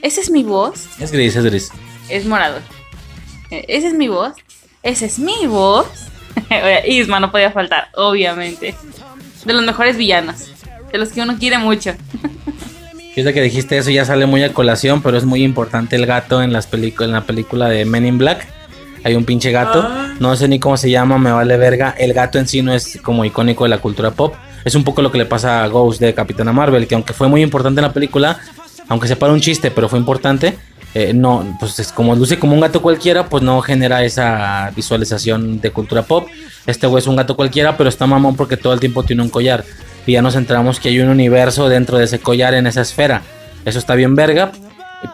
[0.02, 0.86] ¿Esa es mi voz?
[0.98, 1.70] Es gris, es gris.
[2.08, 2.58] Es morado.
[3.50, 4.34] Eh, ¿Esa es mi voz?
[4.82, 5.86] ¿Esa es mi voz?
[6.86, 8.74] Isma no podía faltar, obviamente.
[9.44, 10.50] De los mejores villanos.
[10.92, 11.92] De los que uno quiere mucho.
[13.14, 16.42] Fíjate que dijiste eso, ya sale muy a colación, pero es muy importante el gato
[16.42, 18.46] en, las en la película de Men in Black.
[19.02, 19.88] Hay un pinche gato,
[20.20, 21.94] no sé ni cómo se llama, me vale verga.
[21.98, 24.34] El gato en sí no es como icónico de la cultura pop.
[24.64, 27.28] Es un poco lo que le pasa a Ghost de Capitana Marvel, que aunque fue
[27.28, 28.38] muy importante en la película,
[28.88, 30.58] aunque se para un chiste, pero fue importante,
[30.94, 35.60] eh, no, pues es como luce como un gato cualquiera, pues no genera esa visualización
[35.60, 36.28] de cultura pop.
[36.66, 39.28] Este güey es un gato cualquiera, pero está mamón porque todo el tiempo tiene un
[39.28, 39.64] collar.
[40.06, 43.22] Y ya nos enteramos que hay un universo dentro de ese collar en esa esfera.
[43.64, 44.52] Eso está bien verga.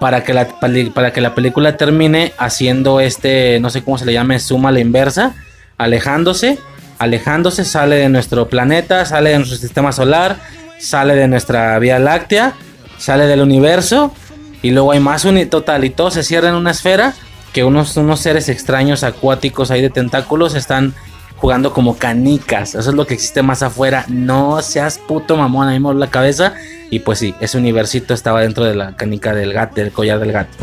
[0.00, 0.48] Para que, la,
[0.94, 4.72] para que la película termine haciendo este, no sé cómo se le llame, suma a
[4.72, 5.36] la inversa,
[5.78, 6.58] alejándose,
[6.98, 10.38] alejándose, sale de nuestro planeta, sale de nuestro sistema solar,
[10.80, 12.55] sale de nuestra Vía Láctea,
[12.98, 14.12] sale del universo,
[14.62, 17.14] y luego hay más uni total, y todo se cierra en una esfera
[17.52, 20.94] que unos, unos seres extraños acuáticos ahí de tentáculos están
[21.36, 22.74] jugando como canicas.
[22.74, 24.04] Eso es lo que existe más afuera.
[24.08, 26.54] No seas puto mamón, a mí me la cabeza.
[26.90, 30.32] Y pues sí, ese universito estaba dentro de la canica del gato, del collar del
[30.32, 30.56] gato.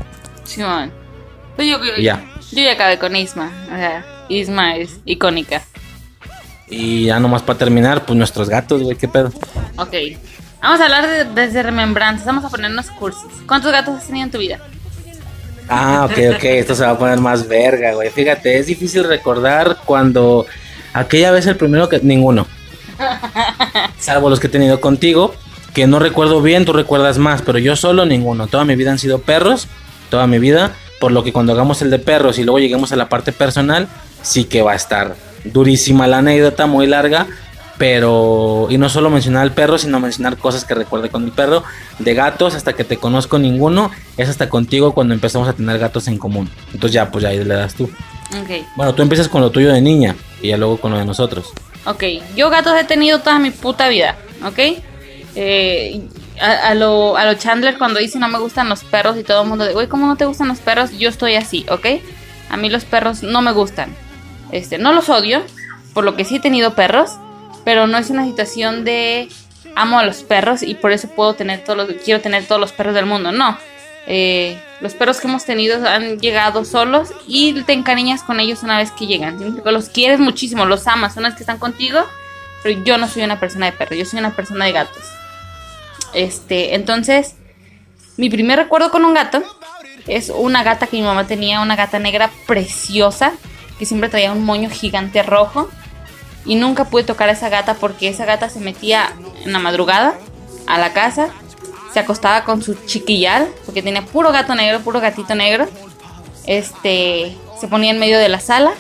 [0.44, 0.92] Simón.
[1.56, 2.24] Pues yo, ya.
[2.52, 3.52] yo ya acabé con Isma.
[3.66, 5.64] O sea, Isma es icónica.
[6.68, 9.32] Y ya nomás para terminar, pues nuestros gatos, güey, qué pedo.
[9.78, 9.94] Ok.
[10.64, 12.26] Vamos a hablar de- desde remembranzas.
[12.26, 13.22] Vamos a ponernos cursis.
[13.46, 14.60] ¿Cuántos gatos has tenido en tu vida?
[15.70, 18.10] Ah, ok, ok, esto se va a poner más verga, güey.
[18.10, 20.46] Fíjate, es difícil recordar cuando
[20.94, 22.00] aquella vez el primero que...
[22.00, 22.48] Ninguno.
[24.00, 25.34] Salvo los que he tenido contigo,
[25.74, 28.48] que no recuerdo bien, tú recuerdas más, pero yo solo ninguno.
[28.48, 29.68] Toda mi vida han sido perros,
[30.10, 30.72] toda mi vida.
[31.00, 33.88] Por lo que cuando hagamos el de perros y luego lleguemos a la parte personal,
[34.22, 37.28] sí que va a estar durísima la anécdota, muy larga.
[37.78, 41.64] Pero, y no solo mencionar al perro, sino mencionar cosas que recuerde con el perro.
[42.00, 46.08] De gatos, hasta que te conozco ninguno, es hasta contigo cuando empezamos a tener gatos
[46.08, 46.50] en común.
[46.68, 47.90] Entonces ya, pues ya ahí le das tú.
[48.76, 51.52] Bueno, tú empiezas con lo tuyo de niña y ya luego con lo de nosotros.
[51.86, 52.04] Ok,
[52.36, 54.60] yo gatos he tenido toda mi puta vida, ¿ok?
[55.36, 56.02] Eh,
[56.40, 59.44] a, a lo, a lo Chandler cuando dice no me gustan los perros y todo
[59.44, 60.92] el mundo de, güey, ¿cómo no te gustan los perros?
[60.98, 61.86] Yo estoy así, ¿ok?
[62.50, 63.94] A mí los perros no me gustan.
[64.52, 65.42] Este, no los odio,
[65.94, 67.12] por lo que sí he tenido perros,
[67.64, 69.30] pero no es una situación de
[69.76, 72.72] amo a los perros y por eso puedo tener todos los, quiero tener todos los
[72.72, 73.32] perros del mundo.
[73.32, 73.58] No.
[74.06, 78.78] Eh, los perros que hemos tenido han llegado solos y te encariñas con ellos una
[78.78, 79.38] vez que llegan.
[79.64, 82.02] Los quieres muchísimo, los amas, son las que están contigo,
[82.64, 85.04] pero yo no soy una persona de perros, yo soy una persona de gatos.
[86.14, 87.36] Este, entonces,
[88.18, 89.42] mi primer recuerdo con un gato
[90.08, 93.34] es una gata que mi mamá tenía, una gata negra preciosa,
[93.80, 95.70] que siempre traía un moño gigante rojo.
[96.46, 99.14] Y nunca pude tocar a esa gata porque esa gata se metía
[99.46, 100.16] en la madrugada
[100.68, 101.30] a la casa,
[101.94, 105.68] se acostaba con su chiquillal, porque tenía puro gato negro, puro gatito negro.
[106.46, 108.74] Este, se ponía en medio de la sala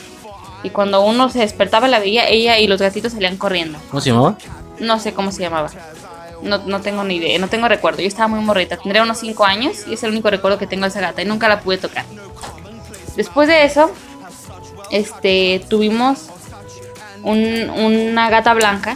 [0.64, 3.80] y cuando uno se despertaba la veía, ella y los gatitos salían corriendo.
[3.90, 4.38] ¿Cómo se llamaba?
[4.80, 5.70] No sé cómo se llamaba.
[6.42, 8.02] No, no tengo ni idea, no tengo recuerdo.
[8.02, 10.84] Yo estaba muy morrita, tendría unos 5 años y es el único recuerdo que tengo
[10.84, 12.06] de esa gata y nunca la pude tocar.
[13.16, 13.92] Después de eso,
[14.90, 16.28] este, tuvimos
[17.24, 18.96] un- una gata blanca.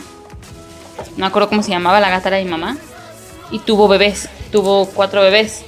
[1.15, 2.77] No me acuerdo cómo se llamaba, la gata era mi mamá.
[3.51, 5.63] Y tuvo bebés, tuvo cuatro bebés.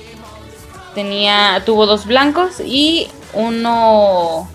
[0.96, 4.50] Tenía, tuvo dos blancos y uno,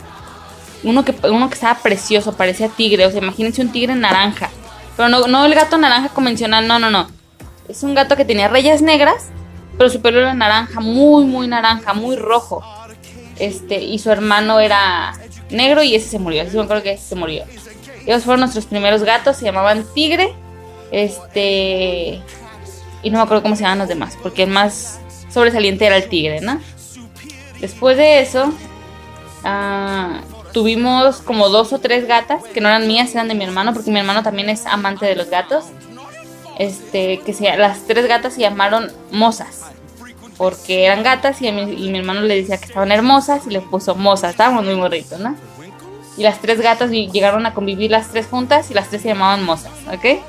[0.82, 3.06] uno que, uno que estaba precioso, parecía tigre.
[3.06, 4.50] O sea, imagínense un tigre naranja.
[4.96, 7.08] Pero no, no el gato naranja convencional, no, no, no.
[7.68, 9.26] Es un gato que tenía rayas negras,
[9.78, 12.62] pero su pelo era naranja, muy, muy naranja, muy rojo.
[13.38, 15.14] Este, y su hermano era
[15.50, 16.42] negro y ese se murió.
[16.42, 17.44] Así me acuerdo que ese se murió.
[18.06, 20.34] Ellos fueron nuestros primeros gatos, se llamaban Tigre.
[20.90, 22.20] Este.
[23.02, 25.00] Y no me acuerdo cómo se llamaban los demás, porque el más
[25.34, 26.60] sobresaliente era el tigre, ¿no?
[27.60, 28.52] Después de eso,
[29.42, 30.20] ah,
[30.52, 33.90] tuvimos como dos o tres gatas, que no eran mías, eran de mi hermano, porque
[33.90, 35.66] mi hermano también es amante de los gatos.
[36.58, 39.62] Este, que se, las tres gatas se llamaron Mozas,
[40.36, 44.30] porque eran gatas y, mi hermano le decía que estaban hermosas y le puso Mozas,
[44.30, 45.34] estábamos muy morritos, ¿no?
[46.16, 49.44] Y las tres gatas llegaron a convivir las tres juntas y las tres se llamaban
[49.44, 50.20] Mozas, ¿ok?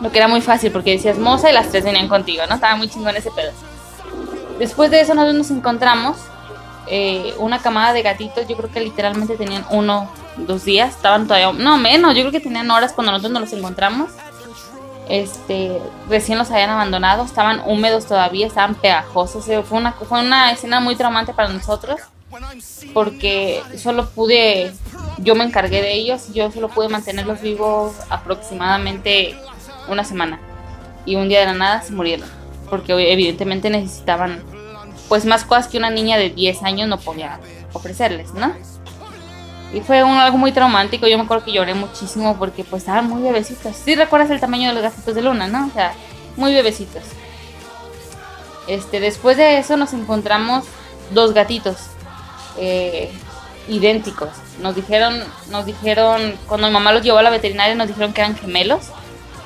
[0.00, 2.54] Lo que era muy fácil porque decías moza y las tres venían contigo, ¿no?
[2.54, 3.52] Estaba muy chingón ese pedo.
[4.58, 6.16] Después de eso nosotros nos encontramos
[6.86, 11.52] eh, una camada de gatitos, yo creo que literalmente tenían uno, dos días, estaban todavía,
[11.52, 14.10] no menos, yo creo que tenían horas cuando nosotros nos los encontramos.
[15.08, 20.52] Este, recién los habían abandonado, estaban húmedos todavía, estaban pegajosos, eh, fue una, fue una
[20.52, 22.00] escena muy traumante para nosotros
[22.92, 24.72] porque solo pude,
[25.18, 29.36] yo me encargué de ellos, yo solo pude mantenerlos vivos aproximadamente
[29.88, 30.40] una semana
[31.06, 32.28] y un día de la nada se murieron
[32.68, 34.42] porque evidentemente necesitaban
[35.08, 37.40] pues más cosas que una niña de 10 años no podía
[37.72, 38.54] ofrecerles, ¿no?
[39.72, 43.08] Y fue un, algo muy traumático, yo me acuerdo que lloré muchísimo porque pues estaban
[43.08, 43.76] muy bebecitos.
[43.76, 45.66] Sí recuerdas el tamaño de los gatitos de luna, ¿no?
[45.66, 45.92] O sea,
[46.36, 47.02] muy bebecitos.
[48.66, 50.64] Este, después de eso nos encontramos
[51.12, 51.76] dos gatitos
[52.58, 53.12] eh,
[53.68, 54.30] idénticos.
[54.60, 58.20] Nos dijeron, nos dijeron, cuando mi mamá los llevó a la veterinaria nos dijeron que
[58.20, 58.86] eran gemelos.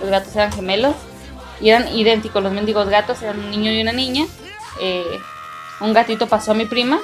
[0.00, 0.94] Los gatos eran gemelos
[1.60, 2.42] y eran idénticos.
[2.42, 4.26] Los mendigos gatos eran un niño y una niña.
[4.81, 5.18] Eh,
[5.81, 7.00] un gatito pasó a mi prima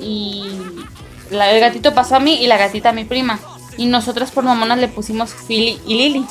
[0.00, 0.44] y
[1.30, 3.38] la- el gatito pasó a mí y la gatita a mi prima.
[3.76, 6.26] Y nosotras por mamonas le pusimos Philly y Lily.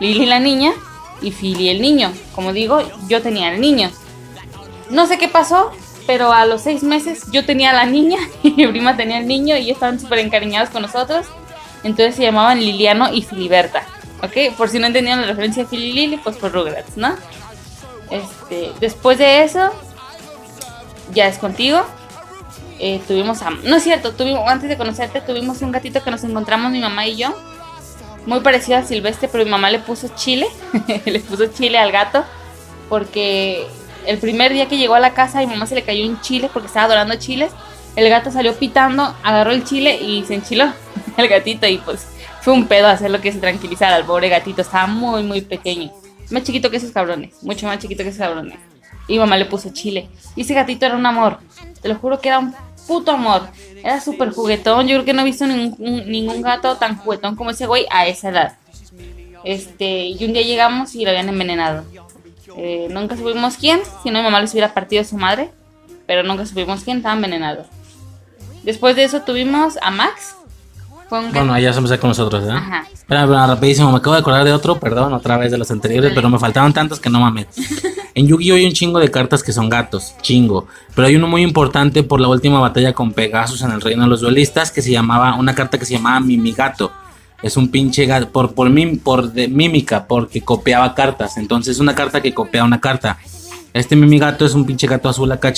[0.00, 0.72] Lily la niña
[1.20, 2.12] y Philly el niño.
[2.34, 3.90] Como digo, yo tenía el niño.
[4.90, 5.70] No sé qué pasó,
[6.06, 9.56] pero a los seis meses yo tenía la niña y mi prima tenía el niño
[9.56, 11.26] y estaban súper encariñados con nosotros.
[11.84, 13.82] Entonces se llamaban Liliano y Filiberta.
[14.22, 14.56] ¿Ok?
[14.56, 17.16] Por si no entendían la referencia a y Lily, pues por Rugrats, ¿no?
[18.08, 19.72] Este, después de eso,
[21.12, 21.84] ya es contigo.
[22.78, 23.50] Eh, tuvimos a...
[23.50, 27.06] No es cierto, tuvimos, antes de conocerte tuvimos un gatito que nos encontramos mi mamá
[27.06, 27.34] y yo.
[28.26, 30.46] Muy parecido a Silvestre, pero mi mamá le puso chile.
[31.04, 32.24] le puso chile al gato.
[32.88, 33.66] Porque
[34.06, 36.20] el primer día que llegó a la casa, a mi mamá se le cayó un
[36.20, 37.52] chile porque estaba dorando chiles.
[37.96, 40.72] El gato salió pitando, agarró el chile y se enchiló
[41.16, 41.66] el gatito.
[41.66, 42.06] Y pues
[42.40, 44.62] fue un pedo hacerlo que se tranquilizara al pobre gatito.
[44.62, 45.92] Estaba muy, muy pequeño.
[46.30, 47.42] Más chiquito que esos cabrones.
[47.42, 48.58] Mucho más chiquito que esos cabrones.
[49.08, 50.08] Y mamá le puso chile.
[50.36, 51.38] Y ese gatito era un amor.
[51.80, 52.54] Te lo juro que era un
[52.86, 53.42] puto amor.
[53.82, 54.86] Era súper juguetón.
[54.88, 58.06] Yo creo que no he visto ningún, ningún gato tan juguetón como ese güey a
[58.06, 58.58] esa edad.
[59.44, 61.84] Este, y un día llegamos y lo habían envenenado.
[62.56, 65.50] Eh, nunca supimos quién, si no mi mamá les hubiera partido a su madre.
[66.06, 67.64] Pero nunca supimos quién, estaba envenenado.
[68.62, 70.36] Después de eso tuvimos a Max.
[71.08, 72.52] Fue un Bueno, ahí ya se empezó con nosotros, ¿eh?
[72.52, 72.86] Ajá.
[72.92, 76.12] Espera, espera, rapidísimo, me acabo de acordar de otro, perdón, otra vez de los anteriores,
[76.14, 77.46] pero me faltaban tantos que no mames.
[78.14, 80.66] En Yu-Gi-Oh hay un chingo de cartas que son gatos, chingo.
[80.94, 84.08] Pero hay uno muy importante por la última batalla con Pegasus en el Reino de
[84.08, 86.92] los Duelistas que se llamaba, una carta que se llamaba Mimigato.
[87.42, 91.36] Es un pinche gato, por, por, mim- por de mímica, porque copiaba cartas.
[91.36, 93.18] Entonces, una carta que copia una carta.
[93.72, 95.52] Este Mimigato es un pinche gato azul acá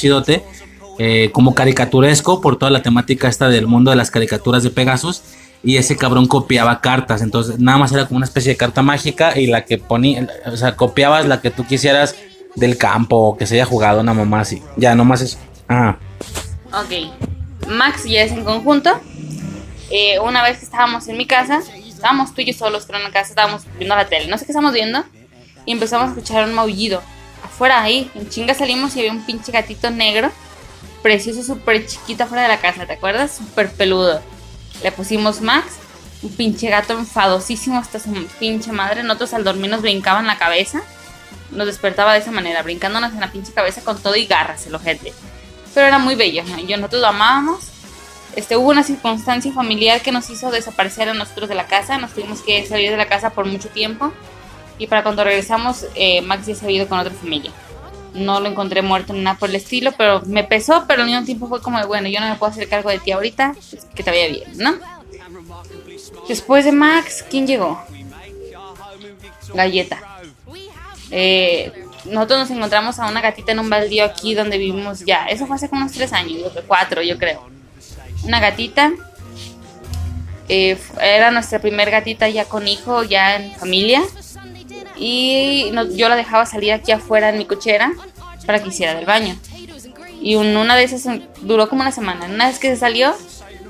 [0.99, 5.23] eh, como caricaturesco por toda la temática esta del mundo de las caricaturas de Pegasus.
[5.63, 9.39] Y ese cabrón copiaba cartas, entonces nada más era como una especie de carta mágica
[9.39, 12.15] y la que ponía, o sea, copiabas la que tú quisieras
[12.55, 14.63] del campo o que se haya jugado una mamá así.
[14.77, 15.39] Ya, nomás eso.
[15.67, 15.99] Ajá.
[16.71, 17.11] Ok.
[17.71, 18.91] Max y es en conjunto.
[19.91, 23.05] Eh, una vez que estábamos en mi casa, estábamos tú y yo solos, pero en
[23.05, 24.27] la casa estábamos viendo la tele.
[24.27, 25.05] No sé qué estamos viendo.
[25.67, 27.03] Y empezamos a escuchar un maullido.
[27.43, 30.31] Afuera ahí, en chinga salimos y había un pinche gatito negro.
[31.03, 33.37] Precioso, súper chiquito afuera de la casa, ¿te acuerdas?
[33.37, 34.23] Súper peludo.
[34.83, 35.75] Le pusimos Max,
[36.23, 39.03] un pinche gato enfadosísimo hasta su pinche madre.
[39.03, 40.83] Nosotros al dormir nos brincaban la cabeza.
[41.51, 44.75] Nos despertaba de esa manera, brincándonos en la pinche cabeza con todo y garras el
[44.75, 45.13] ojete.
[45.73, 46.59] Pero era muy bello, ¿no?
[46.59, 47.74] yo nosotros lo amábamos.
[48.37, 51.99] Este, hubo una circunstancia familiar que nos hizo desaparecer a nosotros de la casa.
[51.99, 54.13] Nos tuvimos que salir de la casa por mucho tiempo.
[54.79, 57.53] Y para cuando regresamos, eh, Max ya se había ido con otra familia.
[58.13, 61.25] No lo encontré muerto ni nada por el estilo, pero me pesó, pero al mismo
[61.25, 63.87] tiempo fue como de, bueno, yo no me puedo hacer cargo de ti ahorita, pues,
[63.95, 64.75] que te vaya bien, ¿no?
[66.29, 67.81] Después de Max, ¿quién llegó?
[69.53, 70.01] Galleta.
[71.11, 71.73] Eh,
[72.05, 75.27] nosotros nos encontramos a una gatita en un baldío aquí donde vivimos ya.
[75.27, 77.54] Eso fue hace como unos tres años, cuatro, yo creo.
[78.25, 78.93] Una gatita.
[80.49, 84.03] Eh, era nuestra primer gatita ya con hijo, ya en familia.
[84.97, 87.93] Y yo la dejaba salir aquí afuera en mi cochera
[88.47, 89.37] para que hiciera del baño.
[90.21, 92.27] Y una de esas duró como una semana.
[92.27, 93.15] Una vez que se salió,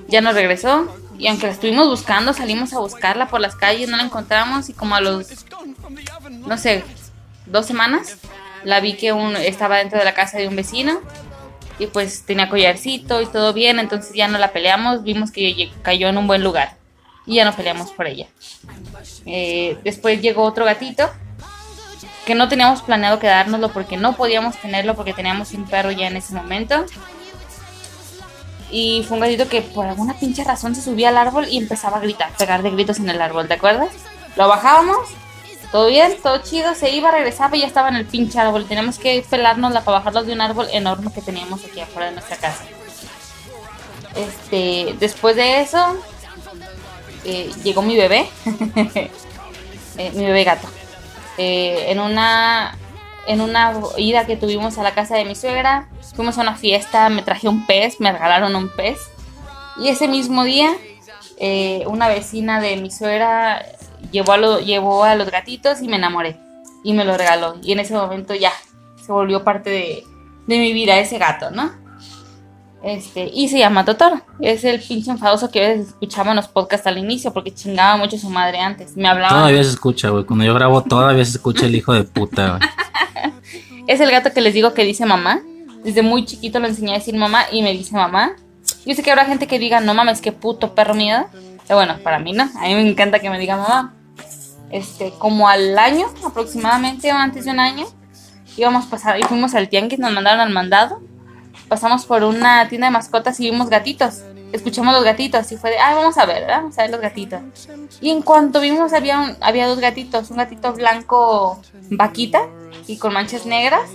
[0.09, 0.95] ya no regresó.
[1.19, 4.69] Y aunque la estuvimos buscando, salimos a buscarla por las calles, no la encontramos.
[4.69, 5.27] Y como a los,
[6.47, 6.85] no sé,
[7.47, 8.19] dos semanas,
[8.65, 9.15] la vi que
[9.47, 11.01] estaba dentro de la casa de un vecino.
[11.79, 13.79] Y pues tenía collarcito y todo bien.
[13.79, 15.03] Entonces ya no la peleamos.
[15.03, 16.77] Vimos que cayó en un buen lugar.
[17.27, 18.27] Y ya no peleamos por ella.
[19.27, 21.11] Eh, después llegó otro gatito
[22.25, 26.17] que no teníamos planeado quedárnoslo porque no podíamos tenerlo porque teníamos un perro ya en
[26.17, 26.85] ese momento.
[28.71, 31.99] Y fue un gatito que por alguna pinche razón se subía al árbol y empezaba
[31.99, 33.91] a gritar, pegar de gritos en el árbol, ¿te acuerdas?
[34.37, 34.99] Lo bajábamos,
[35.75, 38.65] todo bien, todo chido, se iba, regresaba y ya estaba en el pinche árbol.
[38.65, 42.37] Teníamos que pelárnosla para bajarlos de un árbol enorme que teníamos aquí afuera de nuestra
[42.37, 42.63] casa.
[44.15, 45.97] Este, después de eso,
[47.25, 48.31] eh, llegó mi bebé,
[49.99, 50.69] eh, mi bebé gato.
[51.39, 52.79] Eh, en una
[53.27, 57.09] en una ida que tuvimos a la casa de mi suegra, fuimos a una fiesta,
[57.09, 59.01] me traje un pez, me regalaron un pez.
[59.79, 60.71] Y ese mismo día,
[61.87, 63.61] una vecina de mi suegra
[64.11, 66.37] llevó a, lo, llevó a los gatitos y me enamoré.
[66.83, 67.57] Y me lo regaló.
[67.63, 68.53] Y en ese momento ya
[69.05, 70.05] se volvió parte de,
[70.47, 71.85] de mi vida ese gato, ¿no?
[72.85, 74.21] Este, y se llama Totoro.
[74.41, 77.97] Es el pinche enfadoso que a veces escuchaba en los podcasts al inicio porque chingaba
[77.97, 78.95] mucho a su madre antes.
[78.95, 79.31] Me hablaba.
[79.31, 80.25] Todavía se escucha, güey.
[80.25, 83.33] Cuando yo grabo, todavía se escucha el hijo de puta, güey.
[83.87, 85.41] es el gato que les digo que dice mamá.
[85.83, 88.37] Desde muy chiquito lo enseñé a decir mamá y me dice mamá.
[88.85, 91.25] Yo sé que habrá gente que diga, no mames, qué puto perro miedo.
[91.67, 92.43] Pero bueno, para mí no.
[92.43, 93.94] A mí me encanta que me diga mamá.
[94.71, 97.87] Este, como al año aproximadamente, antes de un año,
[98.57, 101.01] íbamos pasar y fuimos al tianguis, nos mandaron al mandado
[101.69, 104.23] pasamos por una tienda de mascotas y vimos gatitos.
[104.53, 106.59] Escuchamos los gatitos y fue de, ah, vamos a ver, ¿verdad?
[106.59, 107.41] Vamos a ver los gatitos.
[108.01, 111.61] Y en cuanto vimos había, había dos gatitos, un gatito blanco
[111.91, 112.47] vaquita
[112.87, 113.91] y con manchas negras,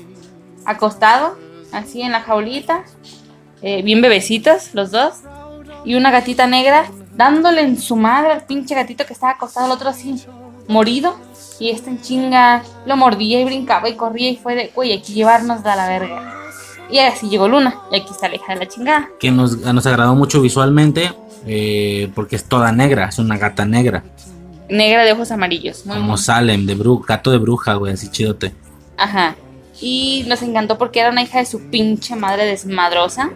[0.65, 1.37] acostado,
[1.71, 2.83] así en la jaulita,
[3.61, 5.19] eh, bien bebecitos los dos,
[5.85, 9.71] y una gatita negra dándole en su madre al pinche gatito que estaba acostado, el
[9.71, 10.21] otro así,
[10.69, 11.17] morido,
[11.59, 15.01] y este en chinga lo mordía y brincaba y corría y fue de, güey, hay
[15.01, 16.35] que llevarnos a la verga.
[16.89, 17.75] Y así llegó Luna.
[17.91, 19.09] Y aquí está la hija de la chingada.
[19.19, 21.13] Que nos, nos agradó mucho visualmente.
[21.45, 23.09] Eh, porque es toda negra.
[23.09, 24.03] Es una gata negra.
[24.69, 25.83] Negra de ojos amarillos.
[25.87, 28.53] Como Salem, de bruja, gato de bruja, güey, así chidote.
[28.97, 29.35] Ajá.
[29.81, 33.31] Y nos encantó porque era una hija de su pinche madre desmadrosa.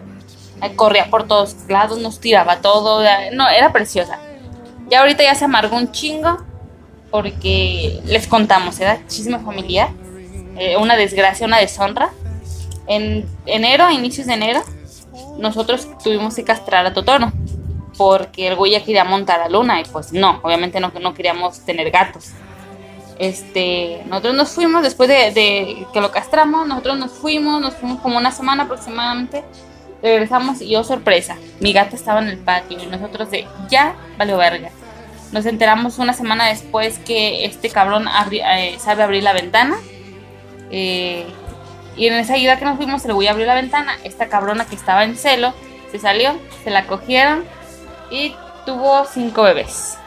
[0.76, 3.04] Corría por todos lados, nos tiraba todo.
[3.32, 4.18] No, era preciosa.
[4.90, 6.38] Ya ahorita ya se amargó un chingo.
[7.14, 9.90] Porque les contamos, era chisme familiar.
[10.58, 12.10] Eh, una desgracia, una deshonra
[12.86, 14.62] en enero, a inicios de enero,
[15.38, 17.32] nosotros tuvimos que castrar a Totoro
[17.96, 21.60] porque el güey ya quería montar a Luna y pues no, obviamente no, no queríamos
[21.60, 22.30] tener gatos.
[23.18, 28.18] Este, nosotros nos fuimos después de, que lo castramos, nosotros nos fuimos, nos fuimos como
[28.18, 29.44] una semana aproximadamente,
[30.02, 34.36] regresamos y oh, sorpresa, mi gata estaba en el patio y nosotros de ya valió
[34.36, 34.70] verga.
[35.34, 39.74] Nos enteramos una semana después que este cabrón eh, sabe abrir la ventana.
[40.70, 41.26] Eh,
[41.96, 43.98] y en esa ida que nos fuimos, el güey abrió la ventana.
[44.04, 45.52] Esta cabrona que estaba en celo
[45.90, 47.44] se salió, se la cogieron
[48.12, 48.32] y
[48.64, 49.98] tuvo cinco bebés.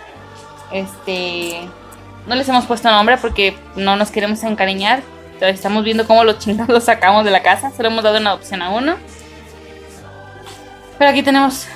[0.71, 1.59] Este.
[2.25, 5.03] No les hemos puesto nombre porque no nos queremos encariñar.
[5.41, 7.71] Estamos viendo cómo los chingados los sacamos de la casa.
[7.75, 8.95] Solo hemos dado una adopción a uno.
[10.97, 11.67] Pero aquí tenemos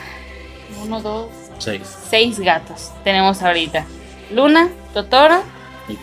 [0.82, 1.98] uno, dos, Seis.
[2.10, 2.92] seis gatos.
[3.04, 3.86] Tenemos ahorita
[4.32, 5.44] Luna, Totoro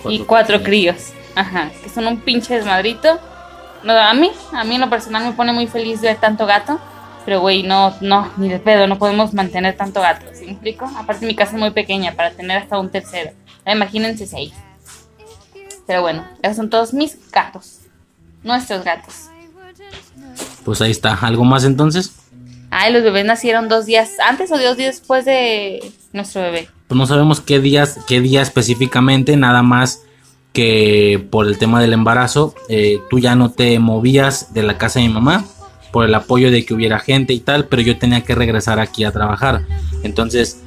[0.08, 1.12] y cuatro críos.
[1.34, 3.18] Ajá, que son un pinche desmadrito.
[3.82, 6.78] No, a mí, a mí en lo personal me pone muy feliz ver tanto gato.
[7.24, 10.24] Pero, güey, no, no, ni de pedo, no podemos mantener tanto gato.
[10.32, 10.90] ¿Sí me explico?
[10.96, 13.32] Aparte, mi casa es muy pequeña para tener hasta un tercero.
[13.60, 14.52] Ahora, Imagínense seis.
[15.86, 17.80] Pero bueno, esos son todos mis gatos.
[18.42, 19.26] Nuestros gatos.
[20.64, 21.14] Pues ahí está.
[21.14, 22.12] ¿Algo más entonces?
[22.70, 25.80] Ay, los bebés nacieron dos días antes o dos días después de
[26.12, 26.68] nuestro bebé.
[26.86, 30.04] Pues no sabemos qué días, qué día específicamente, nada más
[30.52, 34.98] que por el tema del embarazo, eh, tú ya no te movías de la casa
[34.98, 35.44] de mi mamá
[35.92, 39.04] por el apoyo de que hubiera gente y tal, pero yo tenía que regresar aquí
[39.04, 39.62] a trabajar.
[40.02, 40.62] Entonces,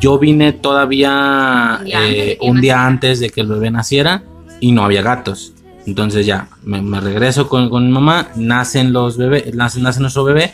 [0.00, 3.46] yo vine todavía Un día antes de eh, que un día antes de que el
[3.46, 4.22] bebé naciera
[4.60, 5.54] y no había gatos.
[5.86, 10.24] Entonces ya, me, me regreso con, con mi mamá, nacen los bebés, nace, nace nuestro
[10.24, 10.52] bebé.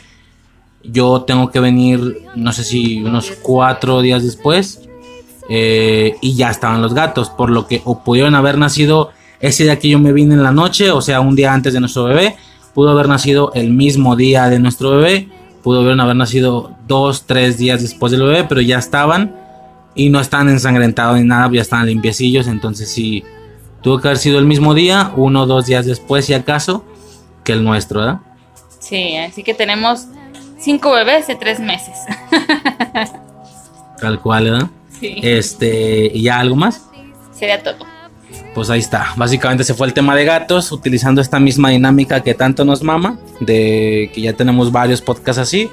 [0.87, 4.87] Yo tengo que venir, no sé si unos cuatro días después,
[5.49, 9.79] eh, y ya estaban los gatos, por lo que o pudieron haber nacido ese día
[9.79, 12.35] que yo me vine en la noche, o sea, un día antes de nuestro bebé,
[12.73, 15.29] pudo haber nacido el mismo día de nuestro bebé,
[15.63, 19.35] pudo haber, nacido dos, tres días después del bebé, pero ya estaban
[19.95, 23.23] y no están ensangrentados ni nada, ya estaban limpiecillos, entonces sí,
[23.81, 26.83] tuvo que haber sido el mismo día, uno dos días después, si acaso,
[27.43, 28.19] que el nuestro, ¿verdad?
[28.79, 30.07] Sí, así que tenemos
[30.59, 31.95] cinco bebés de tres meses.
[33.99, 34.69] Tal cual, ¿verdad?
[34.99, 35.19] Sí.
[35.21, 36.83] Este, ¿y ya algo más?
[37.31, 37.85] Sería todo.
[38.53, 39.13] Pues ahí está.
[39.15, 43.19] Básicamente se fue el tema de gatos, utilizando esta misma dinámica que tanto nos mama,
[43.39, 45.69] de que ya tenemos varios podcasts así.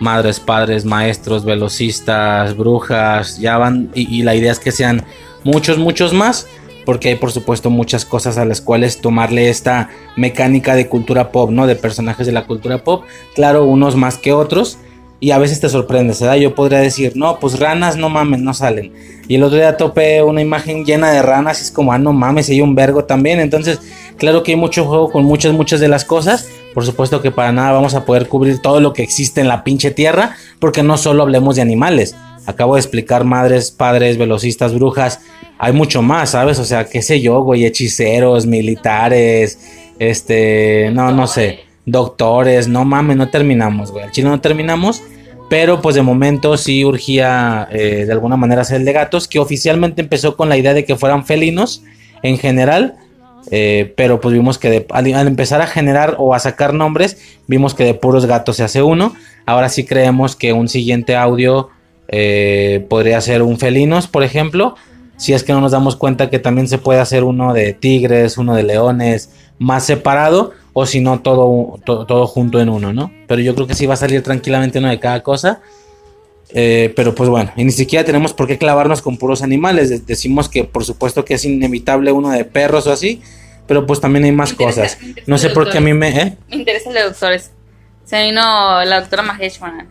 [0.00, 3.90] Madres, padres, maestros, velocistas, brujas, ya van.
[3.94, 5.04] Y, y la idea es que sean
[5.44, 6.46] muchos, muchos más.
[6.84, 11.50] Porque hay, por supuesto, muchas cosas a las cuales tomarle esta mecánica de cultura pop,
[11.50, 11.66] ¿no?
[11.66, 13.04] De personajes de la cultura pop.
[13.34, 14.78] Claro, unos más que otros.
[15.20, 16.34] Y a veces te sorprendes, ¿verdad?
[16.34, 18.92] Yo podría decir, no, pues ranas no mames, no salen.
[19.28, 22.12] Y el otro día topé una imagen llena de ranas y es como, ah, no
[22.12, 23.38] mames, hay un vergo también.
[23.38, 23.78] Entonces,
[24.16, 26.48] claro que hay mucho juego con muchas, muchas de las cosas.
[26.74, 29.62] Por supuesto que para nada vamos a poder cubrir todo lo que existe en la
[29.62, 32.16] pinche tierra, porque no solo hablemos de animales.
[32.46, 35.20] Acabo de explicar madres, padres, velocistas, brujas.
[35.58, 36.58] Hay mucho más, ¿sabes?
[36.58, 39.58] O sea, qué sé yo, güey, hechiceros, militares,
[39.98, 44.04] este, no, no sé, doctores, no mames, no terminamos, güey.
[44.04, 45.02] Al chile no terminamos.
[45.48, 49.38] Pero pues de momento sí urgía eh, de alguna manera hacer el de gatos, que
[49.38, 51.82] oficialmente empezó con la idea de que fueran felinos
[52.22, 52.94] en general.
[53.50, 57.74] eh, pero pues vimos que de- al empezar a generar o a sacar nombres, vimos
[57.74, 59.14] que de puros gatos se hace uno.
[59.44, 61.68] Ahora sí creemos que un siguiente audio
[62.08, 64.74] eh, podría ser un felinos, por ejemplo.
[65.16, 68.38] Si es que no nos damos cuenta que también se puede hacer uno de tigres,
[68.38, 73.12] uno de leones, más separado, o si no, todo, to- todo junto en uno, ¿no?
[73.28, 75.60] Pero yo creo que sí va a salir tranquilamente uno de cada cosa.
[76.54, 79.88] Eh, pero pues bueno, y ni siquiera tenemos por qué clavarnos con puros animales.
[79.90, 83.22] De- Decimos que por supuesto que es inevitable uno de perros o así,
[83.66, 84.98] pero pues también hay más interesa- cosas.
[85.26, 86.08] No sé por qué a mí me...
[86.20, 86.36] ¿eh?
[86.50, 87.52] Me interesa el de doctores.
[88.04, 89.88] Se vino la doctora Maheshwaran.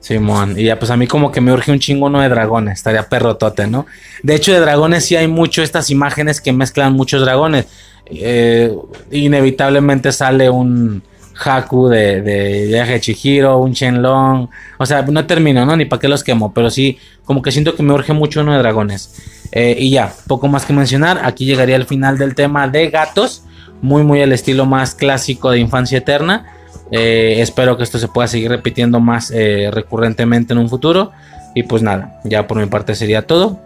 [0.00, 2.78] Simón, y ya pues a mí como que me urge un chingo uno de dragones,
[2.78, 3.86] estaría perrotote, ¿no?
[4.22, 7.66] De hecho de dragones sí hay mucho estas imágenes que mezclan muchos dragones.
[8.06, 8.74] Eh,
[9.10, 11.02] inevitablemente sale un
[11.44, 14.48] Haku de, de Chihiro, un Shenlong,
[14.78, 15.76] o sea, no termino, ¿no?
[15.76, 18.52] Ni para qué los quemo, pero sí, como que siento que me urge mucho uno
[18.52, 19.14] de dragones.
[19.52, 23.42] Eh, y ya, poco más que mencionar, aquí llegaría el final del tema de gatos,
[23.82, 26.46] muy muy al estilo más clásico de Infancia Eterna.
[26.92, 31.12] Eh, espero que esto se pueda seguir repitiendo más eh, recurrentemente en un futuro.
[31.54, 33.58] Y pues nada, ya por mi parte sería todo.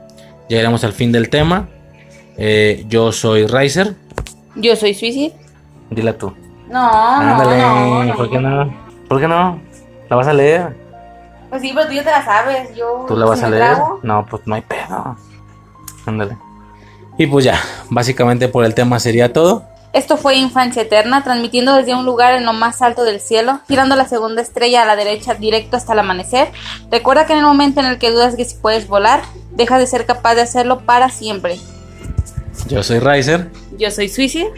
[0.49, 1.69] Llegaremos al fin del tema.
[2.37, 3.95] Eh, yo soy Riser.
[4.57, 5.35] Yo soy Suicide.
[5.91, 6.33] Dila tú.
[6.69, 8.15] No, Ándale, no, no.
[8.17, 8.75] ¿por qué no?
[9.09, 9.61] ¿Por qué no?
[10.09, 10.75] ¿La vas a leer?
[11.51, 12.75] Pues sí, pero tú ya te la sabes.
[12.75, 13.05] Yo.
[13.07, 13.63] ¿Tú la vas a leer?
[13.63, 15.17] trago, No, pues no hay pedo.
[16.07, 16.37] Ándale.
[17.17, 19.65] Y pues ya, básicamente por el tema sería todo.
[19.95, 23.95] Esto fue Infancia Eterna, transmitiendo desde un lugar en lo más alto del cielo, girando
[23.95, 26.49] la segunda estrella a la derecha directo hasta el amanecer.
[26.91, 29.87] Recuerda que en el momento en el que dudas que si puedes volar, dejas de
[29.87, 31.61] ser capaz de hacerlo para siempre.
[32.67, 33.51] Yo soy Riser.
[33.79, 34.51] Yo soy Suicide.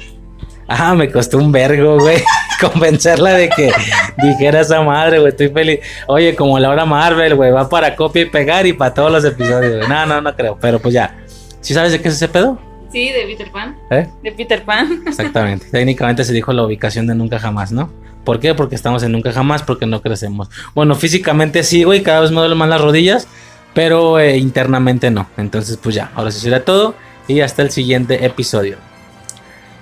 [0.68, 2.23] Ah, me costó un vergo, güey.
[2.60, 3.73] Convencerla de que
[4.16, 5.32] dijera esa madre, güey.
[5.32, 5.81] Estoy feliz.
[6.06, 7.50] Oye, como la hora Marvel, güey.
[7.50, 9.89] Va para copia y pegar y para todos los episodios, güey.
[9.89, 10.56] No, no, no creo.
[10.58, 11.15] Pero pues ya.
[11.60, 12.58] ¿Sí sabes de qué es ese pedo?
[12.90, 13.76] Sí, de Peter Pan.
[13.90, 14.08] ¿Eh?
[14.23, 15.02] De Peter Pan.
[15.06, 15.66] Exactamente.
[15.70, 17.90] Técnicamente se dijo la ubicación de Nunca Jamás, ¿no?
[18.24, 18.55] ¿Por qué?
[18.55, 20.48] Porque estamos en Nunca Jamás, porque no crecemos.
[20.74, 22.02] Bueno, físicamente sí, güey.
[22.02, 23.28] Cada vez me duelen más las rodillas.
[23.74, 25.26] Pero eh, internamente no.
[25.36, 26.10] Entonces, pues ya.
[26.15, 26.94] Ahora sí será todo.
[27.28, 28.78] Y hasta el siguiente episodio.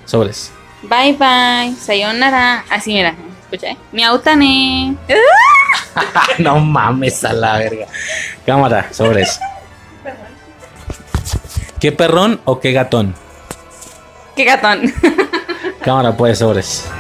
[0.04, 0.52] Sobres.
[0.82, 1.74] Bye bye.
[1.78, 2.64] Sayonara.
[2.70, 3.14] Así, mira.
[3.44, 3.76] Escucha, ¿eh?
[3.92, 4.96] Miautane.
[6.38, 7.86] No mames a la verga.
[8.44, 9.38] Cámara, sobres.
[11.84, 13.14] ¿Qué perrón o qué gatón?
[14.34, 14.90] Qué gatón.
[15.82, 16.90] Cámara, pues, sobres.